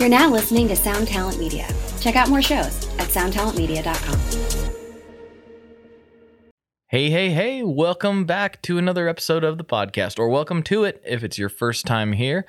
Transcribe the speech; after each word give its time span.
You're 0.00 0.08
now 0.08 0.30
listening 0.30 0.66
to 0.68 0.76
Sound 0.76 1.08
Talent 1.08 1.38
Media. 1.38 1.68
Check 2.00 2.16
out 2.16 2.30
more 2.30 2.40
shows 2.40 2.88
at 2.98 3.08
soundtalentmedia.com. 3.08 4.18
Hey, 6.86 7.10
hey, 7.10 7.28
hey, 7.28 7.62
welcome 7.62 8.24
back 8.24 8.62
to 8.62 8.78
another 8.78 9.08
episode 9.08 9.44
of 9.44 9.58
the 9.58 9.64
podcast, 9.64 10.18
or 10.18 10.30
welcome 10.30 10.62
to 10.62 10.84
it 10.84 11.02
if 11.06 11.22
it's 11.22 11.36
your 11.36 11.50
first 11.50 11.84
time 11.84 12.14
here. 12.14 12.46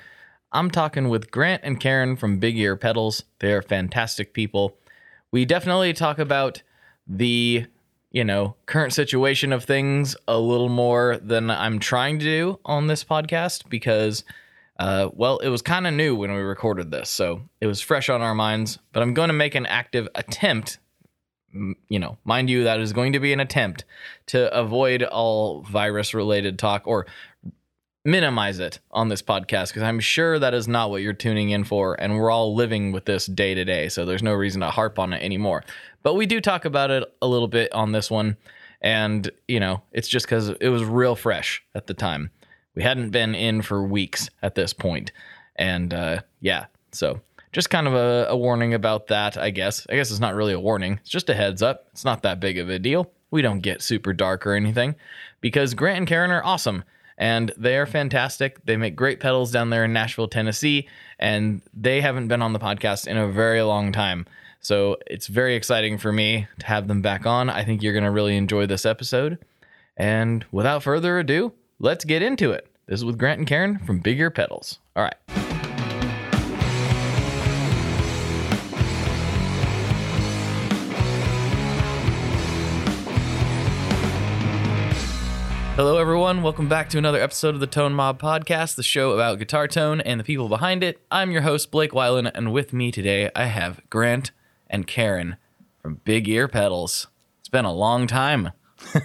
I'm 0.50 0.70
talking 0.70 1.10
with 1.10 1.30
Grant 1.30 1.60
and 1.62 1.78
Karen 1.78 2.16
from 2.16 2.38
Big 2.38 2.56
Ear 2.56 2.74
Pedals. 2.74 3.24
They 3.40 3.52
are 3.52 3.60
fantastic 3.60 4.32
people. 4.32 4.78
We 5.30 5.44
definitely 5.44 5.92
talk 5.92 6.18
about 6.18 6.62
the, 7.06 7.66
you 8.10 8.24
know, 8.24 8.56
current 8.64 8.94
situation 8.94 9.52
of 9.52 9.64
things 9.64 10.16
a 10.26 10.38
little 10.38 10.70
more 10.70 11.18
than 11.18 11.50
I'm 11.50 11.80
trying 11.80 12.18
to 12.20 12.24
do 12.24 12.60
on 12.64 12.86
this 12.86 13.04
podcast 13.04 13.68
because 13.68 14.24
uh, 14.82 15.10
well, 15.12 15.38
it 15.38 15.48
was 15.48 15.62
kind 15.62 15.86
of 15.86 15.94
new 15.94 16.16
when 16.16 16.32
we 16.32 16.40
recorded 16.40 16.90
this, 16.90 17.08
so 17.08 17.42
it 17.60 17.68
was 17.68 17.80
fresh 17.80 18.08
on 18.08 18.20
our 18.20 18.34
minds. 18.34 18.80
But 18.92 19.04
I'm 19.04 19.14
going 19.14 19.28
to 19.28 19.32
make 19.32 19.54
an 19.54 19.64
active 19.64 20.08
attempt. 20.16 20.78
You 21.88 22.00
know, 22.00 22.18
mind 22.24 22.50
you, 22.50 22.64
that 22.64 22.80
is 22.80 22.92
going 22.92 23.12
to 23.12 23.20
be 23.20 23.32
an 23.32 23.38
attempt 23.38 23.84
to 24.26 24.52
avoid 24.52 25.04
all 25.04 25.62
virus 25.62 26.14
related 26.14 26.58
talk 26.58 26.82
or 26.86 27.06
minimize 28.04 28.58
it 28.58 28.80
on 28.90 29.08
this 29.08 29.22
podcast 29.22 29.68
because 29.68 29.84
I'm 29.84 30.00
sure 30.00 30.40
that 30.40 30.52
is 30.52 30.66
not 30.66 30.90
what 30.90 31.00
you're 31.00 31.12
tuning 31.12 31.50
in 31.50 31.62
for. 31.62 31.94
And 32.00 32.16
we're 32.16 32.32
all 32.32 32.52
living 32.52 32.90
with 32.90 33.04
this 33.04 33.26
day 33.26 33.54
to 33.54 33.64
day. 33.64 33.88
So 33.88 34.04
there's 34.04 34.22
no 34.24 34.32
reason 34.32 34.62
to 34.62 34.70
harp 34.70 34.98
on 34.98 35.12
it 35.12 35.22
anymore. 35.22 35.62
But 36.02 36.14
we 36.14 36.26
do 36.26 36.40
talk 36.40 36.64
about 36.64 36.90
it 36.90 37.04
a 37.22 37.28
little 37.28 37.46
bit 37.46 37.72
on 37.72 37.92
this 37.92 38.10
one. 38.10 38.36
And, 38.80 39.30
you 39.46 39.60
know, 39.60 39.82
it's 39.92 40.08
just 40.08 40.26
because 40.26 40.48
it 40.48 40.70
was 40.70 40.82
real 40.82 41.14
fresh 41.14 41.62
at 41.72 41.86
the 41.86 41.94
time. 41.94 42.32
We 42.74 42.82
hadn't 42.82 43.10
been 43.10 43.34
in 43.34 43.62
for 43.62 43.82
weeks 43.82 44.30
at 44.42 44.54
this 44.54 44.72
point. 44.72 45.12
And 45.56 45.92
uh, 45.92 46.20
yeah, 46.40 46.66
so 46.92 47.20
just 47.52 47.70
kind 47.70 47.86
of 47.86 47.94
a, 47.94 48.26
a 48.30 48.36
warning 48.36 48.74
about 48.74 49.08
that, 49.08 49.36
I 49.36 49.50
guess. 49.50 49.86
I 49.90 49.96
guess 49.96 50.10
it's 50.10 50.20
not 50.20 50.34
really 50.34 50.54
a 50.54 50.60
warning, 50.60 50.98
it's 51.00 51.10
just 51.10 51.30
a 51.30 51.34
heads 51.34 51.62
up. 51.62 51.88
It's 51.92 52.04
not 52.04 52.22
that 52.22 52.40
big 52.40 52.58
of 52.58 52.68
a 52.68 52.78
deal. 52.78 53.10
We 53.30 53.42
don't 53.42 53.60
get 53.60 53.82
super 53.82 54.12
dark 54.12 54.46
or 54.46 54.54
anything 54.54 54.94
because 55.40 55.74
Grant 55.74 55.98
and 55.98 56.06
Karen 56.06 56.30
are 56.30 56.44
awesome 56.44 56.84
and 57.18 57.52
they 57.56 57.76
are 57.76 57.86
fantastic. 57.86 58.64
They 58.64 58.76
make 58.76 58.96
great 58.96 59.20
pedals 59.20 59.52
down 59.52 59.70
there 59.70 59.84
in 59.84 59.92
Nashville, 59.92 60.28
Tennessee, 60.28 60.88
and 61.18 61.62
they 61.72 62.00
haven't 62.00 62.28
been 62.28 62.42
on 62.42 62.52
the 62.52 62.58
podcast 62.58 63.06
in 63.06 63.16
a 63.16 63.28
very 63.28 63.62
long 63.62 63.92
time. 63.92 64.26
So 64.60 64.96
it's 65.06 65.26
very 65.26 65.56
exciting 65.56 65.98
for 65.98 66.12
me 66.12 66.46
to 66.60 66.66
have 66.66 66.88
them 66.88 67.02
back 67.02 67.26
on. 67.26 67.50
I 67.50 67.64
think 67.64 67.82
you're 67.82 67.92
going 67.92 68.04
to 68.04 68.10
really 68.10 68.36
enjoy 68.36 68.66
this 68.66 68.86
episode. 68.86 69.38
And 69.96 70.44
without 70.52 70.82
further 70.82 71.18
ado, 71.18 71.52
let's 71.82 72.04
get 72.04 72.22
into 72.22 72.52
it. 72.52 72.68
This 72.86 73.00
is 73.00 73.04
with 73.04 73.18
Grant 73.18 73.40
and 73.40 73.46
Karen 73.46 73.78
from 73.80 73.98
Big 73.98 74.18
Ear 74.18 74.30
Pedals. 74.30 74.78
All 74.96 75.02
right. 75.02 75.14
Hello, 85.74 85.98
everyone. 85.98 86.42
Welcome 86.42 86.68
back 86.68 86.88
to 86.90 86.98
another 86.98 87.20
episode 87.20 87.54
of 87.54 87.60
the 87.60 87.66
Tone 87.66 87.94
Mob 87.94 88.20
Podcast, 88.20 88.76
the 88.76 88.82
show 88.82 89.12
about 89.12 89.38
guitar 89.38 89.66
tone 89.66 90.00
and 90.02 90.20
the 90.20 90.24
people 90.24 90.48
behind 90.48 90.84
it. 90.84 91.00
I'm 91.10 91.32
your 91.32 91.42
host, 91.42 91.70
Blake 91.72 91.90
Weiland, 91.90 92.30
and 92.34 92.52
with 92.52 92.72
me 92.72 92.92
today 92.92 93.30
I 93.34 93.46
have 93.46 93.80
Grant 93.90 94.30
and 94.70 94.86
Karen 94.86 95.36
from 95.80 96.00
Big 96.04 96.28
Ear 96.28 96.46
Pedals. 96.46 97.08
It's 97.40 97.48
been 97.48 97.64
a 97.64 97.72
long 97.72 98.06
time. 98.06 98.52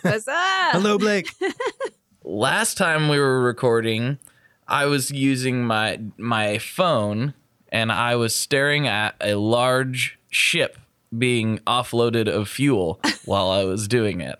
What's 0.02 0.28
up? 0.28 0.73
Hello, 0.73 0.98
Blake. 1.00 1.31
last 2.28 2.78
time 2.78 3.08
we 3.08 3.17
were 3.20 3.42
recording, 3.42 4.20
I 4.67 4.86
was 4.86 5.09
using 5.11 5.66
my 5.66 6.00
my 6.17 6.58
phone 6.58 7.33
and 7.70 7.92
I 7.92 8.16
was 8.16 8.36
staring 8.36 8.88
at 8.88 9.16
a 9.22 9.36
large 9.36 10.20
ship 10.30 10.78
being 11.17 11.59
offloaded 11.59 12.28
of 12.28 12.50
fuel 12.50 13.00
while 13.25 13.50
I 13.50 13.64
was 13.64 13.88
doing 13.88 14.22
it. 14.22 14.39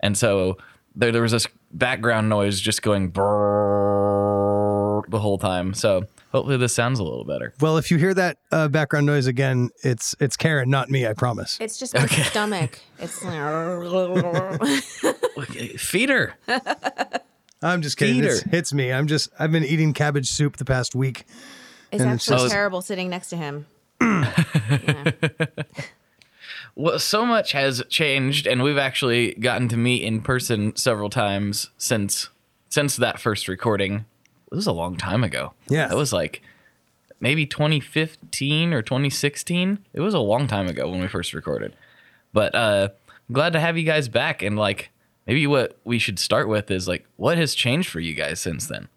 And 0.00 0.16
so 0.16 0.58
there, 0.94 1.12
there 1.12 1.22
was 1.22 1.32
this 1.32 1.48
background 1.72 2.28
noise 2.28 2.60
just 2.60 2.82
going 2.82 3.10
brrrr 3.10 5.02
the 5.08 5.18
whole 5.18 5.38
time. 5.38 5.74
So 5.74 6.04
hopefully 6.32 6.56
this 6.56 6.74
sounds 6.74 6.98
a 6.98 7.04
little 7.04 7.24
better. 7.24 7.54
Well, 7.60 7.76
if 7.78 7.90
you 7.90 7.98
hear 7.98 8.14
that 8.14 8.38
uh, 8.50 8.68
background 8.68 9.06
noise 9.06 9.26
again, 9.26 9.70
it's 9.84 10.16
it's 10.18 10.36
Karen, 10.36 10.70
not 10.70 10.90
me. 10.90 11.06
I 11.06 11.12
promise. 11.12 11.58
It's 11.60 11.78
just 11.78 11.94
my 11.94 12.06
stomach. 12.06 12.80
It's 12.98 13.18
Feed 15.78 16.08
her. 16.08 16.34
I'm 17.62 17.82
just 17.82 17.96
kidding. 17.96 18.16
Peter. 18.16 18.28
It's, 18.32 18.42
it's 18.52 18.72
me. 18.72 18.92
I'm 18.92 19.06
just. 19.06 19.30
I've 19.38 19.52
been 19.52 19.64
eating 19.64 19.92
cabbage 19.92 20.28
soup 20.28 20.56
the 20.56 20.64
past 20.64 20.94
week. 20.94 21.24
it's 21.92 22.02
And 22.02 22.12
it's 22.12 22.28
actually 22.28 22.44
just- 22.46 22.54
terrible 22.54 22.82
sitting 22.82 23.08
next 23.08 23.28
to 23.30 23.36
him. 23.36 23.66
Well, 26.74 26.98
so 26.98 27.26
much 27.26 27.52
has 27.52 27.82
changed, 27.90 28.46
and 28.46 28.62
we've 28.62 28.78
actually 28.78 29.34
gotten 29.34 29.68
to 29.68 29.76
meet 29.76 30.02
in 30.02 30.22
person 30.22 30.74
several 30.74 31.10
times 31.10 31.68
since 31.76 32.30
since 32.70 32.96
that 32.96 33.20
first 33.20 33.46
recording. 33.46 34.06
It 34.52 34.56
was 34.56 34.66
a 34.66 34.72
long 34.72 34.96
time 34.96 35.24
ago. 35.24 35.54
Yeah. 35.68 35.88
that 35.88 35.96
was 35.96 36.12
like 36.12 36.42
maybe 37.20 37.46
2015 37.46 38.74
or 38.74 38.82
2016. 38.82 39.78
It 39.94 40.00
was 40.00 40.12
a 40.12 40.18
long 40.18 40.46
time 40.46 40.66
ago 40.68 40.90
when 40.90 41.00
we 41.00 41.08
first 41.08 41.32
recorded. 41.32 41.74
But 42.34 42.54
uh, 42.54 42.88
I'm 43.08 43.32
glad 43.32 43.54
to 43.54 43.60
have 43.60 43.78
you 43.78 43.84
guys 43.84 44.08
back, 44.08 44.42
and 44.42 44.58
like 44.58 44.90
maybe 45.26 45.46
what 45.46 45.78
we 45.84 45.98
should 45.98 46.18
start 46.18 46.48
with 46.48 46.70
is 46.70 46.86
like 46.86 47.06
what 47.16 47.38
has 47.38 47.54
changed 47.54 47.88
for 47.88 48.00
you 48.00 48.14
guys 48.14 48.40
since 48.40 48.66
then. 48.66 48.88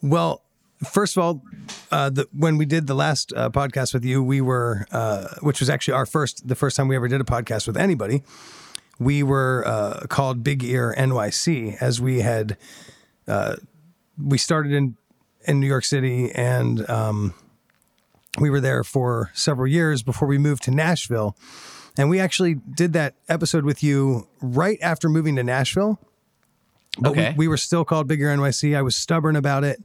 Well, 0.00 0.42
first 0.84 1.16
of 1.16 1.22
all, 1.22 1.42
uh, 1.90 2.10
the, 2.10 2.28
when 2.32 2.56
we 2.56 2.64
did 2.64 2.86
the 2.86 2.94
last 2.94 3.32
uh, 3.36 3.50
podcast 3.50 3.92
with 3.92 4.04
you, 4.04 4.22
we 4.22 4.40
were, 4.40 4.86
uh, 4.90 5.28
which 5.40 5.60
was 5.60 5.68
actually 5.70 5.94
our 5.94 6.06
first, 6.06 6.48
the 6.48 6.54
first 6.54 6.76
time 6.76 6.88
we 6.88 6.96
ever 6.96 7.08
did 7.08 7.20
a 7.20 7.24
podcast 7.24 7.66
with 7.66 7.76
anybody. 7.76 8.22
We 8.98 9.22
were 9.22 9.64
uh, 9.66 10.06
called 10.08 10.42
Big 10.42 10.64
Ear 10.64 10.94
NYC, 10.96 11.76
as 11.80 12.00
we 12.00 12.20
had. 12.20 12.56
We 14.18 14.38
started 14.38 14.72
in 14.72 14.96
in 15.46 15.58
New 15.60 15.66
York 15.66 15.84
City, 15.84 16.30
and 16.32 16.88
um, 16.88 17.34
we 18.38 18.48
were 18.50 18.60
there 18.60 18.84
for 18.84 19.30
several 19.34 19.66
years 19.66 20.02
before 20.02 20.28
we 20.28 20.38
moved 20.38 20.62
to 20.64 20.70
Nashville. 20.70 21.36
And 21.98 22.08
we 22.08 22.20
actually 22.20 22.54
did 22.54 22.92
that 22.94 23.14
episode 23.28 23.64
with 23.64 23.82
you 23.82 24.26
right 24.40 24.78
after 24.80 25.08
moving 25.08 25.36
to 25.36 25.42
Nashville. 25.44 25.98
But 26.98 27.10
Okay. 27.12 27.30
we, 27.32 27.38
we 27.46 27.48
were 27.48 27.56
still 27.56 27.84
called 27.84 28.06
Big 28.08 28.20
Ear 28.20 28.28
NYC. 28.36 28.76
I 28.76 28.82
was 28.82 28.94
stubborn 28.96 29.34
about 29.36 29.64
it 29.64 29.82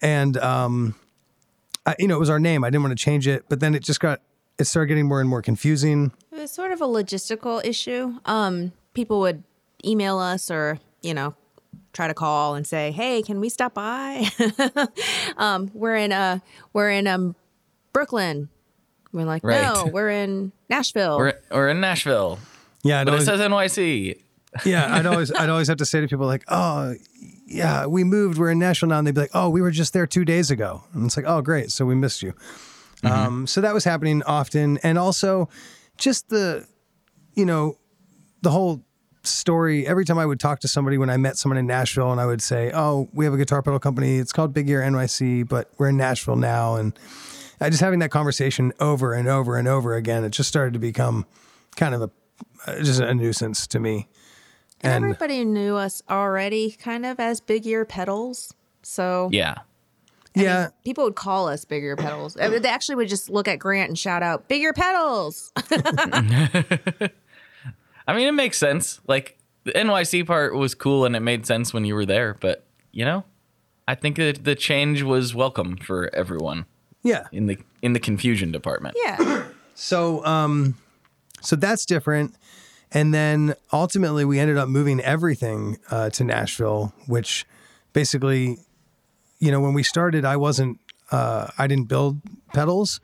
and 0.00 0.36
um, 0.38 0.94
I, 1.86 1.94
you 1.98 2.08
know, 2.08 2.16
it 2.16 2.20
was 2.20 2.30
our 2.30 2.40
name. 2.40 2.64
I 2.64 2.70
didn't 2.70 2.82
want 2.82 2.96
to 2.96 3.02
change 3.04 3.26
it, 3.28 3.44
but 3.48 3.60
then 3.60 3.74
it 3.74 3.82
just 3.84 4.00
got 4.00 4.20
it 4.58 4.64
started 4.64 4.88
getting 4.88 5.06
more 5.06 5.20
and 5.20 5.28
more 5.28 5.42
confusing. 5.42 6.12
It 6.32 6.38
was 6.38 6.50
sort 6.50 6.72
of 6.72 6.80
a 6.80 6.86
logistical 6.86 7.64
issue. 7.64 8.18
Um, 8.24 8.72
people 8.94 9.20
would 9.20 9.42
email 9.84 10.18
us 10.18 10.50
or, 10.50 10.78
you 11.02 11.14
know, 11.14 11.34
try 11.92 12.08
to 12.08 12.14
call 12.14 12.54
and 12.54 12.66
say, 12.66 12.90
"Hey, 12.92 13.22
can 13.22 13.40
we 13.40 13.48
stop 13.48 13.74
by?" 13.74 14.26
um, 15.36 15.70
we're 15.74 15.96
in 15.96 16.12
uh 16.12 16.38
we're 16.72 16.90
in 16.90 17.06
um 17.06 17.34
Brooklyn. 17.92 18.48
We're 19.12 19.24
like, 19.26 19.44
Right. 19.44 19.62
"No, 19.62 19.86
we're 19.92 20.10
in 20.10 20.52
Nashville." 20.70 21.18
We're 21.18 21.34
we're 21.50 21.68
in 21.68 21.80
Nashville, 21.80 22.38
Yeah, 22.82 23.00
I'd 23.00 23.04
but 23.06 23.14
it 23.20 23.24
says 23.24 23.40
NYC. 23.40 24.18
yeah, 24.64 24.94
I'd 24.94 25.06
always 25.06 25.32
I'd 25.38 25.50
always 25.50 25.68
have 25.68 25.78
to 25.78 25.84
say 25.84 26.00
to 26.00 26.08
people 26.08 26.26
like, 26.26 26.44
"Oh, 26.48 26.94
yeah, 27.46 27.86
we 27.86 28.04
moved. 28.04 28.38
We're 28.38 28.50
in 28.50 28.58
Nashville 28.58 28.88
now," 28.88 28.98
and 28.98 29.06
they'd 29.06 29.14
be 29.14 29.20
like, 29.22 29.30
"Oh, 29.34 29.50
we 29.50 29.60
were 29.60 29.70
just 29.70 29.92
there 29.92 30.06
two 30.06 30.24
days 30.24 30.50
ago," 30.50 30.82
and 30.94 31.04
it's 31.06 31.16
like, 31.16 31.26
"Oh, 31.28 31.42
great, 31.42 31.70
so 31.70 31.84
we 31.84 31.94
missed 31.94 32.22
you." 32.22 32.32
Um, 33.04 33.46
so 33.48 33.60
that 33.60 33.74
was 33.74 33.82
happening 33.84 34.22
often, 34.22 34.78
and 34.84 34.96
also 34.96 35.48
just 35.98 36.28
the, 36.28 36.64
you 37.34 37.44
know, 37.44 37.76
the 38.42 38.50
whole 38.50 38.84
story. 39.24 39.86
Every 39.86 40.04
time 40.04 40.18
I 40.18 40.26
would 40.26 40.40
talk 40.40 40.60
to 40.60 40.68
somebody 40.68 40.98
when 40.98 41.10
I 41.10 41.16
met 41.16 41.36
someone 41.36 41.58
in 41.58 41.66
Nashville, 41.66 42.10
and 42.12 42.20
I 42.20 42.26
would 42.26 42.42
say, 42.42 42.70
"Oh, 42.74 43.08
we 43.12 43.24
have 43.24 43.34
a 43.34 43.36
guitar 43.38 43.62
pedal 43.62 43.78
company. 43.78 44.18
It's 44.18 44.32
called 44.32 44.52
Big 44.52 44.68
Ear 44.68 44.80
NYC, 44.82 45.48
but 45.48 45.70
we're 45.78 45.88
in 45.88 45.96
Nashville 45.96 46.36
now," 46.36 46.76
and 46.76 46.98
I 47.60 47.70
just 47.70 47.80
having 47.82 48.00
that 48.00 48.10
conversation 48.10 48.72
over 48.80 49.14
and 49.14 49.28
over 49.28 49.56
and 49.56 49.68
over 49.68 49.94
again. 49.94 50.24
It 50.24 50.30
just 50.30 50.48
started 50.48 50.72
to 50.72 50.78
become 50.80 51.26
kind 51.76 51.94
of 51.94 52.02
a 52.02 52.10
uh, 52.66 52.78
just 52.82 53.00
a 53.00 53.14
nuisance 53.14 53.66
to 53.68 53.80
me. 53.80 54.08
And 54.80 55.04
Everybody 55.04 55.44
knew 55.44 55.76
us 55.76 56.02
already 56.10 56.72
kind 56.72 57.06
of 57.06 57.20
as 57.20 57.40
big 57.40 57.66
ear 57.66 57.84
pedals. 57.84 58.52
So 58.82 59.28
Yeah. 59.32 59.54
yeah, 60.34 60.68
people 60.84 61.04
would 61.04 61.14
call 61.14 61.46
us 61.46 61.64
big 61.64 61.84
ear 61.84 61.94
pedals. 61.94 62.34
They 62.34 62.68
actually 62.68 62.96
would 62.96 63.08
just 63.08 63.30
look 63.30 63.46
at 63.46 63.60
Grant 63.60 63.90
and 63.90 63.98
shout 63.98 64.24
out, 64.24 64.48
big 64.48 64.62
ear 64.62 64.72
pedals. 64.72 65.52
I 68.06 68.14
mean, 68.14 68.28
it 68.28 68.32
makes 68.32 68.58
sense. 68.58 69.00
Like 69.06 69.38
the 69.64 69.72
NYC 69.72 70.26
part 70.26 70.54
was 70.54 70.74
cool 70.74 71.04
and 71.04 71.14
it 71.14 71.20
made 71.20 71.46
sense 71.46 71.72
when 71.72 71.84
you 71.84 71.94
were 71.94 72.06
there, 72.06 72.36
but 72.40 72.64
you 72.90 73.04
know, 73.04 73.24
I 73.86 73.94
think 73.94 74.16
that 74.16 74.44
the 74.44 74.54
change 74.54 75.02
was 75.02 75.34
welcome 75.34 75.76
for 75.76 76.14
everyone 76.14 76.66
yeah. 77.02 77.26
in 77.32 77.46
the 77.46 77.58
in 77.80 77.92
the 77.92 78.00
confusion 78.00 78.52
department. 78.52 78.96
yeah. 79.02 79.44
So 79.74 80.24
um 80.26 80.76
so 81.40 81.56
that's 81.56 81.86
different. 81.86 82.36
And 82.92 83.12
then 83.12 83.54
ultimately 83.72 84.24
we 84.24 84.38
ended 84.38 84.58
up 84.58 84.68
moving 84.68 85.00
everything 85.00 85.78
uh, 85.90 86.10
to 86.10 86.24
Nashville, 86.24 86.92
which 87.06 87.46
basically, 87.94 88.58
you 89.38 89.50
know, 89.50 89.60
when 89.60 89.72
we 89.72 89.82
started, 89.82 90.26
I 90.26 90.36
wasn't 90.36 90.78
uh, 91.10 91.48
I 91.58 91.66
didn't 91.66 91.88
build 91.88 92.20
pedals. 92.52 93.00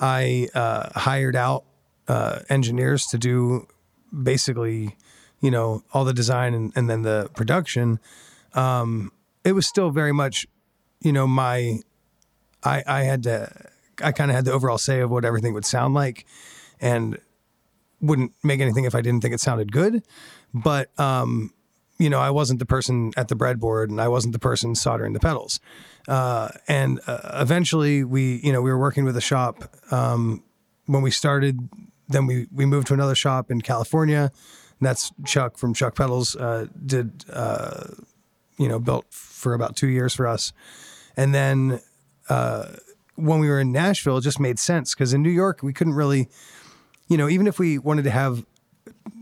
I 0.00 0.48
uh, 0.54 0.88
hired 0.98 1.36
out 1.36 1.64
uh, 2.08 2.40
engineers 2.48 3.04
to 3.06 3.18
do 3.18 3.66
basically, 4.12 4.96
you 5.40 5.50
know, 5.50 5.82
all 5.92 6.04
the 6.04 6.12
design 6.12 6.54
and, 6.54 6.72
and 6.74 6.88
then 6.88 7.02
the 7.02 7.30
production. 7.34 7.98
Um, 8.54 9.12
it 9.44 9.52
was 9.52 9.66
still 9.66 9.90
very 9.90 10.12
much, 10.12 10.46
you 11.00 11.12
know, 11.12 11.26
my. 11.26 11.80
I 12.64 12.82
I 12.86 13.02
had 13.02 13.22
to. 13.24 13.50
I 14.02 14.12
kind 14.12 14.30
of 14.30 14.34
had 14.34 14.44
the 14.44 14.52
overall 14.52 14.78
say 14.78 15.00
of 15.00 15.10
what 15.10 15.24
everything 15.24 15.54
would 15.54 15.64
sound 15.64 15.94
like, 15.94 16.26
and 16.80 17.18
wouldn't 18.00 18.32
make 18.42 18.60
anything 18.60 18.84
if 18.84 18.94
I 18.94 19.00
didn't 19.00 19.22
think 19.22 19.34
it 19.34 19.40
sounded 19.40 19.72
good. 19.72 20.02
But 20.52 20.90
um, 20.98 21.52
you 21.98 22.08
know, 22.08 22.20
I 22.20 22.30
wasn't 22.30 22.60
the 22.60 22.66
person 22.66 23.12
at 23.16 23.28
the 23.28 23.34
breadboard, 23.34 23.88
and 23.88 24.00
I 24.00 24.08
wasn't 24.08 24.32
the 24.32 24.38
person 24.38 24.74
soldering 24.74 25.12
the 25.12 25.20
pedals. 25.20 25.60
Uh, 26.06 26.48
and 26.68 27.00
uh, 27.06 27.18
eventually, 27.34 28.04
we, 28.04 28.40
you 28.42 28.52
know, 28.52 28.62
we 28.62 28.70
were 28.70 28.78
working 28.78 29.04
with 29.04 29.16
a 29.16 29.20
shop 29.20 29.64
um, 29.90 30.42
when 30.86 31.02
we 31.02 31.10
started. 31.10 31.68
Then 32.08 32.26
we 32.26 32.46
we 32.52 32.66
moved 32.66 32.88
to 32.88 32.94
another 32.94 33.14
shop 33.14 33.50
in 33.50 33.60
California. 33.60 34.32
And 34.80 34.86
that's 34.86 35.12
Chuck 35.24 35.58
from 35.58 35.74
Chuck 35.74 35.94
Pedals. 35.94 36.36
Uh, 36.36 36.66
did 36.84 37.24
uh, 37.32 37.88
you 38.58 38.68
know 38.68 38.78
built 38.78 39.06
for 39.10 39.54
about 39.54 39.76
two 39.76 39.88
years 39.88 40.14
for 40.14 40.26
us, 40.26 40.52
and 41.16 41.34
then 41.34 41.80
uh, 42.28 42.66
when 43.16 43.40
we 43.40 43.48
were 43.48 43.60
in 43.60 43.72
Nashville, 43.72 44.18
it 44.18 44.22
just 44.22 44.40
made 44.40 44.58
sense 44.58 44.94
because 44.94 45.12
in 45.12 45.22
New 45.22 45.30
York 45.30 45.62
we 45.62 45.72
couldn't 45.72 45.94
really, 45.94 46.28
you 47.08 47.16
know, 47.16 47.28
even 47.28 47.46
if 47.46 47.58
we 47.58 47.78
wanted 47.78 48.04
to 48.04 48.10
have 48.10 48.44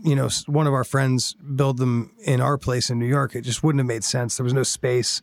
you 0.03 0.15
know, 0.15 0.29
one 0.45 0.67
of 0.67 0.73
our 0.73 0.83
friends 0.83 1.33
build 1.33 1.77
them 1.77 2.11
in 2.23 2.41
our 2.41 2.57
place 2.57 2.89
in 2.89 2.99
New 2.99 3.05
York, 3.07 3.35
it 3.35 3.41
just 3.41 3.63
wouldn't 3.63 3.79
have 3.79 3.87
made 3.87 4.03
sense. 4.03 4.37
There 4.37 4.43
was 4.43 4.53
no 4.53 4.63
space. 4.63 5.21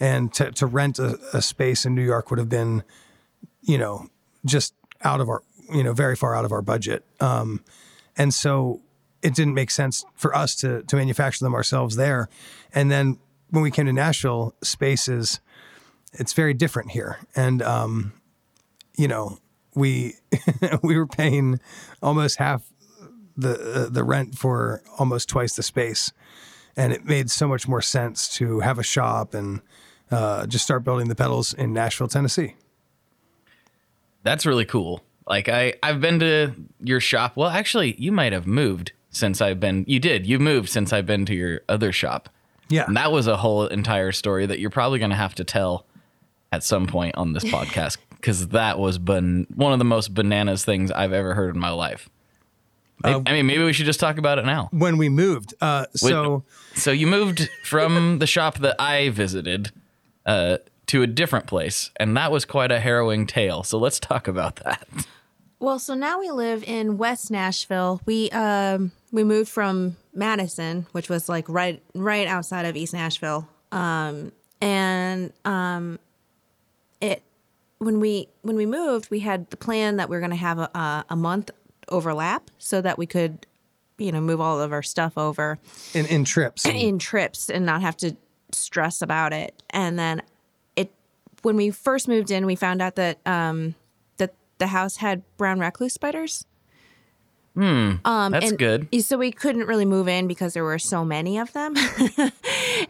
And 0.00 0.32
to, 0.34 0.50
to 0.52 0.66
rent 0.66 0.98
a, 0.98 1.18
a 1.32 1.42
space 1.42 1.84
in 1.84 1.94
New 1.94 2.02
York 2.02 2.30
would 2.30 2.38
have 2.38 2.48
been, 2.48 2.82
you 3.62 3.78
know, 3.78 4.08
just 4.44 4.74
out 5.02 5.20
of 5.20 5.28
our, 5.28 5.42
you 5.74 5.82
know, 5.82 5.92
very 5.92 6.16
far 6.16 6.34
out 6.34 6.44
of 6.44 6.52
our 6.52 6.62
budget. 6.62 7.04
Um, 7.20 7.64
and 8.16 8.32
so 8.32 8.80
it 9.22 9.34
didn't 9.34 9.54
make 9.54 9.70
sense 9.70 10.04
for 10.14 10.34
us 10.34 10.54
to, 10.56 10.82
to 10.84 10.96
manufacture 10.96 11.44
them 11.44 11.54
ourselves 11.54 11.96
there. 11.96 12.28
And 12.72 12.90
then 12.90 13.18
when 13.50 13.62
we 13.62 13.70
came 13.70 13.86
to 13.86 13.92
Nashville, 13.92 14.54
spaces 14.62 15.40
it's 16.16 16.32
very 16.32 16.54
different 16.54 16.92
here. 16.92 17.18
And, 17.34 17.60
um, 17.62 18.12
you 18.96 19.08
know, 19.08 19.38
we, 19.74 20.14
we 20.82 20.96
were 20.96 21.06
paying 21.06 21.58
almost 22.00 22.38
half 22.38 22.62
the 23.36 23.86
uh, 23.86 23.88
the 23.88 24.04
rent 24.04 24.36
for 24.36 24.82
almost 24.98 25.28
twice 25.28 25.56
the 25.56 25.62
space, 25.62 26.12
and 26.76 26.92
it 26.92 27.04
made 27.04 27.30
so 27.30 27.48
much 27.48 27.66
more 27.66 27.82
sense 27.82 28.28
to 28.36 28.60
have 28.60 28.78
a 28.78 28.82
shop 28.82 29.34
and 29.34 29.60
uh, 30.10 30.46
just 30.46 30.64
start 30.64 30.84
building 30.84 31.08
the 31.08 31.14
pedals 31.14 31.52
in 31.52 31.72
Nashville, 31.72 32.08
Tennessee. 32.08 32.54
That's 34.22 34.46
really 34.46 34.64
cool. 34.64 35.02
Like 35.26 35.48
I 35.48 35.74
I've 35.82 36.00
been 36.00 36.18
to 36.20 36.52
your 36.82 37.00
shop. 37.00 37.36
Well, 37.36 37.48
actually, 37.48 37.94
you 37.98 38.12
might 38.12 38.32
have 38.32 38.46
moved 38.46 38.92
since 39.10 39.40
I've 39.40 39.60
been. 39.60 39.84
You 39.88 39.98
did. 40.00 40.26
You 40.26 40.38
moved 40.38 40.68
since 40.68 40.92
I've 40.92 41.06
been 41.06 41.24
to 41.26 41.34
your 41.34 41.60
other 41.68 41.92
shop. 41.92 42.28
Yeah, 42.70 42.84
And 42.86 42.96
that 42.96 43.12
was 43.12 43.26
a 43.26 43.36
whole 43.36 43.66
entire 43.66 44.10
story 44.10 44.46
that 44.46 44.58
you're 44.58 44.70
probably 44.70 44.98
going 44.98 45.10
to 45.10 45.16
have 45.16 45.34
to 45.36 45.44
tell 45.44 45.84
at 46.50 46.64
some 46.64 46.86
point 46.86 47.14
on 47.16 47.34
this 47.34 47.44
podcast 47.56 47.98
because 48.12 48.48
that 48.48 48.78
was 48.78 48.96
ban- 48.96 49.46
one 49.54 49.72
of 49.74 49.78
the 49.78 49.84
most 49.84 50.14
bananas 50.14 50.64
things 50.64 50.90
I've 50.90 51.12
ever 51.12 51.34
heard 51.34 51.54
in 51.54 51.60
my 51.60 51.70
life. 51.70 52.08
I- 53.04 53.12
Uh, 53.14 53.22
I 53.26 53.32
mean, 53.34 53.46
maybe 53.46 53.62
we 53.64 53.74
should 53.74 53.84
just 53.86 54.00
talk 54.00 54.16
about 54.16 54.38
it 54.38 54.46
now. 54.46 54.68
when 54.72 54.96
we 54.96 55.10
moved, 55.10 55.52
uh, 55.60 55.86
so 55.94 56.42
So 56.74 56.90
you 56.90 57.06
moved 57.06 57.50
from 57.64 58.18
the 58.22 58.26
shop 58.26 58.58
that 58.58 58.76
I 58.80 59.10
visited 59.10 59.70
uh, 60.24 60.56
to 60.86 61.02
a 61.02 61.06
different 61.06 61.46
place, 61.46 61.90
and 61.96 62.16
that 62.16 62.32
was 62.32 62.46
quite 62.46 62.72
a 62.72 62.80
harrowing 62.80 63.26
tale. 63.26 63.62
So 63.62 63.78
let's 63.78 64.00
talk 64.00 64.26
about 64.26 64.56
that. 64.56 64.86
Well, 65.64 65.78
so 65.78 65.94
now 65.94 66.20
we 66.20 66.30
live 66.30 66.62
in 66.62 66.98
West 66.98 67.30
Nashville. 67.30 68.02
We 68.04 68.30
um 68.32 68.92
we 69.12 69.24
moved 69.24 69.48
from 69.48 69.96
Madison, 70.12 70.86
which 70.92 71.08
was 71.08 71.26
like 71.26 71.48
right 71.48 71.82
right 71.94 72.26
outside 72.26 72.66
of 72.66 72.76
East 72.76 72.92
Nashville. 72.92 73.48
Um 73.72 74.32
and 74.60 75.32
um 75.46 75.98
it 77.00 77.22
when 77.78 77.98
we 77.98 78.28
when 78.42 78.56
we 78.56 78.66
moved, 78.66 79.10
we 79.10 79.20
had 79.20 79.48
the 79.48 79.56
plan 79.56 79.96
that 79.96 80.10
we 80.10 80.18
are 80.18 80.20
going 80.20 80.32
to 80.32 80.36
have 80.36 80.58
a, 80.58 80.70
a 80.74 81.06
a 81.08 81.16
month 81.16 81.50
overlap 81.88 82.50
so 82.58 82.82
that 82.82 82.98
we 82.98 83.06
could 83.06 83.46
you 83.96 84.12
know 84.12 84.20
move 84.20 84.42
all 84.42 84.60
of 84.60 84.70
our 84.70 84.82
stuff 84.82 85.16
over 85.16 85.58
in, 85.94 86.04
in 86.06 86.24
trips, 86.24 86.66
in 86.66 86.98
trips 86.98 87.48
and 87.48 87.64
not 87.64 87.80
have 87.80 87.96
to 87.96 88.14
stress 88.52 89.00
about 89.00 89.32
it. 89.32 89.62
And 89.70 89.98
then 89.98 90.20
it 90.76 90.92
when 91.40 91.56
we 91.56 91.70
first 91.70 92.06
moved 92.06 92.30
in, 92.30 92.44
we 92.44 92.54
found 92.54 92.82
out 92.82 92.96
that 92.96 93.18
um 93.24 93.76
that 93.76 93.83
the 94.64 94.68
house 94.68 94.96
had 94.96 95.22
brown 95.36 95.60
recluse 95.60 95.92
spiders. 95.92 96.46
Um, 97.56 98.00
That's 98.32 98.50
and 98.50 98.58
good. 98.58 98.88
So 99.04 99.18
we 99.18 99.30
couldn't 99.30 99.66
really 99.66 99.84
move 99.84 100.08
in 100.08 100.26
because 100.26 100.54
there 100.54 100.64
were 100.64 100.78
so 100.78 101.04
many 101.04 101.38
of 101.38 101.52
them. 101.52 101.74
and, 102.16 102.32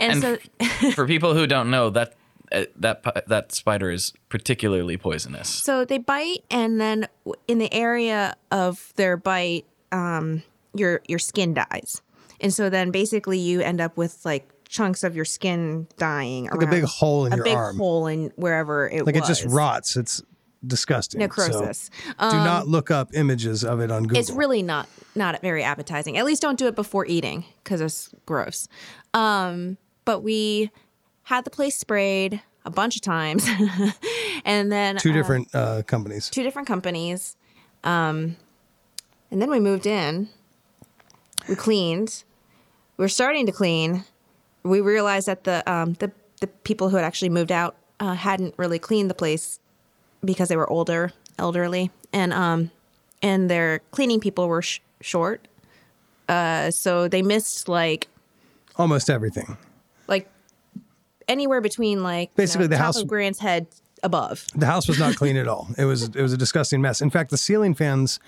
And 0.00 0.22
so 0.22 0.38
For 0.92 1.06
people 1.06 1.34
who 1.34 1.46
don't 1.48 1.70
know, 1.70 1.90
that 1.90 2.14
uh, 2.52 2.64
that 2.76 3.26
that 3.26 3.52
spider 3.52 3.90
is 3.90 4.12
particularly 4.28 4.96
poisonous. 4.96 5.48
so 5.48 5.84
they 5.84 5.98
bite 5.98 6.44
and 6.50 6.80
then 6.80 7.08
in 7.48 7.58
the 7.58 7.72
area 7.74 8.36
of 8.50 8.92
their 8.96 9.16
bite 9.16 9.64
um 9.90 10.42
your 10.74 11.00
your 11.08 11.18
skin 11.18 11.54
dies. 11.54 12.00
And 12.40 12.52
so 12.54 12.70
then 12.70 12.90
basically 12.90 13.38
you 13.38 13.60
end 13.60 13.80
up 13.80 13.96
with 13.96 14.24
like 14.24 14.48
chunks 14.68 15.04
of 15.04 15.14
your 15.16 15.24
skin 15.24 15.86
dying 15.98 16.48
like 16.50 16.62
a 16.62 16.66
big 16.70 16.84
hole 16.84 17.26
in 17.26 17.32
your 17.32 17.34
eye. 17.34 17.34
a 17.34 17.36
your 17.36 17.44
big 17.44 17.56
arm, 17.56 17.76
hole 17.76 18.06
in 18.06 18.32
wherever 18.36 18.88
it 18.88 19.04
like 19.04 19.14
was. 19.16 19.24
it 19.24 19.26
just 19.26 19.44
rots. 19.44 19.96
It's 19.96 20.22
disgusting. 20.66 21.20
So 21.20 21.24
necrosis. 21.24 21.90
do 22.06 22.36
not 22.36 22.68
look 22.68 22.90
up 22.90 23.10
images 23.14 23.64
of 23.64 23.80
it 23.80 23.90
on 23.90 24.04
Google. 24.04 24.18
It's 24.18 24.30
really 24.30 24.62
not 24.62 24.88
not 25.14 25.40
very 25.40 25.62
appetizing. 25.62 26.16
At 26.16 26.24
least 26.24 26.42
don't 26.42 26.58
do 26.58 26.66
it 26.66 26.74
before 26.74 27.06
eating 27.06 27.44
because 27.62 27.80
it's 27.80 28.10
gross. 28.26 28.68
Um, 29.12 29.78
but 30.04 30.20
we 30.20 30.70
had 31.24 31.44
the 31.44 31.50
place 31.50 31.76
sprayed 31.76 32.42
a 32.64 32.70
bunch 32.70 32.96
of 32.96 33.02
times, 33.02 33.46
and 34.44 34.72
then 34.72 34.96
two 34.96 35.10
uh, 35.10 35.14
different 35.14 35.54
uh, 35.54 35.82
companies. 35.82 36.30
two 36.30 36.42
different 36.42 36.68
companies. 36.68 37.36
Um, 37.82 38.36
and 39.30 39.40
then 39.42 39.50
we 39.50 39.60
moved 39.60 39.86
in. 39.86 40.28
We 41.48 41.56
cleaned. 41.56 42.24
We 42.96 43.04
were 43.04 43.08
starting 43.08 43.46
to 43.46 43.52
clean. 43.52 44.04
We 44.62 44.80
realized 44.80 45.26
that 45.26 45.44
the 45.44 45.68
um, 45.70 45.94
the 45.94 46.12
the 46.40 46.46
people 46.46 46.88
who 46.88 46.96
had 46.96 47.04
actually 47.04 47.28
moved 47.28 47.52
out 47.52 47.76
uh, 48.00 48.14
hadn't 48.14 48.54
really 48.56 48.78
cleaned 48.78 49.10
the 49.10 49.14
place 49.14 49.60
because 50.24 50.48
they 50.48 50.56
were 50.56 50.68
older, 50.70 51.12
elderly, 51.38 51.90
and 52.12 52.32
um, 52.32 52.70
and 53.22 53.48
their 53.50 53.80
cleaning 53.90 54.20
people 54.20 54.48
were 54.48 54.62
sh- 54.62 54.80
short. 55.00 55.46
Uh, 56.28 56.70
so 56.70 57.06
they 57.08 57.22
missed 57.22 57.68
like 57.68 58.08
Almost 58.76 59.10
everything. 59.10 59.56
like 60.08 60.28
anywhere 61.28 61.60
between 61.60 62.02
like 62.02 62.30
you 62.30 62.36
Basically, 62.36 62.64
know, 62.64 62.68
the 62.70 62.76
top 62.76 62.84
house- 62.86 63.00
of 63.02 63.08
Grant's 63.08 63.38
head 63.38 63.66
above. 64.02 64.46
The 64.54 64.66
house 64.66 64.88
was 64.88 64.98
not 64.98 65.16
clean 65.16 65.36
at 65.36 65.48
all. 65.48 65.68
It 65.78 65.84
was 65.84 66.04
it 66.04 66.16
was 66.22 66.32
a 66.32 66.36
disgusting 66.36 66.80
mess. 66.80 67.00
In 67.00 67.10
fact, 67.10 67.30
the 67.30 67.36
ceiling 67.38 67.74
fans, 67.74 68.20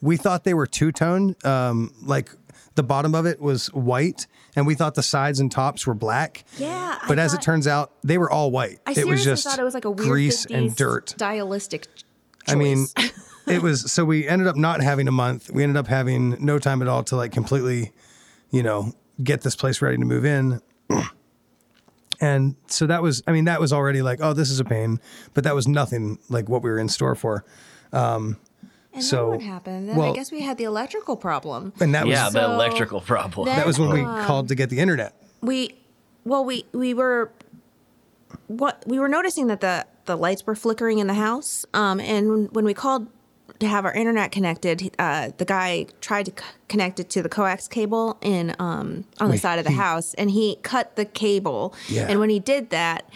we 0.00 0.16
thought 0.16 0.44
they 0.44 0.54
were 0.54 0.66
two 0.66 0.92
tone. 0.92 1.36
Um, 1.44 1.92
like 2.02 2.30
the 2.78 2.82
bottom 2.84 3.12
of 3.12 3.26
it 3.26 3.40
was 3.40 3.66
white, 3.74 4.28
and 4.54 4.64
we 4.64 4.76
thought 4.76 4.94
the 4.94 5.02
sides 5.02 5.40
and 5.40 5.50
tops 5.50 5.84
were 5.84 5.94
black. 5.94 6.44
Yeah, 6.58 6.96
I 7.02 7.08
But 7.08 7.18
as 7.18 7.34
it 7.34 7.42
turns 7.42 7.66
out, 7.66 7.90
they 8.04 8.18
were 8.18 8.30
all 8.30 8.52
white. 8.52 8.78
I 8.86 8.92
it 8.92 8.94
seriously 8.94 9.10
was 9.10 9.24
just 9.24 9.44
thought 9.44 9.58
it 9.58 9.64
was 9.64 9.74
like 9.74 9.84
a 9.84 9.90
weird 9.90 10.08
grease 10.08 10.46
50s 10.46 10.56
and 10.56 10.76
dirt. 10.76 11.08
stylistic. 11.10 11.88
Choice. 11.96 12.04
I 12.46 12.54
mean, 12.54 12.86
it 13.48 13.62
was 13.62 13.90
so 13.90 14.04
we 14.04 14.28
ended 14.28 14.46
up 14.46 14.54
not 14.54 14.80
having 14.80 15.08
a 15.08 15.12
month. 15.12 15.50
We 15.50 15.64
ended 15.64 15.76
up 15.76 15.88
having 15.88 16.36
no 16.38 16.60
time 16.60 16.80
at 16.80 16.86
all 16.86 17.02
to 17.04 17.16
like 17.16 17.32
completely, 17.32 17.90
you 18.52 18.62
know, 18.62 18.92
get 19.20 19.40
this 19.40 19.56
place 19.56 19.82
ready 19.82 19.96
to 19.96 20.04
move 20.04 20.24
in. 20.24 20.60
And 22.20 22.56
so 22.66 22.86
that 22.88 23.00
was, 23.00 23.22
I 23.28 23.32
mean, 23.32 23.44
that 23.44 23.60
was 23.60 23.72
already 23.72 24.02
like, 24.02 24.18
oh, 24.20 24.32
this 24.32 24.50
is 24.50 24.58
a 24.58 24.64
pain, 24.64 25.00
but 25.34 25.44
that 25.44 25.54
was 25.54 25.68
nothing 25.68 26.18
like 26.28 26.48
what 26.48 26.64
we 26.64 26.70
were 26.70 26.78
in 26.80 26.88
store 26.88 27.14
for. 27.14 27.44
Um, 27.92 28.38
and 28.98 29.04
so- 29.04 29.16
then 29.22 29.28
what 29.30 29.42
happened? 29.42 29.88
Then 29.88 29.96
well- 29.96 30.12
I 30.12 30.14
guess 30.14 30.30
we 30.32 30.40
had 30.42 30.58
the 30.58 30.64
electrical 30.64 31.16
problem. 31.16 31.72
And 31.80 31.94
that 31.94 32.06
was 32.06 32.12
yeah, 32.12 32.24
the 32.30 32.40
So 32.46 32.52
electrical 32.52 33.00
problem. 33.00 33.46
that- 33.46 33.56
that 33.56 33.66
was 33.66 33.78
when 33.78 33.90
we 33.90 34.00
um, 34.02 34.24
called 34.24 34.48
to 34.48 34.54
get 34.54 34.70
the 34.70 34.78
internet. 34.80 35.14
We, 35.40 35.74
well, 36.24 36.44
we 36.44 36.64
we 36.72 36.94
were 36.94 37.30
what 38.48 38.82
we 38.86 38.98
were 38.98 39.08
noticing 39.08 39.46
that 39.48 39.60
the 39.60 39.86
the 40.06 40.16
lights 40.16 40.46
were 40.46 40.54
flickering 40.54 40.98
in 40.98 41.06
the 41.06 41.14
house. 41.14 41.66
Um, 41.74 42.00
and 42.00 42.28
when, 42.30 42.44
when 42.46 42.64
we 42.64 42.74
called 42.74 43.06
to 43.60 43.66
have 43.66 43.84
our 43.84 43.92
internet 43.92 44.30
connected, 44.32 44.94
uh, 44.98 45.30
the 45.36 45.44
guy 45.44 45.86
tried 46.00 46.26
to 46.26 46.30
c- 46.32 46.48
connect 46.68 47.00
it 47.00 47.10
to 47.10 47.22
the 47.22 47.28
coax 47.28 47.66
cable 47.68 48.16
in 48.20 48.54
um 48.58 49.04
on 49.20 49.30
the 49.30 49.38
side 49.38 49.58
of 49.58 49.64
the 49.64 49.70
he- 49.70 49.76
house, 49.76 50.14
and 50.14 50.30
he 50.30 50.56
cut 50.62 50.96
the 50.96 51.04
cable. 51.04 51.74
Yeah. 51.88 52.06
And 52.08 52.20
when 52.20 52.30
he 52.30 52.40
did 52.40 52.70
that. 52.70 53.08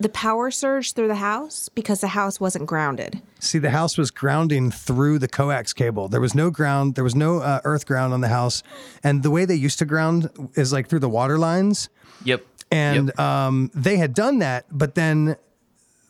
The 0.00 0.08
power 0.08 0.50
surge 0.50 0.92
through 0.92 1.06
the 1.08 1.14
house 1.16 1.68
because 1.68 2.00
the 2.00 2.08
house 2.08 2.40
wasn't 2.40 2.66
grounded. 2.66 3.22
See, 3.38 3.58
the 3.60 3.70
house 3.70 3.96
was 3.96 4.10
grounding 4.10 4.70
through 4.72 5.20
the 5.20 5.28
coax 5.28 5.72
cable. 5.72 6.08
There 6.08 6.20
was 6.20 6.34
no 6.34 6.50
ground, 6.50 6.96
there 6.96 7.04
was 7.04 7.14
no 7.14 7.38
uh, 7.38 7.60
earth 7.64 7.86
ground 7.86 8.12
on 8.12 8.20
the 8.20 8.28
house. 8.28 8.62
And 9.04 9.22
the 9.22 9.30
way 9.30 9.44
they 9.44 9.54
used 9.54 9.78
to 9.78 9.84
ground 9.84 10.30
is 10.56 10.72
like 10.72 10.88
through 10.88 10.98
the 10.98 11.08
water 11.08 11.38
lines. 11.38 11.88
Yep. 12.24 12.44
And 12.72 13.06
Yep. 13.16 13.20
um, 13.20 13.70
they 13.72 13.96
had 13.96 14.14
done 14.14 14.40
that, 14.40 14.66
but 14.70 14.96
then 14.96 15.36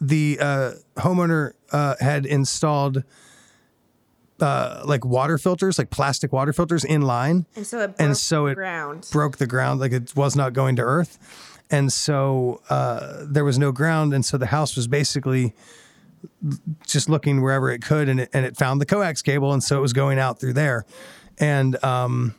the 0.00 0.38
uh, 0.40 0.72
homeowner 0.96 1.52
uh, 1.70 1.96
had 2.00 2.24
installed 2.24 3.04
uh, 4.40 4.82
like 4.84 5.04
water 5.04 5.38
filters, 5.38 5.78
like 5.78 5.90
plastic 5.90 6.32
water 6.32 6.52
filters 6.52 6.84
in 6.84 7.02
line. 7.02 7.46
And 7.54 7.66
so 7.66 7.80
it 7.80 7.86
broke 7.88 8.00
and 8.00 8.16
so 8.16 8.44
the 8.46 8.50
it 8.52 8.54
ground. 8.56 9.08
broke 9.12 9.36
the 9.36 9.46
ground, 9.46 9.80
like 9.80 9.92
it 9.92 10.14
was 10.16 10.34
not 10.34 10.52
going 10.54 10.76
to 10.76 10.82
earth. 10.82 11.18
And 11.70 11.92
so 11.92 12.60
uh, 12.68 13.24
there 13.24 13.44
was 13.44 13.58
no 13.58 13.72
ground. 13.72 14.12
And 14.12 14.24
so 14.24 14.36
the 14.36 14.46
house 14.46 14.76
was 14.76 14.86
basically 14.86 15.54
just 16.86 17.08
looking 17.08 17.42
wherever 17.42 17.70
it 17.70 17.82
could 17.82 18.08
and 18.08 18.20
it, 18.20 18.30
and 18.32 18.44
it 18.46 18.56
found 18.56 18.80
the 18.80 18.86
coax 18.86 19.22
cable. 19.22 19.52
And 19.52 19.62
so 19.62 19.76
it 19.78 19.80
was 19.80 19.92
going 19.92 20.18
out 20.18 20.40
through 20.40 20.54
there. 20.54 20.84
And 21.38 21.82
um, 21.84 22.34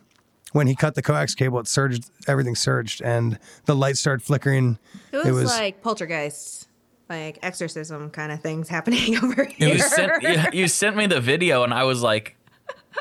when 0.51 0.67
he 0.67 0.75
cut 0.75 0.96
the 0.96 1.01
coax 1.01 1.36
cable, 1.36 1.60
it 1.60 1.67
surged, 1.67 2.10
everything 2.27 2.55
surged 2.55 3.01
and 3.01 3.38
the 3.65 3.75
lights 3.75 4.00
started 4.00 4.24
flickering. 4.24 4.79
it 5.12 5.32
was, 5.32 5.46
like 5.46 5.82
poltergeists, 5.82 6.67
like 7.10 7.39
exorcism 7.41 8.10
kind 8.10 8.32
of 8.32 8.41
things 8.41 8.70
happening 8.75 9.17
over 9.24 9.46
here. 9.46 9.74
You 9.74 9.79
sent 9.79 10.24
you, 10.24 10.44
you 10.53 10.67
sent 10.67 10.96
me 10.96 11.08
the 11.08 11.20
video, 11.20 11.63
and 11.63 11.74
I 11.74 11.84
was 11.84 12.01
like, 12.01 12.36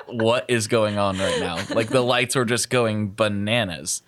"What 0.06 0.46
is 0.48 0.66
going 0.66 0.98
on 0.98 1.18
right 1.18 1.40
now?" 1.40 1.58
Like 1.74 1.88
the 1.88 2.02
lights 2.02 2.34
were 2.34 2.44
just 2.44 2.70
going 2.70 3.14
bananas. 3.14 4.02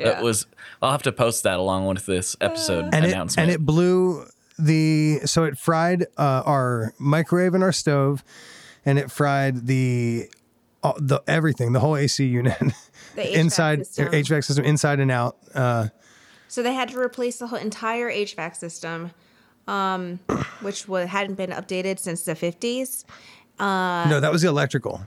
Yeah. 0.00 0.18
It 0.18 0.22
was. 0.22 0.46
I'll 0.82 0.92
have 0.92 1.02
to 1.02 1.12
post 1.12 1.42
that 1.44 1.58
along 1.58 1.86
with 1.86 2.06
this 2.06 2.36
episode 2.40 2.86
and 2.92 3.04
it, 3.04 3.12
announcement. 3.12 3.48
and 3.48 3.54
it 3.54 3.64
blew 3.64 4.24
the 4.58 5.20
so 5.24 5.44
it 5.44 5.58
fried 5.58 6.06
uh, 6.16 6.42
our 6.44 6.94
microwave 6.98 7.54
and 7.54 7.62
our 7.62 7.72
stove 7.72 8.22
and 8.84 8.98
it 8.98 9.10
fried 9.10 9.66
the 9.66 10.28
uh, 10.82 10.92
the 10.98 11.22
everything 11.26 11.72
the 11.72 11.80
whole 11.80 11.96
AC 11.96 12.24
unit 12.24 12.56
The 13.16 13.22
HVAC 13.22 13.32
inside 13.34 13.86
system. 13.86 14.12
HVAC 14.12 14.44
system 14.44 14.64
inside 14.64 15.00
and 15.00 15.10
out 15.10 15.36
uh, 15.54 15.88
So 16.48 16.62
they 16.62 16.74
had 16.74 16.88
to 16.90 16.98
replace 16.98 17.38
the 17.38 17.48
whole 17.48 17.58
entire 17.58 18.10
HVAC 18.10 18.56
system, 18.56 19.10
um, 19.66 20.20
which 20.60 20.86
wa 20.88 21.06
hadn't 21.06 21.34
been 21.34 21.50
updated 21.50 21.98
since 21.98 22.22
the 22.22 22.34
50s. 22.34 23.04
no 23.58 24.20
that 24.20 24.32
was 24.32 24.42
the 24.42 24.48
electrical 24.48 25.02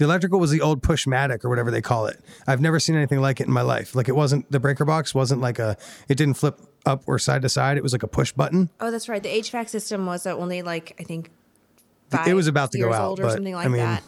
the 0.00 0.06
electrical 0.06 0.40
was 0.40 0.50
the 0.50 0.62
old 0.62 0.82
pushmatic 0.82 1.44
or 1.44 1.50
whatever 1.50 1.70
they 1.70 1.82
call 1.82 2.06
it 2.06 2.18
I've 2.46 2.60
never 2.60 2.80
seen 2.80 2.96
anything 2.96 3.20
like 3.20 3.38
it 3.40 3.46
in 3.46 3.52
my 3.52 3.60
life 3.60 3.94
like 3.94 4.08
it 4.08 4.16
wasn't 4.16 4.50
the 4.50 4.58
breaker 4.58 4.84
box 4.86 5.14
wasn't 5.14 5.40
like 5.42 5.58
a 5.58 5.76
it 6.08 6.14
didn't 6.16 6.34
flip 6.34 6.58
up 6.86 7.02
or 7.06 7.18
side 7.18 7.42
to 7.42 7.48
side 7.50 7.76
it 7.76 7.82
was 7.82 7.92
like 7.92 8.02
a 8.02 8.08
push 8.08 8.32
button 8.32 8.70
Oh, 8.80 8.90
that's 8.90 9.08
right. 9.08 9.22
The 9.22 9.28
HVAC 9.28 9.68
system 9.68 10.06
was 10.06 10.26
only 10.26 10.62
like, 10.62 10.96
I 10.98 11.02
think, 11.04 11.26
It 11.26 12.16
five 12.16 12.34
was 12.34 12.46
about 12.48 12.72
to 12.72 12.78
go 12.78 12.86
years 12.86 12.96
out, 12.96 13.08
old 13.10 13.20
or 13.20 13.24
but, 13.24 13.32
something 13.34 13.54
like 13.54 13.66
I 13.66 13.68
mean- 13.68 13.80
that. 13.82 14.02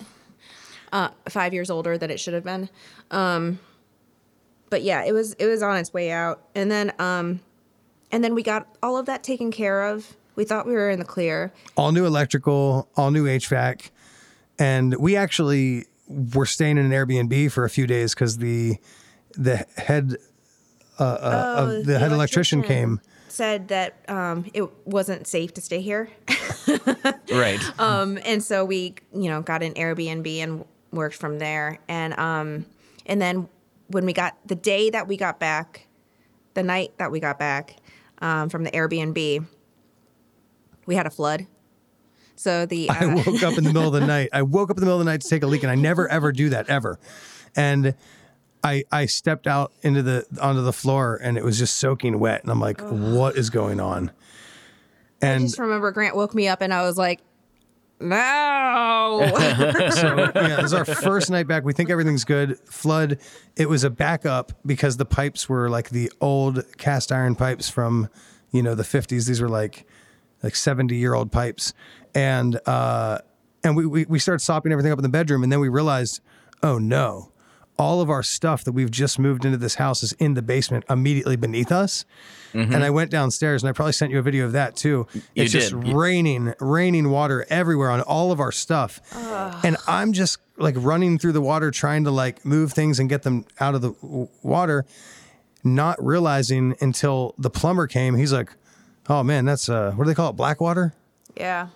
Uh, 0.92 1.08
five 1.28 1.52
years 1.54 1.70
older 1.70 1.96
than 1.98 2.10
it 2.10 2.18
should 2.20 2.34
have 2.34 2.44
been. 2.44 2.68
Um, 3.10 3.58
but 4.70 4.82
yeah, 4.82 5.04
it 5.04 5.12
was 5.12 5.34
it 5.34 5.46
was 5.46 5.62
on 5.62 5.76
its 5.76 5.92
way 5.92 6.10
out, 6.10 6.42
and 6.54 6.70
then 6.70 6.92
um, 6.98 7.40
and 8.10 8.22
then 8.24 8.34
we 8.34 8.42
got 8.42 8.66
all 8.82 8.96
of 8.98 9.06
that 9.06 9.22
taken 9.22 9.50
care 9.50 9.82
of. 9.84 10.16
We 10.34 10.44
thought 10.44 10.66
we 10.66 10.72
were 10.72 10.88
in 10.90 10.98
the 10.98 11.04
clear. 11.04 11.52
all 11.76 11.92
new 11.92 12.04
electrical, 12.06 12.88
all 12.96 13.10
new 13.10 13.24
HVAC, 13.26 13.90
and 14.58 14.94
we 14.96 15.16
actually 15.16 15.86
were 16.08 16.46
staying 16.46 16.78
in 16.78 16.86
an 16.86 16.92
Airbnb 16.92 17.50
for 17.52 17.64
a 17.64 17.70
few 17.70 17.86
days 17.86 18.14
because 18.14 18.38
the 18.38 18.76
the 19.34 19.64
head 19.76 20.16
uh, 20.98 21.04
uh, 21.04 21.54
Oh, 21.56 21.78
of 21.78 21.86
the, 21.86 21.98
head 21.98 22.12
electrician 22.12 22.62
came. 22.62 23.00
Said 23.28 23.68
that 23.68 23.96
um, 24.08 24.44
it 24.52 24.68
wasn't 24.84 25.26
safe 25.26 25.54
to 25.54 25.60
stay 25.62 25.80
here. 25.80 26.10
right. 27.32 27.60
Um, 27.80 28.18
and 28.24 28.42
so 28.42 28.64
we, 28.64 28.94
you 29.14 29.30
know, 29.30 29.40
got 29.40 29.62
an 29.62 29.72
Airbnb 29.74 30.26
and 30.36 30.64
worked 30.92 31.16
from 31.16 31.38
there. 31.38 31.78
And 31.88 32.18
um, 32.18 32.66
and 33.06 33.20
then 33.20 33.48
when 33.88 34.04
we 34.04 34.12
got 34.12 34.36
the 34.46 34.54
day 34.54 34.90
that 34.90 35.08
we 35.08 35.16
got 35.16 35.40
back, 35.40 35.86
the 36.54 36.62
night 36.62 36.92
that 36.98 37.10
we 37.10 37.20
got 37.20 37.38
back 37.38 37.76
um, 38.20 38.50
from 38.50 38.64
the 38.64 38.70
Airbnb, 38.70 39.46
we 40.86 40.94
had 40.94 41.06
a 41.06 41.10
flood. 41.10 41.46
So 42.42 42.66
the 42.66 42.90
I 42.90 43.04
uh, 43.04 43.14
woke 43.16 43.42
up 43.42 43.56
in 43.56 43.64
the 43.64 43.72
middle 43.72 43.94
of 43.94 44.00
the 44.00 44.06
night. 44.06 44.30
I 44.32 44.42
woke 44.42 44.70
up 44.70 44.76
in 44.76 44.80
the 44.80 44.86
middle 44.86 45.00
of 45.00 45.04
the 45.04 45.10
night 45.10 45.20
to 45.22 45.28
take 45.28 45.42
a 45.42 45.46
leak, 45.46 45.62
and 45.62 45.70
I 45.70 45.76
never 45.76 46.08
ever 46.08 46.32
do 46.32 46.48
that 46.50 46.68
ever. 46.68 46.98
And 47.54 47.94
I 48.62 48.84
I 48.90 49.06
stepped 49.06 49.46
out 49.46 49.72
into 49.82 50.02
the 50.02 50.26
onto 50.40 50.62
the 50.62 50.72
floor, 50.72 51.18
and 51.22 51.38
it 51.38 51.44
was 51.44 51.58
just 51.58 51.78
soaking 51.78 52.18
wet. 52.18 52.42
And 52.42 52.50
I'm 52.50 52.60
like, 52.60 52.80
what 52.80 53.36
is 53.36 53.50
going 53.50 53.80
on? 53.80 54.10
And 55.20 55.44
I 55.44 55.46
just 55.46 55.58
remember 55.58 55.92
Grant 55.92 56.16
woke 56.16 56.34
me 56.34 56.48
up 56.48 56.60
and 56.60 56.74
I 56.74 56.82
was 56.82 56.98
like, 56.98 57.20
no. 58.00 59.20
so 59.92 60.16
yeah, 60.34 60.58
it 60.58 60.62
was 60.62 60.74
our 60.74 60.84
first 60.84 61.30
night 61.30 61.46
back. 61.46 61.64
We 61.64 61.72
think 61.72 61.90
everything's 61.90 62.24
good. 62.24 62.58
Flood. 62.60 63.18
It 63.56 63.68
was 63.68 63.84
a 63.84 63.90
backup 63.90 64.52
because 64.66 64.96
the 64.96 65.04
pipes 65.04 65.48
were 65.48 65.70
like 65.70 65.90
the 65.90 66.10
old 66.20 66.64
cast 66.76 67.12
iron 67.12 67.36
pipes 67.36 67.70
from, 67.70 68.08
you 68.50 68.62
know, 68.62 68.74
the 68.74 68.82
fifties. 68.82 69.26
These 69.26 69.40
were 69.40 69.48
like, 69.48 69.86
like 70.42 70.56
seventy 70.56 70.96
year 70.96 71.14
old 71.14 71.30
pipes, 71.32 71.72
and 72.14 72.60
uh, 72.66 73.18
and 73.64 73.76
we, 73.76 73.86
we 73.86 74.04
we 74.06 74.18
started 74.18 74.40
sopping 74.40 74.72
everything 74.72 74.92
up 74.92 74.98
in 74.98 75.02
the 75.02 75.08
bedroom, 75.08 75.42
and 75.42 75.52
then 75.52 75.60
we 75.60 75.68
realized, 75.68 76.20
oh 76.62 76.78
no, 76.78 77.30
all 77.78 78.00
of 78.00 78.10
our 78.10 78.22
stuff 78.22 78.64
that 78.64 78.72
we've 78.72 78.90
just 78.90 79.18
moved 79.18 79.44
into 79.44 79.56
this 79.58 79.76
house 79.76 80.02
is 80.02 80.12
in 80.14 80.34
the 80.34 80.42
basement 80.42 80.84
immediately 80.90 81.36
beneath 81.36 81.72
us. 81.72 82.04
And 82.54 82.84
I 82.84 82.90
went 82.90 83.10
downstairs, 83.10 83.62
and 83.62 83.70
I 83.70 83.72
probably 83.72 83.94
sent 83.94 84.12
you 84.12 84.18
a 84.18 84.22
video 84.22 84.44
of 84.44 84.52
that 84.52 84.76
too. 84.76 85.06
You 85.14 85.22
it's 85.36 85.52
just 85.52 85.70
did. 85.70 85.88
raining, 85.94 86.52
raining 86.60 87.08
water 87.08 87.46
everywhere 87.48 87.90
on 87.90 88.02
all 88.02 88.30
of 88.30 88.40
our 88.40 88.52
stuff. 88.52 89.00
And 89.64 89.78
I'm 89.88 90.12
just 90.12 90.38
like 90.58 90.74
running 90.76 91.18
through 91.18 91.32
the 91.32 91.40
water, 91.40 91.70
trying 91.70 92.04
to 92.04 92.10
like 92.10 92.44
move 92.44 92.74
things 92.74 93.00
and 93.00 93.08
get 93.08 93.22
them 93.22 93.46
out 93.58 93.74
of 93.74 93.80
the 93.80 93.92
w- 94.02 94.28
water, 94.42 94.84
not 95.64 95.96
realizing 96.04 96.76
until 96.82 97.34
the 97.38 97.48
plumber 97.48 97.86
came. 97.86 98.16
He's 98.16 98.34
like, 98.34 98.50
"Oh 99.12 99.22
man, 99.22 99.44
that's 99.44 99.68
uh, 99.68 99.92
what 99.92 100.04
do 100.04 100.10
they 100.10 100.14
call 100.14 100.30
it? 100.30 100.36
Black 100.36 100.60
water." 100.60 100.94
yeah. 101.36 101.68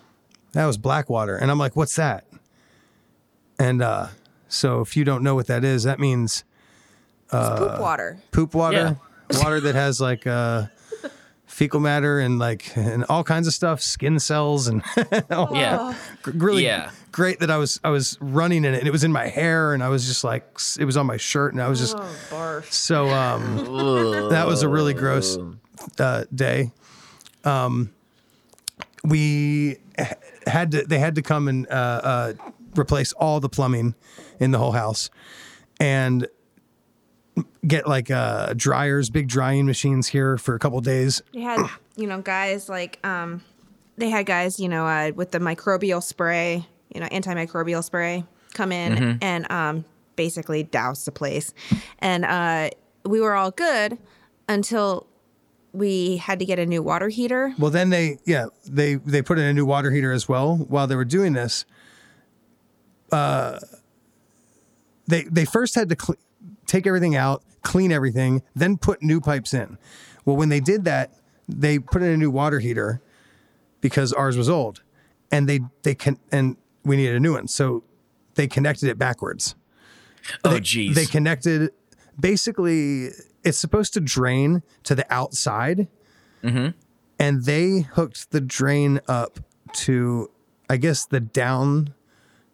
That 0.53 0.65
was 0.65 0.77
black 0.77 1.09
water, 1.09 1.35
and 1.37 1.51
I'm 1.51 1.59
like, 1.59 1.75
"What's 1.75 1.95
that?" 1.97 2.25
And 3.59 3.81
uh, 3.81 4.07
so, 4.47 4.81
if 4.81 4.95
you 4.97 5.03
don't 5.03 5.21
know 5.23 5.35
what 5.35 5.47
that 5.47 5.63
is, 5.63 5.83
that 5.83 5.99
means 5.99 6.43
It's 7.31 7.59
poop 7.59 7.79
water. 7.79 8.17
poop 8.31 8.53
water, 8.55 8.97
water 9.31 9.59
that 9.59 9.75
has 9.75 9.99
like 10.01 10.25
uh, 10.25 10.67
fecal 11.45 11.79
matter 11.79 12.19
and 12.19 12.39
like 12.39 12.75
and 12.77 13.03
all 13.09 13.23
kinds 13.23 13.45
of 13.47 13.53
stuff, 13.53 13.81
skin 13.81 14.19
cells, 14.19 14.67
and 14.67 14.81
all 15.31 15.49
Yeah. 15.53 15.93
G- 16.25 16.31
really 16.31 16.65
Yeah. 16.65 16.91
great 17.11 17.39
that 17.39 17.51
I 17.51 17.57
was 17.57 17.79
I 17.83 17.89
was 17.89 18.17
running 18.21 18.63
in 18.65 18.73
it 18.73 18.79
and 18.79 18.87
it 18.87 18.91
was 18.91 19.03
in 19.03 19.11
my 19.11 19.27
hair 19.27 19.73
and 19.73 19.83
I 19.83 19.89
was 19.89 20.07
just 20.07 20.23
like 20.23 20.45
it 20.79 20.85
was 20.85 20.97
on 20.97 21.05
my 21.05 21.17
shirt 21.17 21.53
and 21.53 21.61
I 21.61 21.67
was 21.67 21.79
just 21.79 21.97
Oh, 21.97 22.15
barf. 22.31 22.71
so 22.71 23.09
um 23.09 23.55
that 24.29 24.45
was 24.47 24.61
a 24.63 24.69
really 24.69 24.93
gross 24.93 25.37
uh, 25.99 26.23
day. 26.33 26.71
Um 27.47 27.93
we 29.03 29.77
had 30.45 30.71
to 30.71 30.83
they 30.83 30.99
had 30.99 31.15
to 31.15 31.21
come 31.21 31.47
and 31.47 31.67
uh, 31.69 31.71
uh 31.71 32.33
replace 32.77 33.13
all 33.13 33.39
the 33.39 33.49
plumbing 33.49 33.95
in 34.39 34.51
the 34.51 34.57
whole 34.57 34.73
house 34.73 35.09
and 35.79 36.27
get 37.65 37.87
like 37.87 38.11
uh 38.11 38.53
dryers, 38.55 39.09
big 39.09 39.27
drying 39.27 39.65
machines 39.65 40.07
here 40.07 40.37
for 40.37 40.55
a 40.55 40.59
couple 40.59 40.79
days. 40.81 41.21
They 41.33 41.41
had, 41.41 41.69
you 41.95 42.07
know, 42.07 42.21
guys 42.21 42.69
like, 42.69 42.99
um, 43.05 43.43
they 43.97 44.09
had 44.09 44.25
guys, 44.25 44.59
you 44.59 44.69
know, 44.69 44.85
uh, 44.85 45.11
with 45.15 45.31
the 45.31 45.39
microbial 45.39 46.03
spray, 46.03 46.65
you 46.93 46.99
know, 46.99 47.07
antimicrobial 47.07 47.83
spray 47.83 48.23
come 48.53 48.71
in 48.71 49.19
and 49.21 49.51
um, 49.51 49.85
basically 50.15 50.63
douse 50.63 51.05
the 51.05 51.11
place. 51.11 51.53
And 51.99 52.25
uh, 52.25 52.69
we 53.05 53.21
were 53.21 53.35
all 53.35 53.51
good 53.51 53.97
until 54.49 55.07
we 55.77 56.17
had 56.17 56.39
to 56.39 56.45
get 56.45 56.59
a 56.59 56.65
new 56.65 56.81
water 56.83 57.09
heater. 57.09 57.53
Well, 57.57 57.71
then 57.71 57.89
they, 57.89 58.19
yeah, 58.25 58.47
they 58.67 58.95
they 58.95 59.21
put 59.21 59.37
in 59.39 59.45
a 59.45 59.53
new 59.53 59.65
water 59.65 59.91
heater 59.91 60.11
as 60.11 60.27
well. 60.27 60.57
While 60.57 60.87
they 60.87 60.95
were 60.95 61.05
doing 61.05 61.33
this, 61.33 61.65
uh, 63.11 63.59
they 65.07 65.23
they 65.23 65.45
first 65.45 65.75
had 65.75 65.89
to 65.89 65.95
cl- 65.99 66.17
take 66.65 66.85
everything 66.87 67.15
out, 67.15 67.43
clean 67.61 67.91
everything, 67.91 68.43
then 68.55 68.77
put 68.77 69.01
new 69.01 69.21
pipes 69.21 69.53
in. 69.53 69.77
Well, 70.25 70.35
when 70.35 70.49
they 70.49 70.59
did 70.59 70.83
that, 70.85 71.13
they 71.47 71.79
put 71.79 72.01
in 72.01 72.09
a 72.09 72.17
new 72.17 72.29
water 72.31 72.59
heater 72.59 73.01
because 73.81 74.11
ours 74.13 74.35
was 74.37 74.49
old, 74.49 74.81
and 75.31 75.47
they 75.47 75.61
they 75.83 75.95
can 75.95 76.17
and 76.31 76.57
we 76.83 76.97
needed 76.97 77.15
a 77.15 77.19
new 77.19 77.33
one, 77.33 77.47
so 77.47 77.83
they 78.35 78.47
connected 78.47 78.89
it 78.89 78.97
backwards. 78.97 79.55
Oh, 80.43 80.51
They- 80.51 80.59
geez. 80.59 80.95
They 80.95 81.05
connected. 81.05 81.71
Basically, 82.19 83.09
it's 83.47 83.57
supposed 83.57 83.93
to 83.93 84.01
drain 84.01 84.61
to 84.83 84.93
the 84.93 85.05
outside, 85.11 85.87
mm-hmm. 86.43 86.69
and 87.17 87.45
they 87.45 87.79
hooked 87.79 88.31
the 88.31 88.41
drain 88.41 88.99
up 89.07 89.39
to, 89.73 90.29
I 90.69 90.75
guess, 90.75 91.05
the 91.05 91.21
down 91.21 91.93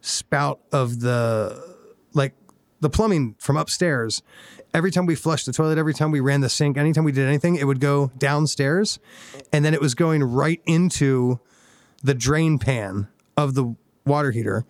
spout 0.01 0.59
of 0.71 0.99
the 0.99 1.75
like 2.13 2.33
the 2.79 2.89
plumbing 2.89 3.35
from 3.39 3.57
upstairs. 3.57 4.21
Every 4.71 4.91
time 4.91 5.07
we 5.07 5.15
flushed 5.15 5.47
the 5.47 5.53
toilet, 5.53 5.79
every 5.79 5.95
time 5.95 6.11
we 6.11 6.19
ran 6.19 6.41
the 6.41 6.49
sink, 6.49 6.77
anytime 6.77 7.03
we 7.03 7.11
did 7.11 7.27
anything, 7.27 7.55
it 7.55 7.65
would 7.65 7.79
go 7.79 8.11
downstairs, 8.19 8.99
and 9.51 9.65
then 9.65 9.73
it 9.73 9.81
was 9.81 9.95
going 9.95 10.23
right 10.23 10.61
into 10.67 11.39
the 12.03 12.13
drain 12.13 12.59
pan 12.59 13.07
of 13.35 13.55
the 13.55 13.75
water 14.05 14.29
heater 14.29 14.63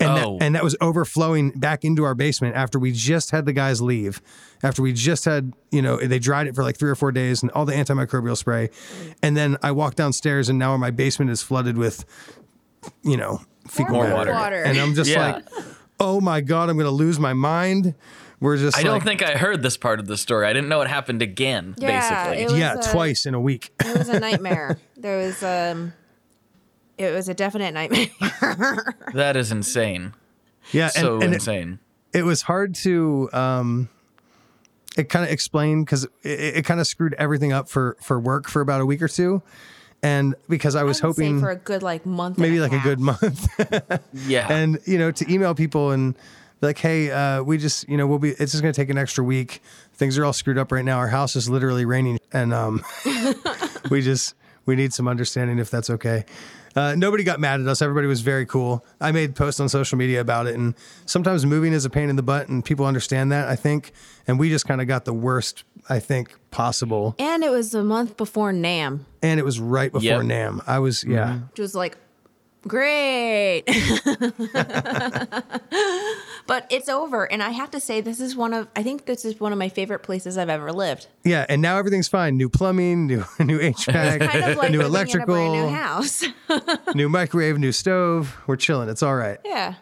and 0.00 0.08
Oh. 0.10 0.36
that, 0.38 0.44
and 0.44 0.54
that 0.54 0.62
was 0.64 0.76
overflowing 0.80 1.50
back 1.52 1.84
into 1.84 2.04
our 2.04 2.14
basement 2.14 2.54
after 2.56 2.78
we 2.78 2.92
just 2.92 3.30
had 3.30 3.46
the 3.46 3.52
guys 3.52 3.80
leave, 3.80 4.20
after 4.62 4.82
we 4.82 4.92
just 4.92 5.24
had 5.24 5.52
you 5.70 5.80
know 5.82 5.96
they 5.96 6.18
dried 6.18 6.46
it 6.46 6.54
for 6.54 6.62
like 6.62 6.76
three 6.76 6.90
or 6.90 6.94
four 6.94 7.12
days 7.12 7.42
and 7.42 7.50
all 7.52 7.64
the 7.64 7.72
antimicrobial 7.72 8.36
spray, 8.36 8.70
and 9.22 9.36
then 9.36 9.56
I 9.62 9.72
walked 9.72 9.96
downstairs 9.96 10.48
and 10.48 10.58
now 10.58 10.76
my 10.76 10.90
basement 10.90 11.30
is 11.30 11.42
flooded 11.42 11.78
with, 11.78 12.04
you 13.02 13.16
know, 13.16 13.40
fecal 13.68 13.94
More 13.94 14.08
matter. 14.08 14.32
water. 14.32 14.62
and 14.62 14.78
I'm 14.78 14.94
just 14.94 15.10
Yeah. 15.10 15.32
like, 15.36 15.44
oh 15.98 16.20
my 16.20 16.40
god, 16.40 16.68
I'm 16.70 16.76
gonna 16.76 16.90
lose 16.90 17.18
my 17.18 17.32
mind. 17.32 17.94
We're 18.38 18.58
just 18.58 18.76
I 18.76 18.82
don't 18.82 19.02
think 19.02 19.22
I 19.22 19.32
heard 19.32 19.62
this 19.62 19.78
part 19.78 19.98
of 19.98 20.06
the 20.08 20.18
story. 20.18 20.46
I 20.46 20.52
didn't 20.52 20.68
know 20.68 20.82
it 20.82 20.88
happened 20.88 21.22
again, 21.22 21.74
Yeah, 21.78 22.00
basically. 22.28 22.42
it 22.42 22.50
was 22.50 22.58
yeah, 22.58 22.74
a- 22.78 22.92
twice 22.92 23.24
in 23.24 23.32
a 23.32 23.40
week. 23.40 23.70
It 23.82 23.96
was 23.96 24.10
a 24.10 24.20
nightmare. 24.20 24.78
there 24.98 25.16
was 25.16 25.42
um, 25.42 25.94
it 26.98 27.12
was 27.12 27.28
a 27.28 27.34
definite 27.34 27.74
nightmare. 27.74 28.08
that 29.14 29.36
is 29.36 29.52
insane. 29.52 30.14
yeah, 30.72 30.88
so 30.88 31.14
and, 31.14 31.24
and 31.24 31.34
insane. 31.34 31.78
it 32.12 32.24
was 32.24 32.42
hard 32.42 32.74
to 32.76 33.28
um 33.32 33.88
it 34.96 35.08
kind 35.08 35.24
of 35.24 35.30
explained 35.30 35.84
because 35.86 36.04
it, 36.22 36.56
it 36.56 36.64
kind 36.64 36.80
of 36.80 36.86
screwed 36.86 37.14
everything 37.14 37.52
up 37.52 37.68
for 37.68 37.96
for 38.02 38.18
work 38.18 38.48
for 38.48 38.60
about 38.60 38.80
a 38.80 38.86
week 38.86 39.02
or 39.02 39.08
two 39.08 39.42
and 40.02 40.34
because 40.48 40.74
i 40.74 40.82
was 40.82 40.98
I 40.98 41.00
say 41.00 41.06
hoping 41.06 41.40
for 41.40 41.50
a 41.50 41.56
good 41.56 41.82
like 41.82 42.06
month, 42.06 42.38
maybe 42.38 42.56
and 42.56 42.62
like 42.62 42.72
a 42.72 42.78
half. 42.78 42.84
good 42.84 43.00
month 43.00 44.00
yeah. 44.26 44.52
and 44.52 44.78
you 44.84 44.98
know 44.98 45.10
to 45.10 45.32
email 45.32 45.54
people 45.54 45.90
and 45.90 46.14
like 46.60 46.78
hey 46.78 47.10
uh 47.10 47.42
we 47.42 47.58
just 47.58 47.88
you 47.88 47.96
know 47.96 48.06
we'll 48.06 48.18
be 48.18 48.30
it's 48.30 48.52
just 48.52 48.62
gonna 48.62 48.72
take 48.72 48.90
an 48.90 48.98
extra 48.98 49.22
week 49.24 49.60
things 49.94 50.18
are 50.18 50.24
all 50.24 50.32
screwed 50.32 50.58
up 50.58 50.72
right 50.72 50.84
now 50.84 50.98
our 50.98 51.08
house 51.08 51.36
is 51.36 51.48
literally 51.48 51.84
raining 51.84 52.18
and 52.32 52.52
um 52.52 52.82
we 53.90 54.00
just 54.02 54.34
we 54.64 54.76
need 54.76 54.92
some 54.92 55.08
understanding 55.08 55.58
if 55.58 55.70
that's 55.70 55.90
okay 55.90 56.24
uh, 56.76 56.94
nobody 56.94 57.24
got 57.24 57.40
mad 57.40 57.60
at 57.60 57.66
us. 57.66 57.80
Everybody 57.82 58.06
was 58.06 58.20
very 58.20 58.46
cool. 58.46 58.84
I 59.00 59.10
made 59.10 59.34
posts 59.34 59.58
on 59.60 59.68
social 59.68 59.96
media 59.98 60.20
about 60.20 60.46
it, 60.46 60.54
and 60.54 60.74
sometimes 61.06 61.44
moving 61.46 61.72
is 61.72 61.84
a 61.84 61.90
pain 61.90 62.08
in 62.10 62.16
the 62.16 62.22
butt, 62.22 62.48
and 62.48 62.64
people 62.64 62.86
understand 62.86 63.32
that. 63.32 63.48
I 63.48 63.56
think, 63.56 63.92
and 64.26 64.38
we 64.38 64.50
just 64.50 64.66
kind 64.66 64.80
of 64.80 64.86
got 64.86 65.04
the 65.06 65.14
worst, 65.14 65.64
I 65.88 65.98
think, 65.98 66.34
possible. 66.50 67.14
And 67.18 67.42
it 67.42 67.50
was 67.50 67.74
a 67.74 67.82
month 67.82 68.16
before 68.16 68.52
NAMM, 68.52 69.00
And 69.22 69.40
it 69.40 69.44
was 69.44 69.58
right 69.58 69.90
before 69.90 70.04
Yep. 70.06 70.22
NAMM. 70.22 70.62
I 70.66 70.78
was, 70.78 71.02
yeah, 71.04 71.38
which 71.50 71.58
was 71.60 71.74
like 71.74 71.96
great. 72.66 73.62
but 76.46 76.66
it's 76.70 76.88
over, 76.88 77.30
and 77.30 77.42
I 77.42 77.50
have 77.50 77.70
to 77.72 77.80
say, 77.80 78.00
this 78.00 78.20
is 78.20 78.36
one 78.36 78.52
of 78.52 78.68
I 78.76 78.82
think 78.82 79.06
this 79.06 79.24
is 79.24 79.40
one 79.40 79.52
of 79.52 79.58
my 79.58 79.68
favorite 79.68 80.00
places 80.00 80.38
I've 80.38 80.48
ever 80.48 80.72
lived. 80.72 81.06
yeah. 81.24 81.46
And 81.48 81.62
now 81.62 81.78
everything's 81.78 82.08
fine. 82.08 82.36
New 82.36 82.48
plumbing, 82.48 83.06
new 83.06 83.24
new 83.40 83.58
HVAC, 83.58 84.20
Kind 84.30 84.44
of 84.44 84.56
like 84.56 84.70
new 84.70 84.82
living 84.82 85.14
in 85.14 85.20
a 85.22 85.26
brand 85.26 85.52
new 85.52 85.58
electrical, 85.60 85.70
house. 85.70 86.24
new 86.94 87.08
microwave, 87.08 87.58
new 87.58 87.72
stove. 87.72 88.36
We're 88.46 88.56
chilling. 88.56 88.88
It's 88.88 89.02
all 89.02 89.16
right. 89.16 89.38
yeah. 89.44 89.74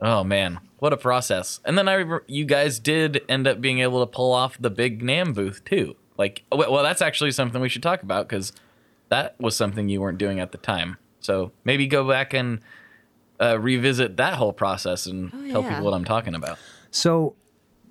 Oh 0.00 0.22
man, 0.22 0.60
what 0.78 0.92
a 0.92 0.96
process! 0.96 1.58
And 1.64 1.76
then 1.76 1.88
I, 1.88 1.94
remember 1.94 2.24
you 2.28 2.44
guys 2.44 2.78
did 2.78 3.22
end 3.28 3.48
up 3.48 3.60
being 3.60 3.80
able 3.80 4.00
to 4.00 4.06
pull 4.06 4.32
off 4.32 4.56
the 4.60 4.70
big 4.70 5.02
NAMM 5.02 5.34
booth 5.34 5.64
too. 5.64 5.96
Like, 6.16 6.44
well, 6.52 6.70
well, 6.72 6.82
that's 6.84 7.02
actually 7.02 7.32
something 7.32 7.60
we 7.60 7.68
should 7.68 7.82
talk 7.82 8.02
about 8.04 8.28
because 8.28 8.52
that 9.08 9.34
was 9.40 9.56
something 9.56 9.88
you 9.88 10.00
weren't 10.00 10.18
doing 10.18 10.38
at 10.38 10.52
the 10.52 10.58
time. 10.58 10.98
So 11.20 11.52
maybe 11.64 11.86
go 11.86 12.08
back 12.08 12.34
and 12.34 12.60
uh, 13.40 13.58
revisit 13.58 14.16
that 14.16 14.34
whole 14.34 14.52
process 14.52 15.06
and 15.06 15.30
tell 15.50 15.62
yeah. 15.62 15.70
people 15.70 15.84
what 15.84 15.94
I'm 15.94 16.04
talking 16.04 16.34
about. 16.34 16.58
So 16.90 17.34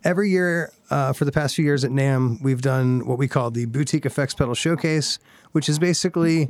every 0.04 0.30
year 0.30 0.72
uh, 0.90 1.14
for 1.14 1.26
the 1.26 1.32
past 1.32 1.56
few 1.56 1.66
years 1.66 1.84
at 1.84 1.92
NAMM, 1.92 2.42
we've 2.42 2.62
done 2.62 3.06
what 3.06 3.18
we 3.18 3.28
call 3.28 3.52
the 3.52 3.66
Boutique 3.66 4.06
Effects 4.06 4.34
Pedal 4.34 4.56
Showcase, 4.56 5.20
which 5.52 5.70
is 5.70 5.80
basically 5.80 6.50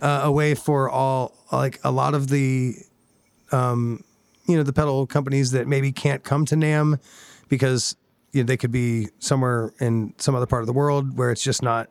uh, 0.00 0.22
a 0.24 0.32
way 0.32 0.54
for 0.54 0.90
all 0.90 1.32
like 1.52 1.78
a 1.84 1.90
lot 1.90 2.14
of 2.14 2.28
the 2.28 2.74
um, 3.52 4.02
you 4.48 4.56
know 4.56 4.62
the 4.62 4.72
pedal 4.72 5.06
companies 5.06 5.52
that 5.52 5.66
maybe 5.66 5.92
can't 5.92 6.24
come 6.24 6.44
to 6.46 6.56
NAMM 6.56 7.00
because 7.48 7.96
you 8.32 8.42
know, 8.42 8.46
they 8.46 8.56
could 8.56 8.72
be 8.72 9.08
somewhere 9.18 9.72
in 9.80 10.14
some 10.18 10.34
other 10.34 10.46
part 10.46 10.62
of 10.62 10.66
the 10.66 10.72
world 10.72 11.16
where 11.16 11.30
it's 11.30 11.42
just 11.42 11.62
not 11.62 11.88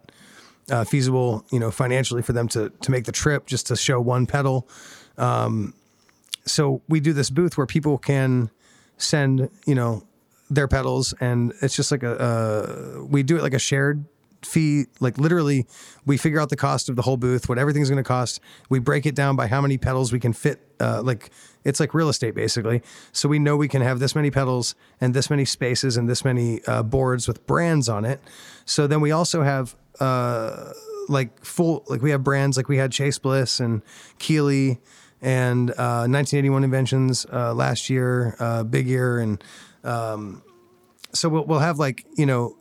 uh, 0.69 0.83
feasible, 0.83 1.45
you 1.51 1.59
know, 1.59 1.71
financially 1.71 2.21
for 2.21 2.33
them 2.33 2.47
to 2.49 2.69
to 2.69 2.91
make 2.91 3.05
the 3.05 3.11
trip 3.11 3.45
just 3.45 3.67
to 3.67 3.75
show 3.75 3.99
one 3.99 4.25
pedal. 4.25 4.67
Um, 5.17 5.73
so 6.45 6.81
we 6.87 6.99
do 6.99 7.13
this 7.13 7.29
booth 7.29 7.57
where 7.57 7.67
people 7.67 7.97
can 7.97 8.49
send, 8.97 9.49
you 9.65 9.75
know, 9.75 10.03
their 10.49 10.67
pedals, 10.67 11.13
and 11.19 11.53
it's 11.61 11.75
just 11.75 11.91
like 11.91 12.03
a 12.03 12.19
uh, 12.19 13.03
we 13.03 13.23
do 13.23 13.37
it 13.37 13.43
like 13.43 13.53
a 13.53 13.59
shared 13.59 14.05
fee. 14.43 14.85
Like 14.99 15.17
literally, 15.17 15.65
we 16.05 16.17
figure 16.17 16.39
out 16.39 16.49
the 16.49 16.55
cost 16.55 16.89
of 16.89 16.95
the 16.95 17.01
whole 17.01 17.17
booth, 17.17 17.49
what 17.49 17.57
everything's 17.57 17.89
going 17.89 18.03
to 18.03 18.07
cost. 18.07 18.39
We 18.69 18.79
break 18.79 19.05
it 19.05 19.15
down 19.15 19.35
by 19.35 19.47
how 19.47 19.61
many 19.61 19.77
pedals 19.77 20.11
we 20.11 20.19
can 20.19 20.33
fit. 20.33 20.61
Uh, 20.79 21.01
like 21.01 21.31
it's 21.63 21.79
like 21.79 21.93
real 21.93 22.09
estate 22.09 22.35
basically. 22.35 22.81
So 23.11 23.27
we 23.27 23.39
know 23.39 23.57
we 23.57 23.67
can 23.67 23.81
have 23.81 23.99
this 23.99 24.15
many 24.15 24.29
pedals 24.29 24.75
and 25.01 25.13
this 25.13 25.29
many 25.29 25.45
spaces 25.45 25.97
and 25.97 26.07
this 26.07 26.23
many 26.23 26.63
uh, 26.65 26.83
boards 26.83 27.27
with 27.27 27.45
brands 27.47 27.89
on 27.89 28.05
it. 28.05 28.21
So 28.65 28.87
then 28.87 29.01
we 29.01 29.11
also 29.11 29.43
have 29.43 29.75
uh, 29.99 30.71
like 31.07 31.43
full 31.43 31.83
like 31.87 32.01
we 32.01 32.11
have 32.11 32.23
brands 32.23 32.57
like 32.57 32.67
we 32.67 32.77
had 32.77 32.91
Chase 32.91 33.19
Bliss 33.19 33.59
and 33.59 33.81
Keeley 34.19 34.79
and 35.21 35.71
uh, 35.71 36.05
1981 36.05 36.63
inventions 36.63 37.25
uh, 37.31 37.53
last 37.53 37.89
year, 37.89 38.35
uh, 38.39 38.63
Big 38.63 38.87
Ear, 38.87 39.19
and 39.19 39.43
um, 39.83 40.43
so 41.13 41.29
we'll 41.29 41.45
we'll 41.45 41.59
have 41.59 41.79
like 41.79 42.05
you 42.15 42.25
know 42.25 42.55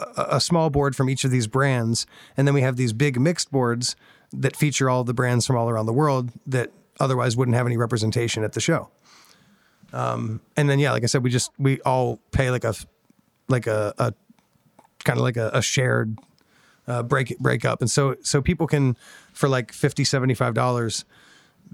a, 0.00 0.26
a 0.32 0.40
small 0.40 0.70
board 0.70 0.94
from 0.94 1.10
each 1.10 1.24
of 1.24 1.30
these 1.30 1.46
brands, 1.46 2.06
and 2.36 2.46
then 2.46 2.54
we 2.54 2.60
have 2.60 2.76
these 2.76 2.92
big 2.92 3.18
mixed 3.18 3.50
boards 3.50 3.96
that 4.32 4.56
feature 4.56 4.90
all 4.90 5.04
the 5.04 5.14
brands 5.14 5.46
from 5.46 5.56
all 5.56 5.68
around 5.68 5.86
the 5.86 5.92
world 5.92 6.30
that 6.46 6.72
otherwise 7.00 7.36
wouldn't 7.36 7.56
have 7.56 7.66
any 7.66 7.76
representation 7.76 8.44
at 8.44 8.52
the 8.52 8.60
show. 8.60 8.88
Um, 9.92 10.40
and 10.56 10.68
then 10.68 10.78
yeah, 10.78 10.92
like 10.92 11.02
I 11.02 11.06
said, 11.06 11.22
we 11.22 11.30
just 11.30 11.50
we 11.58 11.80
all 11.80 12.20
pay 12.30 12.50
like 12.50 12.64
a 12.64 12.74
like 13.48 13.66
a, 13.66 13.94
a 13.98 14.12
kind 15.04 15.18
of 15.18 15.22
like 15.22 15.36
a, 15.36 15.50
a 15.54 15.62
shared 15.62 16.18
uh, 16.86 17.02
break 17.02 17.38
break 17.38 17.64
up, 17.64 17.80
and 17.80 17.90
so 17.90 18.16
so 18.22 18.40
people 18.42 18.66
can 18.66 18.96
for 19.32 19.48
like 19.48 19.72
50 19.72 20.04
75 20.04 20.54
dollars 20.54 21.04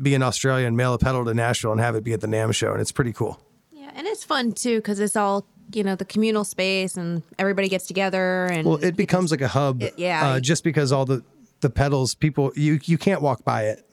be 0.01 0.15
in 0.15 0.23
Australia 0.23 0.67
and 0.67 0.77
mail 0.77 0.95
a 0.95 0.99
pedal 0.99 1.25
to 1.25 1.35
Nashville 1.35 1.73
and 1.73 1.81
have 1.81 1.95
it 1.95 2.03
be 2.03 2.13
at 2.13 2.21
the 2.21 2.27
NAMM 2.27 2.55
show, 2.55 2.73
and 2.73 2.81
it's 2.81 2.93
pretty 2.93 3.13
cool. 3.13 3.39
Yeah, 3.73 3.91
and 3.95 4.07
it's 4.07 4.25
fun 4.25 4.53
too 4.53 4.79
because 4.79 5.01
it's 5.01 5.17
all 5.17 5.45
you 5.75 5.83
know 5.85 5.95
the 5.95 6.05
communal 6.05 6.45
space 6.45 6.97
and 6.97 7.23
everybody 7.39 7.69
gets 7.69 7.87
together 7.87 8.47
and 8.47 8.67
Well, 8.67 8.83
it 8.83 8.97
becomes 8.97 9.31
like 9.31 9.41
a 9.43 9.49
hub, 9.49 9.83
It- 9.83 9.95
yeah. 9.99 10.27
uh, 10.27 10.41
just 10.41 10.65
because 10.65 10.93
all 10.93 11.05
the 11.05 11.23
the 11.61 11.71
pedals, 11.71 12.15
people 12.15 12.53
you 12.57 12.81
you 12.85 12.99
can't 12.99 13.21
walk 13.23 13.45
by 13.45 13.65
it, 13.67 13.87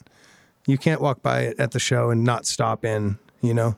you 0.66 0.78
can't 0.78 1.02
walk 1.02 1.22
by 1.22 1.42
it 1.42 1.60
at 1.60 1.72
the 1.72 1.80
show 1.80 2.10
and 2.10 2.24
not 2.24 2.46
stop 2.46 2.84
in, 2.86 3.18
you 3.42 3.54
know. 3.54 3.76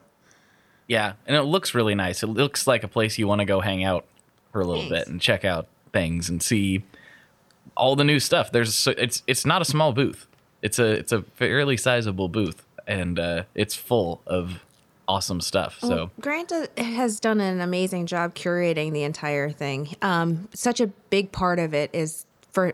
Yeah, 0.88 1.14
and 1.26 1.36
it 1.38 1.44
looks 1.44 1.74
really 1.74 1.96
nice. 1.96 2.22
It 2.24 2.28
looks 2.28 2.68
like 2.68 2.84
a 2.84 2.88
place 2.88 3.18
you 3.18 3.28
want 3.28 3.40
to 3.40 3.46
go 3.46 3.62
hang 3.62 3.84
out 3.84 4.06
for 4.52 4.62
a 4.62 4.66
little 4.66 4.84
Thanks. 4.90 5.06
bit 5.06 5.08
and 5.08 5.22
check 5.22 5.46
out 5.46 5.68
things 5.94 6.30
and 6.30 6.42
see 6.44 6.84
all 7.76 7.96
the 7.96 8.04
new 8.04 8.20
stuff. 8.20 8.52
There's 8.52 8.76
so- 8.76 8.94
it's 8.98 9.24
it's 9.28 9.46
not 9.46 9.62
a 9.62 9.66
small 9.66 9.94
booth. 9.94 10.28
It's 10.62 10.80
a 10.80 10.92
it's 10.92 11.12
a 11.12 11.24
fairly 11.24 11.78
sizable 11.78 12.30
booth, 12.30 12.66
and 12.88 13.20
uh, 13.20 13.44
it's 13.56 13.76
full 13.76 14.22
of 14.28 14.64
awesome 15.08 15.42
stuff. 15.42 15.80
So 15.82 16.12
Grant 16.22 16.52
uh, 16.52 16.68
has 16.78 17.20
done 17.20 17.42
an 17.42 17.60
amazing 17.60 18.06
job 18.06 18.34
curating 18.36 18.94
the 18.94 19.04
entire 19.04 19.50
thing. 19.50 19.96
Um, 20.02 20.48
such 20.54 20.80
a 20.80 20.88
big 20.88 21.32
part 21.32 21.60
of 21.60 21.74
it 21.74 21.90
is 21.94 22.26
for 22.54 22.74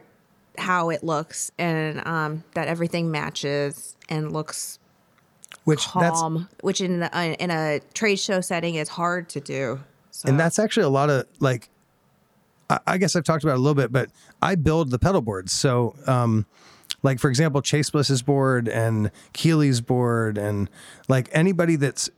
how 0.57 0.89
it 0.89 1.03
looks 1.03 1.51
and 1.57 2.05
um, 2.05 2.43
that 2.53 2.67
everything 2.67 3.11
matches 3.11 3.95
and 4.09 4.31
looks 4.33 4.79
Which 5.63 5.85
that's 5.93 6.19
calm, 6.19 6.49
which 6.61 6.81
in 6.81 7.03
a, 7.03 7.35
in 7.39 7.51
a 7.51 7.79
trade 7.93 8.19
show 8.19 8.41
setting 8.41 8.75
is 8.75 8.89
hard 8.89 9.29
to 9.29 9.39
do. 9.39 9.79
So. 10.11 10.29
and 10.29 10.39
that's 10.39 10.57
actually 10.59 10.83
a 10.83 10.89
lot 10.89 11.09
of 11.09 11.27
like 11.39 11.69
I, 12.69 12.79
I 12.87 12.97
guess 12.97 13.15
I've 13.15 13.23
talked 13.23 13.43
about 13.43 13.53
it 13.53 13.57
a 13.57 13.61
little 13.61 13.75
bit, 13.75 13.91
but 13.91 14.09
I 14.41 14.55
build 14.55 14.91
the 14.91 14.99
pedal 14.99 15.21
boards. 15.21 15.53
So 15.53 15.95
um 16.07 16.45
like 17.03 17.19
for 17.19 17.29
example, 17.29 17.61
Chase 17.61 17.89
Bliss's 17.89 18.21
board 18.21 18.67
and 18.67 19.11
Keeley's 19.33 19.81
board 19.81 20.37
and 20.37 20.69
like 21.07 21.29
anybody 21.31 21.75
that's 21.75 22.09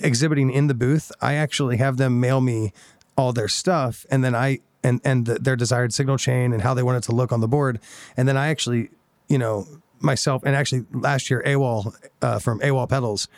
exhibiting 0.00 0.50
in 0.50 0.66
the 0.66 0.74
booth, 0.74 1.10
I 1.20 1.34
actually 1.34 1.78
have 1.78 1.96
them 1.96 2.20
mail 2.20 2.40
me 2.40 2.72
all 3.16 3.32
their 3.32 3.48
stuff 3.48 4.06
and 4.10 4.22
then 4.22 4.34
I 4.34 4.60
and 4.84 5.00
and 5.04 5.26
the, 5.26 5.34
their 5.38 5.56
desired 5.56 5.92
signal 5.92 6.18
chain 6.18 6.52
and 6.52 6.62
how 6.62 6.74
they 6.74 6.82
want 6.82 6.98
it 6.98 7.04
to 7.04 7.12
look 7.12 7.32
on 7.32 7.40
the 7.40 7.48
board. 7.48 7.80
And 8.16 8.28
then 8.28 8.36
I 8.36 8.48
actually, 8.48 8.90
you 9.28 9.38
know, 9.38 9.66
myself 10.00 10.42
and 10.44 10.54
actually 10.54 10.84
last 10.92 11.30
year 11.30 11.42
AWOL 11.44 11.94
uh, 12.22 12.38
from 12.38 12.60
AWOL 12.60 12.88
Pedals 12.88 13.28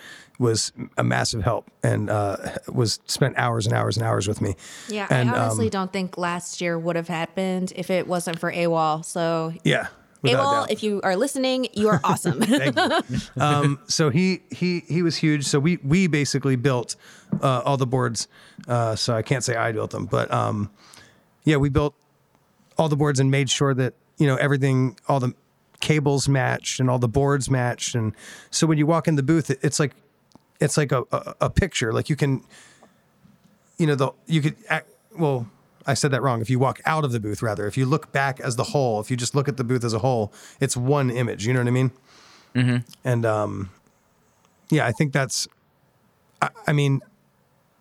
was 0.41 0.73
a 0.97 1.05
massive 1.05 1.43
help 1.43 1.71
and 1.83 2.09
uh, 2.09 2.37
was 2.67 2.99
spent 3.07 3.37
hours 3.37 3.67
and 3.67 3.75
hours 3.75 3.97
and 3.97 4.05
hours 4.05 4.27
with 4.27 4.41
me. 4.41 4.57
yeah, 4.89 5.07
and, 5.11 5.31
I 5.31 5.39
honestly 5.45 5.67
um, 5.67 5.71
don't 5.71 5.93
think 5.93 6.17
last 6.17 6.61
year 6.61 6.79
would 6.79 6.97
have 6.97 7.09
happened 7.09 7.73
if 7.77 7.91
it 7.91 8.07
wasn't 8.07 8.39
for 8.39 8.51
AWOL. 8.51 9.05
So 9.05 9.53
Yeah. 9.65 9.89
AWOL, 10.25 10.71
if 10.71 10.83
you 10.83 11.01
are 11.03 11.17
listening, 11.17 11.69
you 11.73 11.89
are 11.89 12.01
awesome. 12.05 12.41
Thank 12.41 12.77
you. 12.77 13.19
um, 13.43 13.79
so 13.87 14.11
he 14.11 14.43
he 14.51 14.81
he 14.81 15.03
was 15.03 15.17
huge. 15.17 15.47
So 15.47 15.59
we 15.59 15.79
we 15.83 16.09
basically 16.09 16.57
built 16.57 16.97
uh, 17.41 17.63
all 17.65 17.79
the 17.79 17.87
boards. 17.87 18.29
Uh, 18.69 18.97
so 18.97 19.15
I 19.15 19.23
can't 19.23 19.43
say 19.43 19.57
I 19.57 19.73
built 19.73 19.93
them, 19.93 20.05
but 20.05 20.31
um, 20.31 20.71
yeah, 21.45 21.57
we 21.57 21.71
built 21.71 21.95
all 22.77 22.91
the 22.91 22.97
boards 22.97 23.19
and 23.19 23.31
made 23.31 23.49
sure 23.49 23.73
that 23.73 23.95
you 24.19 24.27
know 24.27 24.37
everything, 24.37 24.99
all 25.09 25.21
the 25.21 25.35
cables 25.81 26.29
matched 26.29 26.81
and 26.81 26.91
all 26.91 26.99
the 26.99 27.09
boards 27.09 27.51
matched. 27.51 27.95
And 27.95 28.15
so 28.51 28.67
when 28.67 28.77
you 28.77 28.87
walk 28.87 29.09
in 29.09 29.17
the 29.17 29.23
booth, 29.23 29.51
it, 29.51 29.59
it's 29.63 29.81
like 29.81 29.93
it's 30.61 30.77
like 30.77 30.93
a, 30.93 31.05
a 31.11 31.35
a 31.43 31.51
picture. 31.51 31.93
Like 31.93 32.09
you 32.09 32.17
can, 32.17 32.45
you 33.79 33.87
know, 33.87 33.95
the 33.95 34.13
you 34.27 34.41
could 34.43 34.57
act, 34.69 34.89
well. 35.17 35.47
I 35.87 35.95
said 35.95 36.11
that 36.11 36.21
wrong. 36.21 36.43
If 36.43 36.51
you 36.51 36.59
walk 36.59 36.81
out 36.85 37.05
of 37.05 37.11
the 37.11 37.19
booth, 37.19 37.43
rather, 37.43 37.67
if 37.67 37.79
you 37.79 37.87
look 37.87 38.13
back 38.13 38.39
as 38.39 38.57
the 38.57 38.65
whole, 38.65 39.01
if 39.01 39.11
you 39.11 39.17
just 39.17 39.35
look 39.35 39.49
at 39.49 39.57
the 39.57 39.65
booth 39.65 39.83
as 39.83 39.95
a 39.95 39.99
whole, 40.01 40.31
it's 40.61 40.77
one 40.77 41.11
image. 41.11 41.47
You 41.47 41.55
know 41.55 41.61
what 41.61 41.69
I 41.69 41.71
mean? 41.71 41.91
Mm-hmm. 42.55 42.77
And 43.03 43.27
um, 43.27 43.71
yeah, 44.71 44.87
I 44.87 44.93
think 44.93 45.13
that's, 45.13 45.49
I, 46.43 46.51
I 46.67 46.73
mean, 46.75 47.01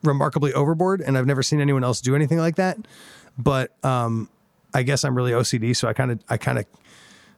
remarkably 0.01 0.53
overboard, 0.53 1.01
and 1.01 1.17
I've 1.17 1.25
never 1.25 1.43
seen 1.43 1.59
anyone 1.59 1.83
else 1.83 1.99
do 2.01 2.15
anything 2.15 2.37
like 2.37 2.55
that. 2.55 2.77
But 3.37 3.71
um, 3.83 4.29
I 4.73 4.83
guess 4.83 5.03
I'm 5.03 5.15
really 5.15 5.31
OCD, 5.31 5.75
so 5.75 5.87
I 5.87 5.93
kind 5.93 6.11
of, 6.11 6.19
I 6.29 6.37
kind 6.37 6.57
of, 6.57 6.65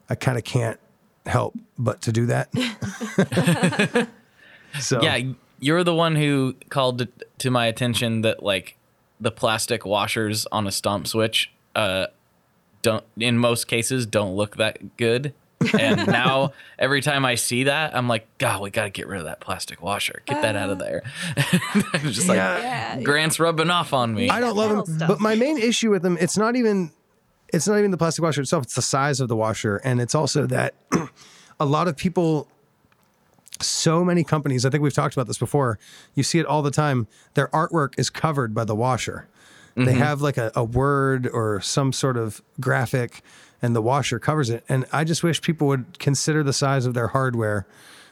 I 0.09 0.15
kind 0.15 0.37
of 0.37 0.43
can't 0.43 0.79
help 1.25 1.55
but 1.77 2.01
to 2.03 2.11
do 2.11 2.27
that. 2.27 2.49
so 4.79 5.01
Yeah, 5.01 5.33
you're 5.59 5.83
the 5.83 5.95
one 5.95 6.15
who 6.15 6.55
called 6.69 7.07
to 7.39 7.51
my 7.51 7.65
attention 7.67 8.21
that 8.21 8.43
like 8.43 8.77
the 9.19 9.31
plastic 9.31 9.85
washers 9.85 10.47
on 10.51 10.65
a 10.67 10.71
stomp 10.71 11.07
switch 11.07 11.51
uh 11.75 12.07
don't 12.81 13.03
in 13.17 13.37
most 13.37 13.67
cases 13.67 14.05
don't 14.05 14.35
look 14.35 14.57
that 14.57 14.97
good. 14.97 15.33
And 15.79 16.07
now 16.07 16.53
every 16.79 17.01
time 17.01 17.23
I 17.23 17.35
see 17.35 17.65
that, 17.65 17.95
I'm 17.95 18.07
like, 18.07 18.25
God, 18.39 18.61
we 18.61 18.71
got 18.71 18.85
to 18.85 18.89
get 18.89 19.07
rid 19.07 19.19
of 19.19 19.25
that 19.25 19.39
plastic 19.39 19.79
washer. 19.81 20.23
Get 20.25 20.41
that 20.41 20.55
out 20.55 20.71
of 20.71 20.79
there. 20.79 21.03
I'm 21.93 22.11
just 22.11 22.27
like, 22.27 22.37
Yeah. 22.37 22.99
Grant's 23.03 23.39
rubbing 23.39 23.69
off 23.69 23.93
on 23.93 24.15
me. 24.15 24.29
I 24.29 24.39
don't 24.39 24.55
love 24.55 24.71
them, 24.87 24.95
stuff. 24.97 25.07
but 25.07 25.19
my 25.19 25.35
main 25.35 25.59
issue 25.59 25.91
with 25.91 26.01
them, 26.01 26.17
it's 26.19 26.35
not 26.35 26.55
even, 26.55 26.89
it's 27.53 27.67
not 27.67 27.77
even 27.77 27.91
the 27.91 27.97
plastic 27.97 28.23
washer 28.23 28.41
itself. 28.41 28.63
It's 28.63 28.73
the 28.73 28.81
size 28.81 29.19
of 29.19 29.27
the 29.27 29.35
washer, 29.35 29.77
and 29.83 30.01
it's 30.01 30.15
also 30.15 30.47
that 30.47 30.73
a 31.59 31.65
lot 31.65 31.87
of 31.87 31.95
people, 31.95 32.47
so 33.61 34.03
many 34.03 34.23
companies. 34.23 34.65
I 34.65 34.69
think 34.69 34.83
we've 34.83 34.93
talked 34.93 35.15
about 35.15 35.27
this 35.27 35.37
before. 35.37 35.79
You 36.15 36.23
see 36.23 36.39
it 36.39 36.45
all 36.45 36.61
the 36.61 36.71
time. 36.71 37.07
Their 37.33 37.47
artwork 37.49 37.93
is 37.97 38.09
covered 38.09 38.53
by 38.53 38.65
the 38.65 38.75
washer. 38.75 39.27
They 39.75 39.93
have 39.93 40.21
like 40.21 40.37
a, 40.37 40.51
a 40.53 40.63
word 40.65 41.27
or 41.31 41.61
some 41.61 41.93
sort 41.93 42.17
of 42.17 42.41
graphic, 42.59 43.21
and 43.61 43.73
the 43.73 43.81
washer 43.81 44.19
covers 44.19 44.49
it. 44.49 44.65
And 44.67 44.85
I 44.91 45.03
just 45.05 45.23
wish 45.23 45.41
people 45.41 45.65
would 45.67 45.97
consider 45.97 46.43
the 46.43 46.53
size 46.53 46.85
of 46.85 46.93
their 46.93 47.07
hardware 47.07 47.65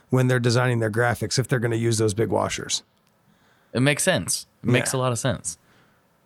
when 0.10 0.28
they're 0.28 0.40
designing 0.40 0.80
their 0.80 0.90
graphics 0.90 1.38
if 1.38 1.48
they're 1.48 1.60
going 1.60 1.72
to 1.72 1.78
use 1.78 1.98
those 1.98 2.14
big 2.14 2.30
washers. 2.30 2.84
It 3.74 3.82
makes 3.82 4.04
sense. 4.04 4.48
It 4.64 4.70
makes 4.70 4.94
a 4.94 4.98
lot 4.98 5.12
of 5.12 5.20
sense. 5.20 5.58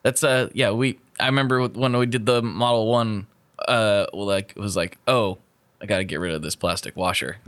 That's 0.04 0.24
uh 0.24 0.50
yeah, 0.54 0.72
we 0.72 1.00
I 1.20 1.26
remember 1.26 1.68
when 1.68 1.98
we 1.98 2.06
did 2.06 2.26
the 2.26 2.42
Model 2.42 2.88
1 2.88 3.28
uh 3.68 4.06
well, 4.14 4.26
like 4.26 4.52
it 4.56 4.60
was 4.60 4.76
like, 4.76 4.98
"Oh, 5.08 5.40
I 5.82 5.86
got 5.86 5.98
to 5.98 6.04
get 6.04 6.20
rid 6.20 6.34
of 6.34 6.42
this 6.42 6.56
plastic 6.56 6.96
washer." 6.96 7.38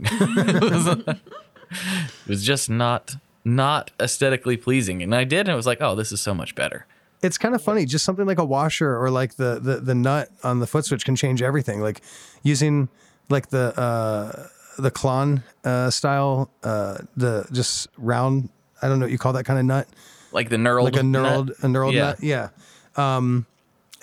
it, 1.70 2.10
was, 2.28 2.44
just 2.44 2.68
not 2.70 3.14
not 3.44 3.90
aesthetically 4.00 4.56
pleasing. 4.56 5.02
And 5.02 5.14
I 5.14 5.24
did 5.24 5.40
and 5.40 5.50
it 5.50 5.54
was 5.56 5.66
like, 5.66 5.80
"Oh, 5.80 5.94
this 5.94 6.12
is 6.12 6.20
so 6.20 6.34
much 6.34 6.54
better." 6.54 6.86
it's 7.22 7.38
kind 7.38 7.54
of 7.54 7.62
funny. 7.62 7.86
Just 7.86 8.04
something 8.04 8.26
like 8.26 8.38
a 8.38 8.44
washer 8.44 8.94
or 8.96 9.10
like 9.10 9.34
the 9.36 9.58
the 9.58 9.76
the 9.80 9.94
nut 9.94 10.28
on 10.44 10.60
the 10.60 10.66
foot 10.66 10.84
switch 10.84 11.04
can 11.04 11.16
change 11.16 11.40
everything. 11.42 11.80
Like 11.80 12.02
using 12.42 12.88
like 13.30 13.48
the 13.48 13.76
uh 13.80 14.46
the 14.78 14.90
Klon 14.90 15.42
uh 15.64 15.90
style 15.90 16.50
uh 16.62 16.98
the 17.16 17.46
just 17.52 17.88
round 17.96 18.50
I 18.82 18.88
don't 18.88 18.98
know 19.00 19.06
what 19.06 19.12
you 19.12 19.18
call 19.18 19.32
that 19.32 19.44
kind 19.44 19.58
of 19.58 19.64
nut 19.64 19.88
Like 20.30 20.50
the 20.50 20.56
knurled 20.56 20.84
like 20.84 20.96
a 20.96 21.02
nut. 21.02 21.46
knurled 21.46 21.50
a 21.64 21.66
knurled 21.66 21.92
Yeah. 21.94 22.02
nut 22.02 22.18
yeah 22.22 22.48
um 22.96 23.46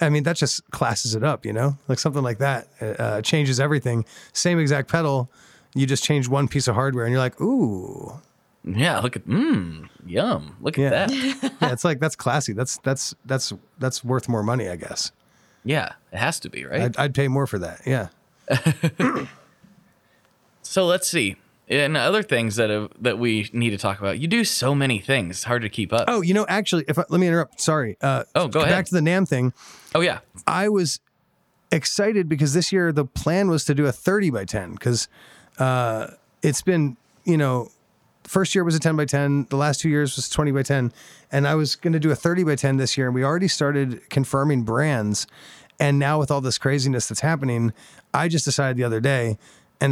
I 0.02 0.10
mean 0.10 0.24
that 0.24 0.36
just 0.36 0.70
classes 0.72 1.14
it 1.14 1.24
up 1.24 1.46
you 1.46 1.54
know 1.54 1.78
like 1.88 2.00
something 2.00 2.24
like 2.24 2.40
that 2.40 2.68
uh, 2.82 3.22
changes 3.22 3.60
everything 3.60 4.04
same 4.34 4.58
exact 4.60 4.90
pedal 4.92 5.30
you 5.76 5.86
just 5.86 6.04
change 6.04 6.28
one 6.28 6.48
piece 6.48 6.68
of 6.68 6.76
hardware 6.76 7.06
and 7.06 7.12
you're 7.12 7.22
like 7.22 7.40
ooh 7.42 8.14
Yeah, 8.64 9.00
look 9.00 9.16
at 9.16 9.26
mmm, 9.28 9.90
yum. 10.06 10.56
Look 10.62 10.78
Yeah. 10.78 10.86
at 10.92 11.10
that. 11.10 11.54
yeah 11.62 11.72
it's 11.72 11.84
like 11.84 12.00
that's 12.00 12.16
classy 12.16 12.54
that's 12.54 12.78
that's 12.84 13.14
that's 13.26 13.54
that's 13.80 14.04
worth 14.04 14.28
more 14.30 14.44
money 14.44 14.70
I 14.70 14.76
guess 14.76 15.12
yeah, 15.66 15.94
it 16.12 16.18
has 16.18 16.42
to 16.42 16.50
be, 16.50 16.66
right? 16.66 16.82
I'd, 16.82 16.98
I'd 16.98 17.14
pay 17.16 17.28
more 17.30 17.48
for 17.48 17.58
that 17.60 17.82
yeah 17.86 18.08
So 20.62 20.86
let's 20.86 21.08
see. 21.08 21.36
And 21.70 21.96
other 21.96 22.24
things 22.24 22.56
that 22.58 22.70
have, 22.70 22.92
that 23.02 23.18
we 23.20 23.50
need 23.54 23.70
to 23.72 23.78
talk 23.78 24.00
about. 24.00 24.20
You 24.20 24.28
do 24.28 24.44
so 24.44 24.76
many 24.76 25.00
things. 25.00 25.38
It's 25.38 25.44
hard 25.46 25.62
to 25.62 25.70
keep 25.70 25.94
up. 25.94 26.06
Oh, 26.08 26.22
you 26.22 26.34
know, 26.34 26.46
actually, 26.50 26.84
if 26.88 27.00
I, 27.00 27.06
let 27.10 27.20
me 27.20 27.28
interrupt. 27.28 27.62
Sorry. 27.62 27.98
Uh, 28.02 28.24
Oh, 28.36 28.48
go 28.48 28.62
back 28.62 28.72
ahead. 28.72 28.86
to 28.88 28.96
the 28.96 29.02
NAMM 29.02 29.28
thing. 29.28 29.54
Oh 29.96 30.02
yeah. 30.02 30.20
I 30.46 30.68
was 30.70 31.00
excited 31.72 32.28
because 32.30 32.54
this 32.54 32.72
year 32.72 32.92
the 32.92 33.06
plan 33.06 33.50
was 33.50 33.66
to 33.66 33.74
do 33.76 33.86
a 33.86 33.92
30 33.92 34.30
by 34.30 34.46
10 34.46 34.74
because 34.74 35.08
uh, 35.60 36.08
it's 36.42 36.62
been, 36.62 36.98
you 37.24 37.38
know, 37.38 37.70
first 38.24 38.56
year 38.56 38.64
was 38.64 38.76
a 38.76 38.80
10 38.80 38.96
by 38.96 39.06
10. 39.06 39.48
The 39.50 39.58
last 39.58 39.82
two 39.82 39.90
years 39.90 40.16
was 40.16 40.30
20 40.30 40.52
by 40.52 40.64
10. 40.64 40.92
And 41.32 41.48
I 41.48 41.56
was 41.56 41.76
going 41.76 41.94
to 41.94 42.00
do 42.00 42.12
a 42.12 42.16
30 42.16 42.44
by 42.44 42.56
10 42.56 42.78
this 42.78 42.98
year. 42.98 43.08
And 43.08 43.16
we 43.16 43.24
already 43.24 43.48
started 43.48 44.10
confirming 44.10 44.64
brands. 44.64 45.28
And 45.80 46.00
now 46.00 46.20
with 46.20 46.32
all 46.32 46.42
this 46.42 46.58
craziness 46.58 47.08
that's 47.08 47.22
happening, 47.22 47.74
I 48.14 48.28
just 48.28 48.46
decided 48.46 48.78
the 48.78 48.84
other 48.84 49.00
day, 49.00 49.38
and 49.82 49.92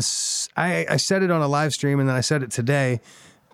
I 0.56 0.97
said 0.97 1.21
it 1.21 1.32
on 1.32 1.41
a 1.41 1.47
live 1.47 1.74
stream 1.74 2.00
and 2.00 2.08
then 2.08 2.15
I 2.15 2.21
said 2.21 2.43
it 2.43 2.52
today, 2.52 3.02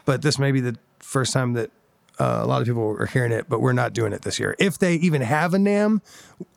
but 0.05 0.21
this 0.21 0.37
may 0.37 0.51
be 0.51 0.59
the 0.59 0.77
first 0.99 1.33
time 1.33 1.53
that 1.53 1.71
uh, 2.19 2.41
a 2.43 2.45
lot 2.45 2.61
of 2.61 2.67
people 2.67 2.95
are 2.99 3.07
hearing 3.07 3.31
it, 3.31 3.49
but 3.49 3.59
we're 3.59 3.73
not 3.73 3.93
doing 3.93 4.13
it 4.13 4.21
this 4.21 4.39
year. 4.39 4.55
If 4.59 4.77
they 4.77 4.95
even 4.95 5.21
have 5.21 5.53
a 5.53 5.57
NAMM, 5.57 6.01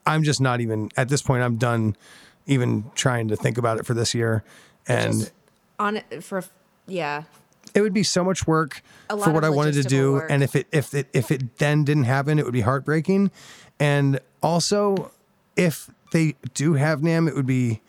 I'm 0.04 0.22
just 0.22 0.40
not 0.40 0.60
even 0.60 0.90
at 0.96 1.08
this 1.08 1.22
point. 1.22 1.42
I'm 1.42 1.56
done 1.56 1.96
even 2.46 2.90
trying 2.94 3.28
to 3.28 3.36
think 3.36 3.56
about 3.56 3.78
it 3.78 3.86
for 3.86 3.94
this 3.94 4.14
year, 4.14 4.44
and 4.86 5.30
on 5.80 5.96
it 5.96 6.22
for 6.22 6.44
yeah. 6.86 7.24
it 7.74 7.80
would 7.80 7.94
be 7.94 8.02
so 8.02 8.22
much 8.22 8.46
work 8.46 8.82
for 9.08 9.32
what 9.32 9.44
I 9.44 9.50
wanted 9.50 9.72
to 9.74 9.82
do. 9.82 10.12
work. 10.12 10.30
And 10.30 10.42
if 10.42 10.54
it 10.54 10.68
if 10.70 10.94
it 10.94 11.08
if 11.12 11.30
it 11.30 11.58
then 11.58 11.84
didn't 11.84 12.04
happen, 12.04 12.38
it 12.38 12.44
would 12.44 12.52
be 12.52 12.60
heartbreaking. 12.60 13.30
And 13.80 14.20
also, 14.42 15.10
if 15.56 15.90
they 16.12 16.36
do 16.54 16.74
have 16.74 17.00
NAMM, 17.00 17.28
it 17.28 17.34
would 17.34 17.46
be 17.46 17.80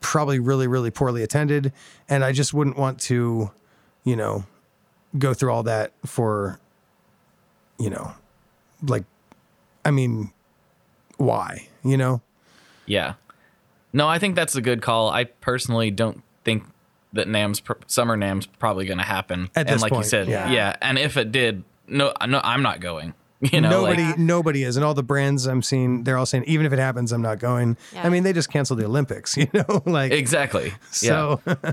probably 0.00 0.38
really 0.38 0.68
really 0.68 0.90
poorly 0.90 1.22
attended, 1.22 1.72
and 2.08 2.24
I 2.24 2.32
just 2.32 2.54
wouldn't 2.54 2.78
want 2.78 3.00
to, 3.00 3.50
you 4.04 4.16
know, 4.16 4.44
go 5.18 5.34
through 5.34 5.52
all 5.52 5.64
that 5.64 5.92
for, 6.06 6.60
you 7.78 7.90
know, 7.90 8.12
like, 8.82 9.04
I 9.84 9.90
mean, 9.90 10.32
why? 11.16 11.68
You 11.84 11.96
know, 11.96 12.22
Yeah. 12.86 13.14
No, 13.92 14.06
I 14.06 14.18
think 14.18 14.36
that's 14.36 14.54
a 14.54 14.60
good 14.60 14.82
call. 14.82 15.08
I 15.10 15.24
personally 15.24 15.90
don't 15.90 16.22
think 16.44 16.64
that 17.12 17.26
NAMM's 17.26 17.60
pr- 17.60 17.74
summer 17.86 18.16
NAMM's 18.16 18.46
probably 18.46 18.86
going 18.86 18.98
to 18.98 19.04
happen. 19.04 19.50
At 19.54 19.66
and 19.66 19.74
this 19.74 19.82
like 19.82 19.92
point, 19.92 20.04
you 20.04 20.10
said, 20.10 20.28
yeah. 20.28 20.50
yeah. 20.50 20.76
And 20.80 20.98
if 20.98 21.16
it 21.16 21.32
did, 21.32 21.64
no, 21.86 22.12
no, 22.26 22.40
I'm 22.42 22.62
not 22.62 22.80
going. 22.80 23.14
You 23.52 23.60
know, 23.60 23.70
nobody 23.70 24.02
like, 24.02 24.18
nobody 24.18 24.64
is, 24.64 24.76
and 24.76 24.84
all 24.84 24.94
the 24.94 25.04
brands 25.04 25.46
I'm 25.46 25.62
seeing, 25.62 26.02
they're 26.02 26.18
all 26.18 26.26
saying 26.26 26.42
even 26.48 26.66
if 26.66 26.72
it 26.72 26.80
happens, 26.80 27.12
I'm 27.12 27.22
not 27.22 27.38
going. 27.38 27.76
I 27.94 28.08
mean, 28.08 28.24
they 28.24 28.32
just 28.32 28.50
canceled 28.50 28.80
the 28.80 28.84
Olympics. 28.84 29.36
You 29.36 29.46
know, 29.54 29.80
like 29.86 30.10
exactly. 30.10 30.72
so. 30.90 31.40
yeah. 31.46 31.72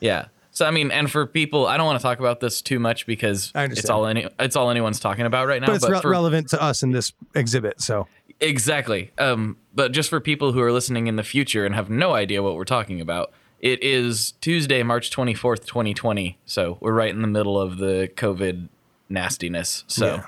yeah. 0.00 0.24
So 0.50 0.66
I 0.66 0.70
mean, 0.70 0.90
and 0.90 1.10
for 1.10 1.26
people, 1.26 1.66
I 1.66 1.78
don't 1.78 1.86
want 1.86 1.98
to 1.98 2.02
talk 2.02 2.18
about 2.18 2.40
this 2.40 2.60
too 2.60 2.78
much 2.78 3.06
because 3.06 3.52
it's 3.54 3.88
all 3.88 4.04
any 4.04 4.28
it's 4.38 4.54
all 4.54 4.68
anyone's 4.68 5.00
talking 5.00 5.24
about 5.24 5.46
right 5.46 5.62
now. 5.62 5.68
but 5.68 5.76
it's 5.76 5.88
re- 5.88 6.02
for, 6.02 6.10
relevant 6.10 6.50
to 6.50 6.62
us 6.62 6.82
in 6.82 6.90
this 6.90 7.14
exhibit. 7.34 7.80
So 7.80 8.06
Exactly. 8.42 9.12
Um, 9.18 9.56
but 9.72 9.92
just 9.92 10.10
for 10.10 10.20
people 10.20 10.52
who 10.52 10.60
are 10.60 10.72
listening 10.72 11.06
in 11.06 11.16
the 11.16 11.22
future 11.22 11.64
and 11.64 11.74
have 11.74 11.88
no 11.88 12.12
idea 12.12 12.42
what 12.42 12.56
we're 12.56 12.64
talking 12.64 13.00
about, 13.00 13.32
it 13.62 13.82
is 13.82 14.32
Tuesday, 14.40 14.82
March 14.82 15.10
24th, 15.10 15.64
2020. 15.66 16.36
So 16.44 16.76
we're 16.80 16.92
right 16.92 17.10
in 17.10 17.22
the 17.22 17.28
middle 17.28 17.58
of 17.60 17.78
the 17.78 18.10
COVID 18.16 18.68
nastiness. 19.08 19.84
So, 19.86 20.22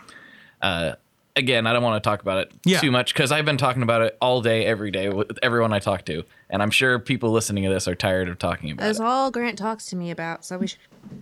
uh, 0.63 0.93
again, 1.37 1.67
I 1.67 1.73
don't 1.73 1.83
want 1.83 2.03
to 2.03 2.09
talk 2.09 2.23
about 2.23 2.39
it 2.39 2.53
Yeah. 2.65 2.79
too 2.81 2.91
much 2.93 3.13
because 3.13 3.33
I've 3.33 3.45
been 3.45 3.57
talking 3.57 3.83
about 3.83 4.03
it 4.03 4.17
all 4.21 4.41
day, 4.41 4.65
every 4.65 4.91
day 4.93 5.09
with 5.09 5.37
everyone 5.43 5.73
I 5.73 5.81
talk 5.81 6.05
to. 6.07 6.23
And 6.49 6.63
I'm 6.63 6.71
sure 6.71 6.99
people 7.01 7.33
listening 7.33 7.65
to 7.65 7.71
this 7.71 7.89
are 7.89 7.95
tired 7.97 8.29
of 8.29 8.39
talking 8.39 8.71
about 8.71 8.85
That's 8.85 9.01
it. 9.01 9.05
all 9.05 9.31
Grant 9.33 9.59
talks 9.59 9.87
to 9.87 9.97
me 9.97 10.11
about. 10.13 10.45
So 10.45 10.57
we 10.59 10.69
should, 10.69 10.79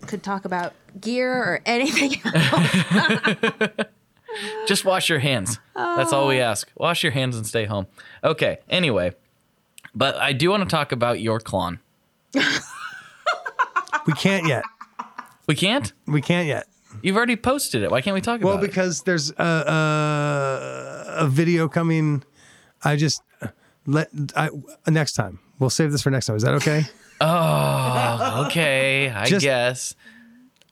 could 0.06 0.22
talk 0.22 0.44
about 0.44 0.74
gear 1.00 1.32
or 1.32 1.60
anything 1.66 2.20
else. 2.24 3.70
Just 4.66 4.84
wash 4.84 5.08
your 5.08 5.18
hands. 5.18 5.58
That's 5.74 6.12
all 6.12 6.26
we 6.28 6.40
ask. 6.40 6.70
Wash 6.76 7.02
your 7.02 7.12
hands 7.12 7.36
and 7.36 7.46
stay 7.46 7.64
home. 7.66 7.86
Okay. 8.24 8.58
Anyway, 8.68 9.12
but 9.94 10.16
I 10.16 10.32
do 10.32 10.50
want 10.50 10.62
to 10.62 10.68
talk 10.68 10.92
about 10.92 11.20
your 11.20 11.38
clone. 11.40 11.80
we 14.06 14.12
can't 14.14 14.46
yet. 14.46 14.64
We 15.46 15.54
can't? 15.54 15.92
We 16.06 16.20
can't 16.20 16.46
yet. 16.46 16.66
You've 17.02 17.16
already 17.16 17.36
posted 17.36 17.82
it. 17.82 17.90
Why 17.90 18.00
can't 18.02 18.14
we 18.14 18.20
talk 18.20 18.40
Well, 18.40 18.54
about 18.54 18.58
it? 18.64 18.66
Well, 18.66 18.68
because 18.68 19.02
there's 19.02 19.30
a, 19.30 19.34
a 21.16 21.24
a 21.24 21.28
video 21.28 21.68
coming. 21.68 22.22
I 22.84 22.96
just 22.96 23.22
let 23.86 24.08
I 24.36 24.50
next 24.88 25.12
time. 25.14 25.38
We'll 25.58 25.70
save 25.70 25.92
this 25.92 26.02
for 26.02 26.10
next 26.10 26.26
time. 26.26 26.36
Is 26.36 26.42
that 26.42 26.54
okay? 26.54 26.84
Oh, 27.24 28.46
okay, 28.48 29.08
I 29.08 29.26
Just- 29.26 29.44
guess. 29.44 29.94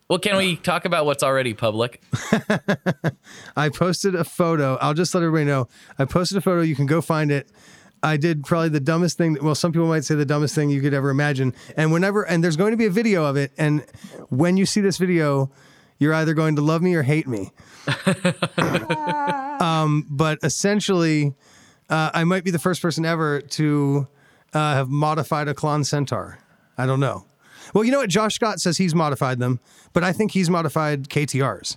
Well, 0.09 0.19
can 0.19 0.37
we 0.37 0.57
talk 0.57 0.85
about 0.85 1.07
what's 1.07 1.23
already 1.23 1.55
public? 1.55 2.03
I 3.57 3.69
posted 3.69 4.17
a 4.17 4.25
photo. 4.25 4.77
I'll 4.81 4.93
just 4.95 5.15
let 5.15 5.23
everybody 5.23 5.45
know. 5.45 5.69
I 5.97 6.07
posted 6.07 6.39
a 6.39 6.41
photo. 6.41 6.63
You 6.63 6.75
can 6.75 6.87
go 6.87 7.01
find 7.01 7.31
it. 7.31 7.49
I 8.03 8.17
did 8.17 8.45
probably 8.45 8.71
the 8.71 8.81
dumbest 8.81 9.19
thing. 9.19 9.37
Well, 9.43 9.55
some 9.55 9.73
people 9.73 9.87
might 9.87 10.05
say 10.05 10.15
the 10.15 10.25
dumbest 10.25 10.55
thing 10.55 10.71
you 10.71 10.81
could 10.81 10.95
ever 10.95 11.11
imagine. 11.11 11.55
And 11.77 11.93
whenever, 11.93 12.23
and 12.23 12.43
there's 12.43 12.57
going 12.57 12.71
to 12.71 12.77
be 12.77 12.87
a 12.87 12.91
video 12.91 13.25
of 13.25 13.37
it. 13.37 13.53
And 13.59 13.85
when 14.31 14.57
you 14.57 14.65
see 14.67 14.81
this 14.81 14.97
video, 14.97 15.51
You're 16.01 16.15
either 16.15 16.33
going 16.33 16.57
to 16.57 16.63
love 16.63 16.81
me 16.81 16.95
or 16.95 17.03
hate 17.03 17.29
me. 17.29 17.53
um, 19.61 20.07
but 20.09 20.39
essentially, 20.43 21.35
uh, 21.91 22.11
I 22.15 22.25
might 22.25 22.43
be 22.43 22.51
the 22.51 22.59
first 22.59 22.81
person 22.81 23.05
ever 23.05 23.43
to 23.43 24.09
uh, 24.55 24.75
have 24.75 24.89
modified 24.89 25.47
a 25.49 25.55
Klon 25.55 25.85
Centaur. 25.85 26.39
I 26.79 26.87
don't 26.87 27.01
know. 27.01 27.27
Well, 27.75 27.85
you 27.85 27.93
know 27.93 27.99
what? 27.99 28.09
Josh 28.09 28.35
Scott 28.35 28.61
says 28.61 28.79
he's 28.79 28.95
modified 28.95 29.39
them, 29.39 29.61
but 29.93 30.03
I 30.03 30.13
think 30.13 30.33
he's 30.33 30.49
modified 30.49 31.11
KTRs. 31.11 31.77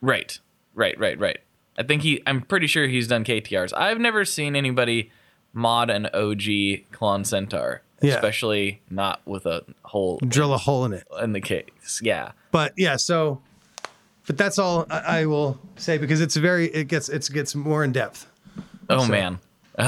Right, 0.00 0.38
right, 0.74 0.96
right, 0.98 1.18
right. 1.18 1.38
I 1.76 1.82
think 1.82 2.02
he. 2.02 2.22
I'm 2.28 2.42
pretty 2.42 2.68
sure 2.68 2.86
he's 2.86 3.08
done 3.08 3.24
KTRs. 3.24 3.72
I've 3.76 3.98
never 3.98 4.24
seen 4.24 4.54
anybody 4.54 5.10
mod 5.52 5.90
an 5.90 6.06
OG 6.06 6.86
Klon 6.92 7.26
Centaur, 7.26 7.82
Yeah. 8.00 8.14
especially 8.14 8.80
not 8.90 9.20
with 9.26 9.46
a 9.46 9.64
hole 9.84 10.18
Drill 10.26 10.54
a 10.54 10.58
hole 10.58 10.84
in 10.84 10.92
it. 10.92 11.04
in 11.22 11.32
the 11.32 11.40
case. 11.40 12.00
Yeah. 12.02 12.32
But 12.50 12.72
yeah, 12.76 12.96
so, 12.96 13.40
but 14.26 14.36
that's 14.36 14.58
all 14.58 14.86
I, 14.90 15.20
I 15.20 15.26
will 15.26 15.58
say 15.76 15.98
because 15.98 16.20
it's 16.20 16.36
very 16.36 16.66
it 16.66 16.88
gets 16.88 17.08
it 17.08 17.28
gets 17.32 17.54
more 17.54 17.84
in 17.84 17.92
depth. 17.92 18.26
Oh 18.88 19.06
man. 19.06 19.38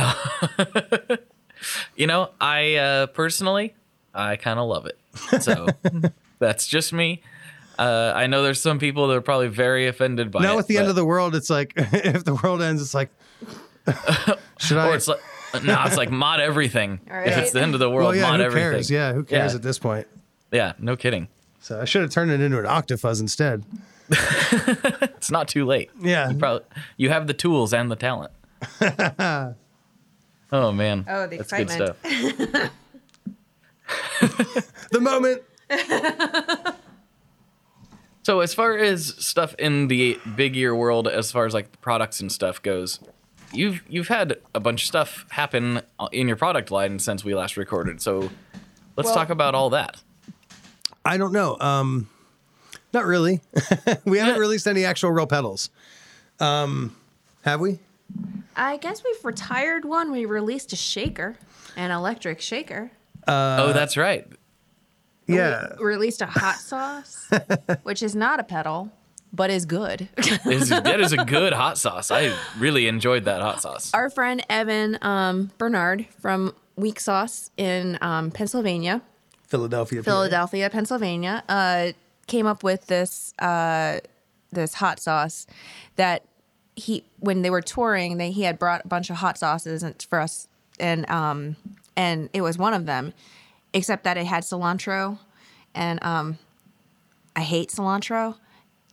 you 1.96 2.06
know, 2.06 2.30
I 2.40 2.74
uh, 2.76 3.06
personally, 3.08 3.74
I 4.14 4.36
kind 4.36 4.58
of 4.58 4.68
love 4.68 4.86
it. 4.86 4.98
So 5.42 5.66
that's 6.38 6.66
just 6.66 6.92
me. 6.92 7.22
Uh, 7.78 8.12
I 8.14 8.26
know 8.26 8.42
there's 8.42 8.60
some 8.60 8.78
people 8.78 9.08
that 9.08 9.16
are 9.16 9.20
probably 9.22 9.48
very 9.48 9.86
offended 9.86 10.30
by 10.30 10.42
now 10.42 10.56
it. 10.56 10.60
at 10.60 10.66
the 10.66 10.78
end 10.78 10.88
of 10.88 10.94
the 10.94 11.04
world, 11.04 11.34
it's 11.34 11.50
like 11.50 11.72
if 11.76 12.24
the 12.24 12.34
world 12.34 12.62
ends, 12.62 12.82
it's 12.82 12.94
like 12.94 13.10
should 14.58 14.78
I? 14.78 14.88
or 14.88 14.94
it's 14.94 15.08
like, 15.08 15.20
no, 15.64 15.82
it's 15.86 15.96
like 15.96 16.10
mod 16.10 16.40
everything. 16.40 17.00
If 17.06 17.36
it's 17.38 17.52
the 17.52 17.60
end 17.62 17.74
of 17.74 17.80
the 17.80 17.90
world, 17.90 18.08
well, 18.08 18.16
yeah, 18.16 18.22
mod 18.30 18.40
who 18.40 18.46
everything. 18.46 18.70
cares? 18.72 18.90
Yeah, 18.90 19.12
who 19.12 19.24
cares 19.24 19.52
Yeah. 19.52 19.56
at 19.56 19.62
this 19.62 19.78
point? 19.78 20.06
Yeah, 20.50 20.72
no 20.78 20.96
kidding. 20.96 21.28
So 21.60 21.80
I 21.80 21.84
should 21.84 22.02
have 22.02 22.10
turned 22.10 22.30
it 22.30 22.40
into 22.40 22.58
an 22.58 22.64
octafuzz 22.66 23.20
instead. 23.20 23.64
It's 25.16 25.30
not 25.30 25.46
too 25.48 25.64
late. 25.64 25.90
Yeah. 26.00 26.30
You 26.30 26.36
probably 26.36 26.66
you 26.96 27.10
have 27.10 27.26
the 27.28 27.32
tools 27.34 27.72
and 27.72 27.90
the 27.90 27.96
talent. 27.96 28.32
oh 30.52 30.72
man. 30.72 31.04
Oh, 31.08 31.26
the 31.28 31.36
That's 31.38 31.50
good 31.52 31.60
excitement. 31.70 31.96
stuff. 32.50 32.70
The 34.90 35.00
moment. 35.00 35.42
So 38.24 38.40
as 38.40 38.54
far 38.54 38.76
as 38.76 39.14
stuff 39.24 39.54
in 39.58 39.88
the 39.88 40.18
big 40.36 40.56
ear 40.56 40.74
world, 40.74 41.08
as 41.08 41.32
far 41.32 41.44
as 41.46 41.54
like 41.54 41.72
the 41.72 41.78
products 41.78 42.20
and 42.20 42.30
stuff 42.30 42.62
goes, 42.62 43.00
you've 43.52 43.82
you've 43.88 44.08
had 44.08 44.36
a 44.54 44.60
bunch 44.60 44.82
of 44.82 44.86
stuff 44.86 45.26
happen 45.30 45.82
in 46.12 46.28
your 46.28 46.36
product 46.36 46.70
line 46.70 46.98
since 46.98 47.24
we 47.24 47.34
last 47.34 47.56
recorded. 47.56 48.00
So 48.00 48.30
let's 48.96 49.06
Well- 49.06 49.14
talk 49.14 49.30
about 49.30 49.54
all 49.54 49.70
that. 49.70 50.02
I 51.04 51.16
don't 51.16 51.32
know. 51.32 51.56
Um, 51.60 52.08
not 52.92 53.06
really. 53.06 53.40
we 54.04 54.18
haven't 54.18 54.38
released 54.40 54.66
any 54.68 54.84
actual 54.84 55.10
real 55.10 55.26
pedals. 55.26 55.70
Um, 56.38 56.94
have 57.44 57.60
we? 57.60 57.80
I 58.54 58.76
guess 58.76 59.02
we've 59.04 59.24
retired 59.24 59.84
one. 59.84 60.12
We 60.12 60.26
released 60.26 60.72
a 60.72 60.76
shaker, 60.76 61.36
an 61.76 61.90
electric 61.90 62.40
shaker. 62.40 62.90
oh, 63.26 63.72
that's 63.72 63.96
right. 63.96 64.26
Yeah. 65.26 65.74
We 65.78 65.84
released 65.86 66.20
a 66.22 66.26
hot 66.26 66.56
sauce, 66.56 67.28
which 67.82 68.02
is 68.02 68.14
not 68.14 68.38
a 68.38 68.44
pedal, 68.44 68.92
but 69.32 69.50
is 69.50 69.64
good. 69.66 70.08
Is- 70.46 70.68
that 70.68 71.00
is 71.00 71.12
a 71.12 71.24
good 71.24 71.52
hot 71.52 71.78
sauce. 71.78 72.10
I 72.10 72.34
really 72.58 72.86
enjoyed 72.86 73.24
that 73.24 73.40
hot 73.40 73.62
sauce. 73.62 73.92
Our 73.94 74.10
friend 74.10 74.44
Evan 74.48 74.98
um, 75.02 75.50
Bernard 75.58 76.06
from 76.20 76.54
Weak 76.76 77.00
Sauce 77.00 77.50
in 77.56 77.98
um, 78.00 78.30
Pennsylvania, 78.30 79.02
Philadelphia. 79.46 80.02
PA. 80.02 80.10
Philadelphia, 80.10 80.70
Pennsylvania, 80.70 81.44
uh, 81.48 81.92
came 82.26 82.46
up 82.46 82.62
with 82.62 82.86
this 82.86 83.34
uh, 83.38 84.00
this 84.52 84.74
hot 84.74 85.00
sauce 85.00 85.46
that 85.96 86.24
he 86.76 87.04
when 87.20 87.42
they 87.42 87.50
were 87.50 87.60
touring, 87.60 88.16
they 88.18 88.30
he 88.30 88.42
had 88.42 88.58
brought 88.58 88.84
a 88.84 88.88
bunch 88.88 89.10
of 89.10 89.16
hot 89.16 89.38
sauces 89.38 89.82
and 89.82 90.00
for 90.08 90.20
us, 90.20 90.48
and 90.80 91.08
um, 91.10 91.56
and 91.96 92.30
it 92.32 92.40
was 92.40 92.56
one 92.58 92.74
of 92.74 92.86
them, 92.86 93.12
except 93.72 94.04
that 94.04 94.16
it 94.16 94.26
had 94.26 94.42
cilantro, 94.42 95.18
and 95.74 96.02
um, 96.02 96.38
I 97.36 97.42
hate 97.42 97.68
cilantro, 97.70 98.36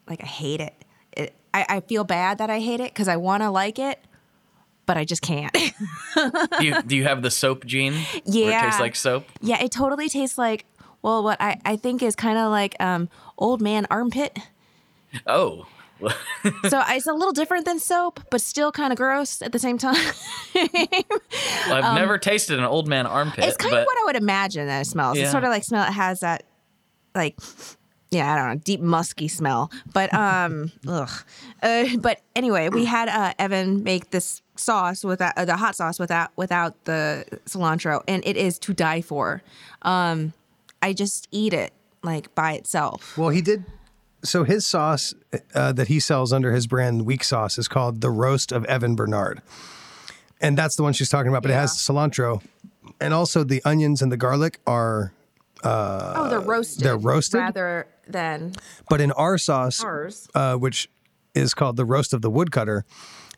like 0.10 0.24
I 0.24 0.28
hate 0.28 0.62
it. 0.62 0.74
it 1.14 1.34
I, 1.54 1.66
I 1.70 1.80
feel 1.82 2.04
bad 2.04 2.40
that 2.40 2.50
I 2.50 2.60
hate 2.60 2.80
it 2.80 2.92
because 2.94 3.08
I 3.08 3.18
want 3.18 3.44
to 3.44 3.50
like 3.50 3.80
it, 3.80 4.00
but 4.86 4.98
I 4.98 5.06
just 5.06 5.22
can't. 5.22 5.54
do, 6.16 6.66
you, 6.66 6.82
do 6.84 6.96
you 6.96 7.04
have 7.06 7.22
the 7.22 7.32
soap 7.32 7.66
gene? 7.66 7.94
Where 7.94 8.02
it 8.26 8.50
Yeah. 8.50 8.62
tastes 8.64 8.80
like 8.80 8.96
soap? 8.96 9.26
Yeah, 9.42 9.64
it 9.64 9.72
totally 9.72 10.10
tastes 10.10 10.38
like 10.38 10.66
well, 11.02 11.24
what 11.24 11.40
I, 11.40 11.60
I 11.64 11.76
think 11.78 12.04
is 12.04 12.16
kind 12.16 12.38
of 12.38 12.52
like 12.52 12.76
um, 12.80 13.10
old 13.38 13.62
man 13.62 13.88
armpit. 13.90 14.38
Oh. 15.26 15.66
So 16.02 16.10
it's 16.90 17.08
a 17.08 17.14
little 17.14 17.32
different 17.32 17.66
than 17.66 17.80
soap, 17.80 18.22
but 18.30 18.42
still 18.42 18.72
kind 18.72 18.92
of 18.92 18.98
gross 18.98 19.42
at 19.42 19.52
the 19.52 19.60
same 19.60 19.78
time. 19.78 19.96
I've 20.56 21.96
never 21.96 22.18
tasted 22.18 22.60
an 22.60 22.66
old 22.66 22.88
man 22.88 23.06
armpit. 23.06 23.44
Um, 23.44 23.48
it's 23.50 23.58
kind 23.58 23.72
but 23.72 23.82
of 23.82 23.86
what 23.86 23.98
I 23.98 24.04
would 24.06 24.16
imagine 24.16 24.68
that 24.68 24.82
it 24.82 24.86
smells. 24.86 25.18
Yeah. 25.18 25.24
It's 25.24 25.32
sort 25.32 25.44
of 25.44 25.50
like 25.50 25.64
smell. 25.64 25.88
It 25.88 25.94
has 25.94 26.20
that 26.22 26.44
like 27.16 27.38
yeah, 28.12 28.34
I 28.34 28.38
don't 28.38 28.50
know, 28.50 28.56
deep 28.64 28.82
musky 28.82 29.28
smell. 29.28 29.72
But 29.94 30.14
um, 30.14 30.72
ugh. 30.88 31.10
Uh, 31.62 31.86
but 31.98 32.22
anyway, 32.36 32.70
we 32.70 32.86
had 32.86 33.08
uh, 33.08 33.34
Evan 33.38 33.84
make 33.84 34.10
this 34.10 34.42
sauce 34.56 35.04
without 35.04 35.38
uh, 35.38 35.46
the 35.46 35.56
hot 35.58 35.76
sauce 35.76 36.00
without 36.00 36.32
without 36.36 36.86
the 36.86 37.26
cilantro, 37.46 38.02
and 38.08 38.24
it 38.26 38.38
is 38.38 38.58
to 38.60 38.74
die 38.74 39.02
for. 39.02 39.42
Um, 39.84 40.34
I 40.82 40.94
just 40.94 41.28
eat 41.32 41.54
it 41.54 41.72
like 42.04 42.34
by 42.34 42.54
itself. 42.54 43.18
Well, 43.18 43.30
he 43.30 43.42
did. 43.42 43.66
So 44.24 44.44
his 44.44 44.66
sauce 44.66 45.14
uh, 45.56 45.72
that 45.74 45.88
he 45.88 46.00
sells 46.00 46.34
under 46.34 46.52
his 46.52 46.68
brand 46.68 47.06
Weak 47.06 47.24
Sauce 47.24 47.58
is 47.58 47.68
called 47.68 48.02
the 48.02 48.10
Roast 48.10 48.52
of 48.52 48.66
Evan 48.66 48.96
Bernard, 48.96 49.42
and 50.42 50.58
that's 50.58 50.76
the 50.76 50.84
one 50.84 50.94
she's 50.94 51.10
talking 51.10 51.30
about. 51.30 51.44
But 51.44 51.52
it 51.52 51.56
has 51.56 51.74
cilantro, 51.74 52.42
and 53.00 53.14
also 53.14 53.44
the 53.44 53.62
onions 53.64 54.02
and 54.02 54.12
the 54.12 54.18
garlic 54.18 54.60
are. 54.66 55.14
oh, 55.64 56.28
they're 56.30 56.40
roasted. 56.40 56.84
they're 56.84 56.98
roasted? 56.98 57.40
rather 57.40 57.86
than 58.12 58.54
But 58.90 59.02
in 59.02 59.12
our 59.14 59.38
sauce, 59.38 59.84
ours. 59.84 60.28
uh, 60.36 60.56
which 60.56 60.90
is 61.36 61.54
called 61.54 61.78
the 61.78 61.86
Roast 61.86 62.14
of 62.14 62.22
the 62.22 62.30
Woodcutter, 62.30 62.84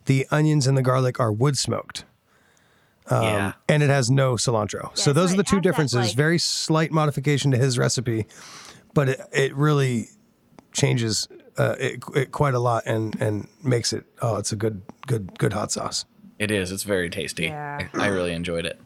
the 0.05 0.25
onions 0.31 0.67
and 0.67 0.77
the 0.77 0.81
garlic 0.81 1.19
are 1.19 1.31
wood 1.31 1.57
smoked. 1.57 2.05
yeah. 3.10 3.53
and 3.67 3.84
it 3.84 3.89
has 3.89 4.10
no 4.10 4.36
cilantro. 4.36 4.89
so 4.95 5.05
so 5.05 5.13
those 5.13 5.34
are 5.34 5.38
the 5.38 5.43
two 5.43 5.57
has 5.57 5.62
that, 5.63 5.69
differences. 5.69 6.07
like- 6.07 6.15
Very 6.15 6.38
slight 6.38 6.91
modification 6.91 7.51
to 7.51 7.57
his 7.57 7.77
recipe, 7.77 8.25
but 8.93 9.10
it, 9.10 9.21
it 9.34 9.55
really 9.55 10.07
changes 10.71 11.27
uh, 11.57 11.75
it, 11.79 11.99
it 12.15 12.31
quite 12.31 12.53
a 12.53 12.60
lot 12.60 12.84
and 12.86 13.19
and 13.21 13.47
makes 13.63 13.91
it 13.91 14.05
oh, 14.21 14.38
it's 14.38 14.51
a 14.53 14.55
good 14.55 14.81
good 15.07 15.38
good 15.38 15.51
hot 15.53 15.71
sauce. 15.71 16.05
It 16.39 16.49
is. 16.51 16.71
It's 16.71 16.84
very 16.84 17.10
tasty. 17.10 17.43
Yeah. 17.43 17.88
I, 17.93 18.05
I 18.05 18.07
really 18.07 18.31
enjoyed 18.34 18.65
it. 18.65 18.79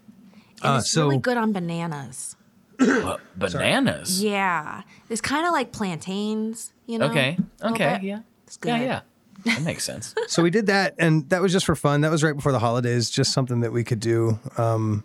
And 0.64 0.74
Uh, 0.74 0.78
it's 0.80 0.90
so- 0.90 1.04
really 1.08 1.20
good 1.20 1.38
on 1.38 1.54
bananas. 1.54 2.35
But 2.78 3.20
bananas. 3.38 4.24
Yeah, 4.24 4.82
it's 5.10 5.22
kind 5.22 5.46
of 5.48 5.54
like 5.54 5.72
plantains. 5.72 6.72
You 6.86 7.00
know. 7.00 7.08
Okay. 7.08 7.38
Okay. 7.62 8.00
Yeah. 8.04 8.20
It's 8.48 8.60
Yeah. 8.64 8.78
good. 8.78 8.86
Yeah. 8.86 9.02
That 9.46 9.62
makes 9.64 9.84
sense. 9.84 10.16
So 10.28 10.42
we 10.42 10.50
did 10.50 10.68
that, 10.68 10.96
and 10.98 11.30
that 11.30 11.42
was 11.42 11.52
just 11.52 11.66
for 11.66 11.76
fun. 11.76 12.02
That 12.02 12.12
was 12.12 12.24
right 12.24 12.36
before 12.36 12.52
the 12.52 12.60
holidays, 12.60 13.10
just 13.10 13.32
something 13.34 13.60
that 13.62 13.72
we 13.72 13.84
could 13.84 14.00
do 14.00 14.40
um, 14.58 15.04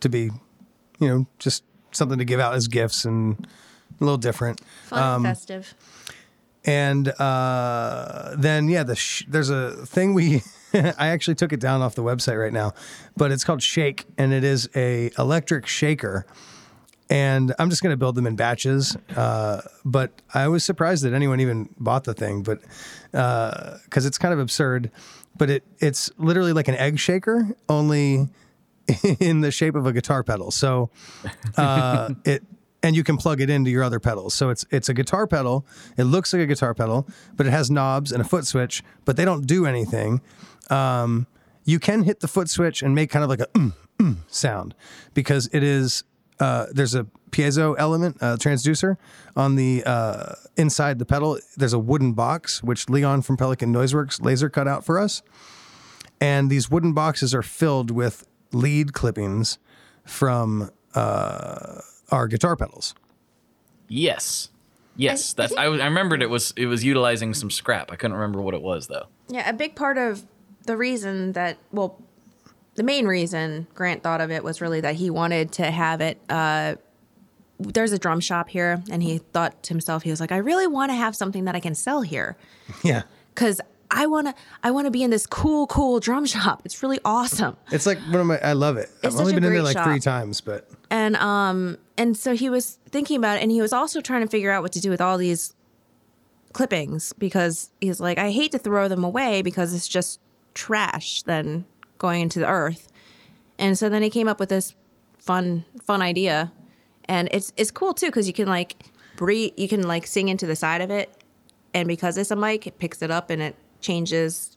to 0.00 0.08
be, 0.08 0.30
you 1.00 1.08
know, 1.08 1.26
just 1.38 1.64
something 1.92 2.18
to 2.18 2.24
give 2.24 2.38
out 2.40 2.54
as 2.54 2.68
gifts 2.68 3.04
and 3.04 3.46
a 4.00 4.04
little 4.04 4.18
different. 4.18 4.60
Fun 4.84 5.02
Um, 5.02 5.14
and 5.26 5.34
festive. 5.36 5.74
And 6.64 7.08
uh, 7.20 8.34
then, 8.36 8.68
yeah, 8.68 8.82
the 8.82 8.96
sh- 8.96 9.24
there's 9.28 9.50
a 9.50 9.70
thing 9.86 10.14
we 10.14 10.42
I 10.98 11.08
actually 11.08 11.34
took 11.34 11.52
it 11.52 11.60
down 11.60 11.82
off 11.82 11.94
the 11.94 12.02
website 12.02 12.40
right 12.40 12.52
now, 12.52 12.72
but 13.16 13.32
it's 13.32 13.44
called 13.44 13.62
Shake, 13.62 14.04
and 14.18 14.32
it 14.32 14.44
is 14.44 14.68
a 14.74 15.10
electric 15.18 15.66
shaker. 15.66 16.26
And 17.08 17.54
I'm 17.58 17.70
just 17.70 17.82
going 17.82 17.92
to 17.92 17.96
build 17.96 18.16
them 18.16 18.26
in 18.26 18.34
batches. 18.34 18.96
Uh, 19.14 19.62
but 19.84 20.10
I 20.34 20.48
was 20.48 20.64
surprised 20.64 21.04
that 21.04 21.12
anyone 21.14 21.40
even 21.40 21.68
bought 21.78 22.02
the 22.02 22.14
thing, 22.14 22.42
but 22.42 22.60
because 23.12 24.04
it's 24.06 24.18
kind 24.18 24.34
of 24.34 24.40
absurd. 24.40 24.90
But 25.38 25.50
it 25.50 25.64
it's 25.78 26.10
literally 26.18 26.52
like 26.52 26.66
an 26.66 26.74
egg 26.76 26.98
shaker, 26.98 27.46
only 27.68 28.28
in 29.20 29.40
the 29.40 29.50
shape 29.50 29.74
of 29.74 29.86
a 29.86 29.92
guitar 29.92 30.24
pedal. 30.24 30.50
So 30.50 30.90
uh, 31.56 32.10
it 32.24 32.42
and 32.82 32.94
you 32.94 33.02
can 33.02 33.16
plug 33.16 33.40
it 33.40 33.50
into 33.50 33.70
your 33.70 33.82
other 33.82 34.00
pedals. 34.00 34.34
So 34.34 34.50
it's 34.50 34.64
it's 34.70 34.88
a 34.88 34.94
guitar 34.94 35.26
pedal. 35.26 35.66
It 35.96 36.04
looks 36.04 36.32
like 36.32 36.42
a 36.42 36.46
guitar 36.46 36.74
pedal, 36.74 37.06
but 37.34 37.46
it 37.46 37.50
has 37.50 37.70
knobs 37.70 38.12
and 38.12 38.20
a 38.20 38.24
foot 38.24 38.46
switch, 38.46 38.82
but 39.04 39.16
they 39.16 39.24
don't 39.24 39.46
do 39.46 39.66
anything. 39.66 40.20
Um, 40.70 41.26
you 41.64 41.78
can 41.78 42.04
hit 42.04 42.20
the 42.20 42.28
foot 42.28 42.48
switch 42.48 42.82
and 42.82 42.94
make 42.94 43.10
kind 43.10 43.22
of 43.22 43.30
like 43.30 43.40
a 43.40 43.46
mm, 43.48 43.72
mm 43.98 44.16
sound 44.28 44.74
because 45.14 45.48
it 45.52 45.62
is 45.62 46.04
uh, 46.38 46.66
there's 46.70 46.94
a 46.94 47.06
piezo 47.30 47.74
element 47.78 48.16
uh, 48.20 48.36
transducer 48.36 48.96
on 49.36 49.56
the 49.56 49.82
uh, 49.84 50.34
inside 50.56 50.98
the 50.98 51.06
pedal. 51.06 51.38
There's 51.56 51.72
a 51.72 51.78
wooden 51.78 52.12
box 52.12 52.62
which 52.62 52.88
Leon 52.88 53.22
from 53.22 53.36
Pelican 53.36 53.72
Noiseworks 53.72 54.22
laser 54.22 54.48
cut 54.48 54.68
out 54.68 54.84
for 54.84 54.98
us, 54.98 55.22
and 56.20 56.50
these 56.50 56.70
wooden 56.70 56.92
boxes 56.92 57.34
are 57.34 57.42
filled 57.42 57.90
with 57.90 58.26
lead 58.52 58.92
clippings 58.92 59.58
from 60.04 60.70
uh, 60.94 61.80
our 62.10 62.28
guitar 62.28 62.56
pedals. 62.56 62.94
yes. 63.88 64.50
Yes, 64.98 65.34
I 65.34 65.42
that's 65.42 65.54
I, 65.56 65.64
I 65.64 65.84
remembered 65.84 66.22
it 66.22 66.30
was 66.30 66.54
it 66.56 66.64
was 66.64 66.82
utilizing 66.82 67.34
some 67.34 67.50
scrap. 67.50 67.92
I 67.92 67.96
couldn't 67.96 68.16
remember 68.16 68.40
what 68.40 68.54
it 68.54 68.62
was 68.62 68.86
though. 68.86 69.08
Yeah, 69.28 69.46
a 69.46 69.52
big 69.52 69.74
part 69.74 69.98
of 69.98 70.24
the 70.66 70.76
reason 70.76 71.32
that, 71.32 71.58
well, 71.72 72.00
the 72.74 72.82
main 72.82 73.06
reason 73.06 73.66
Grant 73.74 74.02
thought 74.02 74.20
of 74.20 74.30
it 74.30 74.44
was 74.44 74.60
really 74.60 74.80
that 74.82 74.96
he 74.96 75.08
wanted 75.10 75.52
to 75.52 75.70
have 75.70 76.00
it. 76.00 76.18
Uh, 76.28 76.76
there's 77.58 77.92
a 77.92 77.98
drum 77.98 78.20
shop 78.20 78.48
here, 78.50 78.82
and 78.90 79.02
he 79.02 79.18
thought 79.18 79.62
to 79.62 79.70
himself, 79.70 80.02
he 80.02 80.10
was 80.10 80.20
like, 80.20 80.30
I 80.32 80.36
really 80.38 80.66
want 80.66 80.90
to 80.90 80.94
have 80.96 81.16
something 81.16 81.44
that 81.46 81.54
I 81.54 81.60
can 81.60 81.74
sell 81.74 82.02
here 82.02 82.36
Yeah. 82.84 83.02
because 83.34 83.60
I 83.88 84.06
want 84.06 84.26
to. 84.26 84.34
I 84.64 84.72
want 84.72 84.86
to 84.86 84.90
be 84.90 85.04
in 85.04 85.10
this 85.10 85.26
cool, 85.28 85.68
cool 85.68 86.00
drum 86.00 86.26
shop. 86.26 86.62
It's 86.64 86.82
really 86.82 86.98
awesome. 87.04 87.56
It's 87.70 87.86
like 87.86 87.98
one 88.10 88.16
of 88.20 88.26
my. 88.26 88.38
I 88.38 88.52
love 88.52 88.76
it. 88.78 88.90
It's 89.04 89.14
I've 89.14 89.20
only 89.20 89.32
been 89.32 89.44
in 89.44 89.52
there 89.52 89.62
like 89.62 89.80
three 89.80 90.00
times, 90.00 90.40
but 90.40 90.68
and 90.90 91.14
um 91.16 91.78
and 91.96 92.16
so 92.16 92.34
he 92.34 92.50
was 92.50 92.78
thinking 92.90 93.16
about 93.16 93.38
it 93.38 93.42
and 93.42 93.50
he 93.52 93.62
was 93.62 93.72
also 93.72 94.00
trying 94.00 94.22
to 94.22 94.26
figure 94.28 94.50
out 94.50 94.62
what 94.64 94.72
to 94.72 94.80
do 94.80 94.90
with 94.90 95.00
all 95.00 95.18
these 95.18 95.54
clippings 96.52 97.12
because 97.14 97.70
he's 97.80 98.00
like 98.00 98.18
i 98.18 98.30
hate 98.30 98.50
to 98.52 98.58
throw 98.58 98.88
them 98.88 99.04
away 99.04 99.42
because 99.42 99.74
it's 99.74 99.86
just 99.88 100.20
trash 100.56 101.22
than 101.22 101.64
going 101.98 102.22
into 102.22 102.38
the 102.38 102.48
earth 102.48 102.90
and 103.58 103.78
so 103.78 103.88
then 103.88 104.02
he 104.02 104.10
came 104.10 104.28
up 104.28 104.40
with 104.40 104.48
this 104.48 104.74
fun 105.18 105.64
fun 105.82 106.02
idea 106.02 106.52
and 107.04 107.28
it's 107.30 107.52
it's 107.56 107.70
cool 107.70 107.92
too 107.92 108.06
because 108.06 108.26
you 108.26 108.32
can 108.32 108.48
like 108.48 108.76
breathe 109.16 109.52
you 109.56 109.68
can 109.68 109.86
like 109.86 110.06
sing 110.06 110.28
into 110.28 110.46
the 110.46 110.56
side 110.56 110.80
of 110.80 110.90
it 110.90 111.10
and 111.74 111.86
because 111.86 112.16
it's 112.16 112.30
a 112.30 112.36
mic 112.36 112.66
it 112.66 112.78
picks 112.78 113.02
it 113.02 113.10
up 113.10 113.30
and 113.30 113.42
it 113.42 113.54
changes 113.80 114.56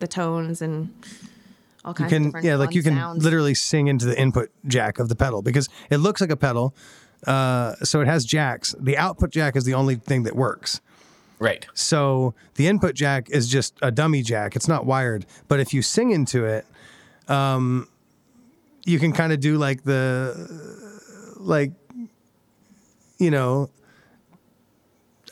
the 0.00 0.08
tones 0.08 0.60
and 0.60 0.92
all 1.84 1.92
you 1.92 2.06
kinds 2.06 2.26
of 2.26 2.32
can 2.32 2.44
yeah, 2.44 2.56
like 2.56 2.74
you 2.74 2.82
can 2.82 2.94
sounds. 2.94 3.24
literally 3.24 3.54
sing 3.54 3.86
into 3.86 4.04
the 4.04 4.18
input 4.18 4.50
jack 4.66 4.98
of 4.98 5.08
the 5.08 5.16
pedal 5.16 5.42
because 5.42 5.68
it 5.88 5.98
looks 5.98 6.20
like 6.20 6.30
a 6.30 6.36
pedal. 6.36 6.74
Uh, 7.26 7.74
so 7.82 8.00
it 8.00 8.06
has 8.06 8.24
jacks. 8.24 8.74
The 8.78 8.96
output 8.96 9.30
jack 9.30 9.56
is 9.56 9.64
the 9.64 9.74
only 9.74 9.94
thing 9.94 10.24
that 10.24 10.34
works. 10.34 10.80
Right. 11.40 11.66
So 11.72 12.34
the 12.56 12.68
input 12.68 12.94
jack 12.94 13.30
is 13.30 13.48
just 13.48 13.74
a 13.80 13.90
dummy 13.90 14.22
jack. 14.22 14.54
It's 14.54 14.68
not 14.68 14.84
wired. 14.84 15.24
But 15.48 15.58
if 15.58 15.72
you 15.72 15.80
sing 15.80 16.10
into 16.10 16.44
it, 16.44 16.66
um, 17.28 17.88
you 18.84 18.98
can 18.98 19.12
kind 19.12 19.32
of 19.32 19.40
do 19.40 19.56
like 19.56 19.82
the, 19.82 20.36
like, 21.38 21.72
you 23.18 23.30
know, 23.30 23.70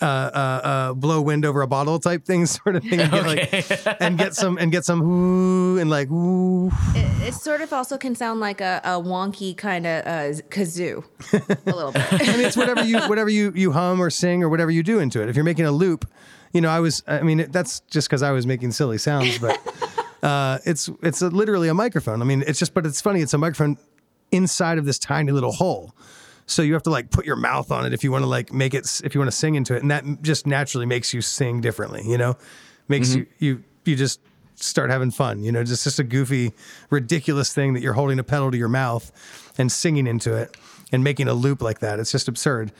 uh, 0.00 0.04
uh, 0.04 0.60
uh, 0.64 0.94
blow 0.94 1.20
wind 1.20 1.44
over 1.44 1.62
a 1.62 1.66
bottle 1.66 1.98
type 1.98 2.24
thing, 2.24 2.46
sort 2.46 2.76
of 2.76 2.82
thing, 2.82 3.00
and 3.00 3.10
get, 3.10 3.26
like, 3.26 3.96
and 4.00 4.18
get 4.18 4.34
some 4.34 4.58
and 4.58 4.70
get 4.70 4.84
some 4.84 5.00
whoo 5.00 5.78
and 5.78 5.90
like 5.90 6.08
whoo. 6.08 6.70
It, 6.94 7.28
it 7.28 7.34
sort 7.34 7.60
of 7.60 7.72
also 7.72 7.98
can 7.98 8.14
sound 8.14 8.40
like 8.40 8.60
a, 8.60 8.80
a 8.84 8.90
wonky 8.90 9.56
kind 9.56 9.86
of 9.86 10.06
uh, 10.06 10.40
kazoo, 10.50 11.04
a 11.32 11.74
little 11.74 11.92
bit. 11.92 12.06
I 12.12 12.36
mean, 12.36 12.46
it's 12.46 12.56
whatever 12.56 12.84
you 12.84 13.00
whatever 13.08 13.30
you 13.30 13.52
you 13.54 13.72
hum 13.72 14.00
or 14.00 14.10
sing 14.10 14.42
or 14.42 14.48
whatever 14.48 14.70
you 14.70 14.82
do 14.82 14.98
into 14.98 15.22
it. 15.22 15.28
If 15.28 15.36
you're 15.36 15.44
making 15.44 15.66
a 15.66 15.72
loop, 15.72 16.08
you 16.52 16.60
know, 16.60 16.68
I 16.68 16.80
was. 16.80 17.02
I 17.06 17.22
mean, 17.22 17.40
it, 17.40 17.52
that's 17.52 17.80
just 17.80 18.08
because 18.08 18.22
I 18.22 18.30
was 18.30 18.46
making 18.46 18.72
silly 18.72 18.98
sounds, 18.98 19.38
but 19.38 19.58
uh, 20.22 20.58
it's 20.64 20.88
it's 21.02 21.22
a, 21.22 21.28
literally 21.28 21.68
a 21.68 21.74
microphone. 21.74 22.22
I 22.22 22.24
mean, 22.24 22.44
it's 22.46 22.58
just, 22.58 22.74
but 22.74 22.86
it's 22.86 23.00
funny. 23.00 23.20
It's 23.20 23.34
a 23.34 23.38
microphone 23.38 23.78
inside 24.30 24.78
of 24.78 24.84
this 24.84 24.98
tiny 24.98 25.32
little 25.32 25.52
hole. 25.52 25.94
So 26.48 26.62
you 26.62 26.72
have 26.72 26.82
to 26.84 26.90
like 26.90 27.10
put 27.10 27.26
your 27.26 27.36
mouth 27.36 27.70
on 27.70 27.84
it 27.84 27.92
if 27.92 28.02
you 28.02 28.10
want 28.10 28.22
to 28.22 28.26
like 28.26 28.52
make 28.52 28.72
it 28.72 29.02
if 29.04 29.14
you 29.14 29.20
want 29.20 29.30
to 29.30 29.36
sing 29.36 29.54
into 29.54 29.76
it, 29.76 29.82
and 29.82 29.90
that 29.90 30.04
just 30.22 30.46
naturally 30.46 30.86
makes 30.86 31.12
you 31.12 31.20
sing 31.20 31.60
differently. 31.60 32.02
You 32.04 32.18
know, 32.18 32.36
makes 32.88 33.14
you 33.14 33.26
you 33.38 33.62
you 33.84 33.94
just 33.94 34.20
start 34.56 34.90
having 34.90 35.10
fun. 35.10 35.42
You 35.42 35.52
know, 35.52 35.62
just 35.62 35.84
just 35.84 35.98
a 35.98 36.04
goofy, 36.04 36.52
ridiculous 36.90 37.52
thing 37.52 37.74
that 37.74 37.82
you're 37.82 37.92
holding 37.92 38.18
a 38.18 38.24
pedal 38.24 38.50
to 38.50 38.56
your 38.56 38.68
mouth 38.68 39.12
and 39.58 39.70
singing 39.70 40.06
into 40.06 40.34
it 40.34 40.56
and 40.90 41.04
making 41.04 41.28
a 41.28 41.34
loop 41.34 41.62
like 41.62 41.80
that. 41.80 42.00
It's 42.00 42.10
just 42.10 42.28
absurd. 42.28 42.72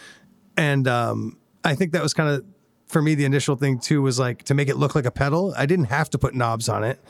And 0.57 0.89
um, 0.89 1.39
I 1.63 1.75
think 1.75 1.93
that 1.93 2.03
was 2.03 2.15
kind 2.15 2.31
of 2.31 2.45
for 2.87 3.03
me 3.03 3.15
the 3.15 3.27
initial 3.27 3.55
thing 3.55 3.79
too 3.79 4.03
was 4.03 4.19
like 4.19 4.45
to 4.45 4.55
make 4.55 4.69
it 4.69 4.77
look 4.77 4.95
like 4.95 5.05
a 5.05 5.11
pedal. 5.11 5.55
I 5.57 5.67
didn't 5.67 5.87
have 5.87 6.11
to 6.11 6.19
put 6.19 6.35
knobs 6.35 6.69
on 6.69 6.85
it. 6.85 7.01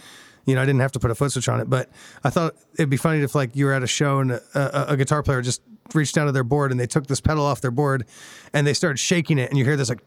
You 0.45 0.55
know, 0.55 0.63
I 0.63 0.65
didn't 0.65 0.81
have 0.81 0.93
to 0.93 0.99
put 0.99 1.11
a 1.11 1.15
foot 1.15 1.31
switch 1.31 1.49
on 1.49 1.61
it, 1.61 1.69
but 1.69 1.91
I 2.25 2.31
thought 2.31 2.57
it'd 2.75 2.89
be 2.89 2.97
funny 2.97 3.21
if 3.21 3.35
like 3.35 3.55
you 3.55 3.67
were 3.67 3.75
at 3.75 3.83
a 3.83 3.87
show 3.87 4.21
and 4.21 4.33
a, 4.33 4.43
a, 4.55 4.93
a 4.95 4.97
guitar 4.97 5.23
player 5.23 5.43
just 5.43 5.61
reached 5.95 6.15
down 6.15 6.27
to 6.27 6.33
their 6.33 6.45
board 6.45 6.71
and 6.71 6.79
they 6.79 6.87
took 6.87 7.07
this 7.07 7.21
pedal 7.21 7.45
off 7.45 7.61
their 7.61 7.71
board 7.71 8.05
and 8.53 8.67
they 8.67 8.75
started 8.75 8.99
shaking 8.99 9.39
it 9.39 9.49
and 9.51 9.59
you 9.59 9.65
hear 9.65 9.77
this 9.77 9.89
like 9.89 10.01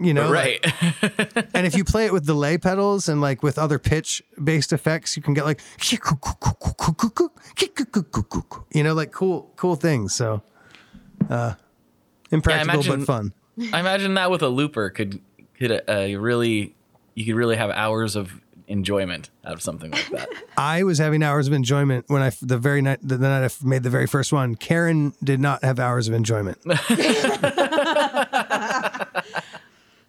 you 0.00 0.14
know? 0.14 0.30
Like- 0.30 0.64
Right. 0.64 1.48
and 1.54 1.66
if 1.66 1.76
you 1.76 1.84
play 1.84 2.06
it 2.06 2.12
with 2.12 2.26
delay 2.26 2.58
pedals 2.58 3.08
and 3.08 3.20
like 3.20 3.42
with 3.42 3.58
other 3.58 3.78
pitch 3.78 4.22
based 4.42 4.72
effects 4.72 5.16
you 5.16 5.22
can 5.22 5.34
get 5.34 5.44
like 5.44 5.60
you 8.72 8.82
know 8.84 8.94
like 8.94 9.12
cool 9.12 9.52
cool 9.56 9.76
things. 9.76 10.14
So 10.14 10.42
uh 11.28 11.54
impractical 12.30 12.74
imagine- 12.80 13.00
but 13.00 13.06
fun. 13.06 13.32
I 13.72 13.80
imagine 13.80 14.14
that 14.14 14.30
with 14.30 14.42
a 14.42 14.48
looper 14.48 14.88
could 14.90 15.20
could 15.58 15.72
uh, 15.88 16.18
really 16.20 16.76
you 17.14 17.24
could 17.24 17.34
really 17.34 17.56
have 17.56 17.70
hours 17.70 18.14
of 18.14 18.40
enjoyment 18.68 19.30
out 19.44 19.54
of 19.54 19.62
something 19.62 19.90
like 19.90 20.08
that. 20.10 20.28
I 20.56 20.84
was 20.84 20.98
having 20.98 21.22
hours 21.22 21.48
of 21.48 21.52
enjoyment 21.52 22.04
when 22.08 22.22
I 22.22 22.30
the 22.40 22.58
very 22.58 22.80
night 22.82 23.00
the 23.02 23.18
night 23.18 23.42
I 23.42 23.46
f- 23.46 23.64
made 23.64 23.82
the 23.82 23.90
very 23.90 24.06
first 24.06 24.32
one. 24.32 24.54
Karen 24.54 25.12
did 25.24 25.40
not 25.40 25.64
have 25.64 25.80
hours 25.80 26.06
of 26.08 26.14
enjoyment. 26.14 26.58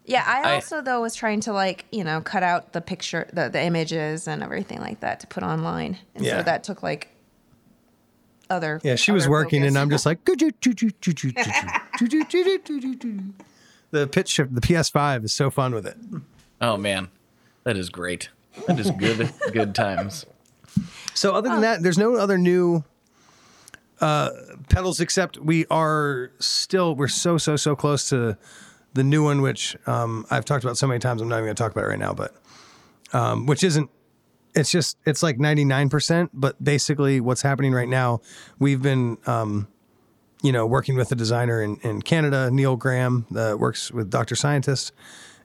Yeah, 0.06 0.24
I 0.26 0.42
I- 0.44 0.54
also 0.56 0.82
though 0.82 1.02
was 1.02 1.14
trying 1.14 1.42
to 1.42 1.54
like 1.54 1.86
you 1.92 2.04
know 2.04 2.20
cut 2.22 2.42
out 2.42 2.74
the 2.74 2.82
picture, 2.82 3.30
the 3.32 3.48
the 3.50 3.62
images 3.62 4.28
and 4.28 4.42
everything 4.42 4.80
like 4.82 5.02
that 5.02 5.20
to 5.20 5.28
put 5.28 5.44
online, 5.44 6.00
and 6.16 6.26
Yeah. 6.26 6.38
so 6.38 6.44
that 6.44 6.64
took 6.64 6.82
like 6.82 7.10
other. 8.50 8.82
Yeah, 8.84 8.96
she 8.96 9.12
was 9.12 9.28
working, 9.28 9.62
focus. 9.62 9.76
and 9.76 9.78
I'm 9.78 9.92
just 9.92 10.08
like 10.08 10.26
the 10.26 10.36
pitch 14.12 14.30
shift. 14.30 14.56
The 14.56 14.62
PS5 14.62 15.24
is 15.26 15.34
so 15.34 15.52
fun 15.52 15.76
with 15.76 15.86
it. 15.86 15.98
Oh 16.60 16.76
man, 16.78 17.10
that 17.64 17.78
is 17.78 17.90
great. 17.90 18.30
That 18.68 18.80
is 18.80 18.92
good 18.92 19.32
good 19.52 19.76
times. 19.76 20.26
So 21.14 21.34
other 21.34 21.50
than 21.50 21.62
that, 21.62 21.84
there's 21.84 21.98
no 21.98 22.16
other 22.16 22.38
new 22.38 22.84
uh, 24.02 24.30
pedals 24.70 25.00
except 25.00 25.38
we 25.38 25.66
are 25.70 26.32
still 26.40 26.96
we're 26.96 27.08
so 27.08 27.38
so 27.38 27.56
so 27.56 27.76
close 27.76 28.10
to 28.10 28.38
the 28.94 29.04
new 29.04 29.24
one, 29.24 29.42
which 29.42 29.78
um, 29.88 30.26
I've 30.32 30.46
talked 30.46 30.64
about 30.64 30.78
so 30.78 30.88
many 30.88 31.00
times. 31.00 31.22
I'm 31.22 31.28
not 31.28 31.36
even 31.36 31.46
going 31.46 31.56
to 31.56 31.62
talk 31.62 31.72
about 31.72 31.84
it 31.84 31.88
right 31.88 32.00
now, 32.00 32.14
but 32.14 32.36
um, 33.14 33.46
which 33.46 33.64
isn't. 33.64 33.90
It's 34.56 34.72
just 34.72 34.98
it's 35.06 35.22
like 35.22 35.38
99 35.38 35.90
percent, 35.90 36.32
but 36.34 36.62
basically 36.64 37.22
what's 37.22 37.44
happening 37.44 37.72
right 37.72 37.90
now, 37.90 38.22
we've 38.58 38.82
been. 38.82 39.18
Um, 39.26 39.68
you 40.42 40.54
know, 40.54 40.66
working 40.66 40.96
with 40.96 41.12
a 41.12 41.16
designer 41.16 41.62
in, 41.62 41.76
in 41.84 42.02
Canada, 42.02 42.50
Neil 42.50 42.78
Graham, 42.78 43.26
that 43.32 43.60
works 43.60 43.92
with 43.92 44.10
Dr. 44.10 44.36
Scientist. 44.36 44.94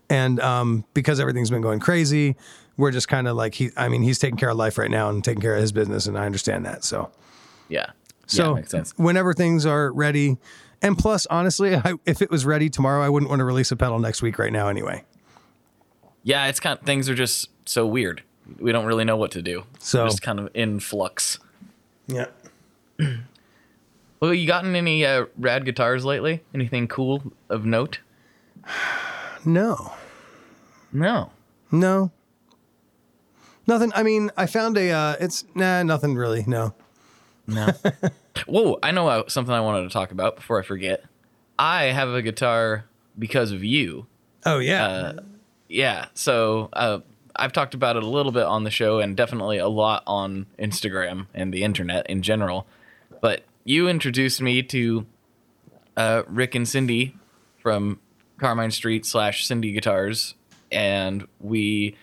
And 0.09 0.39
um, 0.39 0.85
because 0.95 1.19
everything's 1.19 1.51
been 1.51 1.63
going 1.63 1.81
crazy, 1.81 2.37
we're 2.77 2.91
just 2.91 3.09
kind 3.09 3.29
of 3.29 3.37
like 3.37 3.55
he. 3.55 3.71
I 3.77 3.89
mean, 3.89 4.03
he's 4.03 4.19
taking 4.19 4.37
care 4.37 4.51
of 4.51 4.57
life 4.57 4.79
right 4.79 4.91
now 4.91 5.09
and 5.11 5.23
taking 5.25 5.41
care 5.41 5.55
of 5.55 5.61
his 5.61 5.73
business, 5.73 6.07
and 6.07 6.19
I 6.19 6.27
understand 6.27 6.65
that. 6.67 6.85
So, 6.85 7.11
Yeah. 7.69 7.87
so 8.27 8.49
yeah, 8.51 8.55
makes 8.57 8.71
sense. 8.71 8.93
whenever 8.97 9.33
things 9.35 9.65
are 9.67 9.93
ready, 9.93 10.37
and 10.83 10.97
plus, 10.99 11.27
honestly, 11.27 11.75
I, 11.77 11.95
if 12.07 12.21
it 12.23 12.31
was 12.31 12.45
ready 12.45 12.69
tomorrow, 12.71 13.03
I 13.05 13.09
wouldn't 13.09 13.31
want 13.31 13.41
to 13.41 13.45
release 13.45 13.71
a 13.71 13.77
pedal 13.77 13.99
next 13.99 14.23
week 14.23 14.39
right 14.39 14.53
now 14.53 14.69
anyway. 14.69 15.05
Yeah, 16.23 16.47
it's 16.47 16.61
kind 16.61 16.79
of 16.79 16.85
things 16.87 17.09
are 17.09 17.15
just 17.15 17.51
so 17.69 17.87
weird. 17.87 18.23
We 18.59 18.73
don't 18.73 18.87
really 18.87 19.05
know 19.05 19.17
what 19.17 19.31
to 19.33 19.43
do. 19.43 19.65
So- 19.79 20.05
just 20.07 20.23
kind 20.23 20.39
of 20.41 20.51
in 20.55 20.81
flux. 20.81 21.39
Yeah. 22.07 22.27
Well, 24.21 24.33
you 24.33 24.47
gotten 24.47 24.75
any 24.75 25.05
uh, 25.05 25.27
rad 25.37 25.67
guitars 25.67 26.03
lately? 26.07 26.43
Anything 26.55 26.89
cool 26.89 27.23
of 27.51 27.67
note? 27.67 27.99
No. 29.45 29.93
No. 30.91 31.31
No. 31.71 32.11
Nothing. 33.67 33.93
I 33.95 34.03
mean, 34.03 34.31
I 34.37 34.47
found 34.47 34.77
a. 34.77 34.91
Uh, 34.91 35.17
it's 35.21 35.45
nah, 35.55 35.83
nothing 35.83 36.15
really. 36.15 36.45
No. 36.47 36.75
No. 37.47 37.69
Whoa, 38.47 38.79
I 38.83 38.91
know 38.91 39.09
uh, 39.09 39.29
something 39.29 39.55
I 39.55 39.61
wanted 39.61 39.85
to 39.85 39.91
talk 39.91 40.11
about 40.11 40.37
before 40.37 40.59
I 40.59 40.63
forget. 40.63 41.05
I 41.59 41.85
have 41.85 42.09
a 42.09 42.23
guitar 42.23 42.85
because 43.19 43.53
of 43.53 43.63
you. 43.63 44.07
Oh 44.45 44.59
yeah. 44.59 45.13
Yeah, 45.69 46.07
so 46.15 46.69
uh, 46.73 47.01
I've 47.35 47.53
talked 47.53 47.75
about 47.75 47.97
it 47.97 48.03
a 48.03 48.09
little 48.09 48.33
bit 48.33 48.45
on 48.45 48.65
the 48.65 48.71
show 48.71 49.01
and 49.01 49.17
definitely 49.17 49.59
a 49.59 49.69
lot 49.69 50.03
on 50.07 50.47
Instagram 50.59 51.27
and 51.35 51.53
the 51.53 51.65
internet 51.65 52.09
in 52.09 52.23
general. 52.23 52.67
But 53.21 53.45
you 53.65 53.89
introduced 53.89 54.41
me 54.41 54.63
to 54.65 55.07
uh, 55.97 56.23
Rick 56.29 56.55
and 56.55 56.69
Cindy 56.69 57.17
from 57.59 57.99
Carmine 58.39 58.71
Street 58.71 59.07
slash 59.07 59.47
Cindy 59.47 59.73
Guitars, 59.73 60.35
and 60.71 61.27
we 61.41 61.97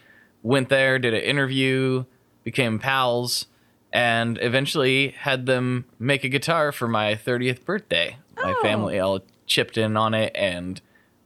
went 0.43 0.69
there, 0.69 0.97
did 0.99 1.13
an 1.13 1.21
interview, 1.21 2.05
became 2.43 2.79
pals, 2.79 3.45
and 3.93 4.37
eventually 4.41 5.09
had 5.09 5.45
them 5.45 5.85
make 5.99 6.23
a 6.23 6.29
guitar 6.29 6.71
for 6.71 6.87
my 6.87 7.15
30th 7.15 7.65
birthday. 7.65 8.17
My 8.41 8.53
Oh. 8.57 8.61
family 8.61 8.99
all 8.99 9.19
chipped 9.45 9.77
in 9.77 9.97
on 9.97 10.13
it, 10.13 10.31
and 10.35 10.81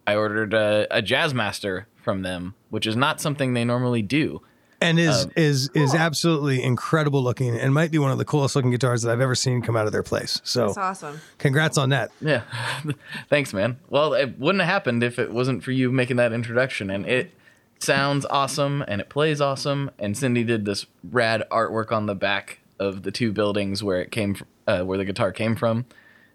I 0.07 0.15
ordered 0.15 0.53
a, 0.53 0.87
a 0.91 1.01
Jazzmaster 1.01 1.85
from 2.01 2.21
them, 2.23 2.55
which 2.69 2.85
is 2.87 2.95
not 2.95 3.21
something 3.21 3.53
they 3.53 3.65
normally 3.65 4.01
do. 4.01 4.41
and 4.81 4.99
is 4.99 5.23
Um, 5.25 5.31
is 5.37 5.69
is 5.73 5.95
absolutely 5.95 6.61
incredible 6.61 7.23
looking 7.23 7.55
and 7.55 7.73
might 7.73 7.91
be 7.91 7.97
one 7.97 8.11
of 8.11 8.17
the 8.17 8.25
coolest 8.25 8.55
looking 8.57 8.71
guitars 8.71 9.01
that 9.03 9.11
I've 9.11 9.21
ever 9.21 9.33
seen 9.33 9.61
come 9.61 9.75
out 9.77 9.85
of 9.87 9.93
their 9.93 10.03
place. 10.03 10.41
So 10.43 10.65
That's 10.67 10.77
awesome. 10.77 11.21
congrats 11.39 11.77
on 11.77 11.89
that. 11.89 12.11
Yeah. 12.19 12.41
Thanks, 13.29 13.53
man. 13.53 13.77
Well, 13.89 14.13
it 14.13 14.37
wouldn't 14.37 14.61
have 14.61 14.69
happened 14.71 15.01
if 15.03 15.17
it 15.17 15.31
wasn't 15.31 15.63
for 15.63 15.71
you 15.71 15.91
making 15.91 16.17
that 16.17 16.33
introduction. 16.33 16.89
And 16.89 17.05
it 17.05 17.31
sounds 17.79 18.25
awesome 18.25 18.83
and 18.87 19.01
it 19.01 19.09
plays 19.09 19.41
awesome. 19.41 19.91
And 19.99 20.17
Cindy 20.17 20.43
did 20.43 20.65
this 20.65 20.85
rad 21.03 21.43
artwork 21.51 21.91
on 21.91 22.05
the 22.05 22.15
back 22.15 22.59
of 22.79 23.03
the 23.03 23.11
two 23.11 23.31
buildings 23.31 23.83
where 23.83 24.01
it 24.01 24.11
came 24.11 24.35
from, 24.35 24.47
uh, 24.67 24.81
where 24.83 24.97
the 24.97 25.05
guitar 25.05 25.31
came 25.31 25.55
from. 25.55 25.85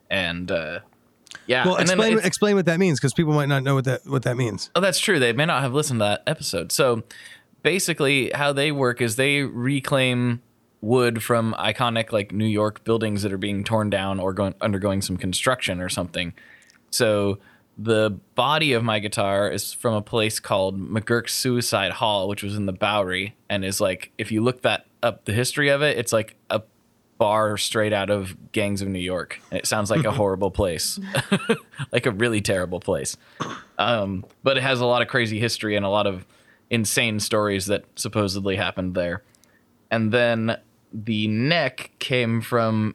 And 0.09 0.51
uh, 0.51 0.81
yeah. 1.47 1.65
Well, 1.65 1.77
and 1.77 1.89
explain 1.89 2.19
explain 2.19 2.57
what 2.57 2.67
that 2.67 2.79
means 2.79 2.99
because 2.99 3.15
people 3.15 3.33
might 3.33 3.49
not 3.49 3.63
know 3.63 3.75
what 3.75 3.85
that 3.85 4.07
what 4.07 4.23
that 4.25 4.37
means. 4.37 4.71
Oh, 4.75 4.81
that's 4.81 4.99
true. 4.99 5.19
They 5.19 5.33
may 5.33 5.47
not 5.47 5.63
have 5.63 5.73
listened 5.73 6.01
to 6.01 6.05
that 6.05 6.23
episode. 6.27 6.73
So 6.73 7.03
basically, 7.63 8.31
how 8.35 8.53
they 8.53 8.73
work 8.73 9.01
is 9.01 9.17
they 9.17 9.43
reclaim 9.43 10.43
wood 10.81 11.23
from 11.23 11.55
iconic 11.59 12.11
like 12.11 12.33
New 12.33 12.47
York 12.47 12.85
buildings 12.85 13.23
that 13.23 13.33
are 13.33 13.39
being 13.39 13.65
torn 13.65 13.91
down 13.91 14.19
or 14.19 14.33
going 14.33 14.55
undergoing 14.61 15.03
some 15.03 15.17
construction 15.17 15.81
or 15.81 15.89
something. 15.89 16.33
So 16.91 17.39
the 17.83 18.11
body 18.35 18.75
of 18.75 18.85
my 18.85 18.99
guitar 18.99 19.51
is 19.51 19.73
from 19.73 19.95
a 19.95 20.03
place 20.03 20.39
called 20.39 20.79
McGurk's 20.79 21.33
Suicide 21.33 21.93
Hall, 21.93 22.29
which 22.29 22.43
was 22.43 22.55
in 22.55 22.67
the 22.67 22.75
Bowery, 22.75 23.35
and 23.49 23.65
is 23.65 23.81
like 23.81 24.13
if 24.19 24.31
you 24.31 24.43
look 24.43 24.63
that 24.63 24.87
up, 25.03 25.25
the 25.25 25.33
history 25.33 25.71
of 25.71 25.81
it, 25.81 25.97
it's 25.97 26.13
like 26.13 26.37
a 26.51 26.63
bar 27.17 27.57
straight 27.57 27.95
out 27.95 28.11
of 28.11 28.37
Gangs 28.53 28.83
of 28.83 28.89
New 28.89 28.99
York. 28.99 29.41
And 29.51 29.59
it 29.59 29.67
sounds 29.67 29.91
like 29.91 30.05
a 30.05 30.11
horrible 30.13 30.51
place, 30.51 31.01
like 31.93 32.05
a 32.05 32.11
really 32.11 32.43
terrible 32.43 32.81
place. 32.81 33.17
Um, 33.79 34.27
but 34.43 34.59
it 34.59 34.63
has 34.63 34.81
a 34.81 34.87
lot 34.87 35.01
of 35.01 35.09
crazy 35.09 35.41
history 35.41 35.75
and 35.75 35.85
a 35.85 35.89
lot 35.91 36.07
of 36.07 36.27
insane 36.69 37.19
stories 37.19 37.67
that 37.67 37.85
supposedly 37.97 38.57
happened 38.57 38.95
there. 38.95 39.23
And 39.91 40.13
then 40.13 40.59
the 40.93 41.29
neck 41.29 41.93
came 41.99 42.43
from 42.43 42.95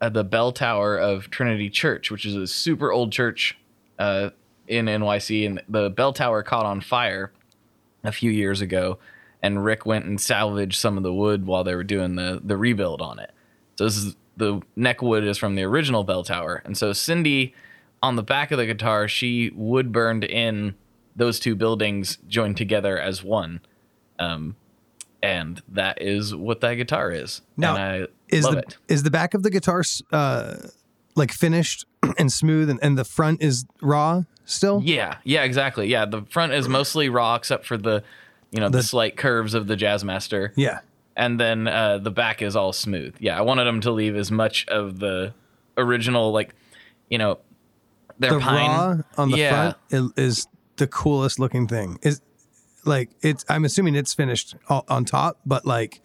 uh, 0.00 0.08
the 0.08 0.24
bell 0.24 0.50
tower 0.50 0.96
of 0.96 1.30
Trinity 1.30 1.70
Church, 1.70 2.10
which 2.10 2.26
is 2.26 2.34
a 2.34 2.48
super 2.48 2.90
old 2.90 3.12
church 3.12 3.56
uh, 3.98 4.30
in 4.66 4.86
NYC. 4.86 5.46
And 5.46 5.62
the 5.68 5.90
bell 5.90 6.12
tower 6.12 6.42
caught 6.42 6.66
on 6.66 6.80
fire 6.80 7.32
a 8.02 8.12
few 8.12 8.30
years 8.30 8.60
ago. 8.60 8.98
And 9.42 9.64
Rick 9.64 9.84
went 9.84 10.06
and 10.06 10.20
salvaged 10.20 10.78
some 10.78 10.96
of 10.96 11.02
the 11.02 11.12
wood 11.12 11.46
while 11.46 11.64
they 11.64 11.74
were 11.74 11.84
doing 11.84 12.16
the, 12.16 12.40
the 12.42 12.56
rebuild 12.56 13.02
on 13.02 13.18
it. 13.18 13.30
So 13.76 13.84
this 13.84 13.96
is 13.96 14.16
the 14.36 14.62
neck 14.74 15.02
wood 15.02 15.24
is 15.24 15.38
from 15.38 15.54
the 15.54 15.62
original 15.62 16.02
bell 16.04 16.24
tower. 16.24 16.62
And 16.64 16.76
so 16.76 16.92
Cindy 16.92 17.54
on 18.02 18.16
the 18.16 18.22
back 18.22 18.50
of 18.50 18.58
the 18.58 18.66
guitar, 18.66 19.08
she 19.08 19.50
wood 19.54 19.92
burned 19.92 20.24
in 20.24 20.74
those 21.16 21.38
two 21.38 21.54
buildings 21.54 22.18
joined 22.28 22.56
together 22.56 22.98
as 22.98 23.22
one. 23.22 23.60
Um, 24.18 24.56
and 25.22 25.62
that 25.68 26.02
is 26.02 26.34
what 26.34 26.60
that 26.60 26.74
guitar 26.74 27.10
is. 27.10 27.40
Now, 27.56 27.74
Is 28.28 28.44
love 28.44 28.54
the 28.54 28.60
it. 28.60 28.76
is 28.88 29.02
the 29.04 29.10
back 29.10 29.32
of 29.32 29.42
the 29.42 29.50
guitar 29.50 29.82
uh, 30.12 30.56
like 31.14 31.32
finished 31.32 31.84
and 32.18 32.32
smooth, 32.32 32.68
and, 32.70 32.78
and 32.82 32.98
the 32.98 33.04
front 33.04 33.42
is 33.42 33.64
raw 33.80 34.22
still? 34.44 34.80
Yeah, 34.84 35.16
yeah, 35.24 35.42
exactly. 35.44 35.86
Yeah, 35.88 36.04
the 36.06 36.22
front 36.22 36.52
is 36.52 36.68
mostly 36.68 37.08
raw 37.08 37.34
except 37.36 37.66
for 37.66 37.76
the, 37.76 38.02
you 38.50 38.60
know, 38.60 38.68
the, 38.68 38.78
The- 38.78 38.82
slight 38.84 39.16
curves 39.16 39.54
of 39.54 39.66
the 39.66 39.76
Jazzmaster. 39.76 40.50
Yeah. 40.56 40.80
and 41.16 41.38
then 41.40 41.68
uh, 41.68 41.98
the 41.98 42.10
back 42.10 42.42
is 42.42 42.56
all 42.56 42.72
smooth. 42.72 43.14
Yeah, 43.20 43.38
I 43.38 43.42
wanted 43.42 43.64
them 43.64 43.80
to 43.82 43.90
leave 43.92 44.16
as 44.16 44.30
much 44.32 44.66
of 44.68 44.98
the 44.98 45.32
original, 45.76 46.32
like, 46.32 46.54
you 47.08 47.18
know, 47.18 47.38
their 48.18 48.32
the 48.34 48.40
pine. 48.40 48.68
raw 48.70 48.96
on 49.16 49.30
the 49.30 49.38
Yeah. 49.38 49.72
front 49.90 50.12
is 50.18 50.46
the 50.76 50.86
coolest 50.88 51.38
looking 51.38 51.66
thing. 51.68 51.98
Is 52.02 52.20
like 52.84 53.10
it's. 53.22 53.44
I'm 53.48 53.64
assuming 53.64 53.94
it's 53.94 54.12
finished 54.14 54.54
on 54.68 55.04
top, 55.04 55.38
but 55.46 55.64
like 55.66 56.00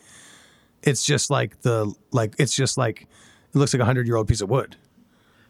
it's 0.84 1.03
just 1.05 1.30
like 1.30 1.62
the 1.62 1.93
like 2.12 2.36
it's 2.39 2.55
just 2.55 2.78
like 2.78 3.01
it 3.01 3.57
looks 3.57 3.74
like 3.74 3.82
a 3.82 3.86
hundred 3.86 4.07
year 4.07 4.16
old 4.16 4.28
piece 4.28 4.41
of 4.41 4.49
wood. 4.49 4.76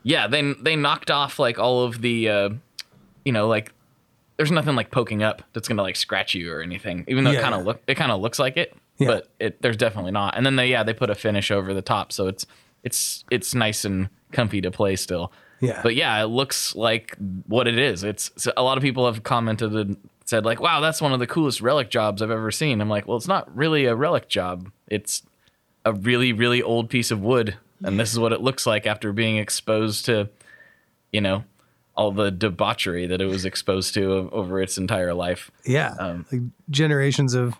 Yeah, 0.03 0.27
they 0.27 0.53
they 0.53 0.75
knocked 0.75 1.11
off 1.11 1.39
like 1.39 1.59
all 1.59 1.83
of 1.83 2.01
the, 2.01 2.29
uh, 2.29 2.49
you 3.25 3.31
know, 3.31 3.47
like 3.47 3.73
there's 4.37 4.51
nothing 4.51 4.75
like 4.75 4.91
poking 4.91 5.21
up 5.23 5.41
that's 5.53 5.67
gonna 5.67 5.81
like 5.83 5.95
scratch 5.97 6.33
you 6.33 6.51
or 6.51 6.61
anything. 6.61 7.03
Even 7.07 7.23
though 7.23 7.31
it 7.31 7.35
Yeah. 7.35 7.41
kind 7.41 7.55
of 7.55 7.65
look 7.65 7.81
it 7.87 7.95
kind 7.95 8.11
of 8.11 8.21
looks 8.21 8.39
like 8.39 8.55
it, 8.57 8.73
Yeah. 8.97 9.07
but 9.07 9.29
it 9.39 9.61
there's 9.61 9.77
definitely 9.77 10.11
not. 10.11 10.35
And 10.37 10.45
then 10.45 10.55
they 10.55 10.67
yeah 10.67 10.83
they 10.83 10.93
put 10.93 11.09
a 11.09 11.15
finish 11.15 11.51
over 11.51 11.73
the 11.73 11.81
top, 11.81 12.11
so 12.11 12.27
it's 12.27 12.45
it's 12.83 13.25
it's 13.29 13.53
nice 13.53 13.83
and 13.83 14.09
comfy 14.31 14.61
to 14.61 14.71
play 14.71 14.95
still. 14.95 15.31
Yeah. 15.59 15.81
But 15.83 15.95
yeah, 15.95 16.23
it 16.23 16.27
looks 16.27 16.73
like 16.75 17.17
what 17.47 17.67
it 17.67 17.77
is. 17.77 18.05
It's 18.05 18.31
so 18.37 18.53
a 18.55 18.63
lot 18.63 18.77
of 18.77 18.81
people 18.83 19.05
have 19.05 19.23
commented 19.23 19.73
and 19.73 19.97
said 20.23 20.45
like, 20.45 20.61
"Wow, 20.61 20.79
that's 20.79 21.01
one 21.01 21.11
of 21.11 21.19
the 21.19 21.27
coolest 21.27 21.59
relic 21.59 21.89
jobs 21.89 22.21
I've 22.21 22.31
ever 22.31 22.49
seen." 22.51 22.79
I'm 22.79 22.87
like, 22.87 23.05
"Well, 23.07 23.17
it's 23.17 23.27
not 23.27 23.53
really 23.53 23.83
a 23.85 23.95
relic 23.95 24.29
job. 24.29 24.71
It's 24.87 25.23
a 25.83 25.91
really 25.91 26.31
really 26.31 26.61
old 26.63 26.89
piece 26.89 27.11
of 27.11 27.19
wood, 27.21 27.57
and 27.83 27.99
this 27.99 28.11
is 28.11 28.19
what 28.19 28.33
it 28.33 28.41
looks 28.41 28.65
like 28.65 28.85
after 28.85 29.11
being 29.13 29.37
exposed 29.37 30.05
to, 30.05 30.29
you 31.11 31.21
know, 31.21 31.43
all 31.95 32.11
the 32.11 32.31
debauchery 32.31 33.05
that 33.07 33.19
it 33.21 33.25
was 33.25 33.45
exposed 33.45 33.93
to 33.95 34.29
over 34.31 34.61
its 34.61 34.77
entire 34.77 35.13
life." 35.13 35.51
Yeah. 35.65 35.95
Um, 35.99 36.25
like 36.31 36.41
generations 36.69 37.33
of 37.33 37.55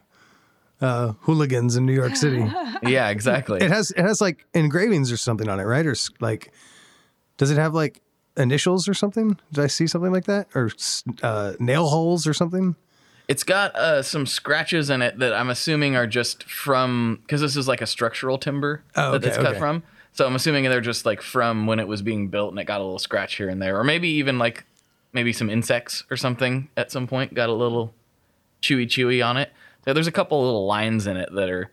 uh, 0.81 1.13
hooligans 1.21 1.75
in 1.75 1.85
New 1.85 1.93
York 1.93 2.15
City. 2.15 2.45
Yeah, 2.81 3.09
exactly. 3.09 3.59
it 3.59 3.69
has 3.71 3.91
it 3.91 4.01
has 4.03 4.21
like 4.21 4.45
engravings 4.53 5.11
or 5.11 5.17
something 5.17 5.49
on 5.49 5.59
it, 5.59 5.63
right? 5.63 5.85
Or 5.85 5.95
like, 6.21 6.53
does 7.37 7.51
it 7.51 7.57
have 7.57 7.73
like 7.73 8.01
initials 8.37 8.87
or 8.87 8.93
something? 8.93 9.37
Did 9.51 9.63
I 9.65 9.67
see 9.67 9.85
something 9.85 10.13
like 10.13 10.23
that? 10.25 10.47
Or 10.55 10.71
uh, 11.21 11.53
nail 11.59 11.87
holes 11.89 12.25
or 12.25 12.33
something? 12.33 12.77
It's 13.27 13.43
got 13.43 13.75
uh, 13.75 14.01
some 14.01 14.25
scratches 14.25 14.89
in 14.89 15.01
it 15.01 15.19
that 15.19 15.33
I'm 15.33 15.49
assuming 15.49 15.97
are 15.97 16.07
just 16.07 16.43
from 16.43 17.19
because 17.21 17.41
this 17.41 17.57
is 17.57 17.67
like 17.67 17.81
a 17.81 17.85
structural 17.85 18.37
timber 18.37 18.81
Oh, 18.95 19.11
that 19.11 19.25
it's 19.25 19.35
okay, 19.35 19.43
cut 19.43 19.51
okay. 19.51 19.59
from. 19.59 19.83
So 20.19 20.25
I'm 20.25 20.35
assuming 20.35 20.65
they're 20.65 20.81
just 20.81 21.05
like 21.05 21.21
from 21.21 21.65
when 21.65 21.79
it 21.79 21.87
was 21.87 22.01
being 22.01 22.27
built 22.27 22.49
and 22.51 22.59
it 22.59 22.65
got 22.65 22.81
a 22.81 22.83
little 22.83 22.99
scratch 22.99 23.35
here 23.35 23.47
and 23.47 23.61
there, 23.61 23.79
or 23.79 23.85
maybe 23.85 24.09
even 24.09 24.37
like 24.37 24.65
maybe 25.13 25.31
some 25.31 25.49
insects 25.49 26.03
or 26.11 26.17
something 26.17 26.67
at 26.75 26.91
some 26.91 27.07
point 27.07 27.33
got 27.33 27.47
a 27.47 27.53
little 27.53 27.93
chewy 28.61 28.85
chewy 28.85 29.25
on 29.25 29.37
it. 29.37 29.49
So 29.85 29.93
there's 29.93 30.07
a 30.07 30.11
couple 30.11 30.43
little 30.43 30.65
lines 30.65 31.07
in 31.07 31.15
it 31.15 31.29
that 31.31 31.49
are 31.49 31.71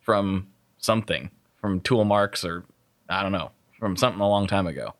from 0.00 0.46
something, 0.78 1.30
from 1.60 1.82
tool 1.82 2.04
marks 2.04 2.46
or 2.46 2.64
I 3.10 3.22
don't 3.22 3.30
know, 3.30 3.50
from 3.78 3.94
something 3.98 4.22
a 4.22 4.26
long 4.26 4.46
time 4.46 4.66
ago. 4.66 4.94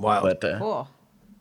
Wow. 0.00 0.22
But 0.22 0.42
uh, 0.42 0.58
Cool. 0.58 0.88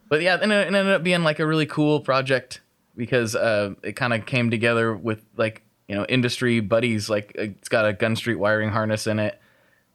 but 0.10 0.22
yeah, 0.22 0.38
and 0.40 0.52
it, 0.54 0.68
it 0.68 0.76
ended 0.76 0.94
up 0.94 1.02
being 1.02 1.24
like 1.24 1.40
a 1.40 1.48
really 1.48 1.66
cool 1.66 2.02
project 2.02 2.62
because 2.96 3.36
uh, 3.36 3.74
it 3.82 3.94
kind 3.94 4.14
of 4.14 4.28
came 4.28 4.52
together 4.52 4.96
with 4.96 5.26
like 5.38 5.64
you 5.88 5.96
know 5.96 6.06
industry 6.06 6.60
buddies. 6.60 7.10
Like 7.10 7.32
it's 7.34 7.68
got 7.68 7.88
a 7.88 7.94
Gun 7.94 8.16
Street 8.16 8.36
wiring 8.36 8.70
harness 8.70 9.08
in 9.08 9.18
it, 9.18 9.40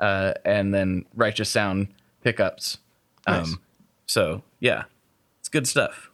uh, 0.00 0.34
and 0.44 0.72
then 0.74 1.04
Righteous 1.14 1.48
Sound 1.50 1.88
pickups. 2.22 2.78
Nice. 3.26 3.56
so 4.06 4.42
yeah, 4.60 4.84
it's 5.40 5.48
good 5.48 5.66
stuff. 5.68 6.10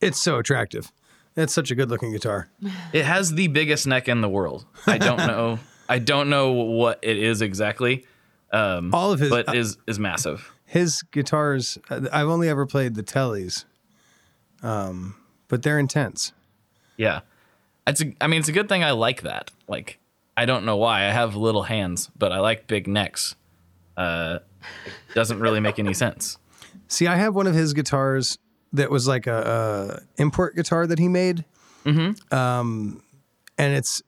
it's 0.00 0.20
so 0.20 0.38
attractive. 0.38 0.90
It's 1.36 1.52
such 1.52 1.70
a 1.70 1.74
good 1.74 1.90
looking 1.90 2.12
guitar. 2.12 2.48
It 2.92 3.04
has 3.04 3.34
the 3.34 3.48
biggest 3.48 3.86
neck 3.86 4.08
in 4.08 4.22
the 4.22 4.28
world. 4.28 4.64
I 4.86 4.96
don't 4.98 5.18
know. 5.26 5.58
I 5.88 5.98
don't 6.00 6.28
know 6.30 6.52
what 6.52 6.98
it 7.02 7.16
is 7.18 7.42
exactly, 7.42 8.06
All 8.52 9.12
of 9.12 9.20
his 9.20 9.30
but 9.30 9.54
is 9.54 9.76
is 9.86 9.98
massive. 10.00 10.52
his 10.64 11.02
guitars. 11.02 11.78
uh, 11.90 12.00
I've 12.12 12.26
only 12.28 12.48
ever 12.48 12.66
played 12.66 12.94
the 12.96 13.02
Tellys, 13.04 13.64
um, 14.62 15.14
but 15.48 15.62
they're 15.62 15.78
intense. 15.78 16.32
Yeah. 16.96 17.20
It's 17.86 18.00
a, 18.00 18.12
I 18.20 18.26
mean, 18.26 18.40
it's 18.40 18.48
a 18.48 18.52
good 18.52 18.68
thing 18.68 18.82
I 18.82 18.90
like 18.92 19.22
that. 19.22 19.52
Like, 19.68 19.98
I 20.36 20.44
don't 20.44 20.64
know 20.64 20.76
why. 20.76 21.06
I 21.06 21.10
have 21.10 21.34
little 21.34 21.62
hands, 21.62 22.10
but 22.16 22.32
I 22.32 22.40
like 22.40 22.66
big 22.66 22.86
necks. 22.86 23.34
Uh, 23.96 24.40
doesn't 25.14 25.40
really 25.40 25.60
make 25.60 25.78
any 25.78 25.94
sense. 25.94 26.38
See, 26.88 27.06
I 27.06 27.16
have 27.16 27.34
one 27.34 27.46
of 27.46 27.54
his 27.54 27.72
guitars 27.72 28.38
that 28.72 28.90
was 28.90 29.08
like 29.08 29.26
a, 29.26 30.00
a 30.18 30.22
import 30.22 30.54
guitar 30.54 30.86
that 30.86 30.98
he 30.98 31.08
made. 31.08 31.44
Mm-hmm. 31.84 32.34
Um, 32.34 33.02
and 33.56 33.74
it's 33.74 34.02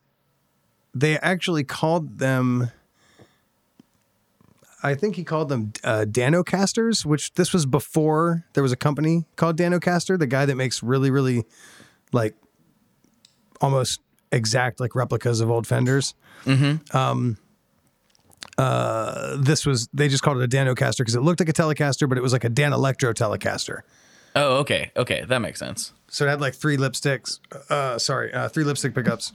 they 0.95 1.19
actually 1.19 1.65
called 1.65 2.19
them. 2.19 2.71
I 4.83 4.95
think 4.95 5.17
he 5.17 5.25
called 5.25 5.49
them 5.49 5.73
uh, 5.83 6.05
Danocasters, 6.09 7.05
which 7.05 7.35
this 7.35 7.53
was 7.53 7.67
before 7.67 8.45
there 8.53 8.63
was 8.63 8.73
a 8.73 8.77
company 8.77 9.27
called 9.37 9.57
Danocaster. 9.57 10.19
The 10.19 10.27
guy 10.27 10.45
that 10.45 10.55
makes 10.55 10.83
really, 10.83 11.11
really 11.11 11.45
like 12.13 12.37
almost 13.61 14.01
exact 14.33 14.81
like 14.81 14.95
replicas 14.95 15.41
of 15.41 15.51
old 15.51 15.67
Fenders. 15.67 16.15
Um, 16.93 17.37
uh, 18.57 19.37
this 19.39 19.65
was 19.67 19.89
they 19.93 20.09
just 20.09 20.23
called 20.23 20.39
it 20.41 20.45
a 20.45 20.49
Danocaster 20.57 20.99
because 20.99 21.15
it 21.15 21.21
looked 21.21 21.41
like 21.41 21.49
a 21.49 21.53
Telecaster, 21.53 22.09
but 22.09 22.19
it 22.19 22.23
was 22.23 22.33
like 22.33 22.45
a 22.45 22.51
Danelectro 22.51 23.15
Telecaster. 23.15 23.81
Oh, 24.37 24.57
okay. 24.59 24.91
Okay. 24.97 25.25
That 25.27 25.39
makes 25.41 25.59
sense. 25.59 25.93
So 26.09 26.27
it 26.27 26.29
had 26.29 26.41
like 26.41 26.55
three 26.55 26.77
lipsticks. 26.77 27.39
Uh, 27.71 27.99
sorry, 27.99 28.33
uh, 28.33 28.49
three 28.49 28.65
lipstick 28.65 28.95
pickups. 28.95 29.33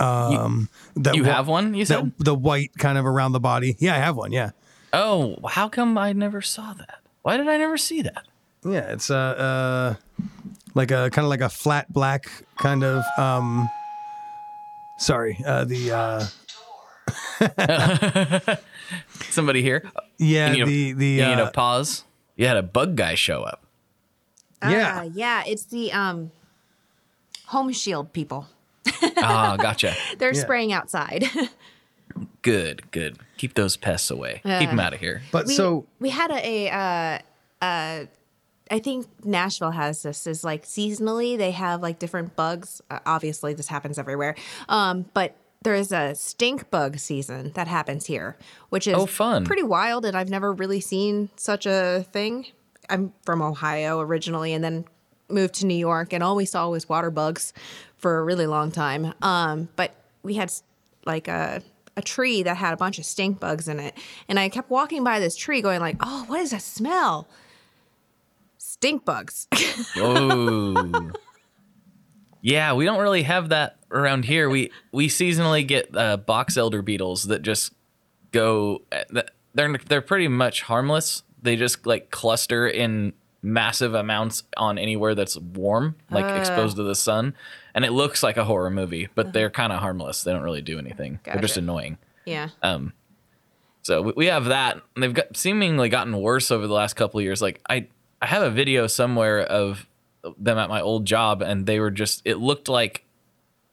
Um, 0.00 0.68
that 0.96 1.14
You 1.14 1.22
whi- 1.22 1.30
have 1.32 1.46
one, 1.46 1.74
you 1.74 1.84
said? 1.84 2.12
the 2.18 2.34
white 2.34 2.72
kind 2.78 2.98
of 2.98 3.06
around 3.06 3.32
the 3.32 3.40
body. 3.40 3.76
Yeah, 3.78 3.94
I 3.94 3.98
have 3.98 4.16
one. 4.16 4.32
Yeah, 4.32 4.50
Oh, 4.92 5.36
how 5.48 5.68
come 5.68 5.96
I 5.96 6.12
never 6.12 6.42
saw 6.42 6.72
that? 6.74 6.98
Why 7.22 7.36
did 7.36 7.48
I 7.48 7.56
never 7.58 7.76
see 7.78 8.02
that? 8.02 8.24
yeah. 8.64 8.92
It's 8.92 9.10
uh, 9.10 9.14
uh 9.16 9.94
like 10.74 10.90
a 10.90 11.10
kind 11.10 11.24
of 11.24 11.30
like 11.30 11.40
a 11.40 11.48
flat 11.48 11.92
black 11.92 12.26
kind 12.56 12.82
of. 12.84 13.02
um 13.18 13.68
Sorry, 14.98 15.38
uh, 15.44 15.64
the 15.64 15.90
uh 15.92 16.24
Somebody 19.30 19.62
here. 19.62 19.90
yeah 20.18 20.52
You 20.52 20.66
the 20.66 20.90
a, 20.90 20.94
the 20.94 21.06
you 21.06 21.26
need 21.26 21.40
uh, 21.40 21.46
a 21.48 21.50
pause. 21.50 22.04
You 22.36 22.46
had 22.46 22.56
a 22.56 22.62
bug 22.62 22.96
guy 22.96 23.14
show 23.14 23.42
up. 23.42 23.64
Yeah. 24.62 25.02
Ah, 25.04 25.08
yeah, 25.12 25.42
it's 25.46 25.64
the 25.64 25.92
um 25.92 26.30
home 27.46 27.72
shield 27.72 28.12
people. 28.12 28.46
Ah, 29.18 29.56
gotcha. 29.60 29.94
They're 30.18 30.34
Yeah. 30.34 30.40
spraying 30.40 30.72
outside. 30.72 31.24
Good, 32.42 32.90
good. 32.92 33.18
Keep 33.38 33.54
those 33.54 33.76
pests 33.76 34.10
away. 34.10 34.40
Keep 34.44 34.68
them 34.70 34.78
out 34.78 34.92
of 34.94 35.00
here. 35.00 35.22
but 35.32 35.46
we, 35.46 35.54
so 35.56 35.86
we 35.98 36.10
had 36.10 36.30
a, 36.30 36.66
a 36.68 36.70
uh, 36.70 37.18
uh, 37.64 38.04
I 38.74 38.80
think 38.80 39.06
Nashville 39.24 39.70
has 39.70 40.02
this 40.02 40.26
is 40.26 40.42
like 40.42 40.64
seasonally 40.64 41.38
they 41.38 41.52
have 41.52 41.80
like 41.80 41.98
different 42.00 42.34
bugs. 42.34 42.82
Uh, 42.90 42.98
obviously, 43.06 43.54
this 43.54 43.68
happens 43.68 43.98
everywhere. 43.98 44.34
Um, 44.68 45.06
but 45.14 45.36
there 45.62 45.74
is 45.76 45.92
a 45.92 46.14
stink 46.16 46.70
bug 46.70 46.98
season 46.98 47.52
that 47.54 47.68
happens 47.68 48.06
here, 48.06 48.36
which 48.70 48.86
is 48.88 48.94
Oh, 48.94 49.06
fun. 49.06 49.44
pretty 49.44 49.62
wild, 49.62 50.04
and 50.04 50.16
I've 50.16 50.28
never 50.28 50.52
really 50.52 50.80
seen 50.80 51.28
such 51.36 51.66
a 51.66 52.04
thing. 52.12 52.46
I'm 52.90 53.12
from 53.24 53.40
Ohio 53.42 54.00
originally, 54.00 54.52
and 54.52 54.62
then 54.64 54.84
moved 55.28 55.54
to 55.60 55.66
New 55.66 55.76
York, 55.90 56.12
and 56.12 56.22
all 56.24 56.34
we 56.36 56.44
saw 56.44 56.68
was 56.68 56.88
water 56.88 57.10
bugs 57.12 57.52
for 57.96 58.18
a 58.18 58.24
really 58.24 58.46
long 58.46 58.72
time. 58.72 59.14
Um, 59.22 59.68
but 59.76 59.94
we 60.24 60.34
had 60.34 60.52
like 61.06 61.28
a 61.28 61.62
a 61.96 62.02
tree 62.02 62.42
that 62.42 62.56
had 62.56 62.74
a 62.74 62.76
bunch 62.76 62.98
of 62.98 63.04
stink 63.06 63.38
bugs 63.38 63.68
in 63.68 63.78
it, 63.78 63.94
and 64.28 64.36
I 64.40 64.48
kept 64.48 64.68
walking 64.68 65.04
by 65.04 65.20
this 65.20 65.36
tree, 65.36 65.62
going 65.62 65.78
like, 65.80 65.96
"Oh, 66.00 66.24
what 66.26 66.40
is 66.40 66.50
that 66.50 66.60
smell?" 66.62 67.28
Stink 68.84 69.04
bugs. 69.06 69.48
Oh. 69.96 71.10
yeah, 72.42 72.74
we 72.74 72.84
don't 72.84 73.00
really 73.00 73.22
have 73.22 73.48
that 73.48 73.76
around 73.90 74.24
here. 74.26 74.48
We 74.50 74.70
we 74.92 75.08
seasonally 75.08 75.66
get 75.66 75.96
uh, 75.96 76.16
box 76.18 76.56
elder 76.56 76.82
beetles 76.82 77.24
that 77.24 77.42
just 77.42 77.72
go. 78.32 78.82
They're 79.54 79.78
they're 79.88 80.02
pretty 80.02 80.28
much 80.28 80.62
harmless. 80.62 81.22
They 81.42 81.56
just 81.56 81.86
like 81.86 82.10
cluster 82.10 82.66
in 82.68 83.12
massive 83.42 83.94
amounts 83.94 84.42
on 84.56 84.78
anywhere 84.78 85.14
that's 85.14 85.38
warm, 85.38 85.96
like 86.10 86.38
exposed 86.38 86.76
to 86.76 86.82
the 86.82 86.94
sun, 86.94 87.34
and 87.74 87.84
it 87.84 87.92
looks 87.92 88.22
like 88.22 88.36
a 88.36 88.44
horror 88.44 88.70
movie. 88.70 89.08
But 89.14 89.32
they're 89.32 89.50
kind 89.50 89.72
of 89.72 89.80
harmless. 89.80 90.24
They 90.24 90.32
don't 90.32 90.42
really 90.42 90.62
do 90.62 90.78
anything. 90.78 91.20
They're 91.24 91.40
just 91.40 91.56
annoying. 91.56 91.98
yeah. 92.26 92.50
Um. 92.62 92.92
So 93.82 94.00
we- 94.02 94.12
we 94.16 94.26
have 94.26 94.46
that, 94.46 94.80
and 94.94 95.02
they've 95.02 95.12
got 95.12 95.36
seemingly 95.36 95.88
gotten 95.90 96.16
worse 96.18 96.50
over 96.50 96.66
the 96.66 96.72
last 96.72 96.94
couple 96.94 97.20
of 97.20 97.24
years. 97.24 97.42
Like 97.42 97.60
I, 97.68 97.88
I 98.24 98.26
have 98.28 98.42
a 98.42 98.50
video 98.50 98.86
somewhere 98.86 99.40
of 99.40 99.86
them 100.38 100.56
at 100.56 100.70
my 100.70 100.80
old 100.80 101.04
job, 101.04 101.42
and 101.42 101.66
they 101.66 101.78
were 101.78 101.90
just. 101.90 102.22
It 102.24 102.36
looked 102.38 102.70
like 102.70 103.04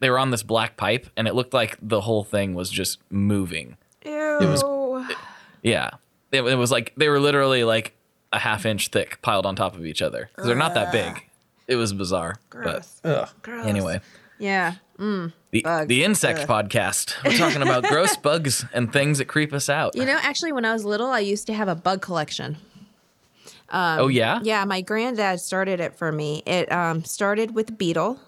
they 0.01 0.09
were 0.09 0.19
on 0.19 0.29
this 0.31 0.43
black 0.43 0.75
pipe, 0.75 1.07
and 1.15 1.25
it 1.25 1.33
looked 1.35 1.53
like 1.53 1.77
the 1.81 2.01
whole 2.01 2.25
thing 2.25 2.53
was 2.53 2.69
just 2.69 2.99
moving. 3.09 3.77
Ew. 4.05 4.37
was- 4.41 5.15
Yeah, 5.63 5.91
it, 6.33 6.41
it 6.41 6.55
was 6.55 6.69
like 6.69 6.91
they 6.97 7.07
were 7.07 7.19
literally 7.21 7.63
like 7.63 7.93
a 8.33 8.39
half 8.39 8.65
inch 8.65 8.89
thick, 8.89 9.21
piled 9.21 9.45
on 9.45 9.55
top 9.55 9.75
of 9.77 9.85
each 9.85 10.01
other. 10.01 10.29
'Cause 10.35 10.45
they're 10.47 10.55
not 10.55 10.73
that 10.73 10.91
big. 10.91 11.23
It 11.69 11.75
was 11.77 11.93
bizarre, 11.93 12.35
Gross. 12.49 12.99
but 13.03 13.31
Gross. 13.43 13.65
anyway. 13.65 14.01
Yeah. 14.37 14.73
Mm. 14.99 15.31
The, 15.51 15.61
Bugs. 15.61 15.87
the 15.87 16.03
insect 16.03 16.45
podcast. 16.47 17.15
We're 17.23 17.37
talking 17.37 17.61
about 17.61 17.83
gross 17.85 18.17
bugs 18.27 18.65
and 18.73 18.91
things 18.91 19.19
that 19.19 19.25
creep 19.25 19.53
us 19.53 19.69
out. 19.69 19.95
You 19.95 20.03
know, 20.03 20.17
actually, 20.21 20.51
when 20.51 20.65
I 20.65 20.73
was 20.73 20.83
little, 20.83 21.07
I 21.07 21.19
used 21.19 21.47
to 21.47 21.53
have 21.53 21.69
a 21.69 21.75
bug 21.75 22.01
collection. 22.01 22.57
Oh 23.71 24.07
yeah, 24.07 24.39
Yeah, 24.43 24.65
my 24.65 24.81
granddad 24.81 25.39
started 25.39 25.79
it 25.79 25.95
for 25.95 26.11
me. 26.11 26.43
It 26.45 26.71
um, 26.71 27.03
started 27.03 27.55
with 27.55 27.77
beetle, 27.77 28.19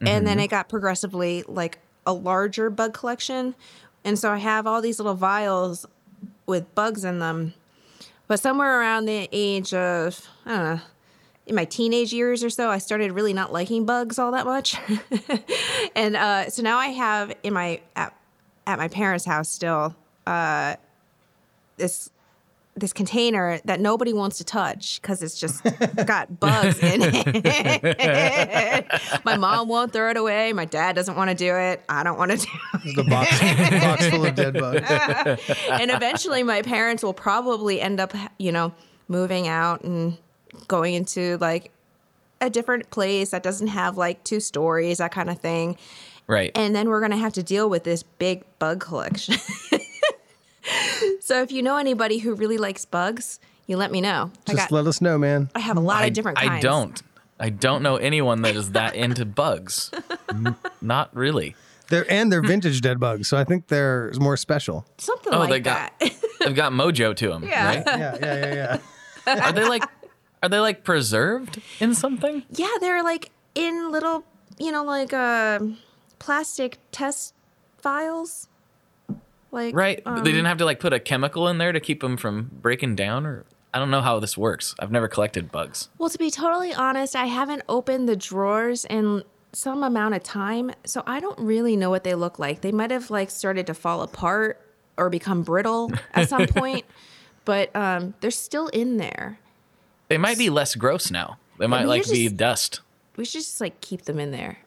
and 0.00 0.26
then 0.26 0.40
it 0.40 0.48
got 0.48 0.68
progressively 0.68 1.44
like 1.46 1.78
a 2.06 2.12
larger 2.12 2.70
bug 2.70 2.94
collection. 2.94 3.54
And 4.04 4.18
so 4.18 4.30
I 4.30 4.38
have 4.38 4.66
all 4.66 4.80
these 4.80 4.98
little 4.98 5.14
vials 5.14 5.86
with 6.46 6.74
bugs 6.74 7.04
in 7.04 7.18
them. 7.18 7.54
But 8.26 8.40
somewhere 8.40 8.80
around 8.80 9.06
the 9.06 9.28
age 9.32 9.74
of, 9.74 10.26
I 10.46 10.50
don't 10.50 10.64
know, 10.76 10.80
in 11.46 11.54
my 11.54 11.64
teenage 11.64 12.12
years 12.12 12.44
or 12.44 12.50
so, 12.50 12.70
I 12.70 12.78
started 12.78 13.12
really 13.12 13.32
not 13.32 13.52
liking 13.52 13.84
bugs 13.84 14.18
all 14.18 14.32
that 14.32 14.46
much. 14.46 14.76
and 15.96 16.16
uh, 16.16 16.48
so 16.48 16.62
now 16.62 16.78
I 16.78 16.88
have 16.88 17.32
in 17.42 17.52
my, 17.52 17.80
at, 17.96 18.14
at 18.66 18.78
my 18.78 18.88
parents' 18.88 19.24
house 19.24 19.48
still, 19.48 19.96
uh, 20.26 20.76
this 21.76 22.10
this 22.80 22.92
container 22.92 23.60
that 23.64 23.78
nobody 23.80 24.12
wants 24.12 24.38
to 24.38 24.44
touch 24.44 25.00
because 25.00 25.22
it's 25.22 25.38
just 25.38 25.62
got 26.06 26.40
bugs 26.40 26.78
in 26.78 27.00
it. 27.02 28.86
my 29.24 29.36
mom 29.36 29.68
won't 29.68 29.92
throw 29.92 30.10
it 30.10 30.16
away. 30.16 30.52
My 30.52 30.64
dad 30.64 30.96
doesn't 30.96 31.16
want 31.16 31.30
to 31.30 31.36
do 31.36 31.54
it. 31.54 31.82
I 31.88 32.02
don't 32.02 32.18
want 32.18 32.32
to 32.32 32.36
do 32.38 32.48
it. 32.74 32.80
It's 32.84 32.96
the 32.96 33.04
box 33.04 33.40
box 33.84 34.06
full 34.08 34.26
of 34.26 34.34
dead 34.34 34.54
bugs. 34.54 34.88
And 35.70 35.90
eventually, 35.90 36.42
my 36.42 36.62
parents 36.62 37.02
will 37.02 37.14
probably 37.14 37.80
end 37.80 38.00
up, 38.00 38.12
you 38.38 38.52
know, 38.52 38.72
moving 39.08 39.46
out 39.48 39.82
and 39.84 40.16
going 40.68 40.94
into 40.94 41.36
like 41.38 41.70
a 42.40 42.50
different 42.50 42.90
place 42.90 43.30
that 43.30 43.42
doesn't 43.42 43.68
have 43.68 43.96
like 43.96 44.24
two 44.24 44.40
stories, 44.40 44.98
that 44.98 45.12
kind 45.12 45.28
of 45.30 45.38
thing. 45.38 45.76
right. 46.26 46.50
And 46.54 46.74
then 46.74 46.88
we're 46.88 47.00
going 47.00 47.12
to 47.12 47.18
have 47.18 47.34
to 47.34 47.42
deal 47.42 47.68
with 47.68 47.84
this 47.84 48.02
big 48.02 48.44
bug 48.58 48.80
collection. 48.80 49.34
So 51.20 51.42
if 51.42 51.52
you 51.52 51.62
know 51.62 51.76
anybody 51.76 52.18
who 52.18 52.34
really 52.34 52.58
likes 52.58 52.84
bugs, 52.84 53.40
you 53.66 53.76
let 53.76 53.90
me 53.90 54.00
know. 54.00 54.30
Just 54.46 54.58
got 54.58 54.72
let 54.72 54.86
us 54.86 55.00
know, 55.00 55.18
man. 55.18 55.48
I 55.54 55.60
have 55.60 55.76
a 55.76 55.80
lot 55.80 56.02
I, 56.02 56.06
of 56.06 56.12
different 56.12 56.38
kinds. 56.38 56.50
I 56.50 56.60
don't. 56.60 57.02
I 57.38 57.48
don't 57.50 57.82
know 57.82 57.96
anyone 57.96 58.42
that 58.42 58.54
is 58.54 58.72
that 58.72 58.94
into 58.94 59.24
bugs. 59.24 59.90
Not 60.82 61.14
really. 61.16 61.56
They're 61.88 62.10
and 62.12 62.30
they're 62.30 62.42
vintage 62.42 62.80
dead 62.82 63.00
bugs, 63.00 63.28
so 63.28 63.36
I 63.36 63.44
think 63.44 63.66
they're 63.68 64.12
more 64.20 64.36
special. 64.36 64.86
Something 64.98 65.32
Oh, 65.34 65.38
like 65.40 65.50
they 65.50 65.60
got 65.60 65.98
that. 65.98 66.12
they've 66.40 66.54
got 66.54 66.72
mojo 66.72 67.16
to 67.16 67.28
them, 67.28 67.42
Yeah. 67.44 67.66
right? 67.66 67.82
Yeah, 67.86 68.16
yeah, 68.20 68.54
yeah, 68.54 68.78
yeah. 69.26 69.44
Are 69.46 69.52
they 69.52 69.64
like 69.68 69.84
are 70.42 70.48
they 70.48 70.58
like 70.60 70.84
preserved 70.84 71.60
in 71.80 71.94
something? 71.94 72.44
yeah, 72.50 72.68
they're 72.80 73.02
like 73.02 73.30
in 73.54 73.90
little, 73.90 74.24
you 74.58 74.70
know, 74.72 74.84
like 74.84 75.12
uh, 75.12 75.58
plastic 76.18 76.78
test 76.92 77.34
vials. 77.82 78.46
Like 79.52 79.74
Right. 79.74 80.02
um, 80.06 80.22
they 80.24 80.30
didn't 80.30 80.46
have 80.46 80.58
to 80.58 80.64
like 80.64 80.80
put 80.80 80.92
a 80.92 81.00
chemical 81.00 81.48
in 81.48 81.58
there 81.58 81.72
to 81.72 81.80
keep 81.80 82.00
them 82.00 82.16
from 82.16 82.50
breaking 82.60 82.96
down 82.96 83.26
or 83.26 83.44
I 83.72 83.78
don't 83.78 83.90
know 83.90 84.00
how 84.00 84.18
this 84.18 84.36
works. 84.36 84.74
I've 84.80 84.90
never 84.90 85.06
collected 85.08 85.52
bugs. 85.52 85.88
Well, 85.98 86.10
to 86.10 86.18
be 86.18 86.30
totally 86.30 86.74
honest, 86.74 87.14
I 87.14 87.26
haven't 87.26 87.62
opened 87.68 88.08
the 88.08 88.16
drawers 88.16 88.84
in 88.84 89.22
some 89.52 89.82
amount 89.84 90.14
of 90.14 90.22
time, 90.24 90.72
so 90.84 91.02
I 91.06 91.20
don't 91.20 91.38
really 91.38 91.76
know 91.76 91.88
what 91.90 92.02
they 92.04 92.14
look 92.16 92.38
like. 92.38 92.62
They 92.62 92.72
might 92.72 92.90
have 92.90 93.10
like 93.10 93.30
started 93.30 93.66
to 93.68 93.74
fall 93.74 94.02
apart 94.02 94.60
or 94.96 95.08
become 95.08 95.42
brittle 95.42 95.92
at 96.14 96.28
some 96.28 96.46
point, 96.48 96.84
but 97.44 97.74
um, 97.76 98.14
they're 98.20 98.30
still 98.32 98.68
in 98.68 98.96
there. 98.96 99.38
They 100.08 100.18
might 100.18 100.38
be 100.38 100.50
less 100.50 100.74
gross 100.74 101.10
now. 101.10 101.38
They 101.58 101.66
might 101.68 101.80
mean, 101.80 101.88
like 101.88 102.06
you're 102.06 102.14
be 102.14 102.28
dust. 102.28 102.80
We 103.16 103.24
should 103.24 103.40
just 103.42 103.60
like 103.60 103.80
keep 103.80 104.02
them 104.02 104.18
in 104.18 104.32
there. 104.32 104.58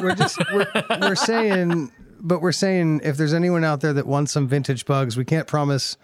We're 0.00 0.14
just 0.14 0.38
we're, 0.52 0.66
we're 1.00 1.14
saying, 1.16 1.90
but 2.20 2.40
we're 2.40 2.52
saying 2.52 3.00
if 3.04 3.16
there's 3.16 3.34
anyone 3.34 3.64
out 3.64 3.80
there 3.80 3.92
that 3.92 4.06
wants 4.06 4.32
some 4.32 4.46
vintage 4.48 4.84
bugs, 4.86 5.16
we 5.16 5.24
can't 5.24 5.46
promise 5.46 5.96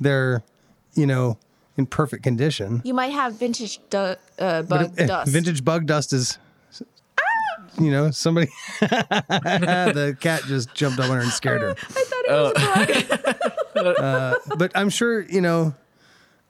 they're, 0.00 0.42
you 0.94 1.06
know, 1.06 1.38
in 1.76 1.86
perfect 1.86 2.22
condition. 2.22 2.80
You 2.84 2.94
might 2.94 3.12
have 3.12 3.34
vintage 3.34 3.78
du- 3.90 4.18
uh, 4.38 4.62
bug 4.62 4.92
If- 4.98 5.08
dust. 5.08 5.30
Vintage 5.32 5.64
bug 5.64 5.86
dust 5.86 6.12
is, 6.12 6.38
you 7.78 7.90
know, 7.90 8.10
somebody. 8.10 8.48
the 8.80 10.16
cat 10.20 10.42
just 10.46 10.74
jumped 10.74 10.98
up 10.98 11.08
on 11.10 11.16
her 11.16 11.22
and 11.22 11.30
scared 11.30 11.62
her. 11.62 11.70
I 11.78 12.04
thought 12.04 12.24
it 12.26 12.30
was 12.30 13.10
a 13.10 13.82
bug. 13.82 13.98
uh, 14.00 14.36
but 14.56 14.72
I'm 14.74 14.90
sure 14.90 15.20
you 15.22 15.40
know. 15.40 15.74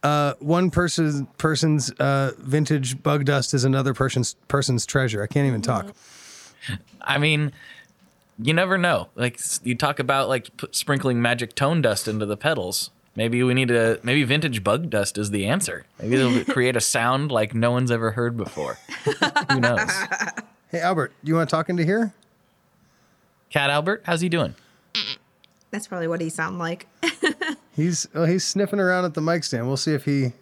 Uh, 0.01 0.35
one 0.39 0.71
person 0.71 1.27
person's 1.39 1.91
uh, 1.91 2.31
vintage 2.39 3.03
bug 3.03 3.25
dust 3.25 3.53
is 3.53 3.65
another 3.65 3.93
person's 3.93 4.35
person's 4.47 4.87
treasure. 4.87 5.25
I 5.25 5.27
can't 5.27 5.49
even 5.49 5.61
talk. 5.61 5.93
I 7.03 7.19
mean, 7.19 7.51
you 8.41 8.53
never 8.53 8.79
know. 8.79 9.09
Like 9.15 9.41
you 9.63 9.75
talk 9.75 9.99
about 9.99 10.29
like 10.29 10.57
put, 10.57 10.75
sprinkling 10.75 11.21
magic 11.21 11.55
tone 11.55 11.83
dust 11.83 12.09
into 12.09 12.27
the 12.27 12.37
pedals. 12.37 12.91
Maybe 13.17 13.43
we 13.43 13.55
need 13.55 13.69
to. 13.69 13.99
Maybe 14.03 14.23
vintage 14.25 14.63
bug 14.63 14.91
dust 14.91 15.19
is 15.19 15.31
the 15.31 15.47
answer. 15.47 15.87
Maybe 16.01 16.17
it'll 16.17 16.45
create 16.53 16.77
a 16.77 16.81
sound 16.81 17.33
like 17.33 17.55
no 17.55 17.73
one's 17.73 17.91
ever 17.91 18.13
heard 18.13 18.37
before. 18.37 18.79
Who 19.51 19.61
knows? 19.61 19.91
Hey 20.71 20.81
Albert, 20.81 21.13
you 21.23 21.35
want 21.35 21.49
to 21.49 21.55
talk 21.57 21.69
into 21.69 21.85
here? 21.85 22.13
Cat 23.51 23.71
Albert, 23.71 24.03
how's 24.05 24.21
he 24.21 24.29
doing? 24.29 24.55
That's 25.71 25.87
probably 25.87 26.09
what 26.09 26.21
he 26.21 26.29
sound 26.29 26.59
like. 26.59 26.87
He's 27.77 28.09
well, 28.13 28.25
he's 28.25 28.45
sniffing 28.45 28.81
around 28.81 29.05
at 29.05 29.15
the 29.15 29.21
mic 29.21 29.45
stand. 29.45 29.69
We'll 29.69 29.77
see 29.77 29.95
if 29.95 30.05
he 30.05 30.33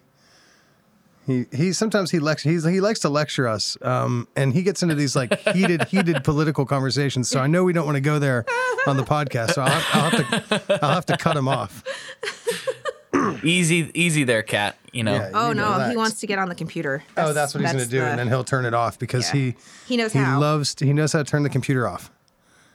he 1.27 1.47
he 1.53 1.73
sometimes 1.73 2.11
he 2.11 2.19
lecture 2.19 2.49
he's 2.49 2.65
he 2.65 2.81
likes 2.81 3.01
to 3.01 3.09
lecture 3.09 3.49
us. 3.49 3.77
Um 3.83 4.29
and 4.37 4.53
he 4.53 4.63
gets 4.63 4.83
into 4.83 4.95
these 4.95 5.17
like 5.17 5.39
heated 5.51 5.85
heated 5.89 6.23
political 6.25 6.65
conversations. 6.65 7.29
So 7.29 7.41
I 7.41 7.47
know 7.47 7.65
we 7.65 7.73
don't 7.73 7.87
want 7.87 7.97
to 7.97 8.01
go 8.01 8.19
there 8.19 8.45
on 8.87 8.97
the 8.97 9.03
podcast. 9.05 9.53
So 9.55 9.63
I'll 9.63 9.69
have, 9.71 9.85
I'll 9.95 10.11
have 10.11 10.67
to 10.67 10.79
I'll 10.85 10.95
have 10.95 11.07
to 11.07 11.17
cut 11.17 11.37
him 11.37 11.49
off. 11.49 11.83
easy, 13.43 13.91
easy 13.95 14.25
there, 14.25 14.43
cat. 14.43 14.77
You 14.93 15.03
know. 15.05 15.15
Yeah. 15.15 15.31
Oh 15.35 15.49
You 15.49 15.55
no, 15.55 15.71
relax. 15.73 15.91
he 15.91 15.97
wants 15.97 16.21
to 16.21 16.27
get 16.27 16.39
on 16.39 16.49
the 16.49 16.55
computer. 16.55 17.03
Oh, 17.17 17.33
that's 17.33 17.55
what 17.55 17.63
he's 17.63 17.73
going 17.73 17.85
to 17.85 17.91
do, 17.91 17.99
the- 18.01 18.07
and 18.07 18.19
then 18.19 18.29
he'll 18.29 18.45
turn 18.45 18.65
it 18.65 18.75
off 18.75 18.99
because 18.99 19.29
Yeah. 19.29 19.41
he 19.41 19.55
He 19.87 19.97
knows 19.97 20.13
he 20.13 20.19
how. 20.19 20.41
loves 20.41 20.75
to, 20.77 20.87
he 20.87 20.93
knows 20.93 21.13
how 21.13 21.19
to 21.21 21.25
turn 21.25 21.43
the 21.43 21.51
computer 21.51 21.87
off. 21.89 22.11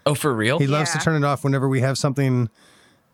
Oh, 0.05 0.15
for 0.15 0.33
real? 0.33 0.57
He 0.59 0.65
loves 0.67 0.91
to 0.93 0.97
turn 0.97 1.15
it 1.21 1.25
off 1.25 1.43
whenever 1.43 1.67
we 1.69 1.81
have 1.81 1.97
something 1.97 2.49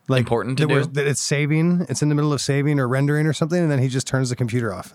like 0.08 0.20
Important 0.20 0.58
to 0.58 0.66
that, 0.66 0.72
we're- 0.72 0.84
do? 0.86 0.92
that 0.92 1.06
it's 1.06 1.20
saving. 1.20 1.86
It's 1.88 2.02
in 2.02 2.08
the 2.08 2.14
middle 2.14 2.32
of 2.32 2.40
saving 2.40 2.80
or 2.80 2.88
rendering 2.88 3.26
or 3.26 3.32
something, 3.32 3.60
and 3.62 3.70
then 3.70 3.78
he 3.78 3.88
just 3.88 4.06
turns 4.06 4.30
the 4.30 4.36
computer 4.36 4.72
off 4.74 4.92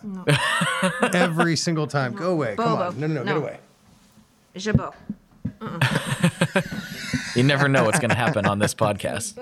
every 1.13 1.55
single 1.55 1.87
time. 1.87 2.13
Go 2.13 2.31
away! 2.31 2.55
Come 2.55 2.65
Bobo. 2.77 2.83
on! 2.89 2.99
No, 2.99 3.07
no, 3.07 3.13
no, 3.13 3.23
No. 3.23 3.25
get 3.25 3.37
away! 3.37 3.59
Jabot. 4.55 4.93
You 7.35 7.41
never 7.41 7.67
know 7.67 7.83
what's 7.83 7.97
going 7.97 8.11
to 8.11 8.15
happen 8.15 8.45
on 8.45 8.59
this 8.59 8.75
podcast. 8.75 9.37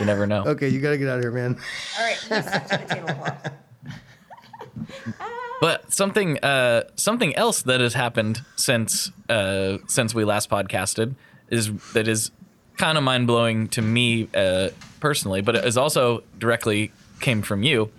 You 0.00 0.06
never 0.06 0.26
know. 0.26 0.44
Okay, 0.46 0.68
you 0.70 0.80
got 0.80 0.92
to 0.92 0.96
get 0.98 1.06
out 1.06 1.18
of 1.18 1.22
here, 1.22 1.30
man. 1.30 1.58
All 1.98 2.04
right, 2.04 2.16
you 2.30 2.42
stick 2.42 2.66
to 2.68 2.78
the 2.78 2.94
tablecloth. 2.94 3.52
But 5.60 5.92
something 5.92 6.38
uh, 6.42 6.84
something 6.96 7.34
else 7.36 7.60
that 7.62 7.80
has 7.80 7.92
happened 7.92 8.42
since 8.56 9.10
uh, 9.28 9.78
since 9.86 10.14
we 10.14 10.24
last 10.24 10.48
podcasted 10.48 11.14
is 11.50 11.70
that 11.92 12.08
is 12.08 12.30
kind 12.76 12.98
of 12.98 13.04
mind 13.04 13.26
blowing 13.26 13.68
to 13.68 13.82
me 13.82 14.28
uh, 14.34 14.68
personally, 15.00 15.40
but 15.40 15.56
it 15.56 15.64
is 15.64 15.76
also 15.76 16.22
directly 16.38 16.92
came 17.20 17.42
from 17.42 17.62
you. 17.62 17.90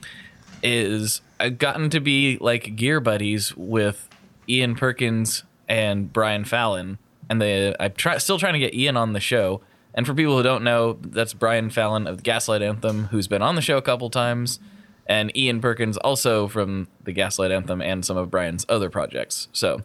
Is 0.63 1.21
I've 1.39 1.59
gotten 1.59 1.89
to 1.91 1.99
be 1.99 2.37
like 2.39 2.75
gear 2.75 2.99
buddies 2.99 3.55
with 3.55 4.09
Ian 4.49 4.75
Perkins 4.75 5.43
and 5.67 6.11
Brian 6.11 6.45
Fallon, 6.45 6.97
and 7.29 7.41
they 7.41 7.75
I'm 7.79 7.93
try, 7.93 8.17
still 8.17 8.39
trying 8.39 8.53
to 8.53 8.59
get 8.59 8.73
Ian 8.73 8.97
on 8.97 9.13
the 9.13 9.19
show. 9.19 9.61
And 9.93 10.05
for 10.05 10.13
people 10.13 10.37
who 10.37 10.43
don't 10.43 10.63
know, 10.63 10.99
that's 11.01 11.33
Brian 11.33 11.71
Fallon 11.71 12.05
of 12.05 12.17
the 12.17 12.23
Gaslight 12.23 12.61
Anthem, 12.61 13.05
who's 13.05 13.27
been 13.27 13.41
on 13.41 13.55
the 13.55 13.61
show 13.61 13.77
a 13.77 13.81
couple 13.81 14.11
times, 14.11 14.59
and 15.07 15.35
Ian 15.35 15.59
Perkins 15.59 15.97
also 15.97 16.47
from 16.47 16.87
the 17.03 17.11
Gaslight 17.11 17.51
Anthem 17.51 17.81
and 17.81 18.05
some 18.05 18.15
of 18.15 18.29
Brian's 18.29 18.65
other 18.69 18.91
projects. 18.91 19.47
So 19.53 19.81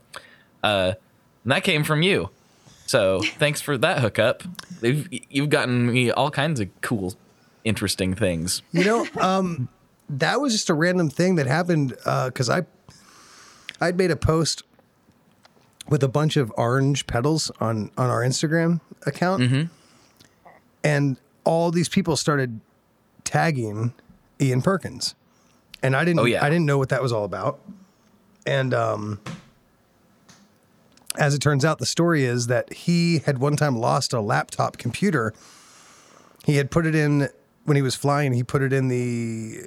uh, 0.63 0.95
that 1.47 1.65
came 1.65 1.83
from 1.83 2.03
you. 2.03 2.29
So 2.87 3.23
thanks 3.39 3.61
for 3.61 3.79
that 3.79 4.01
hookup. 4.01 4.43
You've, 4.83 5.09
you've 5.31 5.49
gotten 5.51 5.91
me 5.93 6.11
all 6.11 6.31
kinds 6.31 6.61
of 6.61 6.69
cool, 6.83 7.15
interesting 7.65 8.15
things. 8.15 8.63
You 8.73 8.85
know, 8.85 9.07
um, 9.21 9.69
that 10.11 10.41
was 10.41 10.53
just 10.53 10.69
a 10.69 10.75
random 10.75 11.09
thing 11.09 11.37
that 11.37 11.47
happened 11.47 11.91
because 12.05 12.51
I 12.51 12.63
I'd 13.81 13.97
made 13.97 14.11
a 14.11 14.17
post 14.17 14.63
with 15.89 16.03
a 16.03 16.09
bunch 16.09 16.37
of 16.37 16.53
orange 16.57 17.07
pedals 17.07 17.51
on 17.61 17.91
on 17.97 18.11
our 18.11 18.21
Instagram 18.21 18.81
account, 19.07 19.71
and 20.85 21.17
all 21.45 21.71
these 21.71 21.89
people 21.89 22.17
started 22.17 22.61
tagging 23.25 23.95
Ian 24.41 24.61
Perkins, 24.61 25.15
and 25.83 25.97
I 25.97 26.05
didn't 26.05 26.21
Oh, 26.21 26.25
yeah. 26.25 26.45
I 26.45 26.51
didn't 26.51 26.67
know 26.67 26.79
what 26.79 26.91
that 26.91 27.03
was 27.03 27.13
all 27.13 27.25
about, 27.25 27.61
and 28.47 28.75
um. 28.75 29.21
As 31.17 31.35
it 31.35 31.41
turns 31.41 31.65
out, 31.65 31.79
the 31.79 31.87
story 31.87 32.25
is 32.25 32.47
that 32.47 32.73
he 32.73 33.19
had 33.21 33.39
one 33.39 33.57
time 33.57 33.77
lost 33.77 34.13
a 34.13 34.21
laptop 34.21 34.79
computer. 34.79 35.35
He 36.45 36.57
had 36.57 36.71
put 36.71 36.87
it 36.87 36.95
in 36.95 37.29
when 37.65 37.77
he 37.77 37.83
was 37.83 37.95
flying 37.95 38.33
he 38.33 38.43
put 38.43 38.61
it 38.63 38.73
in 38.73 38.89
the 38.89 39.61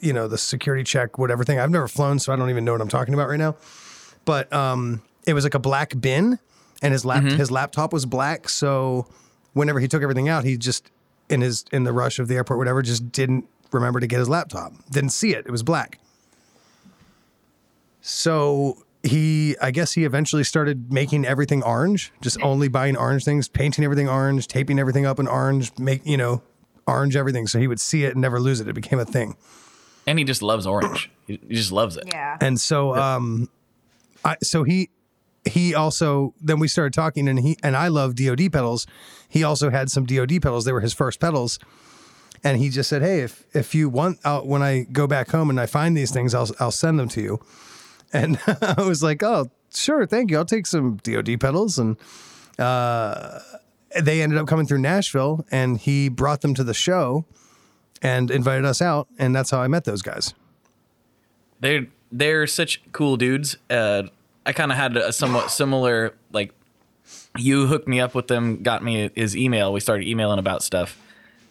you 0.00 0.12
know 0.12 0.26
the 0.26 0.38
security 0.38 0.82
check 0.82 1.18
whatever 1.18 1.44
thing. 1.44 1.60
I've 1.60 1.70
never 1.70 1.86
flown 1.88 2.18
so 2.18 2.32
i 2.32 2.36
don't 2.36 2.50
even 2.50 2.64
know 2.64 2.72
what 2.72 2.80
i'm 2.80 2.88
talking 2.88 3.14
about 3.14 3.28
right 3.28 3.38
now. 3.38 3.56
But 4.24 4.52
um 4.52 5.02
it 5.26 5.34
was 5.34 5.44
like 5.44 5.54
a 5.54 5.60
black 5.60 6.00
bin 6.00 6.38
and 6.82 6.92
his 6.92 7.04
lap 7.04 7.22
his 7.22 7.50
laptop 7.50 7.92
was 7.92 8.04
black. 8.06 8.48
So 8.48 9.06
whenever 9.52 9.80
he 9.80 9.88
took 9.88 10.02
everything 10.02 10.28
out 10.28 10.44
he 10.44 10.56
just 10.56 10.90
in 11.28 11.40
his 11.40 11.64
in 11.72 11.84
the 11.84 11.92
rush 11.92 12.18
of 12.18 12.28
the 12.28 12.34
airport 12.34 12.58
whatever 12.58 12.82
just 12.82 13.12
didn't 13.12 13.46
remember 13.72 14.00
to 14.00 14.06
get 14.06 14.18
his 14.18 14.28
laptop 14.28 14.72
didn't 14.90 15.10
see 15.10 15.34
it. 15.34 15.46
It 15.46 15.52
was 15.52 15.62
black. 15.62 16.00
So 18.00 18.84
he 19.06 19.56
i 19.60 19.70
guess 19.70 19.92
he 19.92 20.04
eventually 20.04 20.44
started 20.44 20.92
making 20.92 21.24
everything 21.24 21.62
orange 21.62 22.12
just 22.20 22.40
only 22.42 22.68
buying 22.68 22.96
orange 22.96 23.24
things 23.24 23.48
painting 23.48 23.84
everything 23.84 24.08
orange 24.08 24.46
taping 24.48 24.78
everything 24.78 25.06
up 25.06 25.18
in 25.18 25.28
orange 25.28 25.70
make 25.78 26.04
you 26.04 26.16
know 26.16 26.42
orange 26.86 27.16
everything. 27.16 27.46
So 27.46 27.58
he 27.58 27.66
would 27.66 27.80
see 27.80 28.04
it 28.04 28.12
and 28.12 28.22
never 28.22 28.40
lose 28.40 28.60
it. 28.60 28.68
It 28.68 28.74
became 28.74 28.98
a 28.98 29.04
thing. 29.04 29.36
And 30.06 30.18
he 30.18 30.24
just 30.24 30.42
loves 30.42 30.66
orange. 30.66 31.10
He, 31.26 31.40
he 31.48 31.54
just 31.54 31.72
loves 31.72 31.96
it. 31.96 32.04
Yeah. 32.06 32.38
and 32.40 32.60
so 32.60 32.94
um 32.94 33.48
i 34.24 34.36
so 34.42 34.62
he 34.62 34.88
he 35.44 35.74
also 35.74 36.34
then 36.40 36.58
we 36.58 36.68
started 36.68 36.92
talking 36.92 37.28
and 37.28 37.40
he 37.40 37.56
and 37.62 37.76
i 37.76 37.88
love 37.88 38.14
dod 38.14 38.38
pedals. 38.52 38.86
He 39.28 39.42
also 39.42 39.70
had 39.70 39.90
some 39.90 40.06
dod 40.06 40.28
pedals. 40.28 40.64
They 40.64 40.72
were 40.72 40.80
his 40.80 40.94
first 40.94 41.20
pedals. 41.20 41.58
And 42.44 42.58
he 42.58 42.68
just 42.68 42.88
said 42.88 43.02
hey 43.02 43.20
if 43.20 43.44
if 43.52 43.74
you 43.74 43.88
want 43.88 44.18
I'll, 44.24 44.46
when 44.46 44.62
i 44.62 44.82
go 44.92 45.08
back 45.08 45.30
home 45.30 45.50
and 45.50 45.58
i 45.60 45.66
find 45.66 45.96
these 45.96 46.12
things 46.12 46.34
i'll 46.34 46.50
i'll 46.60 46.70
send 46.70 47.00
them 47.00 47.08
to 47.08 47.20
you 47.20 47.40
and 48.12 48.38
i 48.46 48.82
was 48.82 49.02
like 49.02 49.22
oh 49.22 49.50
sure 49.74 50.06
thank 50.06 50.30
you 50.30 50.38
i'll 50.38 50.44
take 50.44 50.66
some 50.66 50.96
dod 51.02 51.28
pedals 51.40 51.78
and 51.78 51.96
uh 52.58 53.40
they 54.00 54.22
ended 54.22 54.38
up 54.38 54.46
coming 54.46 54.66
through 54.66 54.78
nashville 54.78 55.44
and 55.50 55.78
he 55.78 56.08
brought 56.08 56.40
them 56.40 56.54
to 56.54 56.64
the 56.64 56.74
show 56.74 57.24
and 58.02 58.30
invited 58.30 58.64
us 58.64 58.80
out 58.82 59.08
and 59.18 59.34
that's 59.34 59.50
how 59.50 59.60
i 59.60 59.68
met 59.68 59.84
those 59.84 60.02
guys 60.02 60.34
They're 61.60 61.86
they're 62.12 62.46
such 62.46 62.80
cool 62.92 63.16
dudes. 63.16 63.56
Uh, 63.68 64.04
I 64.44 64.52
kind 64.52 64.70
of 64.70 64.78
had 64.78 64.96
a 64.96 65.12
somewhat 65.12 65.50
similar 65.50 66.14
like. 66.32 66.52
You 67.36 67.66
hooked 67.66 67.86
me 67.88 68.00
up 68.00 68.14
with 68.14 68.28
them, 68.28 68.62
got 68.62 68.82
me 68.82 69.10
his 69.14 69.36
email. 69.36 69.72
We 69.72 69.80
started 69.80 70.06
emailing 70.06 70.38
about 70.38 70.62
stuff, 70.62 70.98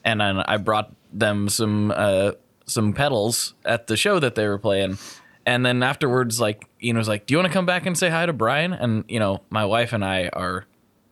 and 0.03 0.20
then 0.22 0.39
I 0.39 0.58
brought 0.58 0.91
them 1.12 1.49
some 1.49 1.91
uh, 1.95 2.32
some 2.66 2.93
pedals 2.93 3.53
at 3.66 3.88
the 3.88 3.97
show 3.97 4.20
that 4.20 4.36
they 4.36 4.47
were 4.47 4.58
playing. 4.58 4.97
And 5.46 5.66
then 5.66 5.84
afterwards, 5.84 6.39
like 6.39 6.68
was 6.82 7.08
like, 7.08 7.26
"Do 7.26 7.34
you 7.34 7.38
want 7.38 7.48
to 7.48 7.54
come 7.54 7.66
back 7.66 7.86
and 7.86 7.98
say 7.98 8.10
hi 8.10 8.26
to 8.26 8.34
Brian?" 8.34 8.74
And 8.74 9.06
you 9.08 9.20
know, 9.20 9.41
my 9.50 9.66
wife 9.66 9.93
and 9.93 10.04
I 10.04 10.30
are 10.34 10.66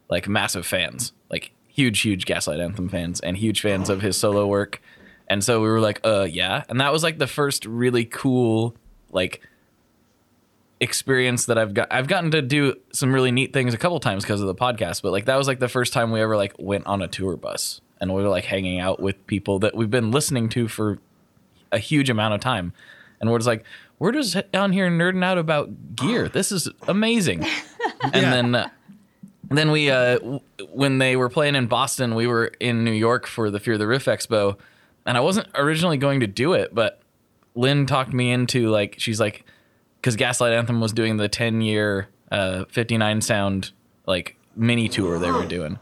like 0.09 0.27
massive 0.27 0.65
fans, 0.65 1.13
like 1.29 1.51
huge, 1.67 2.01
huge 2.01 2.25
Gaslight 2.25 2.59
Anthem 2.59 2.89
fans, 2.89 3.19
and 3.19 3.38
huge 3.38 3.61
fans 3.61 3.89
of 3.89 4.01
his 4.01 4.17
solo 4.17 4.47
work. 4.47 4.81
And 5.27 5.43
so 5.43 5.61
we 5.61 5.67
were 5.67 5.79
like, 5.79 6.01
"Uh, 6.03 6.27
yeah." 6.29 6.63
And 6.67 6.81
that 6.81 6.91
was 6.91 7.03
like 7.03 7.19
the 7.19 7.27
first 7.27 7.65
really 7.65 8.05
cool, 8.05 8.75
like 9.11 9.41
experience 10.79 11.45
that 11.45 11.57
I've 11.57 11.73
got. 11.73 11.88
I've 11.91 12.07
gotten 12.07 12.31
to 12.31 12.41
do 12.41 12.75
some 12.91 13.13
really 13.13 13.31
neat 13.31 13.53
things 13.53 13.73
a 13.73 13.77
couple 13.77 13.99
times 13.99 14.23
because 14.23 14.41
of 14.41 14.47
the 14.47 14.55
podcast, 14.55 15.01
but 15.03 15.11
like 15.11 15.25
that 15.25 15.38
was 15.38 15.47
like 15.47 15.59
the 15.59 15.69
first 15.69 15.93
time 15.93 16.11
we 16.11 16.21
ever 16.21 16.36
like 16.36 16.53
went 16.57 16.88
on 16.88 17.01
a 17.01 17.07
tour 17.07 17.38
bus 17.38 17.81
and 18.03 18.13
we 18.13 18.21
were 18.21 18.29
like 18.29 18.43
hanging 18.43 18.79
out 18.79 18.99
with 18.99 19.25
people 19.27 19.59
that 19.59 19.75
we've 19.75 19.89
been 19.89 20.11
listening 20.11 20.49
to 20.49 20.67
for 20.67 20.99
a 21.71 21.79
huge 21.79 22.09
amount 22.09 22.34
of 22.34 22.41
time. 22.41 22.73
And 23.21 23.31
we're 23.31 23.38
just 23.38 23.47
like, 23.47 23.63
we're 23.99 24.11
just 24.11 24.51
down 24.51 24.73
here 24.73 24.89
nerding 24.89 25.23
out 25.23 25.37
about 25.37 25.95
gear. 25.95 26.27
This 26.29 26.51
is 26.51 26.69
amazing. 26.87 27.45
and 28.01 28.13
then, 28.13 28.55
uh, 28.55 28.69
then 29.49 29.71
we, 29.71 29.89
uh, 29.89 30.17
w- 30.19 30.39
when 30.69 30.97
they 30.97 31.15
were 31.15 31.29
playing 31.29 31.55
in 31.55 31.67
Boston, 31.67 32.15
we 32.15 32.27
were 32.27 32.47
in 32.59 32.83
New 32.83 32.91
York 32.91 33.27
for 33.27 33.49
the 33.49 33.59
Fear 33.59 33.77
the 33.77 33.87
Riff 33.87 34.05
Expo, 34.05 34.57
and 35.05 35.17
I 35.17 35.21
wasn't 35.21 35.47
originally 35.55 35.97
going 35.97 36.19
to 36.21 36.27
do 36.27 36.53
it, 36.53 36.73
but 36.73 37.01
Lynn 37.55 37.85
talked 37.85 38.13
me 38.13 38.31
into 38.31 38.69
like, 38.69 38.95
she's 38.97 39.19
like, 39.19 39.45
because 40.01 40.15
Gaslight 40.15 40.53
Anthem 40.53 40.81
was 40.81 40.91
doing 40.91 41.17
the 41.17 41.29
10 41.29 41.61
year, 41.61 42.09
uh, 42.31 42.65
59 42.65 43.21
sound 43.21 43.71
like 44.05 44.35
mini 44.55 44.89
tour 44.89 45.19
they 45.19 45.31
were 45.31 45.45
doing, 45.45 45.79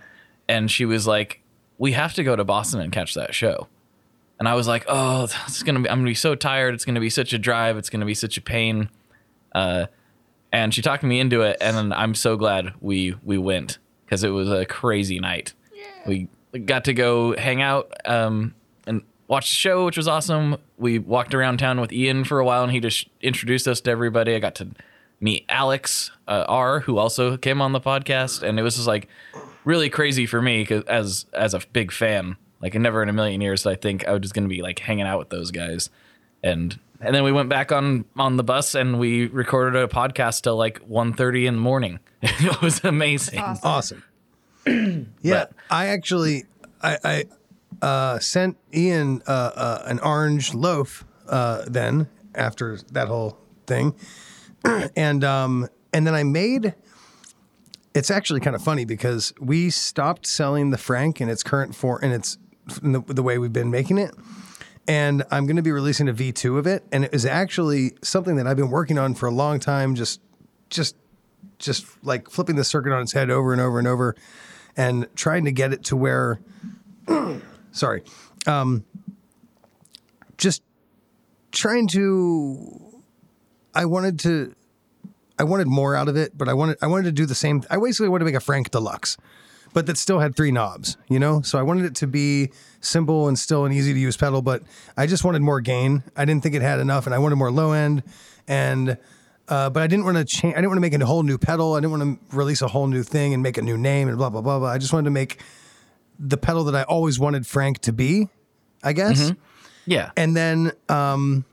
and 0.48 0.70
she 0.70 0.86
was 0.86 1.08
like, 1.08 1.42
we 1.78 1.94
have 1.94 2.14
to 2.14 2.24
go 2.24 2.36
to 2.36 2.44
Boston 2.44 2.80
and 2.82 2.92
catch 2.92 3.16
that 3.16 3.34
show. 3.34 3.68
And 4.42 4.48
I 4.50 4.56
was 4.56 4.68
like, 4.68 4.86
oh, 4.88 5.26
it's 5.46 5.62
gonna 5.62 5.82
be. 5.82 5.88
I'm 5.88 6.00
gonna 6.00 6.10
be 6.10 6.16
so 6.16 6.34
tired. 6.34 6.74
It's 6.74 6.84
gonna 6.84 7.00
be 7.00 7.12
such 7.12 7.32
a 7.32 7.38
drive. 7.38 7.78
It's 7.78 7.92
gonna 7.92 8.08
be 8.08 8.16
such 8.16 8.38
a 8.38 8.42
pain. 8.42 8.90
Uh, 9.54 9.86
and 10.52 10.74
she 10.74 10.82
talked 10.82 11.04
me 11.04 11.20
into 11.20 11.42
it, 11.42 11.58
and 11.62 11.78
then 11.78 11.94
I'm 11.94 12.16
so 12.16 12.36
glad 12.38 12.74
we 12.82 13.14
we 13.24 13.38
went 13.38 13.78
because 14.04 14.24
it 14.24 14.30
was 14.30 14.50
a 14.50 14.66
crazy 14.66 15.20
night. 15.20 15.54
We 16.08 16.28
got 16.66 16.86
to 16.86 16.94
go 16.96 17.38
hang 17.38 17.62
out 17.62 17.92
um, 18.06 18.56
and 18.88 19.04
watch 19.28 19.48
the 19.52 19.56
show, 19.56 19.86
which 19.86 19.96
was 19.98 20.08
awesome. 20.08 20.58
We 20.80 20.98
walked 20.98 21.36
around 21.36 21.60
town 21.60 21.80
with 21.80 21.94
Ian 21.94 22.24
for 22.24 22.40
a 22.40 22.44
while, 22.44 22.64
and 22.64 22.72
he 22.72 22.80
just 22.80 23.08
introduced 23.22 23.68
us 23.68 23.80
to 23.82 23.92
everybody. 23.92 24.34
I 24.34 24.40
got 24.40 24.56
to 24.56 24.70
meet 25.20 25.46
Alex 25.50 26.10
uh, 26.28 26.46
R, 26.48 26.80
who 26.80 26.98
also 26.98 27.38
came 27.38 27.62
on 27.62 27.74
the 27.74 27.80
podcast, 27.80 28.42
and 28.42 28.58
it 28.60 28.64
was 28.64 28.74
just 28.74 28.88
like 28.88 29.08
really 29.66 29.92
crazy 29.92 30.26
for 30.26 30.42
me 30.42 30.66
'cause 30.66 30.84
as 30.86 31.28
as 31.32 31.54
a 31.54 31.62
big 31.74 31.92
fan. 31.92 32.38
Like 32.62 32.76
never 32.76 33.02
in 33.02 33.10
a 33.10 33.14
million 33.14 33.42
years 33.42 33.64
did 33.64 33.70
I 33.70 33.76
think 33.76 34.08
I 34.08 34.12
was 34.12 34.22
just 34.22 34.34
gonna 34.34 34.48
be 34.48 34.62
like 34.62 34.80
hanging 34.80 35.06
out 35.06 35.20
with 35.20 35.30
those 35.30 35.52
guys, 35.52 35.90
and 36.44 36.80
and 37.00 37.16
then 37.16 37.24
we 37.24 37.32
went 37.32 37.50
back 37.50 37.72
on 37.72 38.06
on 38.18 38.38
the 38.38 38.44
bus 38.44 38.76
and 38.76 39.00
we 39.00 39.28
recorded 39.28 39.82
a 39.82 39.88
podcast 39.88 40.44
till 40.44 40.56
like 40.56 40.80
1.30 40.88 41.48
in 41.48 41.56
the 41.56 41.62
morning. 41.62 42.00
it 42.22 42.62
was 42.62 42.84
amazing. 42.84 43.40
Awesome. 43.40 44.04
yeah, 44.68 45.06
But- 45.24 45.54
I 45.70 45.88
actually 45.88 46.46
I, 46.82 46.98
I 47.04 47.86
uh, 47.86 48.20
sent 48.20 48.58
Ian 48.74 49.24
uh, 49.28 49.32
uh, 49.56 49.84
an 49.86 50.00
orange 50.00 50.54
loaf 50.54 51.04
uh, 51.28 51.64
then 51.68 52.08
after 52.36 52.78
that 52.92 53.08
whole 53.08 53.38
thing, 53.66 53.96
and 54.96 55.24
um, 55.24 55.68
and 55.94 56.06
then 56.06 56.14
I 56.14 56.24
made. 56.24 56.76
It's 57.94 58.10
actually 58.10 58.40
kind 58.40 58.56
of 58.56 58.64
funny 58.64 58.86
because 58.86 59.34
we 59.40 59.70
stopped 59.70 60.26
selling 60.26 60.70
the 60.70 60.78
Frank 60.78 61.20
in 61.20 61.28
its 61.28 61.44
current 61.44 61.76
form 61.76 62.02
in 62.04 62.12
its 62.12 62.38
in 62.38 62.51
the, 62.82 63.02
the 63.08 63.24
way 63.24 63.38
we've 63.38 63.54
been 63.54 63.72
making 63.72 63.98
it, 63.98 64.14
and 64.88 65.24
I'm 65.32 65.46
going 65.46 65.56
to 65.56 65.62
be 65.62 65.72
releasing 65.72 66.10
a 66.10 66.14
V2 66.14 66.58
of 66.58 66.68
it, 66.68 66.84
and 66.92 67.06
it 67.06 67.14
is 67.14 67.26
actually 67.26 67.94
something 68.02 68.36
that 68.36 68.48
I've 68.48 68.58
been 68.58 68.72
working 68.72 68.98
on 68.98 69.14
for 69.16 69.28
a 69.28 69.32
long 69.32 69.60
time. 69.60 69.96
Just, 69.96 70.22
just, 70.70 70.96
just 71.60 71.86
like 72.04 72.30
flipping 72.30 72.56
the 72.56 72.64
circuit 72.64 72.94
on 72.94 73.02
its 73.02 73.14
head 73.14 73.30
over 73.30 73.52
and 73.52 73.62
over 73.62 73.80
and 73.80 73.88
over, 73.88 74.16
and 74.76 75.08
trying 75.16 75.46
to 75.46 75.52
get 75.52 75.74
it 75.74 75.84
to 75.86 75.96
where, 75.96 76.40
sorry, 77.72 78.04
um, 78.48 78.86
just 80.38 80.64
trying 81.52 81.88
to. 81.90 83.02
I 83.74 83.86
wanted 83.86 84.20
to. 84.20 84.56
I 85.40 85.44
wanted 85.44 85.68
more 85.68 85.96
out 85.96 86.08
of 86.08 86.16
it, 86.16 86.38
but 86.38 86.50
I 86.50 86.54
wanted 86.54 86.78
I 86.82 86.88
wanted 86.88 87.06
to 87.06 87.12
do 87.12 87.26
the 87.26 87.36
same. 87.36 87.64
I 87.70 87.78
basically 87.78 88.10
wanted 88.10 88.26
to 88.26 88.26
make 88.26 88.36
a 88.36 88.40
Frank 88.40 88.72
Deluxe, 88.72 89.18
but 89.74 89.86
that 89.86 89.98
still 89.98 90.20
had 90.20 90.36
three 90.36 90.52
knobs, 90.52 90.98
you 91.08 91.20
know. 91.20 91.42
So 91.42 91.58
I 91.58 91.62
wanted 91.62 91.86
it 91.86 91.96
to 91.96 92.08
be 92.08 92.52
simple 92.82 93.28
and 93.28 93.38
still 93.38 93.66
an 93.66 93.72
easy 93.72 93.94
to 93.94 94.00
use 94.00 94.18
pedal, 94.18 94.42
but 94.42 94.64
I 94.98 95.08
just 95.08 95.24
wanted 95.24 95.42
more 95.42 95.62
gain. 95.62 96.04
I 96.16 96.26
didn't 96.26 96.44
think 96.44 96.56
it 96.56 96.62
had 96.62 96.80
enough, 96.80 97.06
and 97.06 97.16
I 97.16 97.20
wanted 97.20 97.36
more 97.36 97.52
low 97.52 97.72
end, 97.72 98.04
and 98.48 98.98
uh, 99.48 99.70
but 99.70 99.84
I 99.84 99.88
didn't 99.88 100.06
want 100.06 100.18
to 100.18 100.26
change. 100.26 100.54
I 100.54 100.58
didn't 100.58 100.70
want 100.70 100.78
to 100.78 100.82
make 100.82 100.94
a 100.94 101.06
whole 101.06 101.24
new 101.24 101.38
pedal. 101.38 101.74
I 101.74 101.80
didn't 101.80 101.92
want 101.92 102.20
to 102.32 102.36
release 102.36 102.62
a 102.62 102.68
whole 102.68 102.88
new 102.88 103.04
thing 103.04 103.34
and 103.34 103.44
make 103.44 103.58
a 103.58 103.62
new 103.62 103.78
name 103.78 104.08
and 104.08 104.18
blah 104.18 104.30
blah 104.30 104.42
blah 104.42 104.60
blah. 104.60 104.70
I 104.70 104.78
just 104.78 104.94
wanted 104.94 105.06
to 105.06 105.12
make 105.12 105.42
the 106.20 106.38
pedal 106.38 106.64
that 106.66 106.76
I 106.76 106.84
always 106.84 107.20
wanted 107.20 107.48
Frank 107.48 107.80
to 107.80 107.94
be, 107.94 108.30
I 108.84 108.94
guess. 108.94 109.34
Yeah. 109.86 110.12
And 110.16 110.38
then, 110.38 110.72
um, 110.88 111.46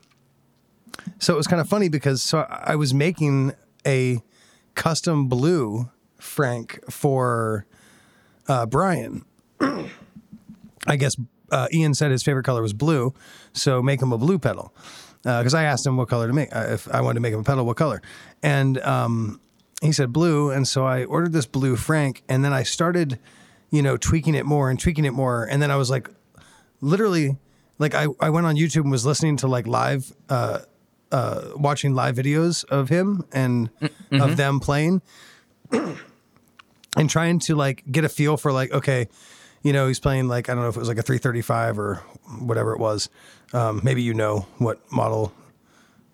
so 1.17 1.33
it 1.33 1.37
was 1.37 1.47
kind 1.47 1.59
of 1.59 1.67
funny 1.67 1.89
because 1.89 2.21
so 2.21 2.39
I 2.49 2.75
was 2.75 2.93
making 2.93 3.53
a 3.85 4.21
custom 4.75 5.27
blue 5.27 5.89
Frank 6.19 6.79
for 6.89 7.65
uh, 8.49 8.65
Brian. 8.65 9.23
I 10.87 10.95
guess 10.97 11.15
uh, 11.51 11.67
Ian 11.71 11.93
said 11.93 12.11
his 12.11 12.23
favorite 12.23 12.43
color 12.43 12.61
was 12.61 12.73
blue, 12.73 13.13
so 13.53 13.81
make 13.81 14.01
him 14.01 14.11
a 14.11 14.17
blue 14.17 14.39
pedal. 14.39 14.73
Because 15.21 15.53
I 15.53 15.63
asked 15.63 15.85
him 15.85 15.97
what 15.97 16.07
color 16.07 16.27
to 16.27 16.33
make, 16.33 16.55
uh, 16.55 16.67
if 16.69 16.89
I 16.93 17.01
wanted 17.01 17.15
to 17.15 17.19
make 17.19 17.33
him 17.33 17.41
a 17.41 17.43
pedal, 17.43 17.65
what 17.65 17.75
color, 17.75 18.01
and 18.41 18.77
um, 18.79 19.41
he 19.81 19.91
said 19.91 20.13
blue, 20.13 20.49
and 20.49 20.65
so 20.65 20.85
I 20.85 21.03
ordered 21.03 21.33
this 21.33 21.45
blue 21.45 21.75
Frank, 21.75 22.23
and 22.29 22.43
then 22.43 22.53
I 22.53 22.63
started, 22.63 23.19
you 23.69 23.81
know, 23.81 23.97
tweaking 23.97 24.33
it 24.33 24.45
more 24.45 24.69
and 24.69 24.79
tweaking 24.79 25.03
it 25.03 25.11
more, 25.11 25.43
and 25.43 25.61
then 25.61 25.71
I 25.71 25.75
was 25.75 25.89
like, 25.89 26.09
literally, 26.79 27.35
like 27.79 27.93
I, 27.93 28.07
I 28.21 28.29
went 28.29 28.45
on 28.45 28.55
YouTube 28.55 28.83
and 28.83 28.91
was 28.91 29.05
listening 29.05 29.35
to 29.37 29.47
like 29.47 29.67
live, 29.67 30.13
uh, 30.29 30.59
uh, 31.11 31.49
watching 31.55 31.93
live 31.93 32.15
videos 32.15 32.63
of 32.65 32.87
him 32.87 33.25
and 33.33 33.69
of 34.11 34.37
them 34.37 34.61
playing, 34.61 35.01
and 36.97 37.09
trying 37.09 37.39
to 37.39 37.55
like 37.55 37.83
get 37.91 38.03
a 38.03 38.09
feel 38.09 38.37
for 38.37 38.51
like 38.51 38.71
okay 38.71 39.07
you 39.63 39.73
know 39.73 39.87
he's 39.87 39.99
playing 39.99 40.27
like 40.27 40.49
i 40.49 40.53
don't 40.53 40.63
know 40.63 40.69
if 40.69 40.75
it 40.75 40.79
was 40.79 40.87
like 40.87 40.97
a 40.97 41.03
335 41.03 41.79
or 41.79 41.95
whatever 42.39 42.73
it 42.73 42.79
was 42.79 43.09
um, 43.53 43.81
maybe 43.83 44.01
you 44.03 44.13
know 44.13 44.45
what 44.57 44.79
model 44.91 45.33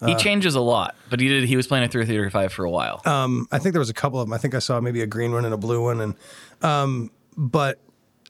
he 0.05 0.13
changes 0.15 0.53
a 0.53 0.61
lot, 0.61 0.93
but 1.09 1.19
he 1.19 1.28
did. 1.30 1.45
He 1.45 1.55
was 1.55 1.65
playing 1.65 1.86
a 1.86 1.88
335 1.88 2.53
for 2.53 2.63
a 2.63 2.69
while. 2.69 3.01
um, 3.05 3.47
i 3.51 3.57
think 3.57 3.73
there 3.73 3.80
was 3.80 3.89
a 3.89 3.93
couple 3.93 4.19
of 4.19 4.28
them 4.28 4.34
i 4.34 4.38
think 4.38 4.53
i 4.53 4.59
saw 4.59 4.80
maybe 4.80 5.01
a 5.01 5.07
green 5.07 5.32
one 5.32 5.45
and 5.45 5.53
a 5.53 5.57
blue 5.57 5.82
one 5.82 5.99
and 6.01 6.15
um, 6.61 7.09
but 7.38 7.80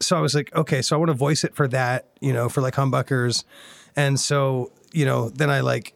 so 0.01 0.15
i 0.15 0.21
was 0.21 0.33
like 0.35 0.53
okay 0.55 0.81
so 0.81 0.95
i 0.95 0.99
want 0.99 1.09
to 1.09 1.13
voice 1.13 1.43
it 1.43 1.55
for 1.55 1.67
that 1.67 2.07
you 2.21 2.31
know 2.33 2.47
for 2.49 2.61
like 2.61 2.75
humbuckers 2.75 3.43
and 3.95 4.19
so 4.19 4.71
you 4.93 5.05
know 5.05 5.29
then 5.29 5.49
i 5.49 5.59
like 5.61 5.93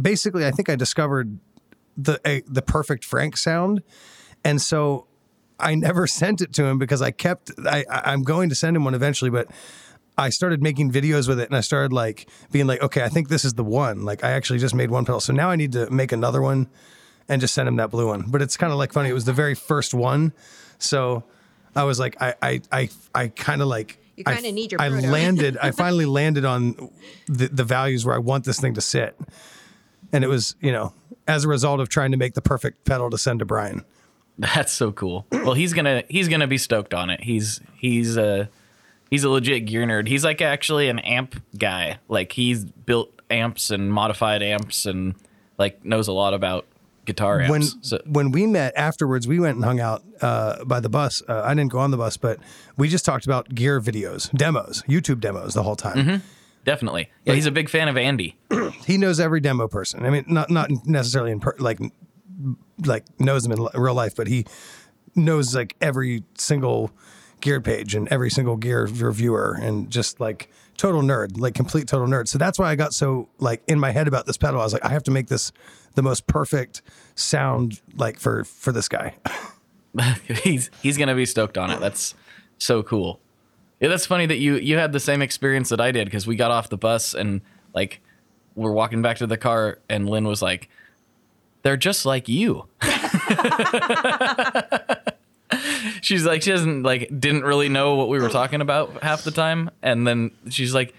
basically 0.00 0.44
i 0.46 0.50
think 0.50 0.68
i 0.68 0.76
discovered 0.76 1.38
the 1.96 2.20
a, 2.26 2.42
the 2.46 2.62
perfect 2.62 3.04
frank 3.04 3.36
sound 3.36 3.82
and 4.44 4.60
so 4.60 5.06
I 5.58 5.74
never 5.74 6.06
sent 6.20 6.40
it 6.40 6.52
to 6.54 6.64
him 6.64 6.78
because 6.78 7.02
I 7.02 7.10
kept 7.10 7.50
I 7.64 7.84
I'm 7.90 8.22
going 8.22 8.48
to 8.48 8.54
send 8.54 8.76
him 8.76 8.84
one 8.84 8.94
eventually, 8.94 9.30
but 9.30 9.48
I 10.18 10.30
started 10.30 10.62
making 10.62 10.92
videos 10.92 11.28
with 11.28 11.38
it 11.38 11.48
and 11.48 11.56
I 11.56 11.60
started 11.60 11.92
like 11.92 12.28
being 12.50 12.66
like, 12.66 12.82
okay, 12.82 13.02
I 13.02 13.08
think 13.08 13.28
this 13.28 13.44
is 13.44 13.54
the 13.54 13.64
one. 13.64 14.04
Like 14.04 14.24
I 14.24 14.30
actually 14.30 14.58
just 14.58 14.74
made 14.74 14.90
one 14.90 15.04
pedal. 15.04 15.20
So 15.20 15.32
now 15.32 15.50
I 15.50 15.56
need 15.56 15.72
to 15.72 15.90
make 15.90 16.10
another 16.12 16.40
one 16.40 16.68
and 17.28 17.40
just 17.40 17.54
send 17.54 17.68
him 17.68 17.76
that 17.76 17.90
blue 17.90 18.06
one. 18.06 18.24
But 18.28 18.40
it's 18.40 18.56
kind 18.56 18.72
of 18.72 18.78
like 18.78 18.92
funny. 18.92 19.10
It 19.10 19.14
was 19.14 19.24
the 19.26 19.32
very 19.34 19.54
first 19.54 19.92
one. 19.92 20.32
So 20.78 21.24
I 21.74 21.84
was 21.84 21.98
like, 22.00 22.16
I 22.20 22.34
I 22.42 22.60
I, 22.72 22.88
I 23.14 23.28
kind 23.28 23.60
of 23.60 23.68
like 23.68 23.98
You 24.16 24.24
kinda 24.24 24.52
need 24.52 24.72
your 24.72 24.80
I 24.80 24.88
proto. 24.88 25.06
landed, 25.10 25.58
I 25.58 25.70
finally 25.70 26.06
landed 26.06 26.44
on 26.46 26.90
the, 27.26 27.48
the 27.48 27.64
values 27.64 28.06
where 28.06 28.14
I 28.14 28.18
want 28.18 28.44
this 28.44 28.58
thing 28.60 28.74
to 28.74 28.80
sit. 28.80 29.18
And 30.12 30.24
it 30.24 30.28
was, 30.28 30.54
you 30.60 30.72
know, 30.72 30.94
as 31.28 31.44
a 31.44 31.48
result 31.48 31.80
of 31.80 31.88
trying 31.88 32.12
to 32.12 32.16
make 32.16 32.34
the 32.34 32.40
perfect 32.42 32.84
pedal 32.86 33.10
to 33.10 33.18
send 33.18 33.40
to 33.40 33.44
Brian. 33.44 33.84
That's 34.38 34.72
so 34.72 34.92
cool. 34.92 35.26
Well, 35.32 35.54
he's 35.54 35.72
gonna 35.72 36.02
he's 36.08 36.28
gonna 36.28 36.46
be 36.46 36.58
stoked 36.58 36.92
on 36.92 37.10
it. 37.10 37.22
He's 37.22 37.60
he's 37.74 38.16
a 38.16 38.48
he's 39.10 39.24
a 39.24 39.30
legit 39.30 39.66
gear 39.66 39.84
nerd. 39.86 40.08
He's 40.08 40.24
like 40.24 40.42
actually 40.42 40.88
an 40.88 40.98
amp 40.98 41.42
guy. 41.56 41.98
Like 42.08 42.32
he's 42.32 42.64
built 42.64 43.12
amps 43.30 43.70
and 43.70 43.92
modified 43.92 44.42
amps 44.42 44.86
and 44.86 45.14
like 45.58 45.84
knows 45.84 46.08
a 46.08 46.12
lot 46.12 46.34
about 46.34 46.66
guitar 47.06 47.40
amps. 47.40 47.50
when 47.50 47.62
so, 47.82 47.98
when 48.04 48.30
we 48.30 48.46
met 48.46 48.74
afterwards, 48.76 49.26
we 49.26 49.40
went 49.40 49.56
and 49.56 49.64
hung 49.64 49.80
out 49.80 50.02
uh, 50.20 50.64
by 50.64 50.80
the 50.80 50.88
bus. 50.88 51.22
Uh, 51.26 51.42
I 51.44 51.54
didn't 51.54 51.72
go 51.72 51.78
on 51.78 51.90
the 51.90 51.96
bus, 51.96 52.16
but 52.16 52.38
we 52.76 52.88
just 52.88 53.04
talked 53.04 53.24
about 53.24 53.54
gear 53.54 53.80
videos, 53.80 54.30
demos, 54.32 54.82
YouTube 54.88 55.20
demos 55.20 55.54
the 55.54 55.62
whole 55.62 55.76
time. 55.76 55.96
Mm-hmm. 55.96 56.16
definitely, 56.64 57.10
yeah, 57.24 57.34
he's 57.34 57.46
a 57.46 57.50
big 57.50 57.70
fan 57.70 57.88
of 57.88 57.96
Andy. 57.96 58.36
He 58.84 58.98
knows 58.98 59.18
every 59.18 59.40
demo 59.40 59.66
person. 59.66 60.04
I 60.06 60.10
mean, 60.10 60.24
not 60.28 60.50
not 60.50 60.70
necessarily 60.86 61.32
in 61.32 61.40
per, 61.40 61.56
like 61.58 61.80
like 62.84 63.04
knows 63.20 63.46
him 63.46 63.52
in 63.52 63.66
real 63.74 63.94
life, 63.94 64.14
but 64.14 64.26
he 64.26 64.46
knows 65.14 65.54
like 65.54 65.76
every 65.80 66.24
single 66.36 66.90
gear 67.40 67.60
page 67.60 67.94
and 67.94 68.08
every 68.08 68.30
single 68.30 68.56
gear 68.56 68.86
reviewer 68.86 69.58
and 69.60 69.90
just 69.90 70.20
like 70.20 70.50
total 70.76 71.02
nerd, 71.02 71.38
like 71.38 71.54
complete 71.54 71.88
total 71.88 72.06
nerd. 72.06 72.28
So 72.28 72.38
that's 72.38 72.58
why 72.58 72.70
I 72.70 72.76
got 72.76 72.94
so 72.94 73.28
like 73.38 73.62
in 73.66 73.78
my 73.78 73.92
head 73.92 74.08
about 74.08 74.26
this 74.26 74.36
pedal. 74.36 74.60
I 74.60 74.64
was 74.64 74.72
like, 74.72 74.84
I 74.84 74.90
have 74.90 75.04
to 75.04 75.10
make 75.10 75.28
this 75.28 75.52
the 75.94 76.02
most 76.02 76.26
perfect 76.26 76.82
sound 77.14 77.80
like 77.94 78.18
for 78.18 78.44
for 78.44 78.72
this 78.72 78.88
guy. 78.88 79.14
he's 80.42 80.70
he's 80.82 80.98
gonna 80.98 81.14
be 81.14 81.26
stoked 81.26 81.58
on 81.58 81.70
it. 81.70 81.80
That's 81.80 82.14
so 82.58 82.82
cool. 82.82 83.20
Yeah, 83.80 83.88
that's 83.88 84.06
funny 84.06 84.26
that 84.26 84.38
you 84.38 84.56
you 84.56 84.76
had 84.76 84.92
the 84.92 85.00
same 85.00 85.22
experience 85.22 85.68
that 85.70 85.80
I 85.80 85.90
did 85.90 86.06
because 86.06 86.26
we 86.26 86.36
got 86.36 86.50
off 86.50 86.68
the 86.68 86.76
bus 86.76 87.14
and 87.14 87.40
like 87.74 88.00
we're 88.54 88.72
walking 88.72 89.02
back 89.02 89.18
to 89.18 89.26
the 89.26 89.36
car 89.36 89.78
and 89.88 90.08
Lynn 90.08 90.26
was 90.26 90.40
like, 90.40 90.68
"They're 91.66 91.76
just 91.76 92.06
like 92.06 92.28
you." 92.28 92.68
she's 96.00 96.24
like 96.24 96.42
she 96.42 96.52
doesn't 96.52 96.84
like 96.84 97.10
didn't 97.18 97.42
really 97.42 97.68
know 97.68 97.96
what 97.96 98.08
we 98.08 98.20
were 98.20 98.28
talking 98.28 98.60
about 98.60 99.02
half 99.02 99.24
the 99.24 99.32
time, 99.32 99.72
and 99.82 100.06
then 100.06 100.30
she's 100.48 100.72
like, 100.72 100.94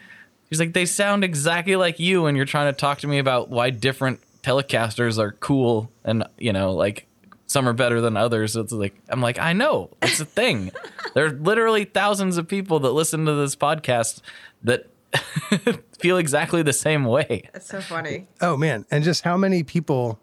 she's 0.49 0.59
like 0.59 0.74
they 0.74 0.86
sound 0.86 1.24
exactly 1.24 1.78
like 1.78 1.99
you, 1.99 2.26
and 2.26 2.36
you're 2.36 2.45
trying 2.45 2.74
to 2.74 2.78
talk 2.78 2.97
to 2.97 3.07
me 3.07 3.18
about 3.18 3.49
why 3.49 3.70
different 3.70 4.20
Telecasters 4.43 5.18
are 5.18 5.32
cool 5.32 5.89
and 6.03 6.26
you 6.38 6.51
know 6.51 6.74
like 6.74 7.07
some 7.45 7.65
are 7.65 7.72
better 7.72 8.01
than 8.01 8.18
others. 8.18 8.57
It's 8.57 8.74
like 8.74 8.93
I'm 9.07 9.22
like 9.22 9.39
I 9.39 9.53
know 9.53 9.91
it's 10.01 10.20
a 10.20 10.26
thing. 10.26 10.74
there 11.13 11.28
are 11.28 11.32
literally 11.32 11.86
thousands 11.86 12.36
of 12.36 12.45
people 12.45 12.82
that 12.82 12.91
listen 12.91 13.26
to 13.26 13.36
this 13.36 13.55
podcast 13.55 14.20
that 14.63 14.88
feel 15.97 16.18
exactly 16.18 16.61
the 16.61 16.74
same 16.74 17.05
way. 17.05 17.49
That's 17.53 17.68
so 17.68 17.80
funny. 17.80 18.28
Oh 18.41 18.57
man, 18.57 18.86
and 18.91 19.05
just 19.05 19.24
how 19.24 19.38
many 19.38 19.63
people 19.63 20.20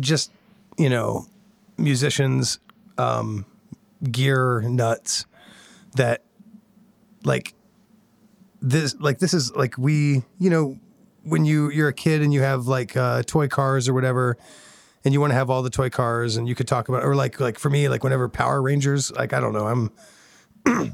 just, 0.00 0.30
you 0.78 0.88
know, 0.88 1.26
musicians 1.78 2.58
um 2.98 3.46
gear 4.10 4.60
nuts 4.62 5.24
that 5.94 6.22
like 7.24 7.54
this 8.60 8.94
like 9.00 9.18
this 9.18 9.34
is 9.34 9.54
like 9.54 9.76
we, 9.78 10.22
you 10.38 10.50
know, 10.50 10.78
when 11.24 11.44
you 11.44 11.70
you're 11.70 11.88
a 11.88 11.94
kid 11.94 12.22
and 12.22 12.32
you 12.32 12.42
have 12.42 12.66
like 12.66 12.96
uh 12.96 13.22
toy 13.22 13.48
cars 13.48 13.88
or 13.88 13.94
whatever 13.94 14.36
and 15.04 15.12
you 15.12 15.20
want 15.20 15.30
to 15.30 15.34
have 15.34 15.50
all 15.50 15.62
the 15.62 15.70
toy 15.70 15.90
cars 15.90 16.36
and 16.36 16.48
you 16.48 16.54
could 16.54 16.68
talk 16.68 16.88
about 16.88 17.04
or 17.04 17.14
like 17.14 17.40
like 17.40 17.58
for 17.58 17.70
me 17.70 17.88
like 17.88 18.04
whenever 18.04 18.28
Power 18.28 18.62
Rangers 18.62 19.10
like 19.12 19.32
I 19.32 19.40
don't 19.40 19.52
know, 19.52 19.66
I'm 19.66 19.92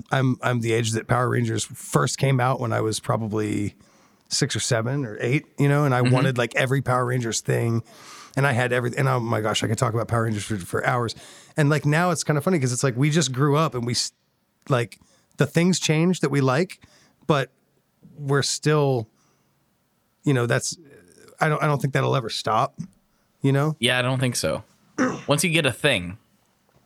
I'm 0.11 0.39
I'm 0.43 0.61
the 0.61 0.73
age 0.73 0.93
that 0.93 1.07
Power 1.07 1.29
Rangers 1.29 1.65
first 1.65 2.19
came 2.19 2.41
out 2.41 2.61
when 2.61 2.73
I 2.73 2.81
was 2.81 3.01
probably 3.01 3.75
six 4.29 4.55
or 4.55 4.61
seven 4.61 5.05
or 5.05 5.17
eight, 5.21 5.47
you 5.59 5.69
know, 5.69 5.85
and 5.85 5.95
I 5.95 6.03
wanted 6.03 6.39
like 6.39 6.55
every 6.55 6.83
Power 6.83 7.07
Rangers 7.07 7.41
thing. 7.41 7.83
And 8.39 8.47
I 8.47 8.53
had 8.53 8.73
everything. 8.73 9.01
And 9.01 9.09
oh 9.09 9.19
my 9.19 9.41
gosh, 9.41 9.65
I 9.65 9.67
could 9.67 9.79
talk 9.79 9.93
about 9.93 10.07
Power 10.07 10.23
Rangers 10.23 10.45
for, 10.45 10.57
for 10.57 10.87
hours. 10.87 11.17
And 11.57 11.69
like 11.69 11.85
now 11.85 12.13
it's 12.13 12.23
kind 12.23 12.39
of 12.39 12.45
funny 12.45 12.57
because 12.57 12.73
it's 12.73 12.85
like 12.85 12.97
we 12.97 13.11
just 13.11 13.33
grew 13.33 13.57
up 13.57 13.75
and 13.75 13.85
we 13.85 13.97
like 14.69 15.01
the 15.39 15.47
things 15.47 15.81
change 15.81 16.21
that 16.21 16.31
we 16.31 16.41
like, 16.41 16.81
but 17.27 17.51
we're 18.17 18.43
still, 18.43 19.09
you 20.23 20.33
know, 20.33 20.47
that's, 20.47 20.79
I 21.41 21.49
don't, 21.49 21.61
I 21.61 21.67
don't 21.67 21.83
think 21.83 21.95
that'll 21.95 22.15
ever 22.15 22.31
stop, 22.31 22.79
you 23.43 23.51
know? 23.51 23.75
Yeah, 23.81 23.99
I 23.99 24.03
don't 24.03 24.21
think 24.21 24.37
so. 24.37 24.63
Once 25.27 25.43
you 25.43 25.51
get 25.51 25.67
a 25.67 25.73
thing, 25.73 26.19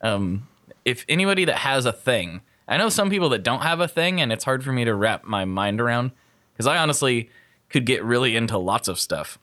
um, 0.01 0.47
if 0.85 1.05
anybody 1.07 1.45
that 1.45 1.57
has 1.57 1.85
a 1.85 1.93
thing, 1.93 2.41
I 2.67 2.77
know 2.77 2.89
some 2.89 3.11
people 3.11 3.29
that 3.29 3.43
don't 3.43 3.61
have 3.61 3.79
a 3.79 3.87
thing, 3.87 4.19
and 4.19 4.31
it's 4.31 4.43
hard 4.43 4.63
for 4.63 4.71
me 4.71 4.85
to 4.85 4.95
wrap 4.95 5.23
my 5.23 5.45
mind 5.45 5.79
around 5.79 6.11
because 6.53 6.65
I 6.65 6.77
honestly 6.77 7.29
could 7.69 7.85
get 7.85 8.03
really 8.03 8.35
into 8.35 8.57
lots 8.57 8.87
of 8.87 8.99
stuff, 8.99 9.37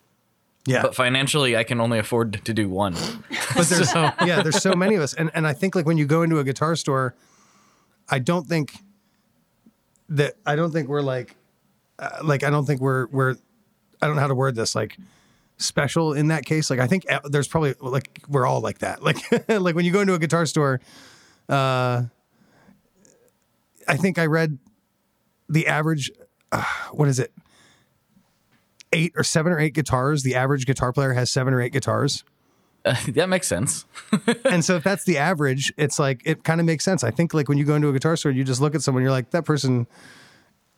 Yeah. 0.66 0.82
but 0.82 0.94
financially, 0.94 1.56
I 1.56 1.64
can 1.64 1.80
only 1.80 1.98
afford 1.98 2.44
to 2.44 2.54
do 2.54 2.68
one. 2.68 2.94
but 3.56 3.66
there's 3.66 3.94
yeah, 3.94 4.42
there's 4.42 4.62
so 4.62 4.74
many 4.74 4.94
of 4.94 5.02
us, 5.02 5.14
and 5.14 5.30
and 5.34 5.46
I 5.46 5.52
think 5.52 5.74
like 5.74 5.86
when 5.86 5.96
you 5.98 6.06
go 6.06 6.22
into 6.22 6.38
a 6.38 6.44
guitar 6.44 6.76
store, 6.76 7.14
I 8.08 8.18
don't 8.18 8.46
think 8.46 8.74
that 10.10 10.34
I 10.44 10.56
don't 10.56 10.72
think 10.72 10.88
we're 10.88 11.02
like 11.02 11.34
uh, 11.98 12.18
like 12.22 12.42
I 12.42 12.50
don't 12.50 12.66
think 12.66 12.80
we're 12.80 13.06
we're 13.06 13.36
I 14.02 14.06
don't 14.06 14.16
know 14.16 14.22
how 14.22 14.28
to 14.28 14.34
word 14.34 14.54
this 14.54 14.74
like 14.74 14.96
special 15.58 16.12
in 16.12 16.28
that 16.28 16.44
case. 16.44 16.70
Like 16.70 16.80
I 16.80 16.86
think 16.86 17.10
uh, 17.10 17.20
there's 17.24 17.48
probably 17.48 17.74
like 17.80 18.20
we're 18.28 18.46
all 18.46 18.60
like 18.60 18.78
that. 18.78 19.02
Like 19.10 19.48
like 19.48 19.74
when 19.74 19.84
you 19.84 19.92
go 19.92 20.00
into 20.00 20.14
a 20.14 20.18
guitar 20.18 20.46
store, 20.46 20.80
uh, 21.48 22.02
I 23.86 23.96
think 23.96 24.18
I 24.18 24.26
read 24.26 24.58
the 25.48 25.66
average. 25.66 26.10
Uh, 26.52 26.64
what 26.92 27.08
is 27.08 27.18
it? 27.18 27.32
Eight 28.92 29.12
or 29.16 29.22
seven 29.22 29.52
or 29.52 29.58
eight 29.60 29.74
guitars. 29.74 30.22
The 30.22 30.34
average 30.34 30.66
guitar 30.66 30.92
player 30.92 31.12
has 31.12 31.30
seven 31.30 31.54
or 31.54 31.60
eight 31.60 31.72
guitars. 31.72 32.24
Uh, 32.84 32.96
that 33.08 33.28
makes 33.28 33.46
sense. 33.46 33.84
and 34.44 34.64
so 34.64 34.76
if 34.76 34.82
that's 34.84 35.04
the 35.04 35.18
average, 35.18 35.72
it's 35.76 35.98
like 35.98 36.22
it 36.24 36.42
kind 36.44 36.60
of 36.60 36.66
makes 36.66 36.84
sense. 36.84 37.04
I 37.04 37.10
think 37.10 37.32
like 37.34 37.48
when 37.48 37.58
you 37.58 37.64
go 37.64 37.74
into 37.74 37.88
a 37.88 37.92
guitar 37.92 38.16
store, 38.16 38.32
you 38.32 38.42
just 38.42 38.60
look 38.60 38.74
at 38.74 38.82
someone, 38.82 39.02
you're 39.02 39.12
like, 39.12 39.30
that 39.30 39.44
person. 39.44 39.86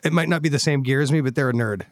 It 0.04 0.12
might 0.12 0.28
not 0.28 0.42
be 0.42 0.48
the 0.48 0.58
same 0.58 0.82
gear 0.82 1.00
as 1.00 1.12
me, 1.12 1.20
but 1.20 1.34
they're 1.36 1.50
a 1.50 1.52
nerd. 1.52 1.82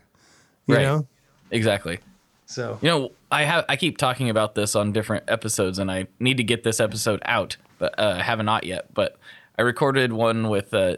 You 0.66 0.74
Right. 0.76 0.82
know. 0.82 1.06
exactly. 1.50 2.00
So 2.46 2.78
You 2.82 2.88
know, 2.88 3.12
I 3.30 3.44
have 3.44 3.64
I 3.68 3.76
keep 3.76 3.96
talking 3.96 4.28
about 4.28 4.56
this 4.56 4.74
on 4.74 4.90
different 4.92 5.24
episodes, 5.28 5.78
and 5.78 5.90
I 5.90 6.08
need 6.18 6.36
to 6.38 6.42
get 6.44 6.64
this 6.64 6.80
episode 6.80 7.22
out, 7.24 7.56
but 7.78 7.96
uh, 7.98 8.16
I 8.18 8.22
haven't 8.22 8.46
not 8.46 8.64
yet. 8.64 8.92
But 8.92 9.16
I 9.56 9.62
recorded 9.62 10.12
one 10.12 10.48
with 10.48 10.74
uh, 10.74 10.96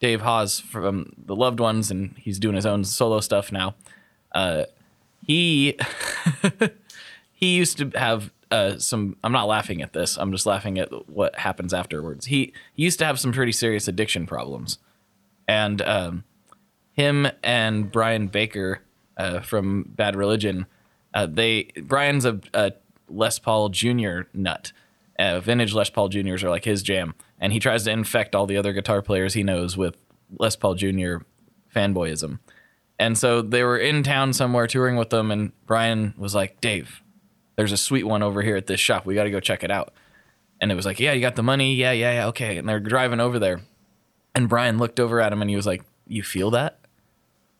Dave 0.00 0.22
Hause 0.22 0.58
from 0.60 1.12
the 1.18 1.36
Loved 1.36 1.60
Ones, 1.60 1.90
and 1.90 2.14
he's 2.16 2.38
doing 2.38 2.54
his 2.56 2.64
own 2.64 2.84
solo 2.84 3.20
stuff 3.20 3.52
now. 3.52 3.74
Uh, 4.34 4.64
he 5.26 5.78
he 7.32 7.54
used 7.54 7.78
to 7.78 7.90
have 7.98 8.30
uh, 8.50 8.78
some. 8.78 9.16
I'm 9.24 9.32
not 9.32 9.46
laughing 9.46 9.80
at 9.82 9.92
this. 9.92 10.16
I'm 10.16 10.32
just 10.32 10.46
laughing 10.46 10.78
at 10.78 11.08
what 11.08 11.36
happens 11.36 11.72
afterwards. 11.72 12.26
He, 12.26 12.52
he 12.74 12.82
used 12.82 12.98
to 12.98 13.06
have 13.06 13.18
some 13.18 13.32
pretty 13.32 13.52
serious 13.52 13.88
addiction 13.88 14.26
problems, 14.26 14.78
and 15.48 15.80
um, 15.82 16.24
him 16.92 17.28
and 17.42 17.90
Brian 17.90 18.28
Baker 18.28 18.80
uh, 19.16 19.40
from 19.40 19.84
Bad 19.88 20.16
Religion, 20.16 20.66
uh, 21.14 21.26
they 21.26 21.70
Brian's 21.82 22.24
a, 22.24 22.40
a 22.52 22.72
Les 23.08 23.38
Paul 23.38 23.70
Jr. 23.70 24.22
nut. 24.32 24.72
Uh, 25.16 25.38
vintage 25.38 25.72
Les 25.72 25.90
Paul 25.90 26.08
Juniors 26.08 26.42
are 26.42 26.50
like 26.50 26.64
his 26.64 26.82
jam, 26.82 27.14
and 27.40 27.52
he 27.52 27.60
tries 27.60 27.84
to 27.84 27.90
infect 27.90 28.34
all 28.34 28.46
the 28.46 28.56
other 28.56 28.72
guitar 28.72 29.00
players 29.00 29.34
he 29.34 29.42
knows 29.42 29.76
with 29.76 29.96
Les 30.38 30.56
Paul 30.56 30.74
Jr. 30.74 31.18
fanboyism. 31.74 32.40
And 32.98 33.18
so 33.18 33.42
they 33.42 33.62
were 33.62 33.78
in 33.78 34.02
town 34.02 34.32
somewhere 34.32 34.66
touring 34.66 34.96
with 34.96 35.10
them, 35.10 35.30
and 35.30 35.52
Brian 35.66 36.14
was 36.16 36.34
like, 36.34 36.60
"Dave, 36.60 37.02
there's 37.56 37.72
a 37.72 37.76
sweet 37.76 38.04
one 38.04 38.22
over 38.22 38.42
here 38.42 38.56
at 38.56 38.66
this 38.66 38.80
shop. 38.80 39.04
We 39.04 39.14
got 39.14 39.24
to 39.24 39.30
go 39.30 39.40
check 39.40 39.64
it 39.64 39.70
out." 39.70 39.92
And 40.60 40.70
it 40.70 40.74
was 40.74 40.86
like, 40.86 41.00
"Yeah, 41.00 41.12
you 41.12 41.20
got 41.20 41.36
the 41.36 41.42
money? 41.42 41.74
Yeah, 41.74 41.92
yeah, 41.92 42.12
yeah, 42.12 42.26
okay." 42.28 42.56
And 42.56 42.68
they're 42.68 42.80
driving 42.80 43.20
over 43.20 43.38
there, 43.38 43.62
and 44.34 44.48
Brian 44.48 44.78
looked 44.78 45.00
over 45.00 45.20
at 45.20 45.32
him 45.32 45.40
and 45.42 45.50
he 45.50 45.56
was 45.56 45.66
like, 45.66 45.82
"You 46.06 46.22
feel 46.22 46.50
that?" 46.52 46.78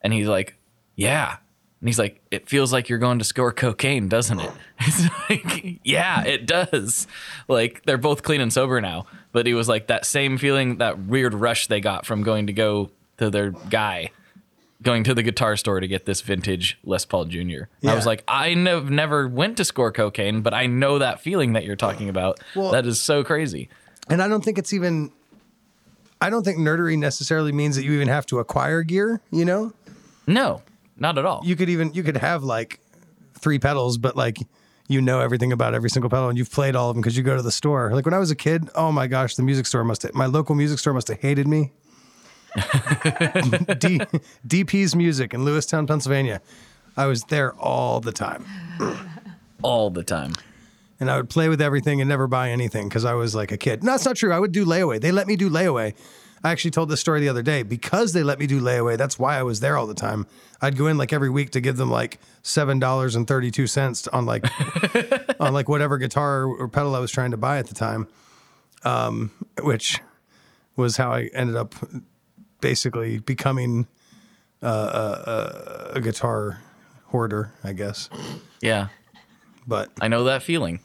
And 0.01 0.13
he's 0.13 0.29
like, 0.29 0.57
"Yeah." 0.95 1.39
And 1.81 1.89
he's 1.89 1.99
like, 1.99 2.23
"It 2.31 2.49
feels 2.49 2.73
like 2.73 2.89
you're 2.89 2.99
going 2.99 3.19
to 3.19 3.25
score 3.25 3.53
cocaine, 3.53 4.09
doesn't 4.09 4.41
it?" 4.41 4.53
It's 4.81 5.09
like, 5.29 5.81
"Yeah, 5.85 6.25
it 6.25 6.47
does." 6.47 7.07
Like 7.49 7.83
they're 7.85 7.99
both 7.99 8.23
clean 8.23 8.41
and 8.41 8.53
sober 8.53 8.81
now, 8.81 9.07
but 9.33 9.47
he 9.47 9.55
was 9.55 9.69
like 9.69 9.89
that 9.89 10.07
same 10.07 10.39
feeling, 10.39 10.79
that 10.79 10.99
weird 10.99 11.35
rush 11.35 11.67
they 11.67 11.81
got 11.81 12.07
from 12.07 12.23
going 12.23 12.47
to 12.47 12.53
go 12.53 12.91
to 13.19 13.31
their 13.31 13.51
guy, 13.51 14.11
going 14.85 15.03
to 15.05 15.15
the 15.15 15.23
guitar 15.23 15.57
store 15.57 15.81
to 15.81 15.89
get 15.89 16.07
this 16.07 16.21
vintage 16.21 16.79
Les 16.85 17.05
Paul 17.05 17.25
Jr. 17.25 17.65
I 17.87 17.95
was 17.95 18.07
like, 18.07 18.23
I 18.29 18.55
nev- 18.55 18.91
never 18.91 19.27
went 19.27 19.57
to 19.57 19.65
score 19.65 19.91
cocaine, 19.91 20.43
but 20.43 20.55
I 20.55 20.67
know 20.67 20.99
that 20.99 21.21
feeling 21.21 21.55
that 21.55 21.65
you're 21.65 21.75
talking 21.77 22.09
about. 22.09 22.39
Well- 22.55 22.71
that 22.73 22.87
is 22.87 23.01
so 23.01 23.25
crazy. 23.25 23.69
And 24.09 24.23
I 24.23 24.29
don't 24.29 24.45
think 24.45 24.59
it's 24.59 24.73
even. 24.73 25.11
I 26.21 26.31
don't 26.31 26.43
think 26.45 26.59
nerdery 26.59 26.97
necessarily 26.99 27.53
means 27.53 27.77
that 27.77 27.85
you 27.85 27.93
even 27.93 28.09
have 28.09 28.25
to 28.27 28.39
acquire 28.39 28.83
gear. 28.83 29.21
You 29.31 29.45
know, 29.45 29.73
No, 30.27 30.63
not 30.99 31.19
at 31.19 31.27
all. 31.27 31.43
you 31.45 31.57
could 31.57 31.69
even 31.69 31.93
you 31.95 32.03
could 32.03 32.17
have 32.19 32.43
like 32.45 32.81
three 33.39 33.59
pedals, 33.59 33.99
but 33.99 34.17
like 34.17 34.39
you 34.89 35.01
know 35.03 35.21
everything 35.21 35.53
about 35.53 35.75
every 35.75 35.91
single 35.91 36.09
pedal, 36.11 36.29
and 36.29 36.37
you've 36.39 36.51
played 36.53 36.77
all 36.77 36.91
of 36.91 36.97
them 36.97 37.01
because 37.03 37.17
you 37.17 37.23
go 37.23 37.37
to 37.37 37.43
the 37.43 37.51
store. 37.51 37.91
Like 37.95 38.05
when 38.05 38.15
I 38.15 38.19
was 38.19 38.31
a 38.31 38.37
kid, 38.37 38.69
oh 38.75 38.93
my 38.93 39.07
gosh, 39.07 39.37
the 39.37 39.43
music 39.43 39.67
store 39.67 39.85
must 39.85 40.03
have, 40.03 40.15
my 40.15 40.27
local 40.27 40.55
music 40.55 40.79
store 40.79 40.93
must 40.95 41.09
have 41.09 41.21
hated 41.21 41.47
me. 41.49 41.73
D, 43.79 43.99
DP's 44.47 44.95
Music 44.95 45.35
in 45.35 45.41
Lewistown, 45.41 45.87
Pennsylvania. 45.87 46.41
I 46.97 47.07
was 47.07 47.25
there 47.25 47.53
all 47.55 48.01
the 48.01 48.13
time. 48.13 48.45
all 49.63 49.91
the 49.91 50.05
time. 50.05 50.33
and 51.01 51.11
I 51.11 51.17
would 51.17 51.29
play 51.29 51.49
with 51.49 51.61
everything 51.61 52.01
and 52.01 52.09
never 52.09 52.27
buy 52.27 52.51
anything 52.51 52.89
because 52.89 53.05
I 53.05 53.15
was 53.15 53.35
like 53.35 53.51
a 53.51 53.57
kid. 53.57 53.83
No, 53.83 53.93
that's 53.93 54.05
not 54.05 54.17
true. 54.17 54.33
I 54.33 54.39
would 54.39 54.53
do 54.53 54.65
layaway. 54.65 55.01
They 55.01 55.11
let 55.11 55.27
me 55.27 55.35
do 55.37 55.51
layaway. 55.51 55.95
I 56.45 56.53
actually 56.53 56.73
told 56.73 56.91
this 56.91 57.01
story 57.01 57.21
the 57.21 57.29
other 57.31 57.43
day 57.43 57.63
because 57.63 58.13
they 58.13 58.23
let 58.23 58.39
me 58.39 58.47
do 58.47 58.61
layaway. 58.61 58.99
That's 58.99 59.19
why 59.19 59.39
I 59.39 59.43
was 59.43 59.61
there 59.61 59.77
all 59.79 59.87
the 59.87 59.95
time. 59.95 60.27
I'd 60.61 60.77
go 60.77 60.87
in 60.87 60.99
like 60.99 61.13
every 61.13 61.31
week 61.31 61.51
to 61.53 61.61
give 61.61 61.79
them 61.79 61.91
like 61.91 62.19
seven 62.43 62.79
dollars 62.79 63.17
and 63.17 63.27
thirty 63.27 63.51
two 63.51 63.67
cents 63.67 64.07
on 64.09 64.27
like 64.27 64.45
on 65.41 65.55
like 65.55 65.69
whatever 65.69 65.97
guitar 65.99 66.45
or 66.45 66.69
pedal 66.69 66.95
I 66.95 66.99
was 67.01 67.11
trying 67.11 67.31
to 67.33 67.37
buy 67.39 67.59
at 67.59 67.67
the 67.67 67.75
time, 67.75 68.07
um, 68.85 69.31
which 69.63 70.01
was 70.77 70.99
how 70.99 71.13
I 71.13 71.31
ended 71.33 71.57
up 71.57 71.75
basically 72.65 73.19
becoming 73.19 73.87
uh, 74.63 74.67
a, 74.67 75.31
a, 75.31 75.93
a 75.97 76.01
guitar 76.01 76.63
hoarder, 77.09 77.53
I 77.63 77.75
guess. 77.75 78.09
Yeah, 78.63 78.89
But 79.67 79.91
I 80.01 80.09
know 80.09 80.25
that 80.25 80.43
feeling. 80.43 80.81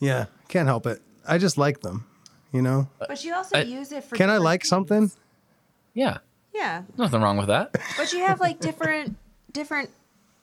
Yeah, 0.00 0.26
can't 0.46 0.68
help 0.68 0.86
it. 0.86 1.02
I 1.26 1.38
just 1.38 1.58
like 1.58 1.80
them, 1.80 2.06
you 2.52 2.62
know. 2.62 2.88
But 3.00 3.24
you 3.24 3.34
also 3.34 3.58
I- 3.58 3.62
use 3.62 3.90
it 3.90 4.04
for. 4.04 4.14
Can 4.16 4.30
I 4.30 4.36
like 4.38 4.60
things. 4.62 4.68
something? 4.68 5.10
Yeah, 5.94 6.18
Yeah, 6.54 6.82
nothing 6.96 7.20
wrong 7.20 7.36
with 7.36 7.48
that. 7.48 7.72
but 7.96 8.12
you 8.12 8.20
have 8.24 8.38
like 8.40 8.60
different 8.60 9.16
different 9.52 9.90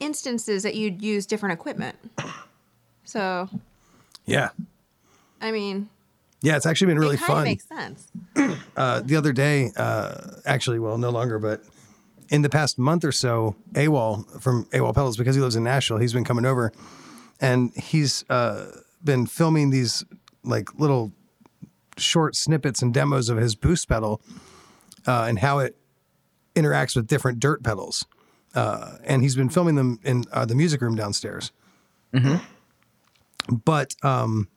instances 0.02 0.64
that 0.64 0.76
you'd 0.76 1.02
use 1.02 1.26
different 1.26 1.54
equipment. 1.54 1.96
So 3.06 3.48
Yeah, 4.26 4.50
I 5.42 5.52
mean, 5.52 5.88
yeah. 6.42 6.56
It's 6.56 6.66
actually 6.66 6.88
been 6.88 7.00
really 7.00 7.16
it 7.16 7.22
fun. 7.22 7.44
makes 7.44 7.68
sense. 7.68 8.08
uh, 8.78 9.02
the 9.02 9.16
other 9.16 9.34
day, 9.34 9.72
uh, 9.76 10.36
actually, 10.46 10.80
well, 10.80 10.98
no 10.98 11.10
longer, 11.10 11.40
but 11.40 11.64
in 12.30 12.42
the 12.42 12.50
past 12.50 12.78
month 12.78 13.04
or 13.04 13.12
so, 13.12 13.56
AWOL 13.74 14.42
from 14.42 14.66
AWOL 14.66 14.94
Pedals, 14.94 15.18
because 15.18 15.36
he 15.36 15.42
lives 15.42 15.56
in 15.56 15.64
Nashville, 15.64 15.98
he's 15.98 16.14
been 16.14 16.24
coming 16.24 16.46
over, 16.46 16.72
and 17.42 17.74
he's 17.76 18.24
uh, 18.30 18.68
been 19.04 19.26
filming 19.26 19.70
these 19.72 20.06
like 20.44 20.74
little 20.80 21.12
short 21.98 22.36
snippets 22.36 22.82
and 22.82 22.94
demos 22.94 23.30
of 23.30 23.38
his 23.38 23.56
boost 23.56 23.90
pedal 23.90 24.22
uh, 25.08 25.26
and 25.28 25.40
how 25.40 25.60
it 25.60 25.76
interacts 26.56 26.96
with 26.96 27.08
different 27.08 27.40
dirt 27.40 27.64
pedals. 27.64 28.06
Uh, 28.56 28.98
and 29.04 29.22
he's 29.22 29.36
been 29.36 29.50
filming 29.50 29.76
them 29.76 30.00
in 30.04 30.24
uh, 30.32 30.46
the 30.46 30.56
music 30.56 30.82
room 30.82 30.96
downstairs. 30.96 31.52
But 33.66 33.96
um, 34.04 34.48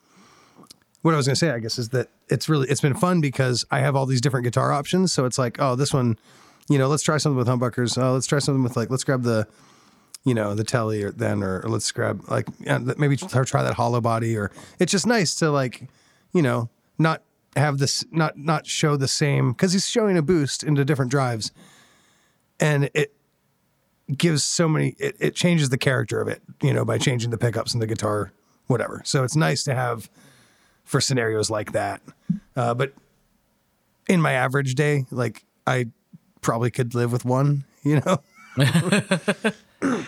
what 1.02 1.14
I 1.14 1.16
was 1.16 1.26
going 1.26 1.34
to 1.34 1.38
say, 1.38 1.50
I 1.50 1.58
guess, 1.58 1.78
is 1.78 1.90
that 1.90 2.08
it's 2.28 2.48
really 2.48 2.68
it's 2.68 2.80
been 2.80 2.94
fun 2.94 3.20
because 3.20 3.64
I 3.70 3.80
have 3.80 3.94
all 3.94 4.06
these 4.06 4.20
different 4.20 4.44
guitar 4.44 4.72
options. 4.72 5.12
So 5.12 5.24
it's 5.24 5.38
like, 5.38 5.60
oh, 5.60 5.74
this 5.74 5.92
one, 5.92 6.16
you 6.68 6.78
know, 6.78 6.88
let's 6.88 7.02
try 7.02 7.18
something 7.18 7.36
with 7.36 7.48
humbuckers. 7.48 8.00
Oh, 8.00 8.14
let's 8.14 8.26
try 8.26 8.38
something 8.38 8.62
with 8.62 8.76
like, 8.76 8.88
let's 8.88 9.04
grab 9.04 9.24
the, 9.24 9.46
you 10.24 10.32
know, 10.32 10.54
the 10.54 10.64
telly 10.64 11.02
or 11.02 11.10
then, 11.10 11.42
or, 11.42 11.60
or 11.60 11.68
let's 11.68 11.90
grab 11.90 12.22
like 12.28 12.46
maybe 12.98 13.16
try 13.16 13.44
try 13.44 13.62
that 13.62 13.74
hollow 13.74 14.00
body. 14.00 14.36
Or 14.36 14.52
it's 14.78 14.92
just 14.92 15.06
nice 15.06 15.34
to 15.36 15.50
like, 15.50 15.88
you 16.32 16.42
know, 16.42 16.70
not 16.98 17.22
have 17.56 17.78
this, 17.78 18.04
not 18.12 18.38
not 18.38 18.66
show 18.66 18.96
the 18.96 19.08
same 19.08 19.52
because 19.52 19.72
he's 19.72 19.88
showing 19.88 20.16
a 20.16 20.22
boost 20.22 20.62
into 20.62 20.84
different 20.84 21.10
drives, 21.10 21.50
and 22.60 22.88
it 22.94 23.12
gives 24.16 24.44
so 24.44 24.68
many. 24.68 24.94
It, 24.98 25.16
it 25.18 25.34
changes 25.34 25.70
the 25.70 25.78
character 25.78 26.20
of 26.20 26.28
it, 26.28 26.42
you 26.62 26.72
know, 26.72 26.84
by 26.84 26.98
changing 26.98 27.30
the 27.30 27.38
pickups 27.38 27.72
and 27.72 27.82
the 27.82 27.88
guitar, 27.88 28.32
whatever. 28.68 29.02
So 29.04 29.24
it's 29.24 29.34
nice 29.34 29.64
to 29.64 29.74
have 29.74 30.08
for 30.84 31.00
scenarios 31.00 31.50
like 31.50 31.72
that. 31.72 32.00
Uh, 32.56 32.74
but 32.74 32.92
in 34.08 34.20
my 34.20 34.32
average 34.32 34.74
day, 34.74 35.06
like 35.10 35.44
I 35.66 35.86
probably 36.40 36.70
could 36.70 36.94
live 36.94 37.12
with 37.12 37.24
one, 37.24 37.64
you 37.82 38.00
know? 38.00 38.18
I, 38.58 40.04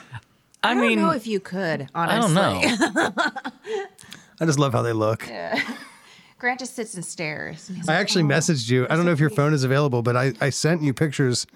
I 0.63 0.75
don't 0.75 0.81
mean, 0.81 0.99
know 0.99 1.11
if 1.11 1.27
you 1.27 1.41
could. 1.41 1.89
honestly. 1.95 2.37
I 2.39 2.77
don't 2.77 2.95
know. 2.95 3.11
I 4.41 4.47
just 4.47 4.59
love 4.59 4.73
how 4.73 4.83
they 4.83 4.93
look. 4.93 5.29
Grant 6.39 6.59
just 6.59 6.75
sits 6.75 6.95
and 6.95 7.05
stares. 7.05 7.69
and 7.69 7.79
I 7.79 7.81
like, 7.93 8.01
actually 8.01 8.25
"Oh." 8.25 8.27
messaged 8.27 8.69
you. 8.69 8.87
I 8.91 8.97
don't 8.97 9.07
know 9.07 9.13
if 9.13 9.21
your 9.21 9.31
phone 9.31 9.55
is 9.55 9.65
available, 9.65 10.03
but 10.03 10.17
I, 10.17 10.33
I 10.41 10.51
sent 10.51 10.83
you 10.83 10.93
pictures 10.93 11.47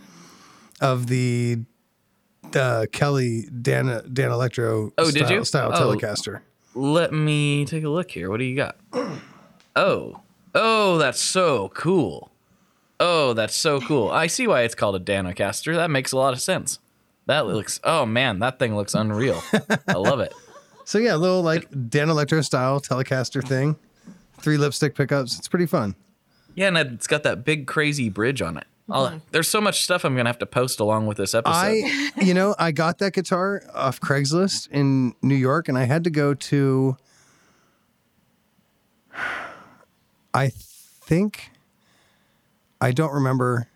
of 0.80 1.08
the 1.08 1.58
uh, 2.54 2.86
Kelly 2.92 3.46
Dan 3.60 3.86
Danelectro 3.86 4.92
Oh, 4.96 5.10
style, 5.10 5.22
did 5.28 5.30
you? 5.30 5.44
style 5.44 5.72
Oh. 5.74 5.78
Telecaster. 5.94 6.40
Let 6.74 7.12
me 7.12 7.64
take 7.64 7.84
a 7.84 7.88
look 7.88 8.10
here. 8.10 8.30
What 8.30 8.38
do 8.38 8.44
you 8.44 8.56
got? 8.56 8.76
Oh, 9.76 10.22
oh, 10.56 10.98
that's 10.98 11.20
so 11.20 11.68
cool. 11.68 12.32
Oh, 12.98 13.32
that's 13.32 13.54
so 13.54 13.80
cool. 13.80 14.10
I 14.10 14.26
see 14.26 14.48
why 14.48 14.62
it's 14.62 14.74
called 14.74 14.96
a 14.96 14.98
Danocaster. 14.98 15.76
That 15.76 15.88
makes 15.88 16.10
a 16.10 16.16
lot 16.16 16.32
of 16.32 16.40
sense. 16.40 16.80
That 17.26 17.46
looks. 17.46 17.78
Oh 17.84 18.04
man, 18.04 18.40
that 18.40 18.58
thing 18.58 18.74
looks 18.74 18.92
unreal. 18.92 19.40
I 19.86 19.92
love 19.92 20.18
it. 20.20 20.34
So 20.84 20.96
yeah, 20.96 21.14
a 21.14 21.18
little 21.18 21.42
like 21.42 21.70
Danelectro 21.70 22.42
style 22.42 22.80
Telecaster 22.80 23.46
thing. 23.46 23.76
Three 24.38 24.56
lipstick 24.56 24.94
pickups. 24.94 25.38
It's 25.38 25.46
pretty 25.46 25.66
fun. 25.66 25.94
Yeah, 26.54 26.68
and 26.68 26.78
it's 26.78 27.06
got 27.06 27.24
that 27.24 27.44
big 27.44 27.66
crazy 27.66 28.08
bridge 28.08 28.40
on 28.40 28.56
it. 28.56 28.66
I'll, 28.90 29.08
mm-hmm. 29.08 29.18
there's 29.32 29.48
so 29.48 29.60
much 29.60 29.82
stuff 29.82 30.04
I'm 30.04 30.16
gonna 30.16 30.28
have 30.28 30.38
to 30.38 30.46
post 30.46 30.80
along 30.80 31.06
with 31.06 31.18
this 31.18 31.34
episode. 31.34 31.54
I, 31.54 32.10
you 32.22 32.32
know, 32.32 32.54
I 32.58 32.72
got 32.72 32.98
that 32.98 33.12
guitar 33.12 33.62
off 33.74 34.00
Craigslist 34.00 34.68
in 34.70 35.14
New 35.22 35.34
York, 35.34 35.68
and 35.68 35.76
I 35.76 35.84
had 35.84 36.04
to 36.04 36.10
go 36.10 36.34
to. 36.34 36.96
I 40.34 40.48
think. 40.48 41.50
I 42.80 42.92
don't 42.92 43.12
remember. 43.12 43.68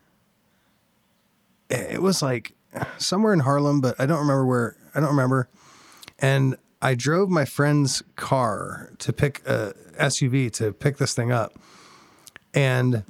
It 1.68 2.00
was 2.00 2.22
like 2.22 2.52
somewhere 2.98 3.32
in 3.32 3.40
Harlem, 3.40 3.80
but 3.80 3.96
I 3.98 4.06
don't 4.06 4.20
remember 4.20 4.46
where. 4.46 4.76
I 4.94 5.00
don't 5.00 5.10
remember. 5.10 5.48
And 6.18 6.56
I 6.80 6.94
drove 6.94 7.28
my 7.28 7.44
friend's 7.44 8.02
car 8.16 8.92
to 8.98 9.12
pick 9.12 9.42
a 9.46 9.74
SUV 9.98 10.50
to 10.52 10.72
pick 10.72 10.96
this 10.98 11.14
thing 11.14 11.32
up, 11.32 11.58
and 12.54 13.04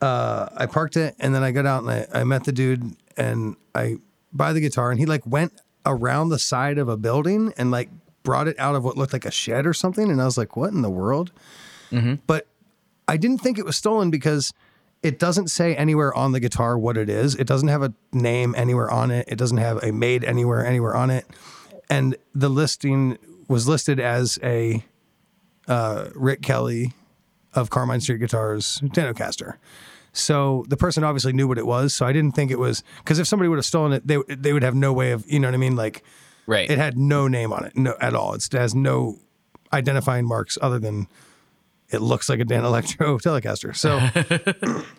uh, 0.00 0.48
I 0.56 0.66
parked 0.66 0.96
it 0.96 1.14
and 1.18 1.34
then 1.34 1.42
I 1.42 1.50
got 1.50 1.66
out 1.66 1.82
and 1.82 1.90
I, 1.90 2.06
I 2.12 2.24
met 2.24 2.44
the 2.44 2.52
dude 2.52 2.96
and 3.16 3.56
I 3.74 3.96
buy 4.32 4.52
the 4.52 4.60
guitar 4.60 4.90
and 4.90 5.00
he 5.00 5.06
like 5.06 5.26
went 5.26 5.52
around 5.84 6.28
the 6.28 6.38
side 6.38 6.78
of 6.78 6.88
a 6.88 6.96
building 6.96 7.52
and 7.56 7.70
like 7.70 7.88
brought 8.22 8.46
it 8.48 8.58
out 8.58 8.74
of 8.74 8.84
what 8.84 8.96
looked 8.96 9.12
like 9.12 9.24
a 9.24 9.30
shed 9.30 9.66
or 9.66 9.72
something. 9.72 10.10
And 10.10 10.20
I 10.20 10.24
was 10.24 10.36
like, 10.36 10.56
what 10.56 10.72
in 10.72 10.82
the 10.82 10.90
world? 10.90 11.32
But 12.26 12.46
I 13.06 13.16
didn't 13.16 13.38
think 13.38 13.58
it 13.58 13.64
was 13.64 13.76
stolen 13.76 14.10
because 14.10 14.52
it 15.02 15.18
doesn't 15.18 15.48
say 15.48 15.74
anywhere 15.74 16.12
on 16.14 16.32
the 16.32 16.40
guitar 16.40 16.78
what 16.78 16.96
it 16.96 17.08
is. 17.08 17.34
It 17.34 17.46
doesn't 17.46 17.68
have 17.68 17.82
a 17.82 17.94
name 18.12 18.54
anywhere 18.56 18.90
on 18.90 19.10
it. 19.10 19.26
It 19.28 19.36
doesn't 19.36 19.58
have 19.58 19.82
a 19.82 19.92
made 19.92 20.24
anywhere 20.24 20.64
anywhere 20.66 20.94
on 20.94 21.10
it. 21.10 21.26
And 21.88 22.16
the 22.34 22.50
listing 22.50 23.16
was 23.48 23.66
listed 23.66 23.98
as 23.98 24.38
a 24.42 24.84
uh, 25.66 26.08
Rick 26.14 26.42
Kelly 26.42 26.92
of 27.58 27.70
Carmine 27.70 28.00
Street 28.00 28.18
Guitars 28.18 28.80
Denocaster. 28.84 29.56
So 30.12 30.64
the 30.68 30.76
person 30.76 31.04
obviously 31.04 31.32
knew 31.32 31.46
what 31.46 31.58
it 31.58 31.66
was. 31.66 31.92
So 31.92 32.06
I 32.06 32.12
didn't 32.12 32.32
think 32.32 32.50
it 32.50 32.58
was 32.58 32.82
because 32.98 33.18
if 33.18 33.26
somebody 33.26 33.48
would 33.48 33.58
have 33.58 33.66
stolen 33.66 33.92
it, 33.92 34.06
they 34.06 34.18
they 34.28 34.52
would 34.52 34.62
have 34.62 34.74
no 34.74 34.92
way 34.92 35.12
of 35.12 35.30
you 35.30 35.38
know 35.38 35.48
what 35.48 35.54
I 35.54 35.58
mean. 35.58 35.76
Like 35.76 36.02
right. 36.46 36.68
it 36.68 36.78
had 36.78 36.96
no 36.96 37.28
name 37.28 37.52
on 37.52 37.64
it, 37.64 37.76
no 37.76 37.94
at 38.00 38.14
all. 38.14 38.34
It's, 38.34 38.46
it 38.48 38.54
has 38.54 38.74
no 38.74 39.18
identifying 39.72 40.26
marks 40.26 40.56
other 40.60 40.78
than 40.78 41.08
it 41.90 42.00
looks 42.00 42.28
like 42.28 42.40
a 42.40 42.44
Danelectro 42.44 43.20
Telecaster. 43.22 43.74
So, 43.76 43.98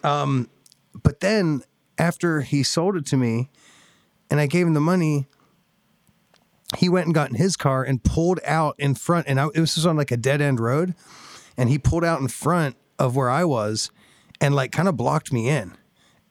um, 0.08 0.50
but 1.04 1.20
then 1.20 1.64
after 1.98 2.42
he 2.42 2.64
sold 2.64 2.96
it 2.96 3.06
to 3.08 3.18
me, 3.18 3.50
and 4.30 4.40
I 4.40 4.48
gave 4.48 4.68
him 4.68 4.74
the 4.74 4.80
money, 4.80 5.28
he 6.78 6.88
went 6.88 7.08
and 7.08 7.16
got 7.16 7.30
in 7.30 7.36
his 7.36 7.58
car 7.58 7.84
and 7.84 8.04
pulled 8.04 8.40
out 8.46 8.76
in 8.78 8.96
front, 8.96 9.28
and 9.28 9.40
I, 9.40 9.48
it 9.54 9.60
was 9.60 9.76
just 9.76 9.88
on 9.88 9.98
like 9.98 10.12
a 10.12 10.18
dead 10.18 10.42
end 10.42 10.60
road, 10.60 10.94
and 11.60 11.70
he 11.70 11.78
pulled 11.78 12.04
out 12.06 12.20
in 12.22 12.28
front 12.30 12.76
of 12.98 13.16
where 13.16 13.30
I 13.30 13.44
was, 13.44 13.92
and 14.42 14.56
like 14.56 14.72
kind 14.72 14.88
of 14.88 14.98
blocked 14.98 15.32
me 15.34 15.50
in, 15.50 15.76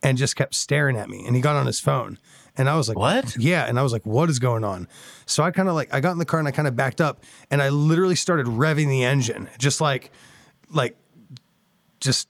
and 0.02 0.18
just 0.18 0.34
kept 0.34 0.54
staring 0.56 0.96
at 0.96 1.08
me, 1.08 1.24
and 1.26 1.36
he 1.36 1.42
got 1.42 1.54
on 1.54 1.66
his 1.66 1.78
phone. 1.78 2.18
And 2.56 2.68
I 2.68 2.76
was 2.76 2.88
like, 2.88 2.98
What? 2.98 3.36
Yeah. 3.36 3.66
And 3.66 3.78
I 3.78 3.82
was 3.84 3.92
like, 3.92 4.04
what 4.04 4.28
is 4.28 4.40
going 4.40 4.64
on? 4.64 4.88
So 5.26 5.44
I 5.44 5.52
kind 5.52 5.68
of 5.68 5.76
like, 5.76 5.94
I 5.94 6.00
got 6.00 6.10
in 6.10 6.18
the 6.18 6.24
car 6.24 6.40
and 6.40 6.48
I 6.48 6.50
kind 6.50 6.66
of 6.66 6.74
backed 6.74 7.00
up 7.00 7.22
and 7.52 7.62
I 7.62 7.68
literally 7.68 8.16
started 8.16 8.46
revving 8.46 8.88
the 8.88 9.04
engine, 9.04 9.48
just 9.58 9.80
like, 9.80 10.10
like, 10.68 10.96
just, 12.00 12.26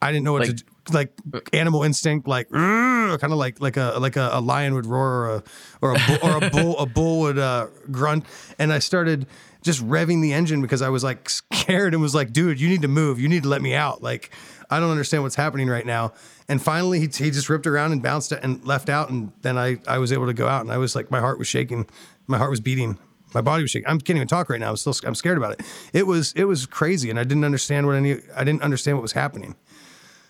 I 0.00 0.12
didn't 0.12 0.24
know 0.24 0.34
what 0.34 0.42
Like- 0.42 0.50
to 0.50 0.54
do. 0.54 0.64
Like 0.90 1.12
animal 1.52 1.84
instinct, 1.84 2.26
like 2.26 2.50
kind 2.50 3.22
of 3.22 3.32
like 3.32 3.60
like 3.60 3.76
a 3.76 3.94
like 4.00 4.16
a, 4.16 4.30
a 4.32 4.40
lion 4.40 4.74
would 4.74 4.86
roar 4.86 5.06
or 5.08 5.30
a 5.30 5.42
or 5.80 5.90
a 5.92 5.98
bull, 6.06 6.18
or 6.22 6.36
a 6.44 6.50
bull 6.50 6.78
a 6.78 6.86
bull 6.86 7.20
would 7.20 7.38
uh, 7.38 7.68
grunt, 7.90 8.24
and 8.58 8.72
I 8.72 8.80
started 8.80 9.26
just 9.62 9.80
revving 9.86 10.22
the 10.22 10.32
engine 10.32 10.60
because 10.60 10.82
I 10.82 10.88
was 10.88 11.04
like 11.04 11.30
scared 11.30 11.94
and 11.94 12.02
was 12.02 12.16
like, 12.16 12.32
dude, 12.32 12.60
you 12.60 12.68
need 12.68 12.82
to 12.82 12.88
move, 12.88 13.20
you 13.20 13.28
need 13.28 13.44
to 13.44 13.48
let 13.48 13.62
me 13.62 13.74
out, 13.74 14.02
like 14.02 14.30
I 14.72 14.80
don't 14.80 14.90
understand 14.90 15.22
what's 15.22 15.36
happening 15.36 15.68
right 15.68 15.84
now. 15.86 16.14
And 16.48 16.60
finally, 16.60 16.98
he, 16.98 17.06
he 17.06 17.30
just 17.30 17.48
ripped 17.48 17.66
around 17.66 17.92
and 17.92 18.02
bounced 18.02 18.32
and 18.32 18.64
left 18.64 18.88
out. 18.88 19.10
And 19.10 19.30
then 19.42 19.58
I, 19.58 19.78
I 19.86 19.98
was 19.98 20.12
able 20.12 20.26
to 20.26 20.32
go 20.32 20.48
out 20.48 20.62
and 20.62 20.72
I 20.72 20.78
was 20.78 20.96
like, 20.96 21.10
my 21.10 21.20
heart 21.20 21.38
was 21.38 21.46
shaking. 21.46 21.86
My 22.26 22.38
heart 22.38 22.50
was 22.50 22.60
beating. 22.60 22.98
My 23.34 23.42
body 23.42 23.62
was 23.62 23.70
shaking. 23.70 23.86
I 23.86 23.90
can't 23.92 24.16
even 24.16 24.28
talk 24.28 24.48
right 24.48 24.58
now. 24.58 24.70
I'm 24.70 24.76
still, 24.76 24.94
I'm 25.04 25.14
scared 25.14 25.36
about 25.36 25.52
it. 25.52 25.62
It 25.92 26.06
was, 26.06 26.32
it 26.34 26.44
was 26.44 26.66
crazy. 26.66 27.10
And 27.10 27.18
I 27.18 27.24
didn't 27.24 27.44
understand 27.44 27.86
what 27.86 27.96
any, 27.96 28.16
I 28.34 28.44
didn't 28.44 28.62
understand 28.62 28.96
what 28.96 29.02
was 29.02 29.12
happening. 29.12 29.54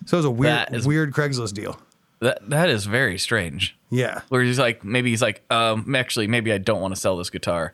So 0.05 0.17
it 0.17 0.19
was 0.19 0.25
a 0.25 0.31
weird, 0.31 0.67
is- 0.73 0.85
weird 0.87 1.11
Craigslist 1.13 1.53
deal. 1.53 1.79
that 2.19 2.49
that 2.49 2.69
is 2.69 2.85
very 2.85 3.17
strange. 3.17 3.75
Yeah. 3.89 4.21
Where 4.29 4.41
he's 4.43 4.59
like, 4.59 4.83
maybe 4.83 5.09
he's 5.11 5.21
like, 5.21 5.43
um, 5.51 5.95
actually, 5.95 6.27
maybe 6.27 6.51
I 6.51 6.57
don't 6.57 6.81
want 6.81 6.93
to 6.95 6.99
sell 6.99 7.17
this 7.17 7.29
guitar. 7.29 7.73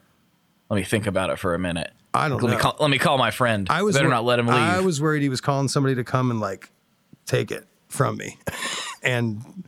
Let 0.70 0.78
me 0.78 0.84
think 0.84 1.08
about 1.08 1.30
it 1.30 1.40
for 1.40 1.56
a 1.56 1.60
minute. 1.60 1.92
I 2.14 2.28
don't 2.30 2.42
let 2.42 2.50
know. 2.52 2.56
Me 2.58 2.62
call, 2.62 2.76
let 2.80 2.90
me 2.90 2.98
call 2.98 3.18
my 3.18 3.32
friend. 3.32 3.68
I 3.70 3.84
was 3.84 3.96
better 3.96 4.08
wor- 4.08 4.16
not 4.16 4.24
let 4.26 4.40
him 4.40 4.48
leave. 4.48 4.56
I 4.58 4.82
was 4.82 5.00
worried 5.02 5.22
he 5.22 5.30
was 5.30 5.42
calling 5.42 5.68
somebody 5.68 5.96
to 5.96 6.04
come 6.04 6.30
and 6.32 6.40
like 6.40 6.70
take 7.26 7.52
it 7.52 7.66
from 7.88 8.18
me, 8.18 8.38
and 9.04 9.64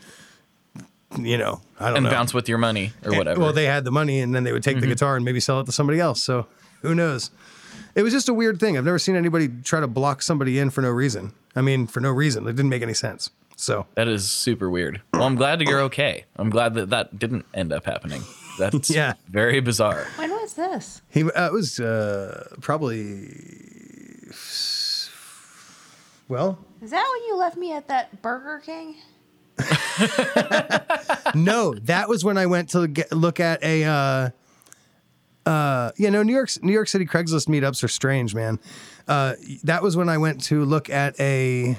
you 1.19 1.37
know 1.37 1.61
I 1.79 1.85
don't 1.85 1.93
know. 1.93 1.97
and 1.97 2.03
know. 2.05 2.11
bounce 2.11 2.33
with 2.33 2.47
your 2.49 2.57
money 2.57 2.93
or 3.05 3.15
whatever. 3.15 3.39
Well, 3.39 3.53
they 3.53 3.65
had 3.65 3.83
the 3.83 3.91
money, 3.91 4.19
and 4.19 4.33
then 4.33 4.43
they 4.43 4.51
would 4.51 4.63
take 4.63 4.75
Mm-hmm. 4.77 4.81
the 4.81 4.87
guitar 4.95 5.15
and 5.15 5.25
maybe 5.25 5.39
sell 5.39 5.59
it 5.59 5.65
to 5.65 5.71
somebody 5.71 5.99
else. 5.99 6.21
So 6.23 6.47
who 6.81 6.95
knows? 6.95 7.31
It 7.95 8.03
was 8.03 8.13
just 8.13 8.29
a 8.29 8.33
weird 8.33 8.59
thing. 8.59 8.77
I've 8.77 8.85
never 8.85 8.99
seen 8.99 9.15
anybody 9.15 9.47
try 9.63 9.79
to 9.79 9.87
block 9.87 10.21
somebody 10.21 10.57
in 10.59 10.69
for 10.69 10.81
no 10.81 10.89
reason. 10.89 11.33
I 11.55 11.61
mean, 11.61 11.87
for 11.87 11.99
no 11.99 12.11
reason. 12.11 12.47
It 12.47 12.55
didn't 12.55 12.69
make 12.69 12.81
any 12.81 12.93
sense. 12.93 13.29
So 13.57 13.85
that 13.95 14.07
is 14.07 14.29
super 14.29 14.69
weird. 14.69 15.01
Well, 15.13 15.23
I'm 15.23 15.35
glad 15.35 15.59
that 15.59 15.67
you're 15.67 15.81
okay. 15.81 16.25
I'm 16.35 16.49
glad 16.49 16.73
that 16.73 16.89
that 16.89 17.19
didn't 17.19 17.45
end 17.53 17.71
up 17.71 17.85
happening. 17.85 18.23
That's 18.57 18.89
Yeah. 18.89 19.13
very 19.29 19.59
bizarre. 19.59 20.07
When 20.15 20.31
was 20.31 20.53
this? 20.55 21.01
he 21.09 21.23
uh, 21.23 21.47
it 21.47 21.53
was 21.53 21.79
uh, 21.79 22.55
probably 22.61 23.27
well, 26.27 26.57
Is 26.81 26.91
that 26.91 27.05
when 27.13 27.23
you 27.27 27.35
left 27.37 27.57
me 27.57 27.73
at 27.73 27.87
that 27.89 28.21
Burger 28.21 28.61
King? 28.65 28.95
no, 31.35 31.73
that 31.83 32.07
was 32.07 32.23
when 32.23 32.37
I 32.37 32.45
went 32.45 32.69
to 32.69 32.87
get, 32.87 33.11
look 33.11 33.39
at 33.39 33.61
a. 33.63 33.83
Uh, 33.83 34.29
uh, 35.45 35.91
you 35.97 36.11
know, 36.11 36.23
New 36.23 36.33
York 36.33 36.49
New 36.61 36.71
York 36.73 36.87
City 36.87 37.05
Craigslist 37.05 37.47
meetups 37.47 37.83
are 37.83 37.87
strange, 37.87 38.33
man. 38.35 38.59
Uh, 39.07 39.33
that 39.63 39.81
was 39.83 39.97
when 39.97 40.09
I 40.09 40.17
went 40.17 40.43
to 40.45 40.63
look 40.65 40.89
at 40.89 41.19
a. 41.19 41.77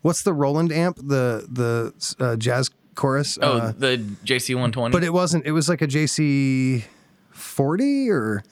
What's 0.00 0.22
the 0.22 0.32
Roland 0.32 0.72
amp? 0.72 0.96
The 0.96 1.46
the 1.48 1.92
uh, 2.24 2.36
jazz 2.36 2.70
chorus. 2.94 3.38
Oh, 3.40 3.58
Uh, 3.58 3.72
the 3.76 3.98
JC 4.24 4.54
120. 4.54 4.92
but 4.92 5.04
it 5.04 5.12
wasn't. 5.12 5.46
It 5.46 5.52
was 5.52 5.68
like 5.68 5.82
a 5.82 5.86
JC 5.86 6.84
forty 7.30 8.08
or 8.10 8.42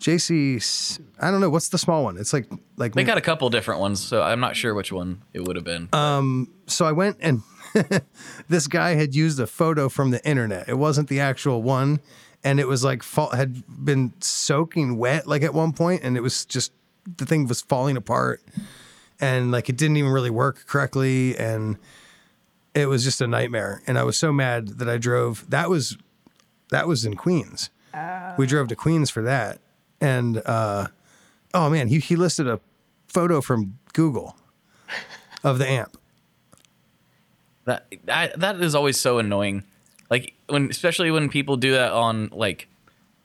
JC. 0.00 1.00
I 1.20 1.30
don't 1.30 1.40
know. 1.40 1.50
What's 1.50 1.68
the 1.70 1.78
small 1.78 2.04
one? 2.04 2.16
It's 2.18 2.32
like 2.32 2.46
like 2.76 2.94
they 2.94 3.04
got 3.04 3.18
a 3.18 3.22
couple 3.22 3.48
different 3.50 3.80
ones, 3.80 4.00
so 4.04 4.22
I'm 4.22 4.40
not 4.40 4.54
sure 4.56 4.74
which 4.74 4.92
one 4.92 5.22
it 5.32 5.40
would 5.46 5.56
have 5.56 5.64
been. 5.64 5.88
Um. 5.92 6.52
so 6.66 6.84
I 6.86 6.92
went 6.92 7.16
and 7.20 7.42
this 8.48 8.66
guy 8.66 8.94
had 8.94 9.14
used 9.14 9.40
a 9.40 9.46
photo 9.46 9.88
from 9.88 10.10
the 10.10 10.24
internet. 10.28 10.68
It 10.68 10.78
wasn't 10.78 11.08
the 11.08 11.20
actual 11.20 11.62
one, 11.62 12.00
and 12.44 12.58
it 12.58 12.66
was 12.66 12.84
like 12.84 13.02
fall, 13.02 13.30
had 13.30 13.62
been 13.84 14.12
soaking 14.20 14.96
wet 14.96 15.26
like 15.26 15.42
at 15.42 15.54
one 15.54 15.72
point, 15.72 16.02
and 16.02 16.16
it 16.16 16.20
was 16.20 16.44
just 16.44 16.72
the 17.16 17.26
thing 17.26 17.46
was 17.46 17.62
falling 17.62 17.96
apart, 17.96 18.42
and 19.20 19.52
like 19.52 19.68
it 19.68 19.76
didn't 19.76 19.96
even 19.96 20.10
really 20.10 20.30
work 20.30 20.66
correctly, 20.66 21.36
and 21.36 21.76
it 22.74 22.86
was 22.86 23.04
just 23.04 23.20
a 23.20 23.26
nightmare. 23.26 23.82
And 23.86 23.98
I 23.98 24.04
was 24.04 24.18
so 24.18 24.32
mad 24.32 24.78
that 24.78 24.88
I 24.88 24.98
drove. 24.98 25.48
That 25.50 25.70
was 25.70 25.96
that 26.70 26.88
was 26.88 27.04
in 27.04 27.14
Queens. 27.14 27.70
We 28.38 28.46
drove 28.46 28.68
to 28.68 28.76
Queens 28.76 29.10
for 29.10 29.22
that, 29.22 29.58
and 30.00 30.42
uh, 30.46 30.88
oh 31.54 31.70
man, 31.70 31.88
he 31.88 31.98
he 31.98 32.16
listed 32.16 32.48
a 32.48 32.60
photo 33.06 33.40
from 33.40 33.78
Google 33.92 34.36
of 35.44 35.58
the 35.58 35.68
amp. 35.68 35.98
That 37.64 37.86
I, 38.08 38.32
that 38.36 38.60
is 38.60 38.74
always 38.74 38.98
so 38.98 39.18
annoying. 39.18 39.64
When, 40.52 40.70
especially 40.70 41.10
when 41.10 41.28
people 41.28 41.56
do 41.56 41.72
that 41.72 41.92
on 41.92 42.28
like, 42.32 42.68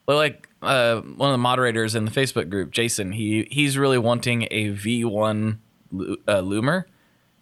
well, 0.08 0.18
like 0.18 0.48
uh, 0.62 1.02
one 1.02 1.30
of 1.30 1.34
the 1.34 1.38
moderators 1.38 1.96
in 1.96 2.06
the 2.06 2.12
Facebook 2.12 2.50
group, 2.50 2.72
Jason. 2.72 3.12
He 3.12 3.48
he's 3.52 3.78
really 3.78 3.98
wanting 3.98 4.48
a 4.50 4.72
V1 4.72 5.58
lu- 5.92 6.18
uh, 6.28 6.42
loomer, 6.42 6.86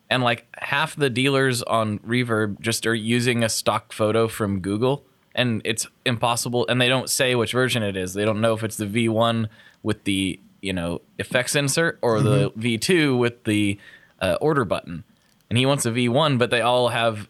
and 0.10 0.24
like 0.24 0.48
half 0.58 0.96
the 0.96 1.10
dealers 1.10 1.64
on 1.64 2.00
Reverb 2.00 2.60
just 2.60 2.86
are 2.86 2.96
using 2.96 3.44
a 3.44 3.50
stock 3.50 3.94
photo 3.94 4.28
from 4.28 4.60
Google, 4.60 5.06
and 5.34 5.62
it's 5.64 5.88
impossible. 6.06 6.66
And 6.68 6.82
they 6.82 6.90
don't 6.90 7.10
say 7.10 7.36
which 7.36 7.54
version 7.54 7.84
it 7.84 7.96
is. 7.96 8.14
They 8.14 8.26
don't 8.26 8.42
know 8.42 8.54
if 8.54 8.64
it's 8.64 8.78
the 8.78 8.86
V1 8.86 9.48
with 9.84 10.04
the 10.04 10.40
you 10.62 10.74
know 10.74 11.02
effects 11.20 11.56
insert 11.56 12.00
or 12.02 12.22
the 12.22 12.52
V2 12.52 13.18
with 13.18 13.44
the 13.46 13.80
uh, 14.20 14.38
order 14.42 14.66
button. 14.66 15.04
And 15.50 15.60
he 15.60 15.66
wants 15.68 15.86
a 15.86 15.92
V1, 15.92 16.40
but 16.40 16.50
they 16.50 16.62
all 16.62 16.90
have 16.90 17.30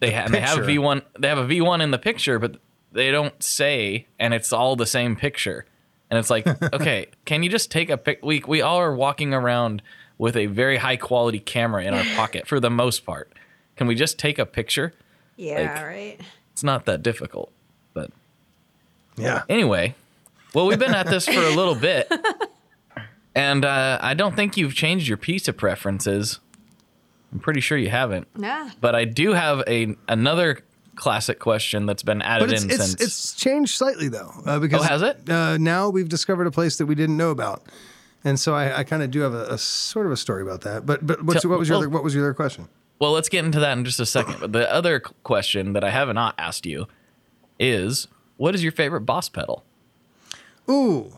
they 0.00 0.12
ha- 0.12 0.22
and 0.24 0.34
they 0.34 0.40
have 0.40 0.58
a 0.58 0.60
picture. 0.62 0.80
V1. 0.80 1.02
They 1.18 1.28
have 1.28 1.38
a 1.38 1.44
V1 1.46 1.82
in 1.82 1.90
the 1.90 1.98
picture, 1.98 2.38
but 2.38 2.56
they 2.92 3.10
don't 3.10 3.42
say, 3.42 4.06
and 4.18 4.32
it's 4.34 4.52
all 4.52 4.76
the 4.76 4.86
same 4.86 5.16
picture. 5.16 5.64
And 6.10 6.18
it's 6.18 6.30
like, 6.30 6.46
okay, 6.74 7.06
can 7.24 7.42
you 7.42 7.48
just 7.50 7.70
take 7.70 7.90
a 7.90 7.96
pic? 7.96 8.20
We 8.24 8.42
we 8.46 8.62
all 8.62 8.78
are 8.78 8.94
walking 8.94 9.34
around 9.34 9.82
with 10.18 10.36
a 10.36 10.46
very 10.46 10.76
high 10.78 10.96
quality 10.96 11.38
camera 11.40 11.82
in 11.84 11.92
our 11.94 12.04
pocket 12.16 12.46
for 12.46 12.60
the 12.60 12.70
most 12.70 13.04
part. 13.04 13.32
Can 13.76 13.86
we 13.86 13.94
just 13.94 14.18
take 14.18 14.38
a 14.38 14.46
picture? 14.46 14.94
Yeah, 15.36 15.60
Like- 15.74 15.84
right. 15.84 16.20
It's 16.52 16.62
not 16.64 16.86
that 16.86 17.02
difficult. 17.02 17.52
But 17.92 18.10
Yeah. 19.18 19.42
anyway, 19.48 19.94
well, 20.54 20.66
we've 20.66 20.78
been 20.78 20.94
at 20.94 21.06
this 21.06 21.26
for 21.26 21.38
a 21.40 21.50
little 21.54 21.74
bit, 21.74 22.10
and 23.34 23.64
uh, 23.64 23.98
I 24.00 24.14
don't 24.14 24.34
think 24.34 24.56
you've 24.56 24.74
changed 24.74 25.06
your 25.08 25.18
pizza 25.18 25.52
preferences. 25.52 26.40
I'm 27.36 27.40
pretty 27.40 27.60
sure 27.60 27.76
you 27.76 27.90
haven't. 27.90 28.26
Yeah. 28.38 28.70
But 28.80 28.94
I 28.94 29.04
do 29.04 29.34
have 29.34 29.62
a 29.66 29.94
another 30.08 30.60
classic 30.94 31.38
question 31.38 31.84
that's 31.84 32.02
been 32.02 32.22
added 32.22 32.46
But 32.48 32.54
it's 32.54 32.64
in 32.64 32.70
it's, 32.70 32.86
since. 32.92 33.00
it's 33.02 33.34
changed 33.34 33.74
slightly 33.74 34.08
though, 34.08 34.32
uh, 34.46 34.58
because 34.58 34.80
Oh, 34.80 34.84
has 34.84 35.02
it? 35.02 35.28
Uh, 35.28 35.58
now 35.58 35.90
we've 35.90 36.08
discovered 36.08 36.46
a 36.46 36.50
place 36.50 36.78
that 36.78 36.86
we 36.86 36.94
didn't 36.94 37.18
know 37.18 37.30
about, 37.30 37.62
and 38.24 38.40
so 38.40 38.54
I, 38.54 38.78
I 38.78 38.84
kind 38.84 39.02
of 39.02 39.10
do 39.10 39.20
have 39.20 39.34
a, 39.34 39.44
a 39.52 39.58
sort 39.58 40.06
of 40.06 40.12
a 40.12 40.16
story 40.16 40.40
about 40.40 40.62
that. 40.62 40.86
But 40.86 41.06
but 41.06 41.22
what's, 41.22 41.42
Tell- 41.42 41.50
what 41.50 41.58
was 41.58 41.68
your 41.68 41.74
well- 41.76 41.82
other, 41.82 41.88
what 41.90 42.02
was 42.02 42.14
your 42.14 42.24
other 42.24 42.32
question? 42.32 42.68
well, 42.98 43.12
let's 43.12 43.28
get 43.28 43.44
into 43.44 43.60
that 43.60 43.76
in 43.76 43.84
just 43.84 44.00
a 44.00 44.06
second. 44.06 44.36
But 44.40 44.52
the 44.52 44.72
other 44.72 45.00
question 45.00 45.74
that 45.74 45.84
I 45.84 45.90
have 45.90 46.08
not 46.14 46.34
asked 46.38 46.64
you 46.64 46.86
is, 47.60 48.08
what 48.38 48.54
is 48.54 48.62
your 48.62 48.72
favorite 48.72 49.02
boss 49.02 49.28
pedal? 49.28 49.62
Ooh. 50.70 51.12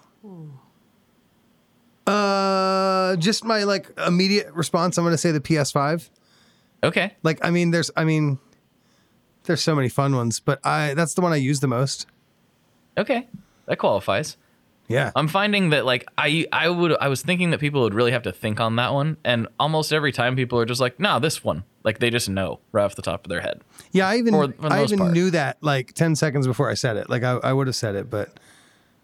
Uh, 2.08 3.16
just 3.16 3.44
my 3.44 3.64
like 3.64 3.90
immediate 4.06 4.52
response. 4.52 4.96
I'm 4.98 5.04
going 5.04 5.14
to 5.14 5.18
say 5.18 5.30
the 5.30 5.40
PS5. 5.40 6.08
Okay. 6.82 7.14
Like, 7.22 7.44
I 7.44 7.50
mean, 7.50 7.70
there's, 7.70 7.90
I 7.96 8.04
mean, 8.04 8.38
there's 9.44 9.62
so 9.62 9.74
many 9.74 9.88
fun 9.88 10.14
ones, 10.14 10.40
but 10.40 10.64
I 10.64 10.94
that's 10.94 11.14
the 11.14 11.20
one 11.20 11.32
I 11.32 11.36
use 11.36 11.60
the 11.60 11.66
most. 11.66 12.06
Okay. 12.96 13.28
That 13.66 13.76
qualifies. 13.76 14.36
Yeah. 14.88 15.10
I'm 15.14 15.28
finding 15.28 15.70
that 15.70 15.84
like 15.84 16.06
I 16.16 16.46
I 16.50 16.68
would 16.68 16.96
I 16.98 17.08
was 17.08 17.22
thinking 17.22 17.50
that 17.50 17.60
people 17.60 17.82
would 17.82 17.94
really 17.94 18.12
have 18.12 18.22
to 18.22 18.32
think 18.32 18.58
on 18.58 18.76
that 18.76 18.94
one, 18.94 19.18
and 19.22 19.46
almost 19.60 19.92
every 19.92 20.12
time 20.12 20.34
people 20.34 20.58
are 20.58 20.64
just 20.64 20.80
like, 20.80 20.98
nah, 20.98 21.18
this 21.18 21.44
one. 21.44 21.64
Like 21.84 21.98
they 21.98 22.10
just 22.10 22.28
know 22.28 22.60
right 22.72 22.84
off 22.84 22.94
the 22.94 23.02
top 23.02 23.24
of 23.24 23.28
their 23.28 23.40
head. 23.40 23.60
Yeah, 23.92 24.08
I 24.08 24.16
even 24.16 24.34
I 24.34 24.82
even 24.82 24.98
part. 24.98 25.12
knew 25.12 25.30
that 25.30 25.58
like 25.62 25.92
ten 25.92 26.16
seconds 26.16 26.46
before 26.46 26.70
I 26.70 26.74
said 26.74 26.96
it. 26.96 27.10
Like 27.10 27.22
I, 27.22 27.32
I 27.32 27.52
would 27.52 27.66
have 27.66 27.76
said 27.76 27.94
it, 27.96 28.08
but 28.10 28.30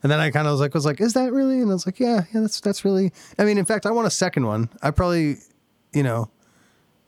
and 0.05 0.11
then 0.13 0.21
I 0.21 0.31
kind 0.31 0.47
of 0.47 0.53
was 0.53 0.61
like 0.61 0.75
was 0.75 0.85
like, 0.85 1.01
is 1.01 1.15
that 1.15 1.33
really? 1.33 1.61
And 1.61 1.71
I 1.71 1.73
was 1.73 1.87
like, 1.87 1.99
yeah, 1.99 2.25
yeah, 2.33 2.43
that's 2.43 2.61
that's 2.61 2.85
really. 2.85 3.11
I 3.39 3.45
mean, 3.45 3.57
in 3.57 3.65
fact, 3.65 3.87
I 3.87 3.91
want 3.91 4.07
a 4.07 4.11
second 4.11 4.47
one. 4.47 4.69
I 4.83 4.91
probably, 4.91 5.39
you 5.95 6.03
know, 6.03 6.29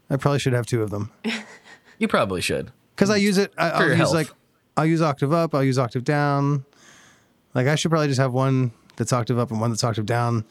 I 0.09 0.17
probably 0.17 0.39
should 0.39 0.55
have 0.55 0.65
two 0.65 0.83
of 0.83 0.91
them 0.91 1.13
You 1.99 2.09
probably 2.09 2.41
should. 2.41 2.73
because 2.95 3.11
I 3.11 3.17
use 3.17 3.37
it. 3.37 3.53
I, 3.59 3.69
I'll 3.69 3.81
your 3.83 3.91
use 3.91 3.99
health. 3.99 4.15
like 4.15 4.29
I'll 4.79 4.87
use 4.87 5.03
octave 5.03 5.31
up. 5.31 5.55
I'll 5.55 5.63
use 5.63 5.79
octave 5.79 6.05
down. 6.05 6.65
Like 7.55 7.67
I 7.67 7.75
should 7.75 7.91
probably 7.91 8.09
just 8.09 8.21
have 8.21 8.33
one 8.33 8.73
that's 8.97 9.13
octave 9.13 9.39
up 9.39 9.51
and 9.51 9.61
one 9.61 9.71
that's 9.71 9.85
octave 9.85 10.07
down. 10.07 10.47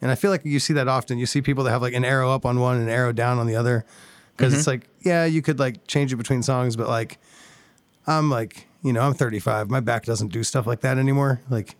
And 0.00 0.10
I 0.10 0.14
feel 0.14 0.30
like 0.30 0.42
you 0.42 0.58
see 0.58 0.72
that 0.72 0.88
often. 0.88 1.18
You 1.18 1.26
see 1.26 1.42
people 1.42 1.64
that 1.64 1.70
have 1.70 1.82
like 1.82 1.92
an 1.92 2.06
arrow 2.06 2.30
up 2.30 2.46
on 2.46 2.60
one 2.60 2.76
and 2.76 2.84
an 2.84 2.90
arrow 2.90 3.12
down 3.12 3.38
on 3.38 3.46
the 3.46 3.56
other. 3.56 3.84
Because 4.34 4.54
it's 4.54 4.62
mm-hmm. 4.62 4.70
like, 4.70 4.88
yeah, 5.02 5.26
you 5.26 5.42
could 5.42 5.58
like 5.58 5.86
change 5.86 6.14
it 6.14 6.16
between 6.16 6.42
songs, 6.42 6.76
but 6.76 6.88
like, 6.88 7.18
I'm 8.06 8.30
like, 8.30 8.66
you 8.82 8.94
know, 8.94 9.02
I'm 9.02 9.12
35. 9.12 9.68
My 9.68 9.80
back 9.80 10.06
doesn't 10.06 10.28
do 10.28 10.42
stuff 10.42 10.66
like 10.66 10.80
that 10.80 10.96
anymore. 10.96 11.42
Like, 11.50 11.76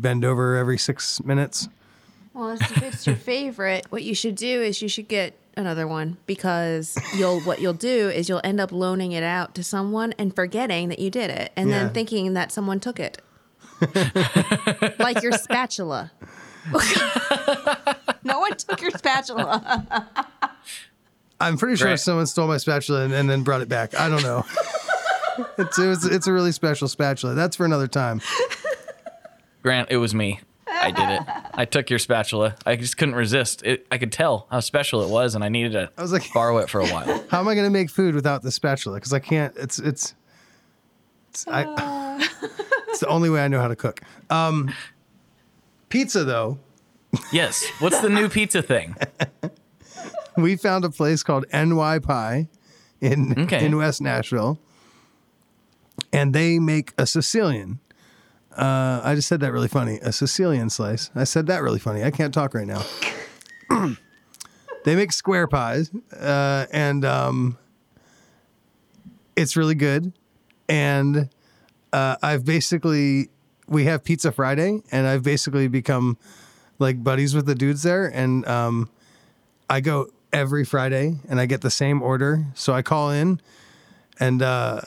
bend 0.00 0.24
over 0.24 0.56
every 0.56 0.78
six 0.78 1.22
minutes. 1.24 1.68
Well, 2.34 2.50
if 2.52 2.82
it's 2.82 3.06
your 3.06 3.16
favorite, 3.34 3.86
what 3.90 4.02
you 4.02 4.14
should 4.14 4.34
do 4.36 4.62
is 4.62 4.80
you 4.82 4.88
should 4.88 5.08
get 5.08 5.34
another 5.56 5.88
one 5.88 6.16
because 6.26 6.96
you'll 7.16 7.40
what 7.40 7.60
you'll 7.60 7.72
do 7.72 8.08
is 8.08 8.28
you'll 8.28 8.40
end 8.44 8.60
up 8.60 8.70
loaning 8.70 9.10
it 9.12 9.24
out 9.24 9.56
to 9.56 9.64
someone 9.64 10.14
and 10.18 10.34
forgetting 10.36 10.88
that 10.88 11.00
you 11.00 11.10
did 11.10 11.30
it 11.30 11.50
and 11.56 11.68
Yeah. 11.68 11.84
then 11.84 11.92
thinking 11.94 12.34
that 12.34 12.52
someone 12.52 12.78
took 12.78 13.00
it. 13.00 13.20
like 15.00 15.20
your 15.22 15.32
spatula. 15.32 16.12
no 18.24 18.38
one 18.40 18.56
took 18.56 18.80
your 18.80 18.90
spatula. 18.92 20.06
I'm 21.40 21.56
pretty 21.56 21.76
sure 21.76 21.88
Right. 21.88 21.98
someone 21.98 22.26
stole 22.26 22.46
my 22.48 22.56
spatula 22.58 23.04
and, 23.04 23.12
and 23.12 23.28
then 23.30 23.42
brought 23.42 23.60
it 23.60 23.68
back. 23.68 23.94
I 23.98 24.08
don't 24.08 24.22
know. 24.22 24.44
it's, 25.58 25.78
it 25.78 25.86
was, 25.86 26.04
it's 26.04 26.26
a 26.26 26.32
really 26.32 26.52
special 26.52 26.88
spatula. 26.88 27.34
That's 27.34 27.56
for 27.56 27.64
another 27.64 27.86
time. 27.88 28.20
Grant, 29.68 29.90
it 29.90 29.98
was 29.98 30.14
me. 30.14 30.40
I 30.66 30.90
did 30.90 31.08
it. 31.10 31.22
I 31.52 31.66
took 31.66 31.90
your 31.90 31.98
spatula. 31.98 32.56
I 32.64 32.76
just 32.76 32.96
couldn't 32.96 33.16
resist. 33.16 33.62
It, 33.64 33.86
I 33.90 33.98
could 33.98 34.12
tell 34.12 34.46
how 34.50 34.60
special 34.60 35.02
it 35.02 35.10
was, 35.10 35.34
and 35.34 35.44
I 35.44 35.50
needed 35.50 35.72
to 35.72 35.90
I 35.98 36.00
was 36.00 36.10
like- 36.10 36.32
borrow 36.32 36.56
it 36.56 36.70
for 36.70 36.80
a 36.80 36.86
while. 36.86 37.22
How 37.30 37.40
am 37.40 37.48
I 37.48 37.54
going 37.54 37.66
to 37.66 37.70
make 37.70 37.90
food 37.90 38.14
without 38.14 38.40
the 38.42 38.50
spatula? 38.50 38.96
Because 38.96 39.12
I 39.12 39.18
can't. 39.18 39.54
It's 39.58 39.78
it's. 39.78 40.14
It's, 41.28 41.46
I, 41.48 41.64
it's 42.88 43.00
the 43.00 43.08
only 43.08 43.28
way 43.28 43.44
I 43.44 43.48
know 43.48 43.60
how 43.60 43.68
to 43.68 43.76
cook. 43.76 44.00
Um, 44.30 44.72
pizza 45.90 46.24
though, 46.24 46.58
Yes. 47.30 47.62
What's 47.80 48.00
the 48.00 48.08
new 48.08 48.30
pizza 48.30 48.62
thing? 48.62 48.96
we 50.38 50.56
found 50.56 50.86
a 50.86 50.90
place 50.90 51.22
called 51.22 51.44
NY 51.52 51.98
Pie 51.98 52.48
in 53.02 53.38
Okay. 53.42 53.66
in 53.66 53.76
West 53.76 54.00
Nashville, 54.00 54.58
and 56.10 56.34
they 56.34 56.58
make 56.58 56.94
a 56.96 57.06
Sicilian. 57.06 57.80
Uh, 58.58 59.00
I 59.04 59.14
just 59.14 59.28
said 59.28 59.40
that 59.40 59.52
really 59.52 59.68
funny. 59.68 59.98
A 60.02 60.12
Sicilian 60.12 60.68
slice. 60.68 61.10
I 61.14 61.24
said 61.24 61.46
that 61.46 61.62
really 61.62 61.78
funny. 61.78 62.02
I 62.02 62.10
can't 62.10 62.34
talk 62.34 62.54
right 62.54 62.66
now. 62.66 62.82
they 64.84 64.96
make 64.96 65.12
square 65.12 65.46
pies, 65.46 65.90
uh, 66.18 66.66
and 66.72 67.04
um, 67.04 67.56
it's 69.36 69.56
really 69.56 69.76
good. 69.76 70.12
And 70.68 71.30
uh, 71.92 72.16
I've 72.20 72.44
basically 72.44 73.28
we 73.68 73.84
have 73.84 74.02
Pizza 74.02 74.32
Friday, 74.32 74.82
and 74.90 75.06
I've 75.06 75.22
basically 75.22 75.68
become 75.68 76.18
like 76.78 77.02
buddies 77.02 77.34
with 77.34 77.46
the 77.46 77.54
dudes 77.54 77.84
there, 77.84 78.06
and 78.06 78.46
um, 78.46 78.90
I 79.70 79.80
go 79.80 80.08
every 80.32 80.64
Friday 80.64 81.16
and 81.28 81.40
I 81.40 81.46
get 81.46 81.60
the 81.60 81.70
same 81.70 82.02
order. 82.02 82.44
So 82.54 82.72
I 82.72 82.82
call 82.82 83.10
in 83.10 83.40
and 84.20 84.42
uh, 84.42 84.80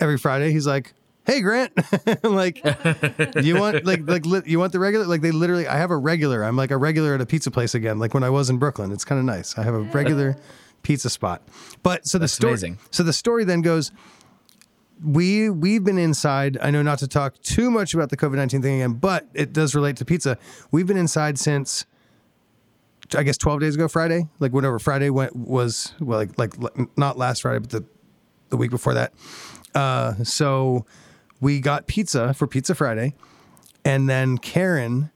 every 0.00 0.18
Friday 0.18 0.52
he's 0.52 0.66
like, 0.66 0.94
Hey 1.24 1.40
Grant, 1.40 1.72
like 2.24 2.56
you 3.42 3.56
want 3.56 3.84
like 3.84 4.00
like 4.08 4.26
li- 4.26 4.42
you 4.44 4.58
want 4.58 4.72
the 4.72 4.80
regular 4.80 5.06
like 5.06 5.20
they 5.20 5.30
literally 5.30 5.66
I 5.68 5.76
have 5.76 5.90
a 5.90 5.96
regular. 5.96 6.42
I'm 6.42 6.56
like 6.56 6.70
a 6.70 6.76
regular 6.76 7.14
at 7.14 7.20
a 7.20 7.26
pizza 7.26 7.50
place 7.50 7.74
again, 7.74 7.98
like 7.98 8.12
when 8.14 8.24
I 8.24 8.30
was 8.30 8.50
in 8.50 8.58
Brooklyn. 8.58 8.90
It's 8.92 9.04
kind 9.04 9.18
of 9.18 9.24
nice. 9.24 9.56
I 9.56 9.62
have 9.62 9.74
a 9.74 9.80
regular 9.80 10.36
pizza 10.82 11.08
spot. 11.08 11.42
But 11.82 12.06
so 12.06 12.18
the 12.18 12.22
That's 12.22 12.32
story 12.32 12.52
amazing. 12.54 12.78
so 12.90 13.02
the 13.04 13.12
story 13.12 13.44
then 13.44 13.62
goes 13.62 13.92
we 15.04 15.50
we've 15.50 15.84
been 15.84 15.98
inside. 15.98 16.58
I 16.60 16.70
know 16.70 16.82
not 16.82 16.98
to 17.00 17.08
talk 17.08 17.40
too 17.42 17.70
much 17.70 17.94
about 17.94 18.10
the 18.10 18.16
COVID 18.16 18.34
nineteen 18.34 18.62
thing 18.62 18.80
again, 18.80 18.94
but 18.94 19.28
it 19.34 19.52
does 19.52 19.74
relate 19.74 19.96
to 19.98 20.04
pizza. 20.04 20.38
We've 20.70 20.86
been 20.86 20.96
inside 20.96 21.38
since 21.38 21.86
I 23.16 23.22
guess 23.22 23.36
twelve 23.36 23.60
days 23.60 23.74
ago, 23.74 23.88
Friday, 23.88 24.28
like 24.40 24.52
whatever 24.52 24.78
Friday 24.78 25.10
went 25.10 25.34
was 25.36 25.94
well, 26.00 26.18
like 26.18 26.38
like 26.38 26.54
not 26.96 27.16
last 27.18 27.42
Friday, 27.42 27.60
but 27.60 27.70
the 27.70 27.84
the 28.50 28.56
week 28.56 28.70
before 28.70 28.94
that. 28.94 29.12
Uh, 29.74 30.14
so 30.22 30.84
we 31.42 31.60
got 31.60 31.88
pizza 31.88 32.32
for 32.32 32.46
Pizza 32.46 32.74
Friday, 32.74 33.14
and 33.84 34.08
then 34.08 34.38
Karen 34.38 35.10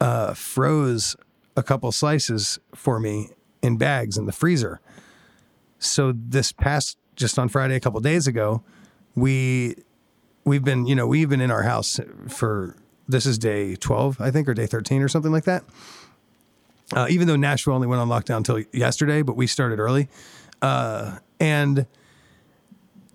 uh, 0.00 0.32
froze 0.32 1.16
a 1.56 1.62
couple 1.64 1.90
slices 1.90 2.60
for 2.74 3.00
me 3.00 3.30
in 3.60 3.76
bags 3.76 4.16
in 4.16 4.26
the 4.26 4.32
freezer. 4.32 4.80
So 5.80 6.12
this 6.16 6.52
past 6.52 6.96
just 7.16 7.38
on 7.38 7.48
Friday, 7.48 7.74
a 7.74 7.80
couple 7.80 7.98
days 8.00 8.28
ago, 8.28 8.62
we 9.16 9.74
we've 10.44 10.62
been 10.62 10.86
you 10.86 10.94
know 10.94 11.08
we've 11.08 11.28
been 11.28 11.40
in 11.40 11.50
our 11.50 11.64
house 11.64 11.98
for 12.28 12.76
this 13.08 13.26
is 13.26 13.36
day 13.36 13.74
twelve 13.74 14.20
I 14.20 14.30
think 14.30 14.48
or 14.48 14.54
day 14.54 14.66
thirteen 14.66 15.02
or 15.02 15.08
something 15.08 15.32
like 15.32 15.44
that. 15.44 15.64
Uh, 16.94 17.08
even 17.10 17.26
though 17.26 17.34
Nashville 17.34 17.74
only 17.74 17.88
went 17.88 18.00
on 18.00 18.08
lockdown 18.08 18.36
until 18.36 18.62
yesterday, 18.72 19.22
but 19.22 19.36
we 19.36 19.48
started 19.48 19.80
early, 19.80 20.08
uh, 20.62 21.18
and 21.40 21.84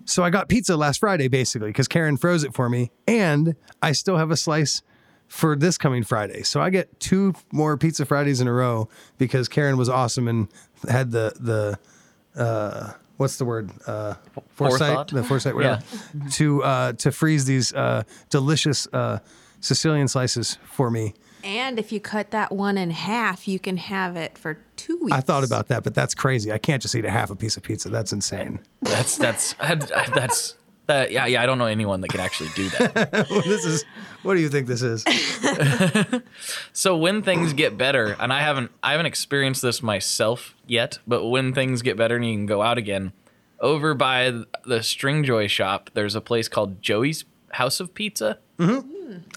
so 0.04 0.22
I 0.22 0.30
got 0.30 0.48
pizza 0.48 0.76
last 0.76 1.00
Friday 1.00 1.28
basically 1.28 1.68
because 1.68 1.88
Karen 1.88 2.16
froze 2.16 2.44
it 2.44 2.54
for 2.54 2.68
me, 2.68 2.90
and 3.06 3.54
I 3.80 3.92
still 3.92 4.16
have 4.16 4.30
a 4.30 4.36
slice 4.36 4.82
for 5.28 5.56
this 5.56 5.78
coming 5.78 6.04
Friday. 6.04 6.42
So 6.42 6.60
I 6.60 6.68
get 6.70 7.00
two 7.00 7.34
more 7.50 7.78
Pizza 7.78 8.04
Fridays 8.04 8.40
in 8.40 8.48
a 8.48 8.52
row 8.52 8.88
because 9.16 9.48
Karen 9.48 9.78
was 9.78 9.88
awesome 9.88 10.28
and 10.28 10.48
had 10.88 11.10
the 11.10 11.32
the 11.40 12.40
uh, 12.40 12.92
what's 13.16 13.36
the 13.36 13.44
word? 13.44 13.70
Uh, 13.86 14.14
foresight? 14.50 15.08
The 15.08 15.22
foresight 15.24 15.54
whatever. 15.54 15.82
To 16.32 16.62
uh, 16.62 16.92
to 16.94 17.12
freeze 17.12 17.44
these 17.46 17.72
uh, 17.72 18.02
delicious 18.28 18.86
uh, 18.92 19.20
Sicilian 19.60 20.08
slices 20.08 20.58
for 20.64 20.90
me. 20.90 21.14
And 21.44 21.78
if 21.78 21.92
you 21.92 22.00
cut 22.00 22.30
that 22.30 22.52
one 22.52 22.78
in 22.78 22.90
half, 22.90 23.48
you 23.48 23.58
can 23.58 23.76
have 23.76 24.16
it 24.16 24.38
for 24.38 24.58
two 24.76 24.98
weeks. 24.98 25.16
I 25.16 25.20
thought 25.20 25.44
about 25.44 25.68
that, 25.68 25.82
but 25.84 25.94
that's 25.94 26.14
crazy. 26.14 26.52
I 26.52 26.58
can't 26.58 26.80
just 26.80 26.94
eat 26.94 27.04
a 27.04 27.10
half 27.10 27.30
a 27.30 27.36
piece 27.36 27.56
of 27.56 27.62
pizza. 27.62 27.88
That's 27.88 28.12
insane. 28.12 28.60
That's 28.82 29.16
that's 29.16 29.54
that's 30.14 30.56
that. 30.86 31.10
Yeah, 31.10 31.26
yeah. 31.26 31.42
I 31.42 31.46
don't 31.46 31.58
know 31.58 31.66
anyone 31.66 32.00
that 32.02 32.08
can 32.08 32.20
actually 32.20 32.50
do 32.54 32.68
that. 32.70 33.10
this 33.44 33.64
is 33.64 33.84
what 34.22 34.34
do 34.34 34.40
you 34.40 34.48
think 34.48 34.66
this 34.66 34.82
is? 34.82 35.04
So 36.72 36.96
when 36.96 37.22
things 37.22 37.52
get 37.52 37.76
better, 37.76 38.16
and 38.18 38.32
I 38.32 38.40
haven't 38.40 38.70
I 38.82 38.92
haven't 38.92 39.06
experienced 39.06 39.62
this 39.62 39.82
myself 39.82 40.54
yet, 40.66 40.98
but 41.06 41.26
when 41.26 41.52
things 41.52 41.82
get 41.82 41.96
better 41.96 42.16
and 42.16 42.26
you 42.26 42.34
can 42.34 42.46
go 42.46 42.62
out 42.62 42.78
again, 42.78 43.12
over 43.60 43.94
by 43.94 44.30
the 44.30 44.78
Stringjoy 44.80 45.48
shop, 45.48 45.90
there's 45.94 46.14
a 46.14 46.20
place 46.20 46.48
called 46.48 46.82
Joey's 46.82 47.24
House 47.52 47.80
of 47.80 47.94
Pizza. 47.94 48.38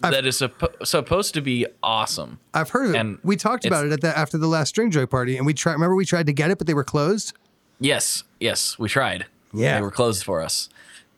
That 0.01 0.25
is 0.25 0.39
suppo- 0.39 0.85
supposed 0.85 1.33
to 1.33 1.41
be 1.41 1.65
awesome. 1.83 2.39
I've 2.53 2.69
heard 2.69 2.89
of 2.89 2.95
it. 2.95 2.97
And 2.99 3.19
we 3.23 3.35
talked 3.35 3.65
about 3.65 3.85
it 3.85 3.91
at 3.91 4.01
the 4.01 4.17
after 4.17 4.37
the 4.37 4.47
last 4.47 4.75
Stringjoy 4.75 5.09
party, 5.09 5.37
and 5.37 5.45
we 5.45 5.53
tried. 5.53 5.73
Remember, 5.73 5.95
we 5.95 6.05
tried 6.05 6.27
to 6.27 6.33
get 6.33 6.51
it, 6.51 6.57
but 6.57 6.67
they 6.67 6.73
were 6.73 6.83
closed. 6.83 7.33
Yes, 7.79 8.23
yes, 8.39 8.79
we 8.79 8.87
tried. 8.87 9.25
Yeah. 9.53 9.75
they 9.75 9.81
were 9.81 9.91
closed 9.91 10.23
for 10.23 10.41
us, 10.41 10.69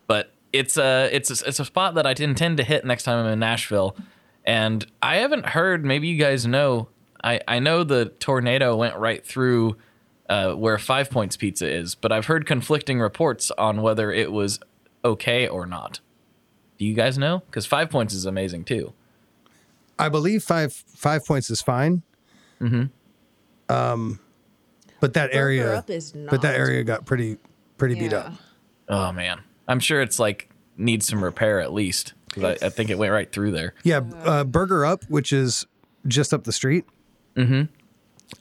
but 0.08 0.32
it's 0.54 0.78
a 0.78 1.10
it's 1.12 1.30
a, 1.30 1.48
it's 1.48 1.60
a 1.60 1.66
spot 1.66 1.96
that 1.96 2.06
I 2.08 2.16
intend 2.18 2.58
to 2.58 2.64
hit 2.64 2.86
next 2.86 3.04
time 3.04 3.26
I'm 3.26 3.32
in 3.34 3.40
Nashville, 3.40 3.96
and 4.46 4.86
I 5.02 5.18
haven't 5.18 5.48
heard. 5.48 5.86
Maybe 5.86 6.08
you 6.08 6.18
guys 6.18 6.48
know. 6.48 6.88
I 7.24 7.42
I 7.48 7.60
know 7.60 7.84
the 7.84 8.06
tornado 8.20 8.76
went 8.76 8.96
right 8.96 9.26
through 9.26 9.76
uh, 10.30 10.54
where 10.54 10.78
Five 10.78 11.10
Points 11.10 11.36
Pizza 11.38 11.68
is, 11.70 11.96
but 11.96 12.12
I've 12.12 12.26
heard 12.26 12.46
conflicting 12.46 13.00
reports 13.00 13.52
on 13.52 13.82
whether 13.82 14.12
it 14.12 14.32
was 14.32 14.60
okay 15.04 15.48
or 15.48 15.66
not. 15.66 16.00
Do 16.78 16.86
you 16.86 16.94
guys 16.94 17.18
know? 17.18 17.40
Because 17.46 17.66
Five 17.66 17.90
Points 17.90 18.14
is 18.14 18.26
amazing 18.26 18.66
too. 18.66 18.94
I 20.00 20.10
believe 20.10 20.44
five 20.44 20.74
five 20.74 21.26
points 21.26 21.50
is 21.50 21.62
fine. 21.62 22.04
Mm-hmm. 22.62 22.86
Um, 23.74 24.20
but 25.00 25.14
that 25.14 25.32
Burger 25.32 25.38
area, 25.38 25.76
Up 25.76 25.90
is 25.90 26.12
but 26.12 26.42
that 26.42 26.56
area 26.56 26.84
got 26.84 27.06
pretty 27.06 27.38
pretty 27.78 27.96
beat 27.96 28.14
up. 28.14 28.34
Oh 28.88 29.12
man, 29.12 29.42
I'm 29.68 29.80
sure 29.80 30.02
it's 30.02 30.20
like 30.20 30.50
needs 30.78 31.08
some 31.08 31.24
repair 31.24 31.60
at 31.60 31.74
least 31.74 32.14
because 32.28 32.62
I, 32.62 32.68
I 32.68 32.70
think 32.70 32.90
it 32.90 32.98
went 32.98 33.12
right 33.12 33.32
through 33.32 33.52
there. 33.52 33.74
Yeah, 33.84 34.02
uh, 34.24 34.44
Burger 34.44 34.86
Up, 34.86 35.04
which 35.10 35.34
is 35.34 35.66
just 36.08 36.34
up 36.34 36.44
the 36.44 36.54
street. 36.54 36.86
Mm-hmm. 37.36 37.64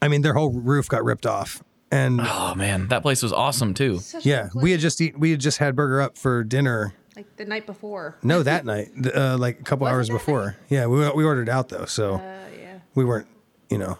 I 0.02 0.08
mean, 0.08 0.22
their 0.22 0.34
whole 0.34 0.50
roof 0.50 0.88
got 0.88 1.04
ripped 1.04 1.26
off, 1.26 1.62
and 1.90 2.20
Oh 2.22 2.54
man, 2.54 2.88
that 2.88 3.02
place 3.02 3.22
was 3.22 3.32
awesome 3.32 3.74
too. 3.74 4.00
yeah, 4.20 4.50
we 4.54 4.72
had 4.72 4.80
just 4.80 5.00
eat, 5.00 5.18
we 5.18 5.30
had 5.30 5.40
just 5.40 5.58
had 5.58 5.74
Burger 5.74 6.00
Up 6.00 6.18
for 6.18 6.44
dinner. 6.44 6.94
Like 7.16 7.36
the 7.36 7.44
night 7.46 7.66
before. 7.66 8.16
No, 8.22 8.42
that 8.42 8.64
night, 8.64 8.90
uh, 9.14 9.36
like 9.38 9.60
a 9.60 9.62
couple 9.62 9.84
Was 9.84 9.90
it 9.90 9.94
hours 9.94 10.06
that 10.08 10.12
before. 10.14 10.56
Yeah, 10.68 10.86
we 10.86 10.98
we 11.10 11.24
ordered 11.24 11.48
out 11.48 11.68
though, 11.70 11.86
so 11.86 12.14
Uh, 12.16 12.18
yeah. 12.60 12.78
we 12.94 13.04
weren't, 13.04 13.26
you 13.70 13.78
know, 13.78 13.98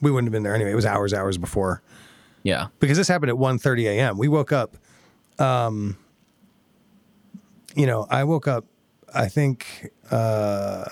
we 0.00 0.10
wouldn't 0.10 0.26
have 0.28 0.32
been 0.32 0.42
there 0.42 0.54
anyway. 0.54 0.72
It 0.72 0.76
was 0.76 0.86
hours, 0.86 1.12
hours 1.14 1.38
before 1.38 1.82
Yeah. 2.42 2.68
because 2.80 2.96
this 2.98 3.06
happened 3.08 3.30
at 3.30 3.36
1.30 3.36 3.84
a.m. 3.84 4.18
We 4.18 4.28
woke 4.28 4.50
up. 4.52 4.76
Um, 5.38 5.96
you 7.74 7.86
know, 7.86 8.06
I 8.10 8.24
woke 8.24 8.48
up. 8.48 8.64
I 9.14 9.28
think 9.28 9.90
uh, 10.10 10.84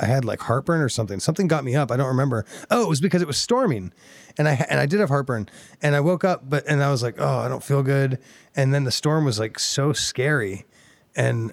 I 0.00 0.06
had 0.06 0.24
like 0.24 0.40
heartburn 0.40 0.80
or 0.80 0.88
something. 0.88 1.20
Something 1.20 1.46
got 1.48 1.64
me 1.64 1.74
up. 1.74 1.90
I 1.90 1.96
don't 1.96 2.06
remember. 2.08 2.44
Oh, 2.70 2.82
it 2.82 2.88
was 2.88 3.00
because 3.00 3.22
it 3.22 3.26
was 3.28 3.38
storming, 3.38 3.92
and 4.38 4.46
I 4.48 4.52
and 4.68 4.78
I 4.80 4.86
did 4.86 5.00
have 5.00 5.08
heartburn. 5.08 5.48
And 5.82 5.94
I 5.94 6.00
woke 6.00 6.24
up, 6.24 6.48
but 6.48 6.64
and 6.66 6.82
I 6.82 6.90
was 6.90 7.02
like, 7.02 7.16
oh, 7.18 7.38
I 7.38 7.48
don't 7.48 7.62
feel 7.64 7.82
good. 7.82 8.18
And 8.54 8.72
then 8.74 8.84
the 8.84 8.90
storm 8.90 9.24
was 9.24 9.38
like 9.38 9.58
so 9.58 9.92
scary, 9.92 10.64
and 11.16 11.52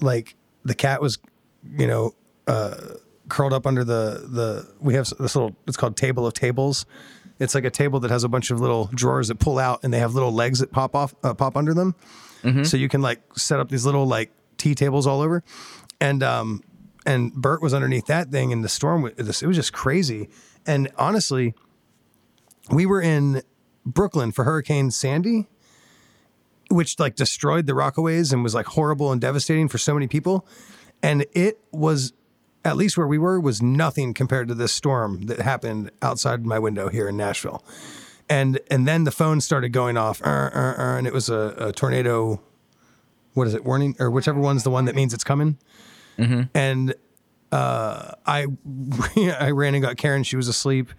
like 0.00 0.36
the 0.64 0.74
cat 0.74 1.00
was, 1.00 1.18
you 1.76 1.86
know, 1.86 2.14
uh, 2.46 2.76
curled 3.28 3.52
up 3.52 3.66
under 3.66 3.84
the 3.84 4.26
the. 4.28 4.72
We 4.80 4.94
have 4.94 5.08
this 5.18 5.34
little. 5.34 5.56
It's 5.66 5.76
called 5.76 5.96
table 5.96 6.26
of 6.26 6.34
tables. 6.34 6.86
It's 7.38 7.54
like 7.54 7.64
a 7.64 7.70
table 7.70 8.00
that 8.00 8.10
has 8.10 8.22
a 8.22 8.28
bunch 8.28 8.50
of 8.50 8.60
little 8.60 8.90
drawers 8.94 9.28
that 9.28 9.38
pull 9.38 9.58
out, 9.58 9.80
and 9.82 9.92
they 9.94 9.98
have 9.98 10.14
little 10.14 10.32
legs 10.32 10.58
that 10.58 10.72
pop 10.72 10.94
off, 10.94 11.14
uh, 11.24 11.32
pop 11.32 11.56
under 11.56 11.72
them. 11.72 11.94
So 12.64 12.76
you 12.76 12.88
can 12.88 13.00
like 13.02 13.20
set 13.36 13.60
up 13.60 13.68
these 13.68 13.84
little 13.86 14.06
like 14.06 14.30
tea 14.58 14.74
tables 14.74 15.06
all 15.06 15.20
over, 15.20 15.42
and 16.00 16.22
um, 16.22 16.62
and 17.06 17.32
Bert 17.32 17.62
was 17.62 17.72
underneath 17.74 18.06
that 18.06 18.30
thing, 18.30 18.52
and 18.52 18.62
the 18.64 18.68
storm 18.68 19.02
was 19.02 19.12
it 19.16 19.46
was 19.46 19.56
just 19.56 19.72
crazy. 19.72 20.28
And 20.66 20.90
honestly, 20.98 21.54
we 22.70 22.84
were 22.86 23.00
in 23.00 23.42
Brooklyn 23.86 24.32
for 24.32 24.44
Hurricane 24.44 24.90
Sandy, 24.90 25.48
which 26.70 26.98
like 26.98 27.16
destroyed 27.16 27.66
the 27.66 27.72
Rockaways 27.72 28.32
and 28.32 28.42
was 28.42 28.54
like 28.54 28.66
horrible 28.66 29.12
and 29.12 29.20
devastating 29.20 29.68
for 29.68 29.78
so 29.78 29.92
many 29.94 30.06
people. 30.06 30.46
And 31.02 31.26
it 31.32 31.58
was, 31.72 32.12
at 32.64 32.76
least 32.76 32.96
where 32.96 33.06
we 33.06 33.18
were, 33.18 33.40
was 33.40 33.60
nothing 33.60 34.14
compared 34.14 34.48
to 34.48 34.54
this 34.54 34.72
storm 34.72 35.22
that 35.22 35.40
happened 35.40 35.90
outside 36.02 36.44
my 36.46 36.58
window 36.58 36.88
here 36.88 37.08
in 37.08 37.16
Nashville. 37.16 37.64
And 38.28 38.60
and 38.70 38.86
then 38.86 39.04
the 39.04 39.10
phone 39.10 39.40
started 39.40 39.70
going 39.70 39.96
off, 39.96 40.22
uh, 40.22 40.50
uh, 40.54 40.74
uh, 40.78 40.96
and 40.96 41.06
it 41.06 41.12
was 41.12 41.28
a, 41.28 41.54
a 41.58 41.72
tornado. 41.72 42.40
What 43.34 43.48
is 43.48 43.54
it? 43.54 43.64
Warning 43.64 43.96
or 43.98 44.08
whichever 44.08 44.38
one's 44.38 44.62
the 44.62 44.70
one 44.70 44.84
that 44.84 44.94
means 44.94 45.12
it's 45.12 45.24
coming. 45.24 45.58
And 46.54 46.94
uh, 47.50 48.12
I 48.26 48.46
I 49.16 49.50
ran 49.50 49.74
and 49.74 49.82
got 49.82 49.96
Karen. 49.96 50.22
She 50.22 50.36
was 50.36 50.46
asleep. 50.46 50.90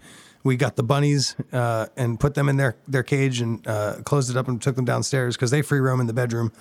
We 0.44 0.56
got 0.56 0.76
the 0.76 0.82
bunnies 0.82 1.36
uh, 1.52 1.86
and 1.96 2.18
put 2.18 2.34
them 2.34 2.48
in 2.48 2.56
their 2.56 2.76
their 2.88 3.02
cage 3.02 3.40
and 3.40 3.66
uh, 3.66 3.96
closed 4.04 4.30
it 4.30 4.36
up 4.36 4.48
and 4.48 4.60
took 4.60 4.76
them 4.76 4.84
downstairs 4.84 5.36
because 5.36 5.50
they 5.50 5.62
free 5.62 5.78
roam 5.80 6.00
in 6.00 6.06
the 6.06 6.12
bedroom. 6.12 6.52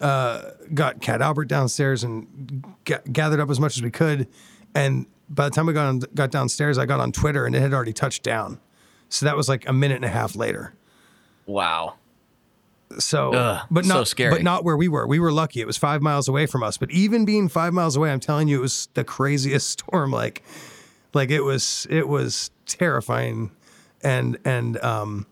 Uh, 0.00 0.50
got 0.72 1.00
Cat 1.00 1.20
Albert 1.22 1.46
downstairs 1.46 2.02
and 2.02 2.64
ga- 2.84 3.02
gathered 3.12 3.40
up 3.40 3.50
as 3.50 3.60
much 3.60 3.76
as 3.76 3.82
we 3.82 3.90
could. 3.90 4.26
And 4.74 5.06
by 5.28 5.48
the 5.48 5.54
time 5.54 5.66
we 5.66 5.72
got 5.72 5.86
on, 5.86 5.98
got 6.14 6.30
downstairs, 6.30 6.78
I 6.78 6.86
got 6.86 6.98
on 7.00 7.12
Twitter 7.12 7.46
and 7.46 7.54
it 7.54 7.60
had 7.60 7.72
already 7.72 7.92
touched 7.92 8.22
down. 8.22 8.58
So 9.08 9.26
that 9.26 9.36
was 9.36 9.48
like 9.48 9.68
a 9.68 9.72
minute 9.72 9.96
and 9.96 10.04
a 10.04 10.08
half 10.08 10.34
later. 10.34 10.74
Wow. 11.46 11.94
So, 12.98 13.32
Ugh, 13.34 13.66
but 13.70 13.84
so 13.84 13.94
not, 13.94 14.08
scary. 14.08 14.30
but 14.30 14.42
not 14.42 14.64
where 14.64 14.76
we 14.76 14.88
were. 14.88 15.06
We 15.06 15.18
were 15.18 15.32
lucky; 15.32 15.60
it 15.60 15.66
was 15.66 15.76
five 15.76 16.00
miles 16.00 16.28
away 16.28 16.46
from 16.46 16.62
us. 16.62 16.76
But 16.76 16.90
even 16.90 17.24
being 17.24 17.48
five 17.48 17.72
miles 17.72 17.96
away, 17.96 18.10
I'm 18.12 18.20
telling 18.20 18.46
you, 18.46 18.58
it 18.58 18.62
was 18.62 18.88
the 18.94 19.04
craziest 19.04 19.68
storm. 19.80 20.10
Like, 20.12 20.42
like 21.12 21.30
it 21.30 21.40
was, 21.40 21.86
it 21.90 22.08
was 22.08 22.50
terrifying, 22.66 23.50
and 24.02 24.38
and 24.44 24.82
um, 24.82 25.26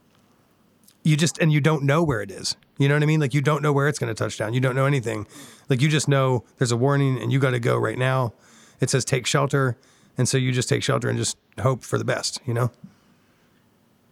you 1.02 1.16
just 1.16 1.38
and 1.38 1.52
you 1.52 1.60
don't 1.60 1.84
know 1.84 2.02
where 2.02 2.20
it 2.22 2.30
is. 2.30 2.56
You 2.78 2.88
know 2.88 2.94
what 2.94 3.02
I 3.02 3.06
mean? 3.06 3.20
Like 3.20 3.34
you 3.34 3.40
don't 3.40 3.62
know 3.62 3.72
where 3.72 3.88
it's 3.88 3.98
going 3.98 4.12
to 4.12 4.14
touch 4.14 4.38
down. 4.38 4.54
You 4.54 4.60
don't 4.60 4.74
know 4.74 4.86
anything. 4.86 5.26
Like 5.68 5.80
you 5.80 5.88
just 5.88 6.09
know 6.09 6.44
there's 6.59 6.72
a 6.72 6.76
warning, 6.76 7.20
and 7.20 7.32
you 7.32 7.38
got 7.38 7.50
to 7.50 7.60
go 7.60 7.76
right 7.76 7.98
now. 7.98 8.32
It 8.80 8.90
says 8.90 9.04
take 9.04 9.26
shelter, 9.26 9.76
and 10.18 10.28
so 10.28 10.36
you 10.38 10.52
just 10.52 10.68
take 10.68 10.82
shelter 10.82 11.09
and 11.09 11.18
just 11.18 11.36
hope 11.60 11.84
for 11.84 11.98
the 11.98 12.04
best. 12.04 12.40
You 12.44 12.54
know. 12.54 12.70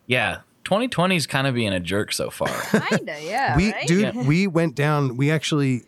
Yeah. 0.06 0.40
2020 0.64 1.16
is 1.16 1.26
kind 1.26 1.47
of 1.47 1.55
being 1.55 1.72
a 1.72 1.80
jerk 1.80 2.12
so 2.12 2.30
far. 2.30 2.48
Kinda, 2.88 3.16
yeah. 3.22 3.56
we 3.56 3.72
right? 3.72 3.86
dude 3.86 4.14
we 4.26 4.47
went 4.47 4.74
down 4.74 5.16
we 5.16 5.30
actually 5.30 5.84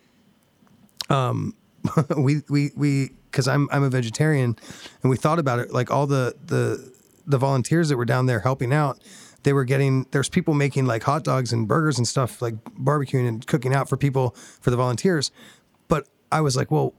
um 1.09 1.53
we 2.17 2.41
we 2.49 2.71
we 2.75 3.11
because 3.29 3.47
i'm 3.47 3.67
i'm 3.71 3.83
a 3.83 3.89
vegetarian 3.89 4.57
and 5.01 5.09
we 5.09 5.17
thought 5.17 5.39
about 5.39 5.59
it 5.59 5.71
like 5.71 5.91
all 5.91 6.07
the 6.07 6.35
the 6.45 6.92
the 7.25 7.37
volunteers 7.37 7.89
that 7.89 7.97
were 7.97 8.05
down 8.05 8.25
there 8.25 8.39
helping 8.39 8.73
out 8.73 8.99
they 9.43 9.53
were 9.53 9.65
getting 9.65 10.07
there's 10.11 10.29
people 10.29 10.53
making 10.53 10.85
like 10.85 11.03
hot 11.03 11.23
dogs 11.23 11.53
and 11.53 11.67
burgers 11.67 11.97
and 11.97 12.07
stuff 12.07 12.41
like 12.41 12.55
barbecuing 12.63 13.27
and 13.27 13.45
cooking 13.45 13.73
out 13.73 13.87
for 13.87 13.97
people 13.97 14.31
for 14.59 14.71
the 14.71 14.77
volunteers. 14.77 15.31
But 15.87 16.07
i 16.31 16.41
was 16.41 16.55
like 16.55 16.71
well 16.71 16.93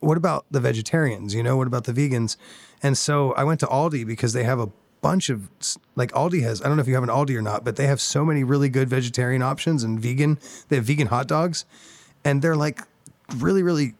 what 0.00 0.16
about 0.16 0.46
the 0.50 0.60
vegetarians 0.60 1.34
you 1.34 1.42
know? 1.42 1.56
What 1.56 1.66
about 1.66 1.84
the 1.84 1.92
vegans? 1.92 2.36
And 2.82 2.96
so 2.96 3.32
i 3.32 3.44
went 3.44 3.60
to 3.60 3.66
aldi 3.66 4.06
because 4.06 4.32
they 4.32 4.44
have 4.44 4.58
a 4.60 4.70
bunch 5.02 5.30
of 5.30 5.48
like 5.96 6.12
aldi 6.12 6.42
has 6.42 6.60
i 6.60 6.68
don't 6.68 6.76
know 6.76 6.82
if 6.82 6.88
you 6.88 6.94
have 6.94 7.02
an 7.02 7.08
aldi 7.08 7.34
or 7.34 7.40
not 7.40 7.64
but 7.64 7.76
they 7.76 7.86
have 7.86 8.00
so 8.02 8.22
many 8.22 8.44
really 8.44 8.68
good 8.68 8.86
vegetarian 8.86 9.40
options 9.40 9.82
and 9.82 9.98
vegan 9.98 10.38
they 10.68 10.76
have 10.76 10.84
vegan 10.84 11.06
hot 11.06 11.26
dogs 11.26 11.64
and 12.22 12.42
they're 12.42 12.56
like 12.56 12.82
really 13.36 13.62
really 13.62 13.94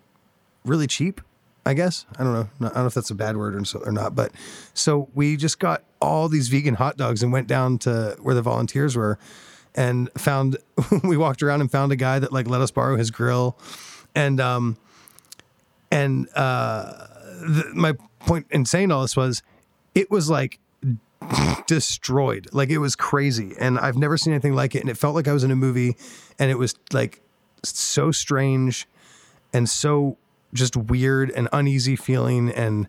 really 0.63 0.87
cheap 0.87 1.23
i 1.67 1.75
guess. 1.75 2.07
I 2.19 2.25
don't 2.25 2.33
know. 2.33 2.49
I 2.61 2.65
don't 2.65 2.77
know 2.77 2.87
if 2.87 2.95
that's 2.95 3.11
a 3.11 3.15
bad 3.15 3.37
word 3.37 3.55
or, 3.55 3.79
or 3.85 3.93
not 3.93 4.15
but 4.15 4.33
so 4.75 5.09
we 5.15 5.37
just 5.37 5.59
got 5.59 5.83
all 6.01 6.29
these 6.29 6.49
vegan 6.49 6.75
hot 6.75 6.97
dogs 6.97 7.23
and 7.23 7.33
went 7.33 7.47
down 7.47 7.79
to 7.79 8.17
where 8.21 8.35
the 8.35 8.43
volunteers 8.43 8.97
were 8.97 9.19
and 9.75 10.11
found 10.17 10.57
we 11.05 11.17
walked 11.17 11.43
around 11.43 11.61
and 11.61 11.71
found 11.71 11.93
a 11.93 11.97
guy 11.97 12.19
that 12.19 12.33
like 12.33 12.49
let 12.49 12.61
us 12.61 12.71
borrow 12.71 12.97
his 12.97 13.11
grill. 13.11 13.59
And 14.15 14.41
um 14.41 14.77
and 15.91 16.29
uh 16.35 17.07
the, 17.43 17.71
my 17.75 17.95
point 18.21 18.47
in 18.51 18.65
saying 18.65 18.91
all 18.91 19.03
this 19.03 19.17
was 19.17 19.43
it 19.95 20.11
was 20.11 20.31
like 20.31 20.59
destroyed. 21.67 22.49
Like 22.53 22.71
it 22.71 22.79
was 22.79 22.97
crazy. 22.97 23.55
And 23.59 23.79
i've 23.79 23.97
never 23.97 24.17
seen 24.17 24.33
anything 24.33 24.55
like 24.55 24.75
it. 24.75 24.81
And 24.81 24.91
it 24.91 24.97
felt 24.97 25.15
like 25.15 25.29
i 25.29 25.33
was 25.33 25.45
in 25.45 25.51
a 25.51 25.57
movie. 25.57 25.97
And 26.39 26.51
it 26.51 26.59
was 26.59 26.75
like 26.93 27.21
so 27.63 28.11
strange 28.11 28.89
and 29.53 29.69
so 29.69 30.17
just 30.53 30.77
weird 30.77 31.31
and 31.31 31.49
uneasy 31.53 31.97
feeling 31.97 32.51
and 32.51 32.87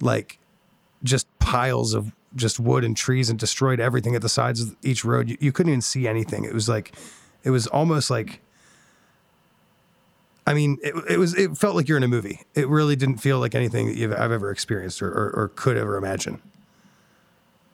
like 0.00 0.38
just 1.02 1.26
piles 1.38 1.94
of 1.94 2.12
just 2.34 2.58
wood 2.58 2.84
and 2.84 2.96
trees 2.96 3.28
and 3.28 3.38
destroyed 3.38 3.80
everything 3.80 4.14
at 4.14 4.22
the 4.22 4.28
sides 4.28 4.60
of 4.60 4.76
each 4.82 5.04
road 5.04 5.28
you, 5.28 5.36
you 5.40 5.52
couldn't 5.52 5.70
even 5.70 5.82
see 5.82 6.08
anything 6.08 6.44
it 6.44 6.54
was 6.54 6.68
like 6.68 6.92
it 7.44 7.50
was 7.50 7.66
almost 7.66 8.10
like 8.10 8.40
I 10.46 10.54
mean, 10.54 10.78
it, 10.82 10.94
it 11.08 11.18
was. 11.18 11.34
It 11.34 11.56
felt 11.56 11.76
like 11.76 11.88
you're 11.88 11.96
in 11.96 12.02
a 12.02 12.08
movie. 12.08 12.40
It 12.54 12.68
really 12.68 12.96
didn't 12.96 13.18
feel 13.18 13.38
like 13.38 13.54
anything 13.54 13.96
that 14.10 14.18
I've 14.18 14.32
ever 14.32 14.50
experienced 14.50 15.00
or, 15.00 15.08
or, 15.08 15.30
or 15.30 15.48
could 15.54 15.76
ever 15.76 15.96
imagine. 15.96 16.42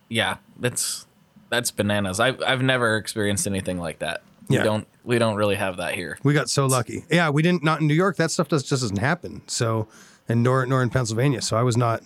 yeah, 0.08 0.36
that's 0.58 1.06
that's 1.48 1.70
bananas. 1.70 2.20
I've 2.20 2.42
I've 2.46 2.62
never 2.62 2.96
experienced 2.96 3.46
anything 3.46 3.78
like 3.78 4.00
that. 4.00 4.22
Yeah. 4.48 4.60
We 4.60 4.64
don't 4.64 4.88
we 5.04 5.18
don't 5.18 5.36
really 5.36 5.56
have 5.56 5.78
that 5.78 5.94
here. 5.94 6.18
We 6.22 6.34
got 6.34 6.50
so 6.50 6.66
lucky. 6.66 7.04
Yeah, 7.10 7.30
we 7.30 7.42
didn't. 7.42 7.62
Not 7.64 7.80
in 7.80 7.86
New 7.86 7.94
York. 7.94 8.16
That 8.16 8.30
stuff 8.30 8.48
does, 8.48 8.62
just 8.62 8.82
doesn't 8.82 8.98
happen. 8.98 9.42
So, 9.46 9.88
and 10.28 10.42
nor 10.42 10.66
nor 10.66 10.82
in 10.82 10.90
Pennsylvania. 10.90 11.42
So 11.42 11.56
I 11.56 11.62
was 11.62 11.76
not. 11.76 12.02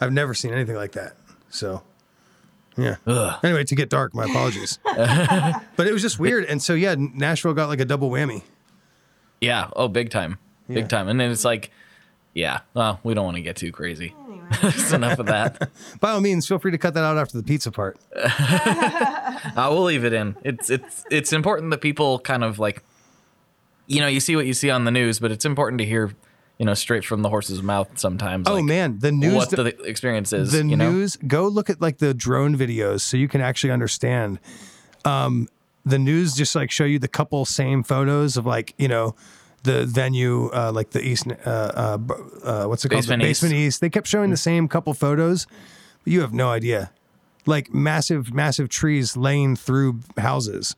I've 0.00 0.12
never 0.12 0.34
seen 0.34 0.52
anything 0.52 0.76
like 0.76 0.92
that. 0.92 1.14
So, 1.50 1.82
yeah. 2.76 2.96
Ugh. 3.06 3.38
Anyway, 3.44 3.64
to 3.64 3.74
get 3.74 3.88
dark, 3.90 4.14
my 4.14 4.24
apologies. 4.24 4.78
but 4.84 5.86
it 5.86 5.92
was 5.92 6.02
just 6.02 6.18
weird. 6.18 6.44
And 6.44 6.62
so 6.62 6.74
yeah, 6.74 6.94
Nashville 6.98 7.54
got 7.54 7.68
like 7.68 7.80
a 7.80 7.84
double 7.84 8.10
whammy. 8.10 8.42
Yeah. 9.40 9.68
Oh, 9.74 9.88
big 9.88 10.10
time. 10.10 10.38
Yeah. 10.68 10.76
Big 10.76 10.88
time. 10.88 11.08
And 11.08 11.20
then 11.20 11.30
it's 11.30 11.44
like, 11.44 11.70
yeah. 12.34 12.60
Well, 12.74 13.00
we 13.02 13.14
don't 13.14 13.24
want 13.24 13.36
to 13.36 13.42
get 13.42 13.56
too 13.56 13.72
crazy. 13.72 14.14
That's 14.60 14.92
enough 14.92 15.18
of 15.18 15.26
that. 15.26 15.70
By 16.00 16.10
all 16.10 16.20
means, 16.20 16.46
feel 16.46 16.58
free 16.58 16.72
to 16.72 16.78
cut 16.78 16.94
that 16.94 17.04
out 17.04 17.18
after 17.18 17.36
the 17.36 17.42
pizza 17.42 17.70
part. 17.70 17.98
I 18.16 19.68
will 19.70 19.84
leave 19.84 20.04
it 20.04 20.12
in. 20.12 20.36
It's 20.44 20.70
it's 20.70 21.04
it's 21.10 21.32
important 21.32 21.70
that 21.70 21.80
people 21.80 22.18
kind 22.18 22.44
of 22.44 22.58
like, 22.58 22.82
you 23.86 24.00
know, 24.00 24.06
you 24.06 24.20
see 24.20 24.36
what 24.36 24.46
you 24.46 24.54
see 24.54 24.70
on 24.70 24.84
the 24.84 24.90
news, 24.90 25.18
but 25.18 25.30
it's 25.30 25.44
important 25.44 25.78
to 25.78 25.84
hear, 25.84 26.12
you 26.58 26.66
know, 26.66 26.74
straight 26.74 27.04
from 27.04 27.22
the 27.22 27.28
horse's 27.28 27.62
mouth 27.62 27.98
sometimes. 27.98 28.48
Oh 28.48 28.54
like, 28.54 28.64
man, 28.64 28.98
the 28.98 29.12
news. 29.12 29.34
what 29.34 29.50
the 29.50 29.66
experience 29.84 30.32
is. 30.32 30.52
the 30.52 30.64
you 30.64 30.76
know? 30.76 30.90
news 30.90 31.16
go 31.26 31.46
look 31.48 31.70
at 31.70 31.80
like 31.80 31.98
the 31.98 32.12
drone 32.12 32.56
videos 32.56 33.00
so 33.00 33.16
you 33.16 33.28
can 33.28 33.40
actually 33.40 33.70
understand 33.70 34.38
um 35.04 35.48
the 35.84 35.98
news 35.98 36.34
just 36.34 36.54
like 36.54 36.70
show 36.70 36.84
you 36.84 36.98
the 36.98 37.08
couple 37.08 37.44
same 37.44 37.82
photos 37.82 38.36
of 38.36 38.46
like 38.46 38.74
you 38.78 38.88
know 38.88 39.14
the 39.64 39.86
venue 39.86 40.50
uh 40.52 40.72
like 40.72 40.90
the 40.90 41.00
east 41.06 41.26
uh 41.28 41.48
uh, 41.48 41.98
uh 42.44 42.64
what's 42.66 42.84
it 42.84 42.88
called? 42.88 43.02
Basement 43.02 43.22
the 43.22 43.28
East. 43.28 43.42
basement 43.42 43.54
east. 43.54 43.80
They 43.80 43.90
kept 43.90 44.06
showing 44.06 44.30
the 44.30 44.36
same 44.36 44.68
couple 44.68 44.92
photos 44.94 45.46
but 46.04 46.12
you 46.12 46.20
have 46.20 46.32
no 46.32 46.50
idea. 46.50 46.90
Like 47.46 47.72
massive 47.72 48.32
massive 48.34 48.68
trees 48.68 49.16
laying 49.16 49.56
through 49.56 50.00
houses. 50.18 50.76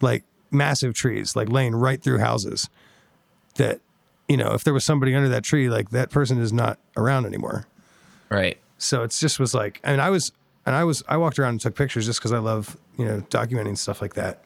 Like 0.00 0.24
massive 0.50 0.94
trees 0.94 1.34
like 1.34 1.48
laying 1.48 1.74
right 1.74 2.00
through 2.02 2.18
houses 2.18 2.68
that 3.56 3.80
you 4.28 4.36
know 4.36 4.52
if 4.52 4.62
there 4.62 4.72
was 4.72 4.84
somebody 4.84 5.14
under 5.14 5.28
that 5.28 5.42
tree 5.42 5.68
like 5.68 5.90
that 5.90 6.10
person 6.10 6.38
is 6.40 6.52
not 6.52 6.78
around 6.96 7.26
anymore. 7.26 7.66
Right. 8.28 8.58
so 8.78 9.02
it's 9.02 9.20
just 9.20 9.38
was 9.38 9.54
like, 9.54 9.80
I 9.84 9.92
and 9.92 10.00
I 10.00 10.10
was, 10.10 10.32
and 10.66 10.74
I 10.74 10.82
was, 10.84 11.02
I 11.08 11.16
walked 11.16 11.38
around 11.38 11.50
and 11.50 11.60
took 11.60 11.76
pictures 11.76 12.06
just 12.06 12.18
because 12.18 12.32
I 12.32 12.38
love, 12.38 12.76
you 12.98 13.04
know, 13.04 13.20
documenting 13.30 13.78
stuff 13.78 14.02
like 14.02 14.14
that. 14.14 14.42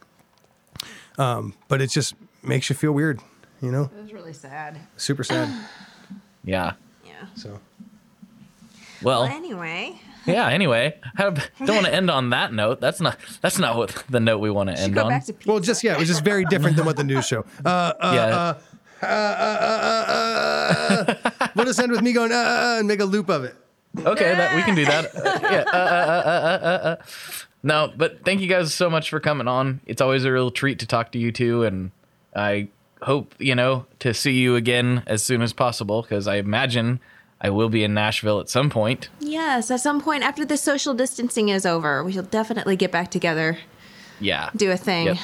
Um, 1.18 1.54
but 1.68 1.80
it 1.80 1.88
just 1.90 2.14
makes 2.42 2.68
you 2.68 2.76
feel 2.76 2.92
weird, 2.92 3.20
you 3.60 3.70
know, 3.70 3.90
It 3.96 4.02
was 4.02 4.12
really 4.12 4.32
sad. 4.32 4.78
super 4.96 5.24
sad. 5.24 5.48
Yeah. 6.42 6.72
Yeah. 7.04 7.12
So 7.34 7.60
Well, 9.02 9.22
Well, 9.22 9.30
anyway, 9.30 10.00
yeah. 10.26 10.48
Anyway, 10.48 10.96
I 11.18 11.22
don't 11.24 11.74
want 11.76 11.84
to 11.86 11.92
end 11.94 12.10
on 12.10 12.30
that 12.30 12.52
note. 12.54 12.80
That's 12.80 12.98
not. 13.00 13.18
That's 13.42 13.58
not 13.58 13.76
what 13.76 13.90
the 14.08 14.20
note 14.20 14.38
we 14.38 14.50
want 14.50 14.70
to 14.70 14.78
end 14.78 14.94
go 14.94 15.02
on. 15.04 15.08
back 15.10 15.26
to 15.26 15.34
pizza. 15.34 15.50
well, 15.50 15.60
just 15.60 15.84
yeah, 15.84 15.94
it 15.94 15.98
was 15.98 16.08
just 16.08 16.24
very 16.24 16.46
different 16.46 16.76
than 16.78 16.86
what 16.86 16.96
the 16.96 17.04
news 17.04 17.26
show. 17.26 17.44
Uh, 17.64 17.68
uh, 17.68 18.12
Yeah. 18.14 18.26
uh, 18.26 18.54
uh, 19.02 19.06
uh, 19.06 19.14
uh, 19.80 20.04
uh, 20.08 21.14
uh. 21.40 21.48
We'll 21.54 21.66
just 21.66 21.78
end 21.78 21.92
with 21.92 22.00
me 22.02 22.12
going 22.14 22.32
uh, 22.32 22.36
uh, 22.36 22.38
uh, 22.38 22.78
and 22.78 22.88
make 22.88 23.00
a 23.00 23.04
loop 23.04 23.28
of 23.28 23.44
it. 23.44 23.54
Okay, 23.98 24.34
that 24.34 24.54
we 24.56 24.62
can 24.62 24.74
do 24.74 24.86
that. 24.86 25.14
Uh, 25.14 25.38
yeah. 25.42 25.64
Uh, 25.66 25.76
uh, 25.76 26.22
uh, 26.24 26.30
uh, 26.30 26.66
uh, 26.66 26.88
uh. 26.88 26.96
No, 27.62 27.92
but 27.94 28.24
thank 28.24 28.40
you 28.40 28.46
guys 28.46 28.72
so 28.72 28.88
much 28.88 29.10
for 29.10 29.20
coming 29.20 29.46
on. 29.46 29.80
It's 29.84 30.00
always 30.00 30.24
a 30.24 30.32
real 30.32 30.50
treat 30.50 30.78
to 30.78 30.86
talk 30.86 31.12
to 31.12 31.18
you 31.18 31.32
two, 31.32 31.64
and 31.64 31.90
I 32.34 32.68
hope 33.02 33.34
you 33.38 33.54
know 33.54 33.86
to 34.00 34.12
see 34.14 34.32
you 34.32 34.56
again 34.56 35.02
as 35.06 35.22
soon 35.22 35.42
as 35.42 35.52
possible 35.52 36.02
because 36.02 36.26
I 36.28 36.36
imagine 36.36 37.00
I 37.40 37.50
will 37.50 37.68
be 37.70 37.82
in 37.84 37.94
Nashville 37.94 38.40
at 38.40 38.48
some 38.50 38.68
point. 38.70 39.08
yes, 39.20 39.70
at 39.70 39.80
some 39.80 40.00
point 40.00 40.22
after 40.22 40.44
the 40.44 40.56
social 40.56 40.92
distancing 40.94 41.48
is 41.48 41.64
over, 41.64 42.04
we 42.04 42.12
shall 42.12 42.22
definitely 42.24 42.76
get 42.76 42.92
back 42.92 43.10
together, 43.10 43.58
Yeah. 44.20 44.50
do 44.54 44.70
a 44.70 44.76
thing. 44.76 45.06
Yep. 45.06 45.16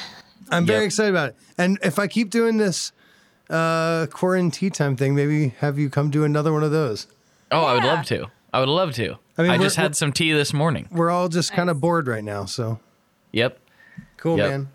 I'm 0.49 0.65
very 0.65 0.79
Yep. 0.81 0.85
excited 0.87 1.09
about 1.11 1.29
it. 1.29 1.35
And 1.57 1.77
if 1.83 1.99
I 1.99 2.07
keep 2.07 2.29
doing 2.29 2.57
this 2.57 2.91
uh, 3.49 4.07
quarantine 4.07 4.71
time 4.71 4.95
thing, 4.97 5.15
maybe 5.15 5.49
have 5.59 5.77
you 5.79 5.89
come 5.89 6.09
do 6.09 6.23
another 6.23 6.51
one 6.51 6.63
of 6.63 6.71
those. 6.71 7.07
Oh, 7.51 7.63
I 7.63 7.75
would 7.75 7.83
love 7.83 8.05
to. 8.07 8.25
I 8.53 8.59
would 8.59 8.67
love 8.69 8.93
to. 8.95 9.11
I 9.11 9.15
I, 9.37 9.41
mean, 9.43 9.51
we're- 9.51 9.63
just 9.63 9.75
had 9.75 9.95
some 9.95 10.11
tea 10.11 10.33
this 10.33 10.53
morning. 10.53 10.87
We're 10.91 11.11
all 11.11 11.29
just 11.29 11.53
kind 11.53 11.69
of 11.69 11.79
bored 11.79 12.07
right 12.07 12.23
now, 12.23 12.45
so 12.45 12.79
Yep. 13.31 13.57
cool, 14.17 14.37
Yep. 14.37 14.49
man. 14.49 14.69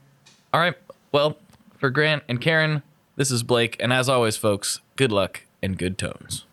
All 0.55 0.61
right. 0.61 0.75
Well, 1.11 1.37
for 1.79 1.91
Grant 1.91 2.23
and 2.29 2.41
Karen, 2.41 2.83
this 3.17 3.31
is 3.31 3.43
Blake, 3.43 3.77
and 3.81 3.93
as 3.93 4.09
always, 4.09 4.37
folks, 4.37 4.81
good 4.97 5.13
luck 5.13 5.43
and 5.63 5.79
good 5.79 5.99
tones. 5.99 6.47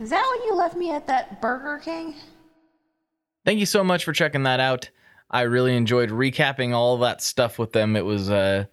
Is 0.00 0.10
that 0.10 0.26
when 0.28 0.48
you 0.48 0.54
left 0.54 0.76
me 0.76 0.90
at 0.90 1.06
that 1.06 1.40
Burger 1.40 1.80
King? 1.84 2.14
Thank 3.44 3.60
you 3.60 3.66
so 3.66 3.84
much 3.84 4.04
for 4.04 4.12
checking 4.12 4.44
that 4.44 4.60
out. 4.60 4.90
I 5.30 5.42
really 5.42 5.76
enjoyed 5.76 6.10
recapping 6.10 6.72
all 6.72 6.98
that 6.98 7.22
stuff 7.22 7.58
with 7.58 7.72
them. 7.72 7.96
It 7.96 8.04
was 8.04 8.30
uh 8.30 8.64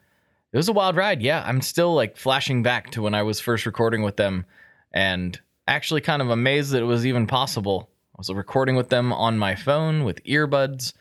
it 0.53 0.57
was 0.57 0.69
a 0.69 0.73
wild 0.73 0.95
ride. 0.95 1.22
Yeah, 1.22 1.43
I'm 1.45 1.61
still 1.61 1.93
like 1.93 2.18
flashing 2.18 2.63
back 2.63 2.91
to 2.91 3.01
when 3.01 3.13
I 3.13 3.23
was 3.23 3.39
first 3.39 3.65
recording 3.65 4.03
with 4.03 4.18
them 4.18 4.45
and 4.93 5.39
actually 5.68 6.01
kind 6.01 6.22
of 6.22 6.30
amazed 6.30 6.72
that 6.72 6.81
it 6.81 6.85
was 6.85 7.05
even 7.05 7.27
possible. 7.27 7.89
I 8.15 8.18
was 8.18 8.30
recording 8.30 8.76
with 8.76 8.89
them 8.89 9.13
on 9.13 9.38
my 9.38 9.55
phone 9.55 10.03
with 10.03 10.23
earbuds 10.23 10.93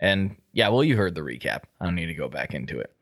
and 0.00 0.36
yeah, 0.52 0.68
well 0.68 0.84
you 0.84 0.96
heard 0.96 1.14
the 1.14 1.20
recap. 1.20 1.62
I 1.80 1.84
don't 1.84 1.94
need 1.94 2.06
to 2.06 2.14
go 2.14 2.28
back 2.28 2.54
into 2.54 2.78
it. 2.78 2.93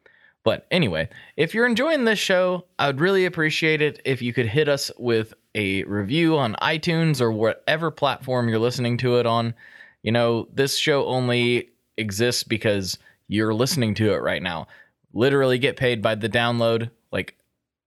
But 0.44 0.66
anyway, 0.70 1.09
if 1.36 1.55
you're 1.55 1.66
enjoying 1.66 2.05
this 2.05 2.19
show, 2.19 2.64
I 2.78 2.89
would 2.89 3.01
really 3.01 3.27
appreciate 3.27 3.81
it 3.81 4.01
if 4.05 4.20
you 4.20 4.32
could 4.32 4.47
hit 4.47 4.69
us 4.69 4.90
with 4.98 5.35
a 5.55 5.85
review 5.85 6.36
on 6.36 6.56
iTunes 6.62 7.20
or 7.20 7.31
whatever 7.31 7.90
platform 7.90 8.48
you're 8.48 8.59
listening 8.59 8.97
to 8.98 9.19
it 9.19 9.27
on. 9.27 9.55
You 10.02 10.12
know, 10.12 10.48
this 10.52 10.77
show 10.77 11.06
only 11.06 11.70
exists 11.97 12.43
because 12.43 12.98
you're 13.28 13.55
listening 13.55 13.94
to 13.94 14.12
it 14.12 14.19
right 14.19 14.43
now. 14.43 14.66
Literally 15.12 15.59
get 15.59 15.77
paid 15.77 16.02
by 16.02 16.16
the 16.16 16.28
download, 16.28 16.90
like 17.12 17.36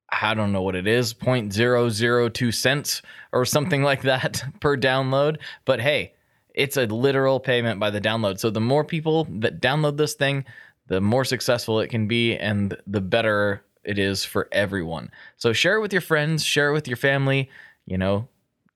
I 0.10 0.34
don't 0.34 0.52
know 0.52 0.61
what 0.61 0.76
it 0.76 0.88
is, 0.88 1.14
0.002 1.14 2.53
cents 2.53 3.02
or 3.34 3.44
something 3.45 3.84
like 3.84 4.03
that 4.03 4.44
per 4.61 4.77
download. 4.77 5.40
But 5.65 5.82
hey, 5.82 6.14
it's 6.53 6.77
a 6.77 6.86
literal 6.86 7.40
payment 7.40 7.80
by 7.80 7.90
the 7.90 7.99
download. 7.99 8.40
So 8.40 8.49
the 8.49 8.61
more 8.61 8.86
people 8.86 9.27
that 9.40 9.61
download 9.61 9.98
this 9.98 10.14
thing, 10.14 10.45
the 10.88 11.02
more 11.02 11.26
successful 11.26 11.80
it 11.80 11.88
can 11.88 12.07
be 12.07 12.36
and 12.38 12.78
the 12.86 13.02
better 13.02 13.64
it 13.84 13.99
is 13.99 14.26
for 14.26 14.48
everyone. 14.52 15.12
So 15.38 15.53
share 15.53 15.78
it 15.78 15.82
with 15.82 15.94
your 15.94 16.02
friends, 16.02 16.44
share 16.44 16.70
it 16.70 16.74
with 16.74 16.88
your 16.88 16.98
family, 16.98 17.49
you 17.86 17.98
know, 17.98 18.28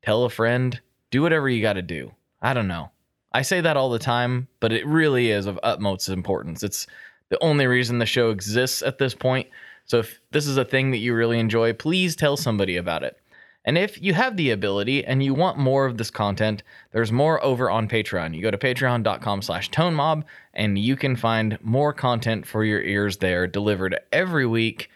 tell 0.02 0.24
a 0.24 0.30
friend, 0.30 0.80
do 1.12 1.22
whatever 1.22 1.50
you 1.50 1.62
got 1.62 1.74
to 1.74 1.82
do. 1.82 2.12
I 2.42 2.54
don't 2.54 2.68
know. 2.68 2.92
I 3.34 3.42
say 3.42 3.62
that 3.62 3.78
all 3.78 3.90
the 3.90 4.00
time, 4.00 4.48
but 4.60 4.72
it 4.72 4.86
really 4.86 5.30
is 5.32 5.46
of 5.46 5.60
utmost 5.62 6.10
importance. 6.10 6.64
It's 6.64 6.88
the 7.30 7.42
only 7.44 7.68
reason 7.68 8.00
the 8.00 8.06
show 8.06 8.30
exists 8.32 8.82
at 8.82 8.98
this 8.98 9.14
point. 9.14 9.48
So 9.86 10.00
if 10.00 10.20
this 10.32 10.48
is 10.48 10.58
a 10.58 10.66
thing 10.66 10.92
that 10.92 10.98
you 10.98 11.14
really 11.14 11.40
enjoy, 11.40 11.74
please 11.74 12.16
tell 12.16 12.38
somebody 12.38 12.78
about 12.78 13.04
it. 13.04 13.20
And 13.66 13.78
if 13.78 14.02
you 14.02 14.14
have 14.14 14.38
the 14.38 14.52
ability 14.52 15.06
and 15.06 15.22
you 15.22 15.34
want 15.34 15.58
more 15.58 15.86
of 15.86 15.98
this 15.98 16.10
content, 16.10 16.64
there's 16.92 17.12
more 17.12 17.44
over 17.44 17.70
on 17.70 17.88
Patreon. 17.88 18.34
You 18.34 18.42
go 18.42 18.52
to 18.52 18.58
patreon.com 18.58 19.42
slash 19.42 19.70
tonemob 19.70 20.24
and 20.54 20.80
you 20.80 20.96
can 20.96 21.16
find 21.16 21.58
more 21.62 21.94
content 21.94 22.48
for 22.48 22.64
your 22.64 22.82
ears 22.82 23.18
there 23.18 23.48
delivered 23.48 24.00
every 24.12 24.46
week. 24.46 24.90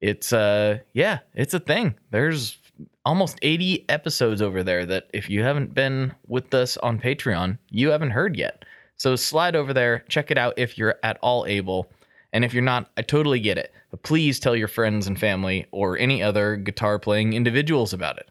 It's 0.00 0.32
uh 0.32 0.78
yeah, 0.92 1.20
it's 1.34 1.54
a 1.54 1.60
thing. 1.60 1.94
There's 2.10 2.58
almost 3.04 3.38
80 3.42 3.88
episodes 3.88 4.42
over 4.42 4.62
there 4.62 4.84
that 4.86 5.08
if 5.12 5.30
you 5.30 5.42
haven't 5.42 5.74
been 5.74 6.14
with 6.26 6.52
us 6.54 6.76
on 6.78 6.98
Patreon, 6.98 7.58
you 7.70 7.90
haven't 7.90 8.10
heard 8.10 8.36
yet. 8.36 8.64
So 8.96 9.14
slide 9.14 9.54
over 9.54 9.72
there, 9.72 10.04
check 10.08 10.30
it 10.30 10.38
out 10.38 10.54
if 10.56 10.78
you're 10.78 10.96
at 11.02 11.18
all 11.22 11.46
able. 11.46 11.88
And 12.32 12.44
if 12.44 12.52
you're 12.52 12.62
not, 12.62 12.90
I 12.96 13.02
totally 13.02 13.40
get 13.40 13.58
it. 13.58 13.72
But 13.90 14.02
please 14.02 14.38
tell 14.38 14.56
your 14.56 14.68
friends 14.68 15.06
and 15.06 15.18
family 15.18 15.66
or 15.70 15.98
any 15.98 16.22
other 16.22 16.56
guitar 16.56 16.98
playing 16.98 17.32
individuals 17.32 17.92
about 17.92 18.18
it. 18.18 18.30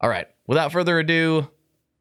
All 0.00 0.10
right, 0.10 0.28
without 0.46 0.72
further 0.72 0.98
ado, 0.98 1.48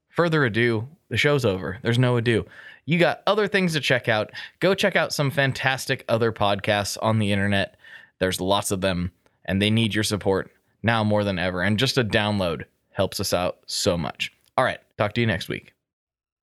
further 0.09 0.43
ado, 0.45 0.87
the 1.09 1.17
show's 1.17 1.45
over. 1.45 1.77
There's 1.81 1.99
no 1.99 2.17
ado. 2.17 2.45
You 2.85 2.99
got 2.99 3.21
other 3.25 3.47
things 3.47 3.73
to 3.73 3.79
check 3.79 4.07
out. 4.07 4.31
Go 4.59 4.75
check 4.75 4.95
out 4.95 5.13
some 5.13 5.31
fantastic 5.31 6.03
other 6.09 6.31
podcasts 6.31 6.97
on 7.01 7.19
the 7.19 7.31
internet. 7.31 7.77
There's 8.19 8.41
lots 8.41 8.71
of 8.71 8.81
them, 8.81 9.11
and 9.45 9.61
they 9.61 9.69
need 9.69 9.95
your 9.95 10.03
support 10.03 10.51
now 10.83 11.03
more 11.03 11.23
than 11.23 11.39
ever. 11.39 11.61
And 11.61 11.79
just 11.79 11.97
a 11.97 12.03
download 12.03 12.65
helps 12.91 13.19
us 13.19 13.33
out 13.33 13.59
so 13.65 13.97
much. 13.97 14.31
All 14.57 14.63
right, 14.63 14.79
talk 14.97 15.13
to 15.13 15.21
you 15.21 15.27
next 15.27 15.49
week. 15.49 15.73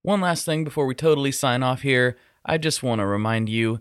One 0.03 0.21
last 0.21 0.45
thing 0.45 0.65
before 0.65 0.87
we 0.87 0.95
totally 0.95 1.33
sign 1.33 1.63
off 1.63 1.83
here. 1.83 2.17
I 2.45 2.59
just 2.59 2.83
want 2.83 2.99
to 2.99 3.07
remind 3.07 3.49
you 3.49 3.81